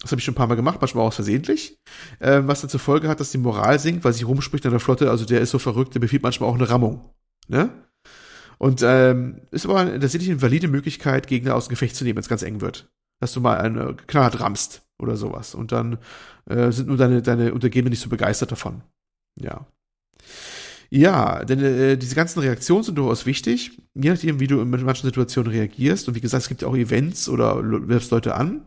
[0.00, 1.78] Das habe ich schon ein paar Mal gemacht, manchmal auch versehentlich.
[2.20, 4.80] Ähm, was dann zur Folge hat, dass die Moral sinkt, weil sie rumspricht an der
[4.80, 7.14] Flotte, also der ist so verrückt, der befiehlt manchmal auch eine Rammung.
[7.46, 7.70] Ne?
[8.58, 12.22] Und ähm, ist aber tatsächlich eine valide Möglichkeit, Gegner aus dem Gefecht zu nehmen, wenn
[12.22, 12.90] es ganz eng wird.
[13.20, 15.54] Dass du mal eine knallhart rammst oder sowas.
[15.54, 15.98] Und dann
[16.48, 18.82] äh, sind nur deine, deine Untergebenen nicht so begeistert davon.
[19.38, 19.66] Ja.
[20.90, 25.06] Ja, denn äh, diese ganzen Reaktionen sind durchaus wichtig, je nachdem, wie du in manchen
[25.06, 26.08] Situationen reagierst.
[26.08, 28.62] Und wie gesagt, es gibt ja auch Events oder wirfst Leute an.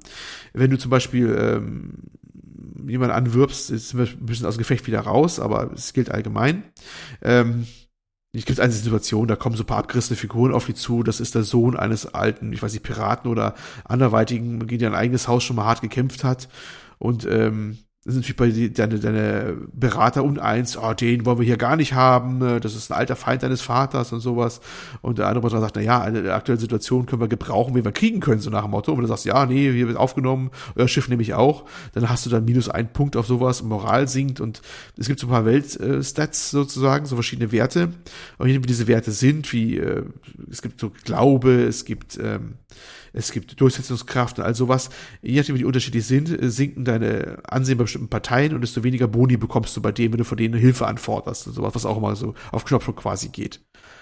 [0.54, 1.94] Wenn du zum Beispiel ähm,
[2.88, 6.64] jemanden anwirbst, ist ein bisschen aus dem Gefecht wieder raus, aber es gilt allgemein.
[7.24, 7.66] Ähm,
[8.34, 11.04] es gibt eine Situation, da kommen so ein paar abgerissene Figuren auf die zu.
[11.04, 14.96] Das ist der Sohn eines alten, ich weiß nicht, Piraten oder anderweitigen, gegen der ein
[14.96, 16.48] eigenes Haus schon mal hart gekämpft hat.
[17.02, 21.58] Und ähm, das sind natürlich bei deine, deine Berater uneins, oh, den wollen wir hier
[21.58, 24.60] gar nicht haben, äh, das ist ein alter Feind deines Vaters und sowas.
[25.04, 27.86] Und der andere Berater sagt, na ja, in der aktuellen Situation können wir gebrauchen, wie
[27.86, 28.94] wir kriegen können, so nach dem Motto.
[28.94, 31.66] Und du sagst, ja, nee, hier wird aufgenommen, euer Schiff nehme ich auch.
[31.94, 34.64] Dann hast du dann minus einen Punkt auf sowas, Moral sinkt und
[34.98, 37.90] es gibt so ein paar Weltstats sozusagen, so verschiedene Werte.
[38.40, 40.06] Und je wie diese Werte sind, wie, äh,
[40.50, 42.56] es gibt so Glaube, es gibt, ähm,
[43.14, 44.90] es gibt Durchsetzungskraft und all sowas.
[45.22, 48.84] Je nachdem, wie die unterschiedlich sind, äh, sinken deine Ansehen bei bestimmten Parteien und desto
[48.84, 51.86] weniger Boni bekommst du bei denen, wenn du von denen Hilfe anforderst und sowas, was
[51.86, 53.62] auch immer so auf Knopfdruck quasi geht.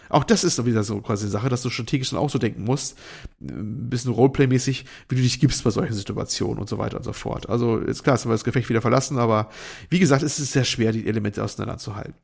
[0.09, 2.63] Auch das ist wieder so quasi eine Sache, dass du strategisch dann auch so denken
[2.63, 2.97] musst,
[3.41, 7.13] ein bisschen Roleplay-mäßig, wie du dich gibst bei solchen Situationen und so weiter und so
[7.13, 7.47] fort.
[7.47, 9.49] Also ist klar, dass wir das Gefecht wieder verlassen, aber
[9.89, 12.15] wie gesagt, es ist sehr schwer, die Elemente auseinanderzuhalten.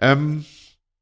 [0.00, 0.44] Ähm,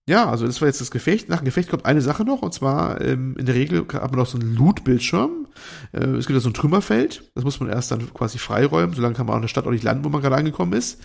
[0.06, 1.28] ja, also das war jetzt das Gefecht.
[1.28, 4.20] Nach dem Gefecht kommt eine Sache noch, und zwar ähm, in der Regel hat man
[4.20, 5.46] noch so einen Loot-Bildschirm.
[5.92, 9.14] Äh, es gibt ja so ein Trümmerfeld, das muss man erst dann quasi freiräumen, solange
[9.14, 11.00] kann man auch in der Stadt auch nicht landen, wo man gerade angekommen ist.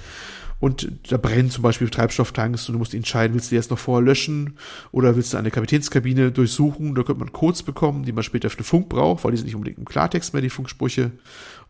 [0.60, 3.80] Und da brennen zum Beispiel Treibstofftanks und du musst entscheiden, willst du die jetzt noch
[3.80, 4.58] vorher löschen
[4.92, 6.96] oder willst du eine Kapitänskabine durchsuchen?
[6.96, 9.46] Da könnte man Codes bekommen, die man später für den Funk braucht, weil die sind
[9.46, 11.12] nicht unbedingt im Klartext mehr, die Funksprüche.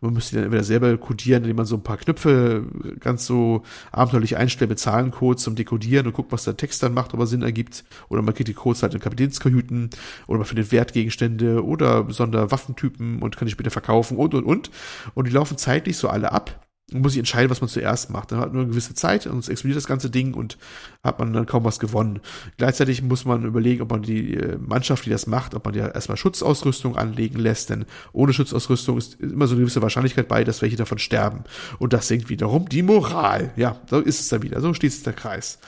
[0.00, 2.64] Man müsste die dann entweder selber codieren, indem man so ein paar Knöpfe
[3.00, 3.62] ganz so
[3.92, 7.26] abenteuerlich einstellt mit Zahlencodes zum Dekodieren und guckt, was der Text dann macht, ob er
[7.26, 7.84] Sinn ergibt.
[8.08, 9.90] Oder man kriegt die Codes halt in Kapitänskajüten
[10.26, 14.70] oder man findet Wertgegenstände oder besondere Waffentypen und kann die später verkaufen und, und, und.
[15.14, 18.32] Und die laufen zeitlich so alle ab muss ich entscheiden, was man zuerst macht.
[18.32, 20.58] Dann hat man eine gewisse Zeit und es explodiert das ganze Ding und
[21.02, 22.20] hat man dann kaum was gewonnen.
[22.56, 25.88] Gleichzeitig muss man überlegen, ob man die äh, Mannschaft, die das macht, ob man ja
[25.88, 30.62] erstmal Schutzausrüstung anlegen lässt, denn ohne Schutzausrüstung ist immer so eine gewisse Wahrscheinlichkeit bei, dass
[30.62, 31.44] welche davon sterben.
[31.78, 33.52] Und das senkt wiederum die Moral.
[33.56, 34.60] Ja, so ist es da wieder.
[34.60, 35.58] So schließt der Kreis.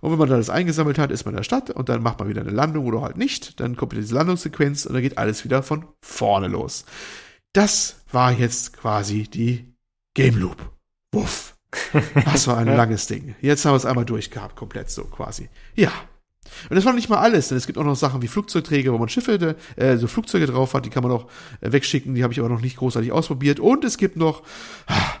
[0.00, 2.18] Und wenn man dann das eingesammelt hat, ist man in der Stadt und dann macht
[2.18, 3.60] man wieder eine Landung oder halt nicht.
[3.60, 6.84] Dann kommt wieder diese Landungssequenz und dann geht alles wieder von vorne los.
[7.52, 9.71] Das war jetzt quasi die
[10.14, 10.56] Game Loop.
[11.12, 11.56] Wuff.
[12.26, 13.34] Das war ein langes Ding.
[13.40, 15.48] Jetzt haben wir es einmal durchgehabt, komplett so quasi.
[15.74, 15.90] Ja.
[16.68, 18.92] Und das war noch nicht mal alles, denn es gibt auch noch Sachen wie Flugzeugträger,
[18.92, 21.28] wo man Schiffe, äh, so Flugzeuge drauf hat, die kann man auch
[21.60, 23.58] äh, wegschicken, die habe ich aber noch nicht großartig ausprobiert.
[23.58, 24.42] Und es gibt noch
[24.86, 25.14] ah,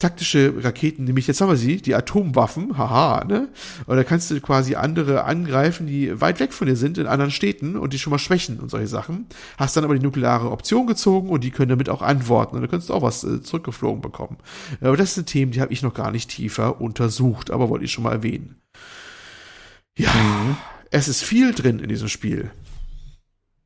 [0.00, 3.48] taktische Raketen, nämlich jetzt haben wir sie, die Atomwaffen, haha, ne?
[3.86, 7.30] Und da kannst du quasi andere angreifen, die weit weg von dir sind, in anderen
[7.30, 9.26] Städten und die schon mal schwächen und solche Sachen.
[9.58, 12.66] Hast dann aber die nukleare Option gezogen und die können damit auch antworten und da
[12.66, 14.38] könntest du auch was äh, zurückgeflogen bekommen.
[14.80, 17.92] Aber das sind Themen, die habe ich noch gar nicht tiefer untersucht, aber wollte ich
[17.92, 18.56] schon mal erwähnen.
[19.98, 20.56] Ja, mhm.
[20.90, 22.50] es ist viel drin in diesem Spiel.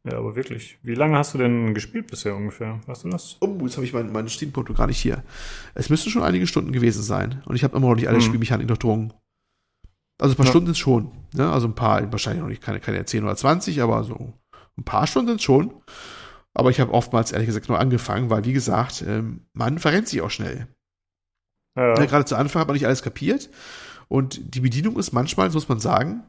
[0.06, 0.78] Ja, aber wirklich.
[0.82, 2.80] Wie lange hast du denn gespielt bisher ungefähr?
[2.86, 3.38] Weißt du das?
[3.40, 5.24] Oh, jetzt habe ich meinen mein Steam-Konto gar nicht hier.
[5.74, 7.42] Es müssten schon einige Stunden gewesen sein.
[7.46, 8.22] Und ich habe immer noch nicht alle mhm.
[8.22, 9.14] Spielmechaniken durchdrungen.
[10.20, 10.50] Also ein paar ja.
[10.50, 11.10] Stunden sind schon.
[11.32, 11.50] Ne?
[11.50, 14.34] Also ein paar, wahrscheinlich noch nicht keine, keine 10 oder 20, aber so
[14.76, 15.72] ein paar Stunden sind schon.
[16.52, 20.20] Aber ich habe oftmals ehrlich gesagt nur angefangen, weil wie gesagt, ähm, man verrennt sich
[20.20, 20.68] auch schnell.
[21.76, 21.98] Ja.
[21.98, 23.50] Ja, Gerade zu Anfang hat man nicht alles kapiert.
[24.08, 26.24] Und die Bedienung ist manchmal, so muss man sagen,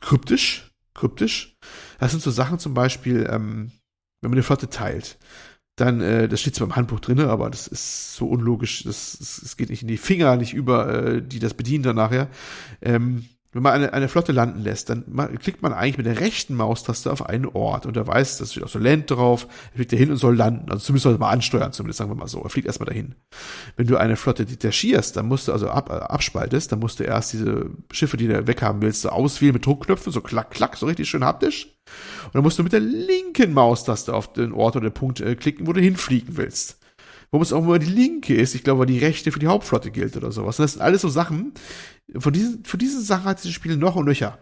[0.00, 0.67] kryptisch
[0.98, 1.56] kryptisch.
[1.98, 3.72] Das sind so Sachen zum Beispiel, ähm,
[4.20, 5.18] wenn man eine Flotte teilt,
[5.76, 9.40] dann, äh, das steht zwar im Handbuch drinne, aber das ist so unlogisch, das, das,
[9.42, 12.28] das geht nicht in die Finger, nicht über, äh, die das bedienen dann nachher.
[12.82, 15.04] Ähm, wenn man eine, eine Flotte landen lässt, dann
[15.38, 18.62] klickt man eigentlich mit der rechten Maustaste auf einen Ort und er weiß, da steht
[18.62, 20.70] auch so Land drauf, er fliegt dahin und soll landen.
[20.70, 22.42] Also zumindest soll er mal ansteuern, zumindest sagen wir mal so.
[22.42, 23.14] Er fliegt erstmal dahin.
[23.76, 27.32] Wenn du eine Flotte detachierst, dann musst du also ab, abspaltest, dann musst du erst
[27.32, 31.08] diese Schiffe, die du weghaben willst, so auswählen mit Druckknöpfen, so klack, klack, so richtig
[31.08, 31.74] schön haptisch.
[32.26, 35.36] Und dann musst du mit der linken Maustaste auf den Ort oder den Punkt äh,
[35.36, 36.77] klicken, wo du hinfliegen willst
[37.30, 38.54] warum es auch immer die linke ist.
[38.54, 40.58] Ich glaube, die rechte für die Hauptflotte gilt oder sowas.
[40.58, 41.52] Und das sind alles so Sachen,
[42.16, 44.38] von diesen, von diesen Sachen hat dieses Spiel noch und nöcher.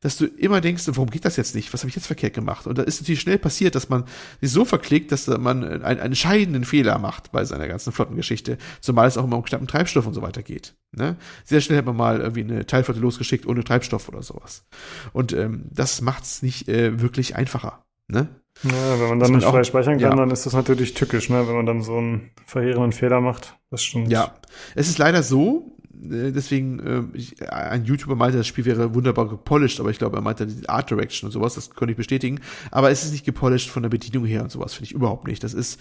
[0.00, 1.72] Dass du immer denkst, warum geht das jetzt nicht?
[1.72, 2.68] Was habe ich jetzt verkehrt gemacht?
[2.68, 4.04] Und da ist natürlich schnell passiert, dass man
[4.40, 8.56] sich so verklickt, dass man einen, einen entscheidenden Fehler macht bei seiner ganzen Flottengeschichte.
[8.80, 10.76] Zumal es auch immer um knappen Treibstoff und so weiter geht.
[10.92, 11.16] Ne?
[11.44, 14.64] Sehr schnell hat man mal irgendwie eine Teilflotte losgeschickt ohne Treibstoff oder sowas.
[15.12, 17.84] Und ähm, das macht's nicht äh, wirklich einfacher.
[18.06, 18.28] Ne?
[18.64, 20.16] Ja, wenn man dann nicht frei speichern kann, ja.
[20.16, 21.46] dann ist das natürlich tückisch, ne?
[21.46, 23.56] wenn man dann so einen verheerenden Fehler macht.
[23.70, 24.10] Das stimmt.
[24.10, 24.34] Ja,
[24.74, 29.80] es ist leider so, äh, deswegen, äh, ein YouTuber meinte, das Spiel wäre wunderbar gepolished,
[29.80, 32.40] aber ich glaube, er meinte die Art Direction und sowas, das könnte ich bestätigen.
[32.70, 35.42] Aber es ist nicht gepolished von der Bedienung her und sowas, finde ich überhaupt nicht.
[35.44, 35.80] Das ist,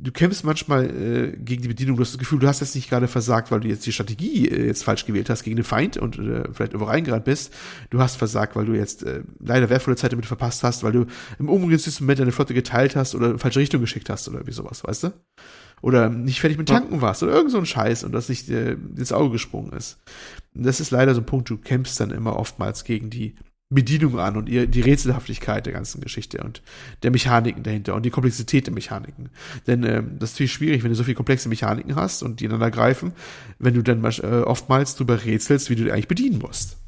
[0.00, 2.88] du kämpfst manchmal äh, gegen die Bedienung, du hast das Gefühl, du hast jetzt nicht
[2.88, 5.96] gerade versagt, weil du jetzt die Strategie äh, jetzt falsch gewählt hast gegen den Feind
[5.96, 7.52] und äh, vielleicht irgendwo reingerannt bist.
[7.90, 11.06] Du hast versagt, weil du jetzt äh, leider wertvolle Zeit damit verpasst hast, weil du
[11.38, 14.52] im ungünstigsten Moment deine Flotte geteilt hast oder in falsche Richtung geschickt hast oder wie
[14.52, 15.12] sowas, weißt du?
[15.80, 18.72] Oder nicht fertig mit Tanken warst oder irgend so ein Scheiß und das nicht äh,
[18.96, 19.98] ins Auge gesprungen ist.
[20.54, 23.36] Und das ist leider so ein Punkt, du kämpfst dann immer oftmals gegen die
[23.70, 26.62] Bedienung an und ihr, die Rätselhaftigkeit der ganzen Geschichte und
[27.02, 29.28] der Mechaniken dahinter und die Komplexität der Mechaniken.
[29.66, 32.46] Denn ähm, das ist natürlich schwierig, wenn du so viele komplexe Mechaniken hast und die
[32.46, 33.12] ineinander greifen,
[33.58, 36.78] wenn du dann äh, oftmals drüber rätselst, wie du die eigentlich bedienen musst.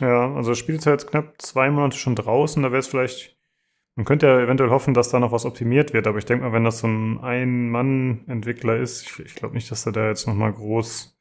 [0.00, 3.36] Ja, also das Spiel ist jetzt knapp zwei Monate schon draußen, da wäre es vielleicht,
[3.94, 6.52] man könnte ja eventuell hoffen, dass da noch was optimiert wird, aber ich denke mal,
[6.52, 10.52] wenn das so ein Ein-Mann-Entwickler ist, ich, ich glaube nicht, dass er da jetzt nochmal
[10.52, 11.13] groß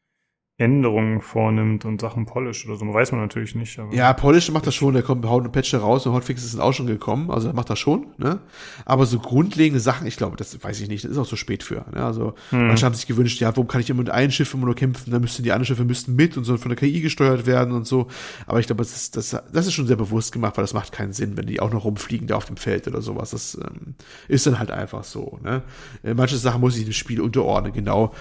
[0.60, 3.80] Änderungen vornimmt und Sachen Polish oder so, weiß man natürlich nicht.
[3.92, 6.74] ja, Polish macht das schon, der kommt haut eine Patch raus und Hotfixes sind auch
[6.74, 8.40] schon gekommen, also macht das schon, ne?
[8.86, 11.64] Aber so grundlegende Sachen, ich glaube, das weiß ich nicht, das ist auch so spät
[11.64, 11.86] für.
[11.92, 12.06] Ne?
[12.06, 12.68] Also hm.
[12.68, 15.10] manche haben sich gewünscht, ja, warum kann ich immer mit einem Schiff immer nur kämpfen,
[15.10, 17.88] dann müssten die anderen Schiffe müssten mit und so von der KI gesteuert werden und
[17.88, 18.08] so.
[18.46, 20.92] Aber ich glaube, das ist, das, das ist schon sehr bewusst gemacht, weil das macht
[20.92, 23.32] keinen Sinn, wenn die auch noch rumfliegen da auf dem Feld oder sowas.
[23.32, 23.96] Das ähm,
[24.28, 25.40] ist dann halt einfach so.
[25.44, 25.64] Ne?
[26.04, 28.14] Äh, manche Sachen muss ich dem Spiel unterordnen, genau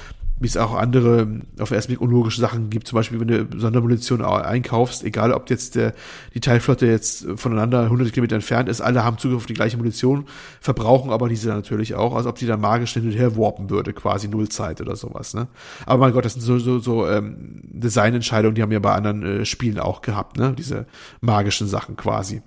[0.42, 2.88] wie es auch andere auf den unlogische Sachen gibt.
[2.88, 5.94] Zum Beispiel, wenn du Sondermunition einkaufst, egal ob jetzt der,
[6.34, 10.26] die Teilflotte jetzt voneinander 100 Kilometer entfernt ist, alle haben Zugriff auf die gleiche Munition,
[10.60, 13.92] verbrauchen aber diese natürlich auch, als ob die dann magisch hin und her warpen würde,
[13.92, 15.34] quasi Nullzeit oder sowas.
[15.34, 15.48] Ne?
[15.86, 19.22] Aber mein Gott, das sind so, so, so ähm, Designentscheidungen, die haben wir bei anderen
[19.22, 20.54] äh, Spielen auch gehabt, ne?
[20.56, 20.86] diese
[21.20, 22.42] magischen Sachen quasi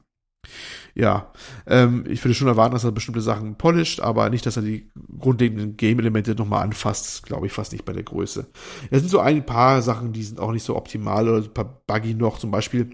[0.93, 1.31] ja,
[1.67, 4.89] ähm, ich würde schon erwarten, dass er bestimmte Sachen polisht, aber nicht, dass er die
[5.19, 8.47] grundlegenden Game-Elemente nochmal anfasst, glaube ich fast nicht bei der Größe.
[8.91, 11.81] Es sind so ein paar Sachen, die sind auch nicht so optimal oder ein paar
[11.85, 12.89] buggy noch, zum Beispiel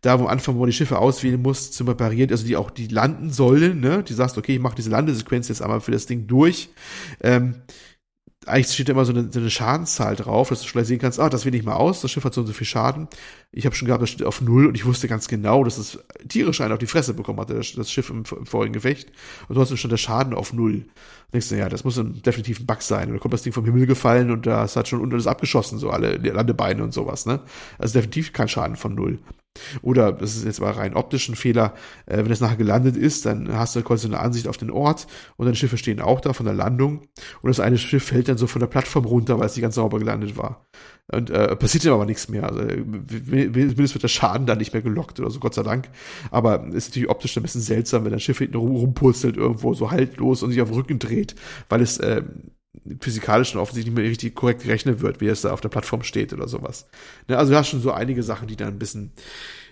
[0.00, 2.70] da, wo am Anfang, wo man die Schiffe auswählen muss, zum reparieren, also die auch
[2.70, 6.06] die landen sollen, ne, die sagst, okay, ich mache diese Landesequenz jetzt einmal für das
[6.06, 6.70] Ding durch,
[7.20, 7.56] ähm,
[8.46, 11.20] eigentlich steht da immer so eine, so eine Schadenszahl drauf, dass du vielleicht sehen kannst,
[11.20, 13.06] ah, das will ich mal aus, das Schiff hat so und so viel Schaden.
[13.52, 15.98] Ich habe schon gehabt, das steht auf null und ich wusste ganz genau, dass es
[16.26, 19.12] tierisch einen auf die Fresse bekommen hatte, das, das Schiff im, im, vorigen Gefecht.
[19.48, 20.74] Und trotzdem stand der Schaden auf null.
[20.74, 23.08] Und denkst du, ja, das muss ein, definitiv ein Bug sein.
[23.08, 25.78] Und dann kommt das Ding vom Himmel gefallen und da hat schon unter das abgeschossen,
[25.78, 27.40] so alle Landebeine und sowas, ne?
[27.78, 29.18] Also definitiv kein Schaden von null.
[29.82, 31.74] Oder das ist jetzt mal rein optischen Fehler,
[32.06, 35.06] äh, wenn es nachher gelandet ist, dann hast du quasi eine Ansicht auf den Ort
[35.36, 37.02] und deine Schiffe stehen auch da von der Landung
[37.42, 39.74] und das eine Schiff fällt dann so von der Plattform runter, weil es nicht ganz
[39.74, 40.66] sauber gelandet war.
[41.12, 42.44] Und äh, passiert ihm aber nichts mehr.
[42.44, 45.88] Also zumindest wird der Schaden dann nicht mehr gelockt oder so, Gott sei Dank.
[46.30, 49.90] Aber ist natürlich optisch ein bisschen seltsam, wenn ein Schiff hinten rum, rumpurzelt irgendwo so
[49.90, 51.34] haltlos und sich auf den Rücken dreht,
[51.68, 52.22] weil es äh,
[53.00, 56.02] physikalisch und offensichtlich nicht mehr richtig korrekt gerechnet wird, wie es da auf der Plattform
[56.02, 56.86] steht oder sowas.
[57.28, 59.12] Ne, also du hast schon so einige Sachen, die dann ein bisschen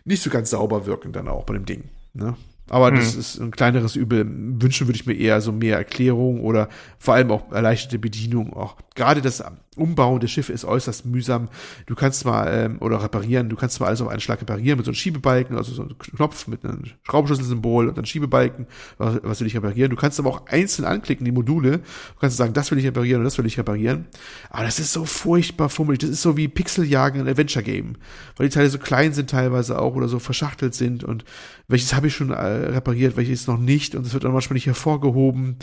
[0.04, 1.84] nicht so ganz sauber wirken dann auch bei dem Ding.
[2.14, 2.36] Ne?
[2.68, 2.96] Aber hm.
[2.96, 4.26] das ist ein kleineres Übel.
[4.26, 6.68] Wünschen würde ich mir eher so mehr Erklärung oder
[6.98, 8.52] vor allem auch erleichterte Bedienung.
[8.52, 9.42] Auch gerade das
[9.78, 11.48] Umbauen der Schiffe ist äußerst mühsam.
[11.86, 14.86] Du kannst mal, ähm, oder reparieren, du kannst mal alles auf einen Schlag reparieren mit
[14.86, 18.66] so einem Schiebebalken, also so einem Knopf mit einem Schraubenschlüsselsymbol und dann Schiebebalken,
[18.98, 19.90] was, was will ich reparieren.
[19.90, 21.78] Du kannst aber auch einzeln anklicken, die Module.
[21.78, 24.06] Du kannst sagen, das will ich reparieren und das will ich reparieren.
[24.50, 26.00] Aber das ist so furchtbar fummelig.
[26.00, 27.96] Das ist so wie Pixeljagen in Adventure Game.
[28.36, 31.24] Weil die Teile so klein sind teilweise auch oder so verschachtelt sind und
[31.68, 34.66] welches habe ich schon äh, repariert, welches noch nicht und es wird dann manchmal nicht
[34.66, 35.56] hervorgehoben.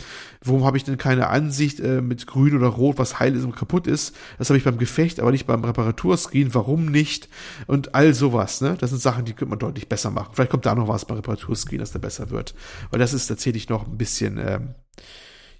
[0.44, 3.56] Warum habe ich denn keine Ansicht äh, mit grün oder rot, was heil ist und
[3.56, 4.05] kaputt ist?
[4.38, 6.54] Das habe ich beim Gefecht, aber nicht beim Reparaturscreen.
[6.54, 7.28] Warum nicht?
[7.66, 8.76] Und all sowas, ne?
[8.78, 10.30] Das sind Sachen, die könnte man deutlich besser machen.
[10.32, 12.54] Vielleicht kommt da noch was beim Reparaturscreen, dass der besser wird.
[12.90, 14.74] Weil das ist tatsächlich noch ein bisschen, ähm,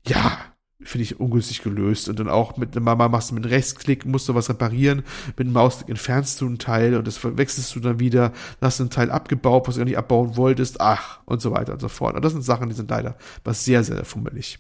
[0.07, 0.39] ja,
[0.83, 2.09] finde ich ungünstig gelöst.
[2.09, 5.03] Und dann auch mit Mama machst du mit Rechtsklick, musst du was reparieren,
[5.37, 8.79] mit dem Mausklick entfernst du einen Teil und das wechselst du dann wieder, dann hast
[8.79, 11.81] du einen Teil abgebaut, was du gar nicht abbauen wolltest, ach, und so weiter und
[11.81, 12.15] so fort.
[12.15, 14.59] Und das sind Sachen, die sind leider was sehr, sehr fummelig.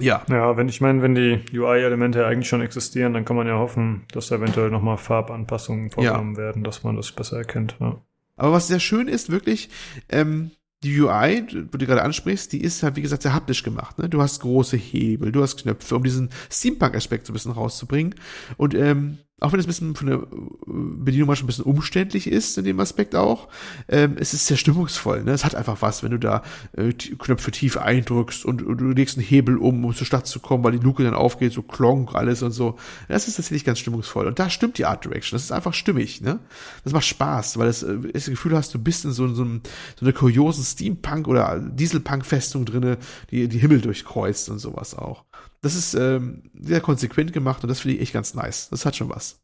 [0.00, 0.24] Ja.
[0.28, 4.04] Ja, wenn ich meine, wenn die UI-Elemente eigentlich schon existieren, dann kann man ja hoffen,
[4.12, 6.42] dass da eventuell nochmal Farbanpassungen vorgenommen ja.
[6.42, 7.76] werden, dass man das besser erkennt.
[7.80, 8.00] Ja.
[8.36, 9.70] Aber was sehr schön ist, wirklich,
[10.08, 10.50] ähm,
[10.82, 13.98] die UI, wo du gerade ansprichst, die ist halt, wie gesagt, sehr haptisch gemacht.
[13.98, 14.08] Ne?
[14.08, 18.14] Du hast große Hebel, du hast Knöpfe, um diesen Steampunk-Aspekt so ein bisschen rauszubringen.
[18.58, 20.26] Und ähm, auch wenn es ein bisschen von der äh,
[20.66, 23.48] Bedienung manchmal ein bisschen umständlich ist, in dem Aspekt auch,
[23.88, 25.24] ähm, es ist sehr stimmungsvoll.
[25.24, 25.32] Ne?
[25.32, 26.42] Es hat einfach was, wenn du da
[26.76, 30.38] äh, Knöpfe tief eindrückst und, und, du legst einen Hebel um, um zur Stadt zu
[30.38, 32.76] kommen, weil die Luke dann aufgeht, so klonk, alles und so.
[33.08, 34.26] Das ist tatsächlich ganz stimmungsvoll.
[34.26, 35.36] Und da stimmt die Art Direction.
[35.36, 36.20] Das ist einfach stimmig.
[36.20, 36.38] Ne?
[36.84, 39.62] Das macht Spaß, weil es äh, das Gefühl hast, du bist in so, so, einem,
[39.98, 42.98] so einer kuriosen Steampunk- oder Dieselpunk-Festung drinne,
[43.30, 45.24] die die Himmel durchkreuzt und sowas auch.
[45.64, 48.68] Das ist ähm, sehr konsequent gemacht und das finde ich echt ganz nice.
[48.70, 49.42] Das hat schon was.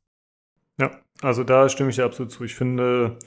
[0.78, 2.44] Ja, also da stimme ich dir absolut zu.
[2.44, 3.18] Ich finde,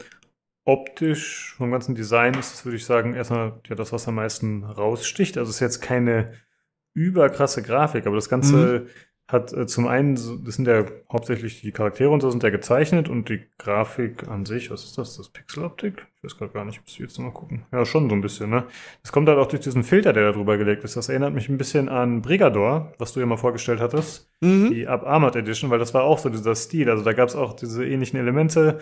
[0.64, 4.64] optisch vom ganzen Design ist das, würde ich sagen, erstmal ja das, was am meisten
[4.64, 5.38] raussticht.
[5.38, 6.34] Also es ist jetzt keine
[6.94, 8.90] überkrasse Grafik, aber das Ganze mhm
[9.28, 13.08] hat äh, zum einen, das sind ja hauptsächlich die Charaktere und so sind ja gezeichnet
[13.08, 15.16] und die Grafik an sich, was ist das?
[15.16, 16.06] Das Pixeloptik?
[16.18, 17.66] Ich weiß gerade gar nicht, müsste jetzt mal gucken.
[17.72, 18.66] Ja, schon so ein bisschen, ne?
[19.02, 20.98] Das kommt halt auch durch diesen Filter, der da drüber gelegt ist.
[20.98, 24.72] Das erinnert mich ein bisschen an Brigador, was du ja mal vorgestellt hattest, mhm.
[24.72, 26.90] die Up Armored Edition, weil das war auch so dieser Stil.
[26.90, 28.80] Also da gab es auch diese ähnlichen Elemente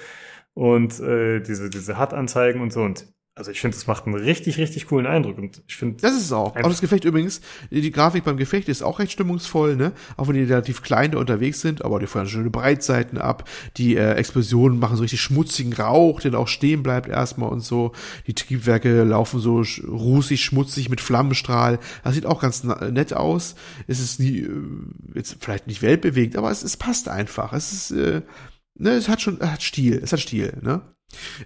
[0.54, 2.82] und äh, diese, diese HUD-Anzeigen und so.
[2.82, 5.38] Und also ich finde, das macht einen richtig, richtig coolen Eindruck.
[5.38, 6.02] Und ich finde.
[6.02, 6.54] Das ist es auch.
[6.54, 9.94] Auch das Gefecht übrigens, die Grafik beim Gefecht ist auch recht stimmungsvoll, ne?
[10.18, 13.48] Auch wenn die relativ klein da unterwegs sind, aber die feuern schöne Breitseiten ab.
[13.78, 17.94] Die äh, Explosionen machen so richtig schmutzigen Rauch, der auch stehen bleibt erstmal und so.
[18.28, 21.80] Die Triebwerke laufen so rußig, schmutzig mit Flammenstrahl.
[22.04, 23.56] Das sieht auch ganz nett aus.
[23.88, 24.50] Es ist nie, äh,
[25.16, 27.54] jetzt vielleicht nicht weltbewegt, aber es, es passt einfach.
[27.54, 28.24] Es ist, äh,
[28.78, 30.82] ne, es hat schon, es hat Stil, es hat Stil, ne?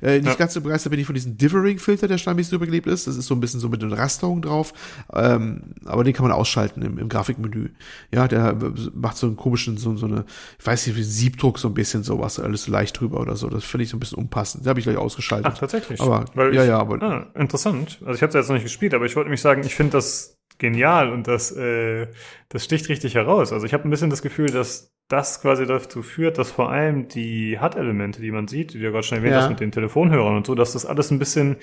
[0.01, 0.35] Äh, nicht ja.
[0.35, 3.07] ganz so begeistert bin ich von diesem Differing-Filter, der standardmäßig so übergelebt ist.
[3.07, 4.73] Das ist so ein bisschen so mit den Rasterungen drauf.
[5.13, 7.69] Ähm, aber den kann man ausschalten im, im Grafikmenü.
[8.13, 8.57] Ja, der
[8.93, 10.25] macht so einen komischen, so, so eine,
[10.59, 13.49] ich weiß nicht, wie Siebdruck so ein bisschen sowas, alles so leicht drüber oder so.
[13.49, 14.65] Das finde ich so ein bisschen unpassend.
[14.65, 15.51] Da habe ich gleich ausgeschaltet.
[15.53, 16.01] Ach, tatsächlich.
[16.01, 17.01] Aber, Weil ja, ich, ja, aber.
[17.01, 17.99] Ah, interessant.
[18.01, 19.93] Also ich habe es jetzt noch nicht gespielt, aber ich wollte mich sagen, ich finde
[19.93, 22.07] das genial und das, äh,
[22.49, 23.51] das sticht richtig heraus.
[23.51, 27.07] Also ich habe ein bisschen das Gefühl, dass das quasi dazu führt, dass vor allem
[27.07, 29.41] die HUD-Elemente, die man sieht, die du ja gerade schon erwähnt ja.
[29.41, 31.57] hast mit den Telefonhörern und so, dass das alles ein bisschen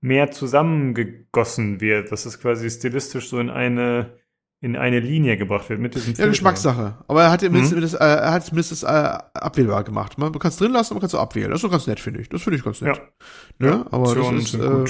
[0.00, 4.18] mehr zusammengegossen wird, dass es quasi stilistisch so in eine
[4.64, 6.96] in eine Linie gebracht wird mit diesem Ja, Geschmackssache.
[7.06, 7.80] Aber er hat, mhm.
[7.82, 10.16] das, äh, er hat zumindest das äh, abwählbar gemacht.
[10.16, 11.50] Man kann es drin lassen, man kann es abwählen.
[11.50, 12.30] Das ist doch ganz nett, finde ich.
[12.30, 12.98] Das finde ich ganz nett.
[13.58, 13.66] Ja.
[13.66, 13.86] Ne?
[13.90, 14.84] Aber das ist, äh,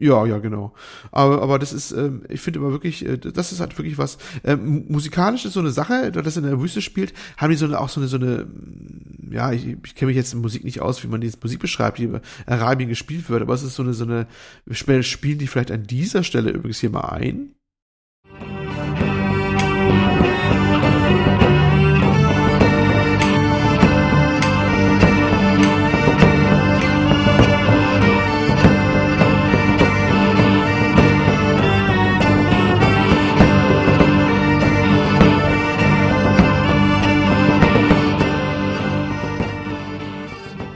[0.00, 0.72] ja, ja, genau.
[1.12, 4.16] Aber, aber das ist, ähm, ich finde immer wirklich, äh, das ist halt wirklich was.
[4.44, 7.66] Ähm, musikalisch ist so eine Sache, da das in der Wüste spielt, haben die so
[7.66, 10.64] eine, auch so eine, so eine, mm, ja, ich, ich kenne mich jetzt in Musik
[10.64, 13.74] nicht aus, wie man die Musik beschreibt, die in Arabien gespielt wird, aber es ist
[13.74, 14.26] so eine, so eine,
[14.70, 17.54] spielen die vielleicht an dieser Stelle übrigens hier mal ein.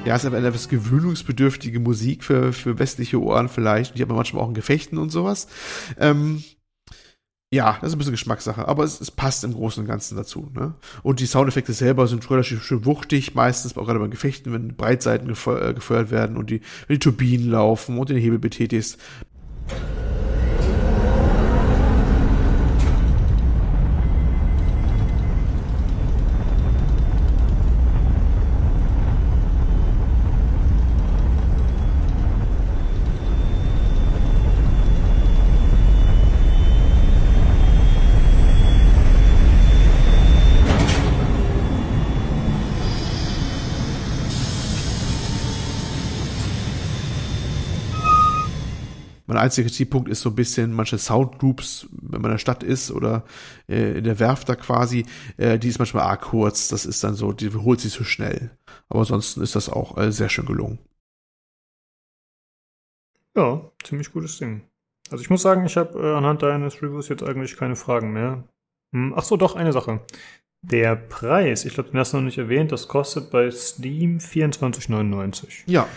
[0.04, 3.96] Ja, ist einfach etwas gewöhnungsbedürftige Musik für, für westliche Ohren vielleicht.
[3.96, 5.48] Die haben manchmal auch in Gefechten und sowas.
[5.98, 6.44] Ähm,
[7.50, 10.50] ja, das ist ein bisschen Geschmackssache, aber es, es passt im Großen und Ganzen dazu.
[10.54, 10.74] Ne?
[11.02, 15.30] Und die Soundeffekte selber sind relativ schön wuchtig, meistens auch gerade bei Gefechten, wenn Breitseiten
[15.30, 18.98] äh, gefeuert werden und die, wenn die Turbinen laufen und den Hebel betätigst.
[49.34, 52.92] Mein einziger Kritikpunkt ist so ein bisschen manche Soundloops, wenn man in der Stadt ist
[52.92, 53.24] oder
[53.68, 55.06] äh, in der Werft da quasi,
[55.38, 56.68] äh, die ist manchmal arg kurz.
[56.68, 58.52] Das ist dann so, die holt sich so schnell.
[58.88, 60.78] Aber ansonsten ist das auch äh, sehr schön gelungen.
[63.36, 64.62] Ja, ziemlich gutes Ding.
[65.10, 68.44] Also ich muss sagen, ich habe äh, anhand deines Reviews jetzt eigentlich keine Fragen mehr.
[68.92, 70.00] Hm, ach so, doch, eine Sache.
[70.62, 75.64] Der Preis, ich glaube, den hast du noch nicht erwähnt, das kostet bei Steam 24,99.
[75.66, 75.88] Ja,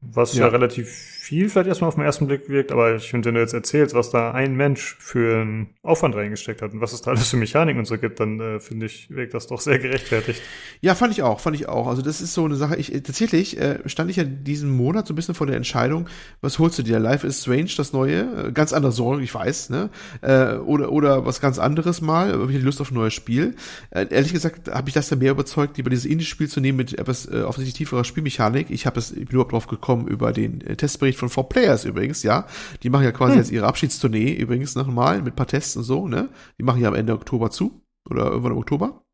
[0.00, 0.46] Was ja.
[0.46, 0.48] Ja.
[0.48, 3.52] relativ viel vielleicht erstmal auf den ersten Blick wirkt, aber ich finde, wenn du jetzt
[3.52, 7.30] erzählst, was da ein Mensch für einen Aufwand reingesteckt hat und was es da alles
[7.30, 10.40] für Mechaniken und so gibt, dann äh, finde ich, wirkt das doch sehr gerechtfertigt.
[10.80, 11.88] Ja, fand ich auch, fand ich auch.
[11.88, 12.76] Also das ist so eine Sache.
[12.76, 16.08] Ich tatsächlich äh, stand ich ja diesen Monat so ein bisschen vor der Entscheidung,
[16.42, 17.00] was holst du dir?
[17.00, 19.90] Life is Strange, das neue, äh, ganz anderer Sorge, ich weiß, ne?
[20.22, 22.40] Äh, oder oder was ganz anderes mal.
[22.40, 23.56] Hab ich Lust auf ein neues Spiel.
[23.90, 26.96] Äh, ehrlich gesagt, habe ich das dann mehr überzeugt, lieber dieses Indie-Spiel zu nehmen mit
[26.96, 28.70] etwas äh, offensichtlich tieferer Spielmechanik.
[28.70, 32.46] Ich habe es, bin überhaupt drauf gekommen über den äh, Testbericht von 4Players übrigens, ja.
[32.82, 36.08] Die machen ja quasi jetzt ihre Abschiedstournee übrigens nochmal mit ein paar Tests und so,
[36.08, 36.28] ne?
[36.58, 39.05] Die machen ja am Ende Oktober zu oder irgendwann im Oktober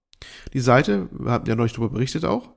[0.52, 2.51] die Seite, wir hatten ja neulich darüber berichtet auch.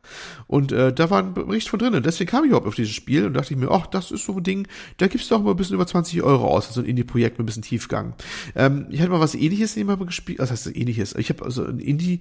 [0.47, 2.03] Und äh, da war ein Bericht von drinnen.
[2.03, 4.37] Deswegen kam ich überhaupt auf dieses Spiel und dachte ich mir, ach, das ist so
[4.37, 7.37] ein Ding, da gibt's doch mal ein bisschen über 20 Euro aus, so ein Indie-Projekt
[7.37, 8.15] mit ein bisschen Tiefgang.
[8.55, 11.15] Ähm, ich hatte mal was ähnliches nebenbei gespielt, was heißt ähnliches?
[11.15, 12.19] Ich habe also ein Indie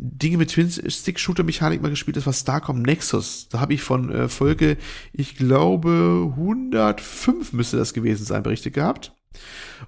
[0.00, 3.48] Dinge mit Twin-Stick-Shooter-Mechanik mal gespielt, das war Starcom Nexus.
[3.48, 4.76] Da habe ich von äh, Folge,
[5.12, 9.12] ich glaube, 105 müsste das gewesen sein, berichtet gehabt.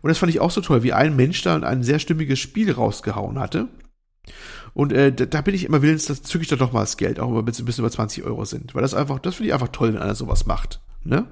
[0.03, 2.73] Und das fand ich auch so toll, wie ein Mensch da ein sehr stimmiges Spiel
[2.73, 3.69] rausgehauen hatte.
[4.75, 6.97] Und äh, da, da bin ich immer willens, das zücke ich da doch mal das
[6.97, 8.75] Geld, auch wenn es ein bisschen über 20 Euro sind.
[8.75, 10.81] Weil das einfach, das finde ich einfach toll, wenn einer sowas macht.
[11.05, 11.27] Ne?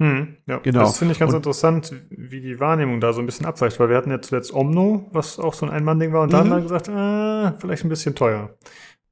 [0.00, 0.80] Hm, ja, Genau.
[0.80, 3.88] Das finde ich ganz Und- interessant, wie die Wahrnehmung da so ein bisschen abweicht, weil
[3.88, 6.54] wir hatten ja zuletzt Omno, was auch so ein Ein-Mann-Ding war, und da haben Mhm.
[6.54, 8.56] wir gesagt, äh, vielleicht ein bisschen teuer.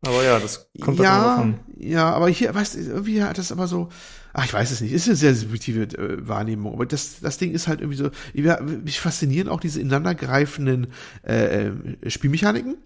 [0.06, 1.60] Aber ja, das kommt ja, davon.
[1.76, 3.90] ja, aber hier, weißt du, irgendwie hat das aber so,
[4.32, 7.52] ach, ich weiß es nicht, ist eine sehr subjektive äh, Wahrnehmung, aber das, das Ding
[7.52, 10.86] ist halt irgendwie so, ja, mich faszinieren auch diese ineinandergreifenden
[11.22, 11.72] äh, äh,
[12.10, 12.78] Spielmechaniken,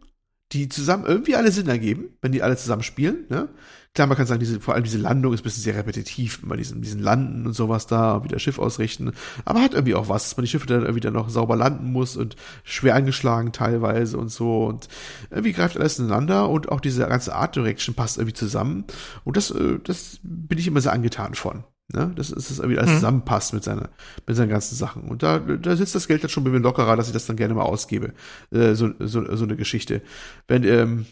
[0.55, 3.49] die zusammen irgendwie alle Sinn ergeben, wenn die alle zusammen spielen, ne?
[3.93, 6.57] Klar, man kann sagen, diese, vor allem diese Landung ist ein bisschen sehr repetitiv, bei
[6.57, 9.13] diesen, diesen Landen und sowas da, wieder Schiff ausrichten.
[9.45, 11.93] Aber hat irgendwie auch was, dass man die Schiffe dann irgendwie dann noch sauber landen
[11.93, 12.35] muss und
[12.65, 14.65] schwer angeschlagen teilweise und so.
[14.65, 14.89] Und
[15.31, 18.85] irgendwie greift alles ineinander und auch diese ganze Art Direction passt irgendwie zusammen.
[19.23, 21.63] Und das, äh, das bin ich immer sehr angetan von.
[21.93, 22.13] Ne?
[22.17, 22.95] Das ist, dass irgendwie alles Mhm.
[22.97, 23.91] zusammenpasst mit seiner,
[24.27, 25.03] mit seinen ganzen Sachen.
[25.05, 27.37] Und da, da sitzt das Geld dann schon bei mir lockerer, dass ich das dann
[27.37, 28.15] gerne mal ausgebe.
[28.51, 30.01] Äh, so, so, so eine Geschichte.
[30.49, 31.07] Wenn, ähm,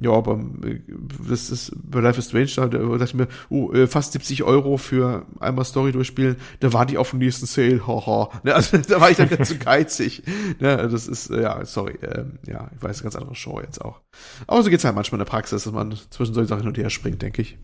[0.00, 0.80] ja, aber äh,
[1.28, 4.76] das ist bei Life is Strange, da, da dachte ich mir, oh, fast 70 Euro
[4.76, 8.28] für einmal Story durchspielen, da war die auf dem nächsten Sale, haha.
[8.44, 10.22] Ne, also, da war ich dann ganz zu geizig.
[10.60, 14.00] Ne, das ist, äh, ja, sorry, ähm, ja, ich weiß, ganz andere Show jetzt auch.
[14.46, 16.78] Aber so geht's halt manchmal in der Praxis, dass man zwischen solchen Sachen hin und
[16.78, 17.58] her springt, denke ich.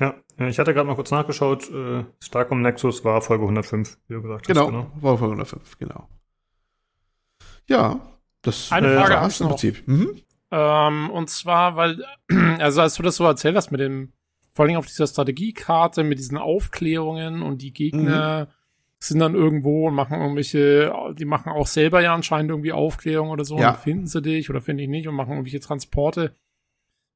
[0.00, 4.22] Ja, ich hatte gerade mal kurz nachgeschaut, äh, Starcom Nexus war Folge 105, wie du
[4.22, 4.54] gesagt hast.
[4.56, 6.08] genau, war Folge 105, genau.
[7.68, 8.00] Ja,
[8.42, 9.50] das Eine Äh, Frage ich im noch.
[9.52, 9.88] Prinzip.
[9.88, 10.16] Mhm.
[10.50, 12.04] Ähm, und zwar, weil,
[12.58, 14.12] also als du das so erzählt hast mit dem,
[14.54, 18.48] vor allem auf dieser Strategiekarte mit diesen Aufklärungen und die Gegner
[19.00, 23.44] sind dann irgendwo und machen irgendwelche, die machen auch selber ja anscheinend irgendwie Aufklärung oder
[23.44, 23.70] so Ja.
[23.70, 26.34] und finden sie dich oder finde ich nicht und machen irgendwelche Transporte.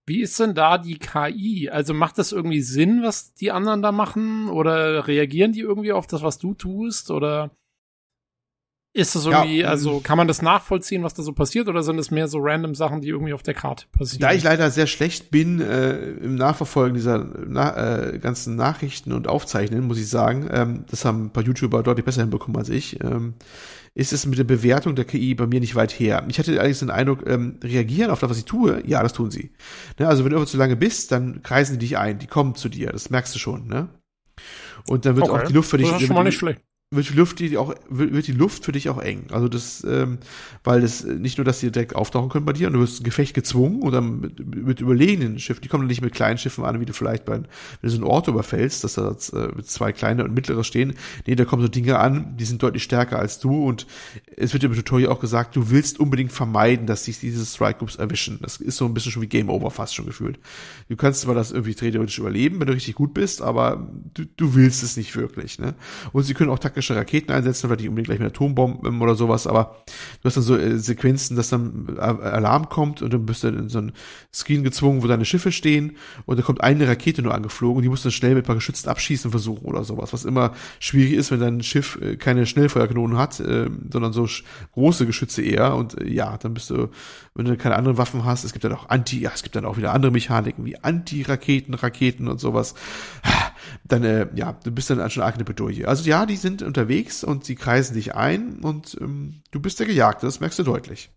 [0.07, 1.71] Wie ist denn da die KI?
[1.71, 4.49] Also macht das irgendwie Sinn, was die anderen da machen?
[4.49, 7.11] Oder reagieren die irgendwie auf das, was du tust?
[7.11, 7.51] Oder
[8.95, 11.69] ist das irgendwie, Ja, also kann man das nachvollziehen, was da so passiert?
[11.69, 14.21] Oder sind es mehr so random Sachen, die irgendwie auf der Karte passieren?
[14.21, 19.29] Da ich leider sehr schlecht bin äh, im Nachverfolgen dieser na, äh, ganzen Nachrichten und
[19.29, 23.03] Aufzeichnen, muss ich sagen, ähm, das haben ein paar YouTuber deutlich besser hinbekommen als ich,
[23.03, 23.35] ähm,
[23.95, 26.25] ist es mit der Bewertung der KI bei mir nicht weit her.
[26.29, 29.31] Ich hatte allerdings den Eindruck, ähm, reagieren auf das, was ich tue, ja, das tun
[29.31, 29.53] sie.
[29.99, 32.55] Ne, also wenn du irgendwo zu lange bist, dann kreisen die dich ein, die kommen
[32.55, 33.89] zu dir, das merkst du schon, ne?
[34.89, 35.43] Und dann wird Okay.
[35.45, 36.61] auch die Luft für dich, das ist schon mal nicht schlecht.
[36.93, 39.25] Wird die Luft die auch wird die Luft für dich auch eng.
[39.31, 40.19] Also das, ähm,
[40.63, 43.05] weil das nicht nur, dass die direkt auftauchen können bei dir und du wirst ein
[43.05, 45.63] Gefecht gezwungen oder mit, mit überlegenen Schiffen.
[45.63, 47.45] Die kommen nicht mit kleinen Schiffen an, wie du vielleicht bei wenn
[47.81, 50.95] du so einen Ort überfällst, dass da äh, zwei kleine und mittlere stehen.
[51.27, 53.87] Nee, da kommen so Dinge an, die sind deutlich stärker als du und
[54.37, 57.97] es wird im Tutorial auch gesagt, du willst unbedingt vermeiden, dass sich diese Strike Groups
[57.97, 58.39] erwischen.
[58.43, 60.39] Das ist so ein bisschen schon wie Game Over fast schon gefühlt.
[60.89, 64.55] Du kannst zwar das irgendwie theoretisch überleben, wenn du richtig gut bist, aber du, du
[64.55, 65.59] willst es nicht wirklich.
[65.59, 65.75] Ne?
[66.13, 69.15] Und sie können auch taktisch taktische Raketen einsetzen, vielleicht nicht unbedingt gleich mit Atombomben oder
[69.15, 69.77] sowas, aber
[70.21, 73.69] du hast dann so äh, Sequenzen, dass dann Alarm kommt und dann bist du in
[73.69, 73.93] so ein
[74.33, 75.97] Screen gezwungen, wo deine Schiffe stehen
[76.27, 78.47] und da kommt eine Rakete nur angeflogen und die musst du dann schnell mit ein
[78.47, 82.47] paar Geschützen abschießen versuchen oder sowas, was immer schwierig ist, wenn dein Schiff äh, keine
[82.47, 84.29] Schnellfeuerkanonen hat, äh, sondern so
[84.73, 86.89] große Geschütze eher und äh, ja, dann bist du,
[87.35, 89.65] wenn du keine anderen Waffen hast, es gibt dann auch Anti, ja, es gibt dann
[89.65, 92.75] auch wieder andere Mechaniken wie Anti-Raketen, Raketen und sowas,
[93.85, 95.87] dann, äh, ja, du bist dann schon arg eine Bedouille.
[95.87, 99.87] Also ja, die sind unterwegs und sie kreisen dich ein und ähm, du bist der
[99.87, 101.11] Gejagte, das merkst du deutlich.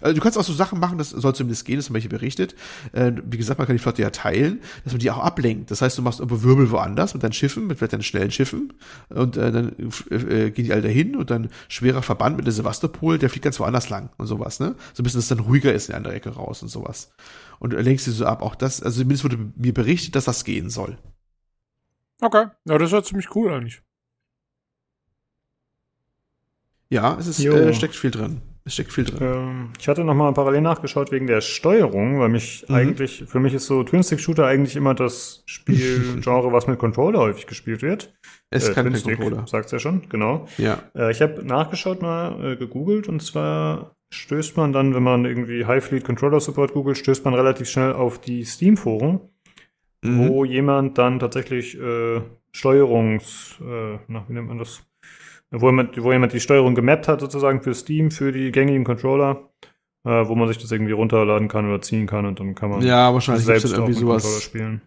[0.00, 2.10] Also du kannst auch so Sachen machen, das soll zumindest gehen, das haben wir hier
[2.10, 2.54] berichtet.
[2.92, 5.70] Äh, wie gesagt, man kann die Flotte ja teilen, dass man die auch ablenkt.
[5.70, 8.72] Das heißt, du machst irgendwo Wirbel woanders mit deinen Schiffen, mit deinen schnellen Schiffen
[9.10, 9.72] und äh, dann
[10.10, 13.60] äh, gehen die alle dahin und dann schwerer Verband mit der Sevastopol, der fliegt ganz
[13.60, 14.74] woanders lang und sowas, ne?
[14.94, 17.12] So ein bisschen, dass es dann ruhiger ist in der andere Ecke raus und sowas.
[17.62, 18.42] Und lenkst sie so ab.
[18.42, 20.98] Auch das, also zumindest wurde mir berichtet, dass das gehen soll.
[22.20, 23.80] Okay, ja, das war ziemlich cool eigentlich.
[26.90, 28.42] Ja, es ist, äh, steckt viel drin.
[28.64, 29.18] Es steckt viel drin.
[29.20, 32.74] Ähm, ich hatte noch mal parallel nachgeschaut wegen der Steuerung, weil mich mhm.
[32.74, 37.82] eigentlich, für mich ist so Twin-Stick-Shooter eigentlich immer das Spielgenre, was mit Controller häufig gespielt
[37.82, 38.12] wird.
[38.50, 39.46] Es äh, kann Stick, Controller.
[39.46, 40.48] Sagt's ja schon, genau.
[40.58, 40.82] Ja.
[40.96, 45.66] Äh, ich habe nachgeschaut mal, äh, gegoogelt und zwar stößt man dann, wenn man irgendwie
[45.66, 49.20] High Fleet Controller Support googelt, stößt man relativ schnell auf die Steam-Foren
[50.02, 50.28] mhm.
[50.28, 52.20] wo jemand dann tatsächlich äh,
[52.52, 54.82] Steuerungs, äh, na, wie nennt man das?
[55.50, 59.50] Wo jemand, wo jemand die Steuerung gemappt hat, sozusagen für Steam, für die gängigen Controller,
[60.04, 62.82] äh, wo man sich das irgendwie runterladen kann oder ziehen kann und dann kann man
[62.82, 64.82] ja, wahrscheinlich selbst irgendwie sowas spielen.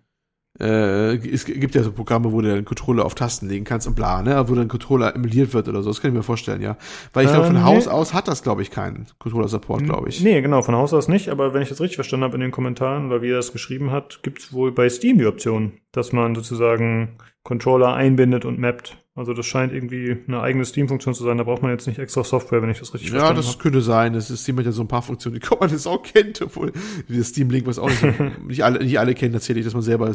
[0.59, 3.95] Äh, es gibt ja so Programme, wo du den Controller auf Tasten legen kannst und
[3.95, 4.43] bla, ne?
[4.47, 5.89] Wo dein Controller emuliert wird oder so.
[5.89, 6.77] Das kann ich mir vorstellen, ja.
[7.13, 10.21] Weil ich glaube, von ähm, Haus aus hat das, glaube ich, keinen Controller-Support, glaube ich.
[10.23, 11.29] Nee, genau, von Haus aus nicht.
[11.29, 13.91] Aber wenn ich das richtig verstanden habe in den Kommentaren oder wie er das geschrieben
[13.91, 18.97] hat, gibt es wohl bei Steam die Option, dass man sozusagen Controller einbindet und mappt.
[19.13, 21.37] Also das scheint irgendwie eine eigene Steam-Funktion zu sein.
[21.37, 23.45] Da braucht man jetzt nicht extra Software, wenn ich das richtig ja, verstanden habe.
[23.45, 24.13] Ja, das könnte sein.
[24.13, 26.73] Das ist Steam hat ja so ein paar Funktionen, die man das auch kennt, obwohl
[27.07, 28.03] das Steam Link was auch nicht,
[28.47, 30.09] nicht alle nicht alle kennen tatsächlich, dass man selber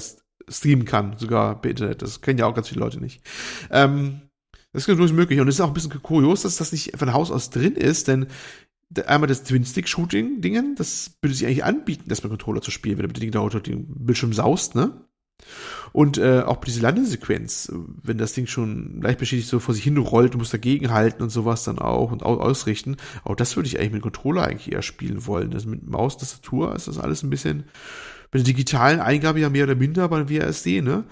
[0.50, 2.02] streamen kann, sogar per Internet.
[2.02, 3.22] Das kennen ja auch ganz viele Leute nicht.
[3.70, 4.22] Ähm,
[4.72, 5.40] das ist durchaus möglich.
[5.40, 8.08] Und es ist auch ein bisschen kurios, dass das nicht von Haus aus drin ist,
[8.08, 8.26] denn
[9.06, 13.12] einmal das Twin-Stick-Shooting-Dingen, das würde sich eigentlich anbieten, das mit Controller zu spielen, wenn du
[13.12, 14.92] bedingt unter den Bildschirm saust, ne?
[15.92, 17.72] Und äh, auch diese Landesequenz,
[18.02, 21.22] wenn das Ding schon leicht beschädigt so vor sich hin rollt, du musst dagegen halten
[21.22, 22.96] und sowas dann auch und ausrichten.
[23.24, 25.50] Auch das würde ich eigentlich mit Controller eigentlich eher spielen wollen.
[25.50, 27.64] Das mit Maus, Tastatur ist das alles ein bisschen
[28.32, 31.04] mit der digitalen Eingabe ja mehr oder minder beim WASD, ne?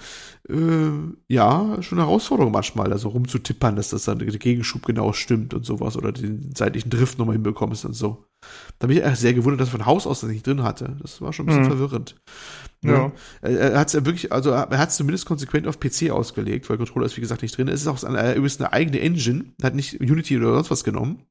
[0.49, 0.91] Äh,
[1.27, 5.67] ja, schon eine Herausforderung manchmal, also rumzutippern, dass das dann der Gegenschub genau stimmt und
[5.67, 8.25] sowas oder den seitlichen Drift nochmal hinbekommst und so.
[8.79, 10.97] Da bin ich echt sehr gewundert, dass von Haus aus das nicht drin hatte.
[11.03, 11.79] Das war schon ein bisschen mhm.
[11.79, 12.15] verwirrend.
[12.83, 12.93] Ne?
[12.93, 13.13] Ja.
[13.43, 16.71] Er, er hat es ja wirklich, also er hat es zumindest konsequent auf PC ausgelegt,
[16.71, 17.69] weil Controller ist wie gesagt nicht drin.
[17.69, 21.25] Es ist auch eine, übrigens eine eigene Engine, hat nicht Unity oder sonst was genommen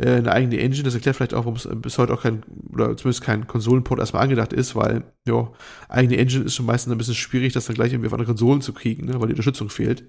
[0.00, 0.84] äh, eine eigene Engine.
[0.84, 4.22] Das erklärt vielleicht auch, warum es bis heute auch kein, oder zumindest kein Konsolenport erstmal
[4.22, 5.50] angedacht ist, weil, ja,
[5.88, 8.60] eigene Engine ist schon meistens ein bisschen schwierig, das dann gleich irgendwie auf andere Konsolen
[8.60, 10.04] zu kriegen, ne, weil die Unterstützung fehlt.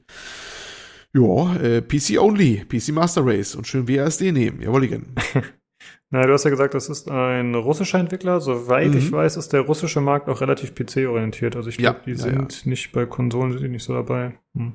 [1.14, 5.16] Ja, äh, PC only, PC Master Race und schön WASD nehmen, jawolligen.
[6.10, 8.42] Na, du hast ja gesagt, das ist ein russischer Entwickler.
[8.42, 8.98] Soweit mhm.
[8.98, 11.56] ich weiß, ist der russische Markt auch relativ PC-orientiert.
[11.56, 12.70] Also ich glaube, ja, die ja, sind ja.
[12.70, 14.38] nicht bei Konsolen, sind die nicht so dabei.
[14.54, 14.74] Hm.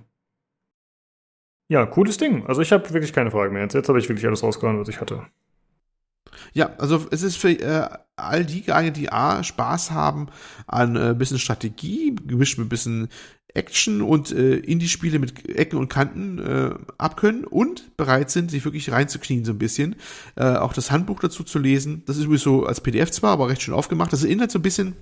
[1.68, 2.46] Ja, cooles Ding.
[2.46, 3.62] Also ich habe wirklich keine Fragen mehr.
[3.62, 5.22] Jetzt, jetzt habe ich wirklich alles rausgehauen, was ich hatte.
[6.52, 10.28] Ja, also es ist für äh, all die geeignet, die A, Spaß haben
[10.66, 13.08] an äh, bisschen Strategie, gemischt mit bisschen
[13.54, 18.92] Action und äh, Indie-Spiele mit Ecken und Kanten äh, abkönnen und bereit sind, sich wirklich
[18.92, 19.96] reinzuknien so ein bisschen.
[20.36, 22.02] Äh, auch das Handbuch dazu zu lesen.
[22.06, 24.12] Das ist übrigens so als PDF zwar, aber recht schön aufgemacht.
[24.12, 24.94] Das erinnert so ein bisschen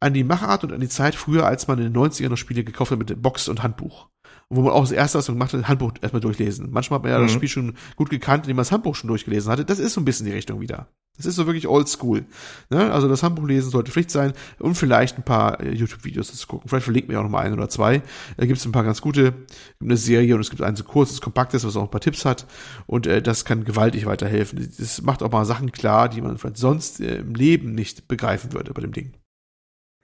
[0.00, 2.64] an die Machart und an die Zeit früher, als man in den 90ern noch Spiele
[2.64, 4.08] gekauft hat mit Box und Handbuch
[4.50, 6.70] wo man auch das erste, was man gemacht hat, Handbuch erstmal durchlesen.
[6.70, 7.24] Manchmal hat man ja mhm.
[7.24, 9.64] das Spiel schon gut gekannt, indem man das Handbuch schon durchgelesen hatte.
[9.64, 10.88] Das ist so ein bisschen die Richtung wieder.
[11.16, 12.24] Das ist so wirklich oldschool.
[12.70, 12.92] Ne?
[12.92, 16.68] Also das Handbuch lesen sollte Pflicht sein und vielleicht ein paar äh, YouTube-Videos zu gucken.
[16.68, 18.02] Vielleicht verlinkt mir auch noch mal ein oder zwei.
[18.36, 19.32] Da gibt es ein paar ganz gute,
[19.80, 22.46] eine Serie und es gibt ein so kurzes, kompaktes, was auch ein paar Tipps hat
[22.86, 24.72] und äh, das kann gewaltig weiterhelfen.
[24.76, 28.52] Das macht auch mal Sachen klar, die man vielleicht sonst äh, im Leben nicht begreifen
[28.52, 29.12] würde bei dem Ding.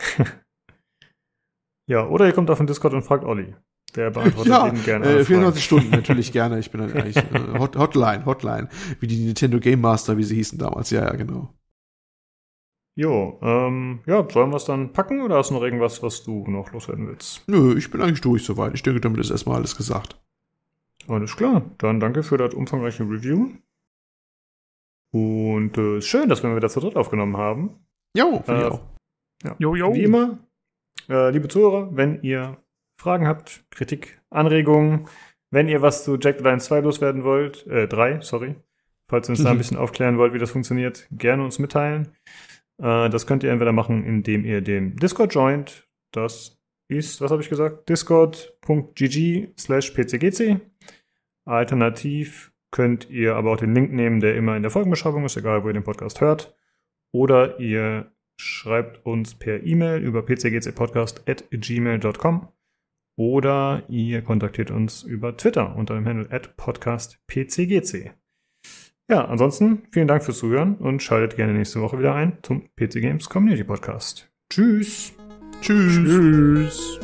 [1.88, 3.56] ja, oder ihr kommt auf den Discord und fragt Olli.
[3.96, 5.04] Der beantwortet Ja, Ihnen gerne.
[5.06, 6.58] äh, alle 24 Stunden, natürlich gerne.
[6.58, 8.68] Ich bin dann eigentlich äh, Hot, Hotline, Hotline.
[9.00, 10.90] Wie die Nintendo Game Master, wie sie hießen damals.
[10.90, 11.52] Ja, ja, genau.
[12.96, 16.44] Jo, ähm, ja, sollen wir es dann packen oder hast du noch irgendwas, was du
[16.48, 17.42] noch loswerden willst?
[17.48, 18.74] Nö, ich bin eigentlich durch soweit.
[18.74, 20.20] Ich denke, damit ist erstmal alles gesagt.
[21.08, 23.50] Alles klar, dann danke für das umfangreiche Review.
[25.12, 27.70] Und äh, ist schön, dass wir wieder zu dritt aufgenommen haben.
[28.16, 28.80] Jo, Äh, ich auch.
[29.44, 29.56] Ja.
[29.58, 29.94] Jo, jo.
[29.94, 30.38] Wie immer,
[31.08, 32.58] äh, liebe Zuhörer, wenn ihr
[33.00, 35.06] Fragen habt, Kritik, Anregungen,
[35.50, 38.56] wenn ihr was zu Jack the Lion 2 loswerden wollt, äh, 3, sorry,
[39.08, 42.08] falls ihr uns da ein bisschen aufklären wollt, wie das funktioniert, gerne uns mitteilen.
[42.76, 45.88] Äh, das könnt ihr entweder machen, indem ihr dem Discord joint.
[46.10, 47.88] Das ist, was habe ich gesagt?
[47.88, 50.60] Discord.gg slash pcgc.
[51.46, 55.64] Alternativ könnt ihr aber auch den Link nehmen, der immer in der Folgenbeschreibung ist, egal
[55.64, 56.54] wo ihr den Podcast hört.
[57.12, 62.48] Oder ihr schreibt uns per E-Mail über pcgcpodcast.gmail.com
[63.20, 68.12] oder ihr kontaktiert uns über Twitter unter dem Handle at podcastpcgc.
[69.10, 73.02] Ja, ansonsten vielen Dank fürs Zuhören und schaltet gerne nächste Woche wieder ein zum PC
[73.02, 74.32] Games Community Podcast.
[74.48, 75.12] Tschüss.
[75.60, 75.96] Tschüss.
[75.96, 77.00] Tschüss.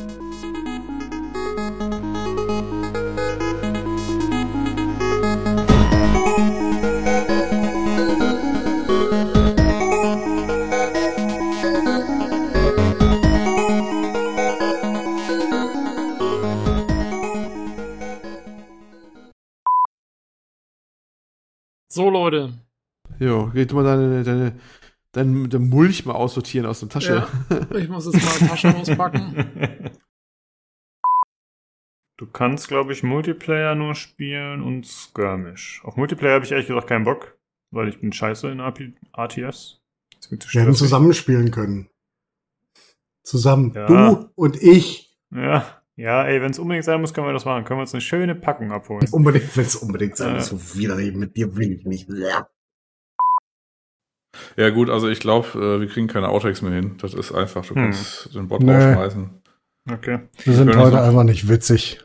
[22.27, 22.53] Leute.
[23.21, 24.59] Jo, geht mal deine, deine,
[25.13, 27.27] dein, dein Mulch mal aussortieren aus der Tasche.
[27.51, 29.93] Ja, ich muss jetzt mal eine Tasche auspacken.
[32.19, 35.83] Du kannst, glaube ich, Multiplayer nur spielen und Skirmish.
[35.85, 37.39] Auf Multiplayer habe ich ehrlich gesagt keinen Bock,
[37.71, 38.81] weil ich bin scheiße in AP
[39.17, 39.83] RTS.
[40.31, 41.91] Wir hätten zusammenspielen können.
[43.23, 43.73] Zusammen.
[43.73, 43.87] Ja.
[43.87, 45.17] Du und ich.
[45.31, 47.65] Ja, ja, ey, wenn es unbedingt sein muss, können wir das machen.
[47.65, 49.07] Können wir uns eine schöne Packung abholen.
[49.13, 50.35] Unbedingt, wenn es unbedingt sein Ja.
[50.35, 50.47] muss.
[50.49, 52.09] So widerreden mit dir will ich nicht.
[52.11, 52.49] Ja.
[54.57, 56.97] Ja, gut, also ich glaube, äh, wir kriegen keine Outtakes mehr hin.
[57.01, 57.83] Das ist einfach, du Hm.
[57.85, 58.73] kannst den Bot Nee.
[58.75, 59.31] rausschmeißen.
[59.91, 60.19] Okay.
[60.45, 62.01] Wir sind heute so- einfach nicht witzig.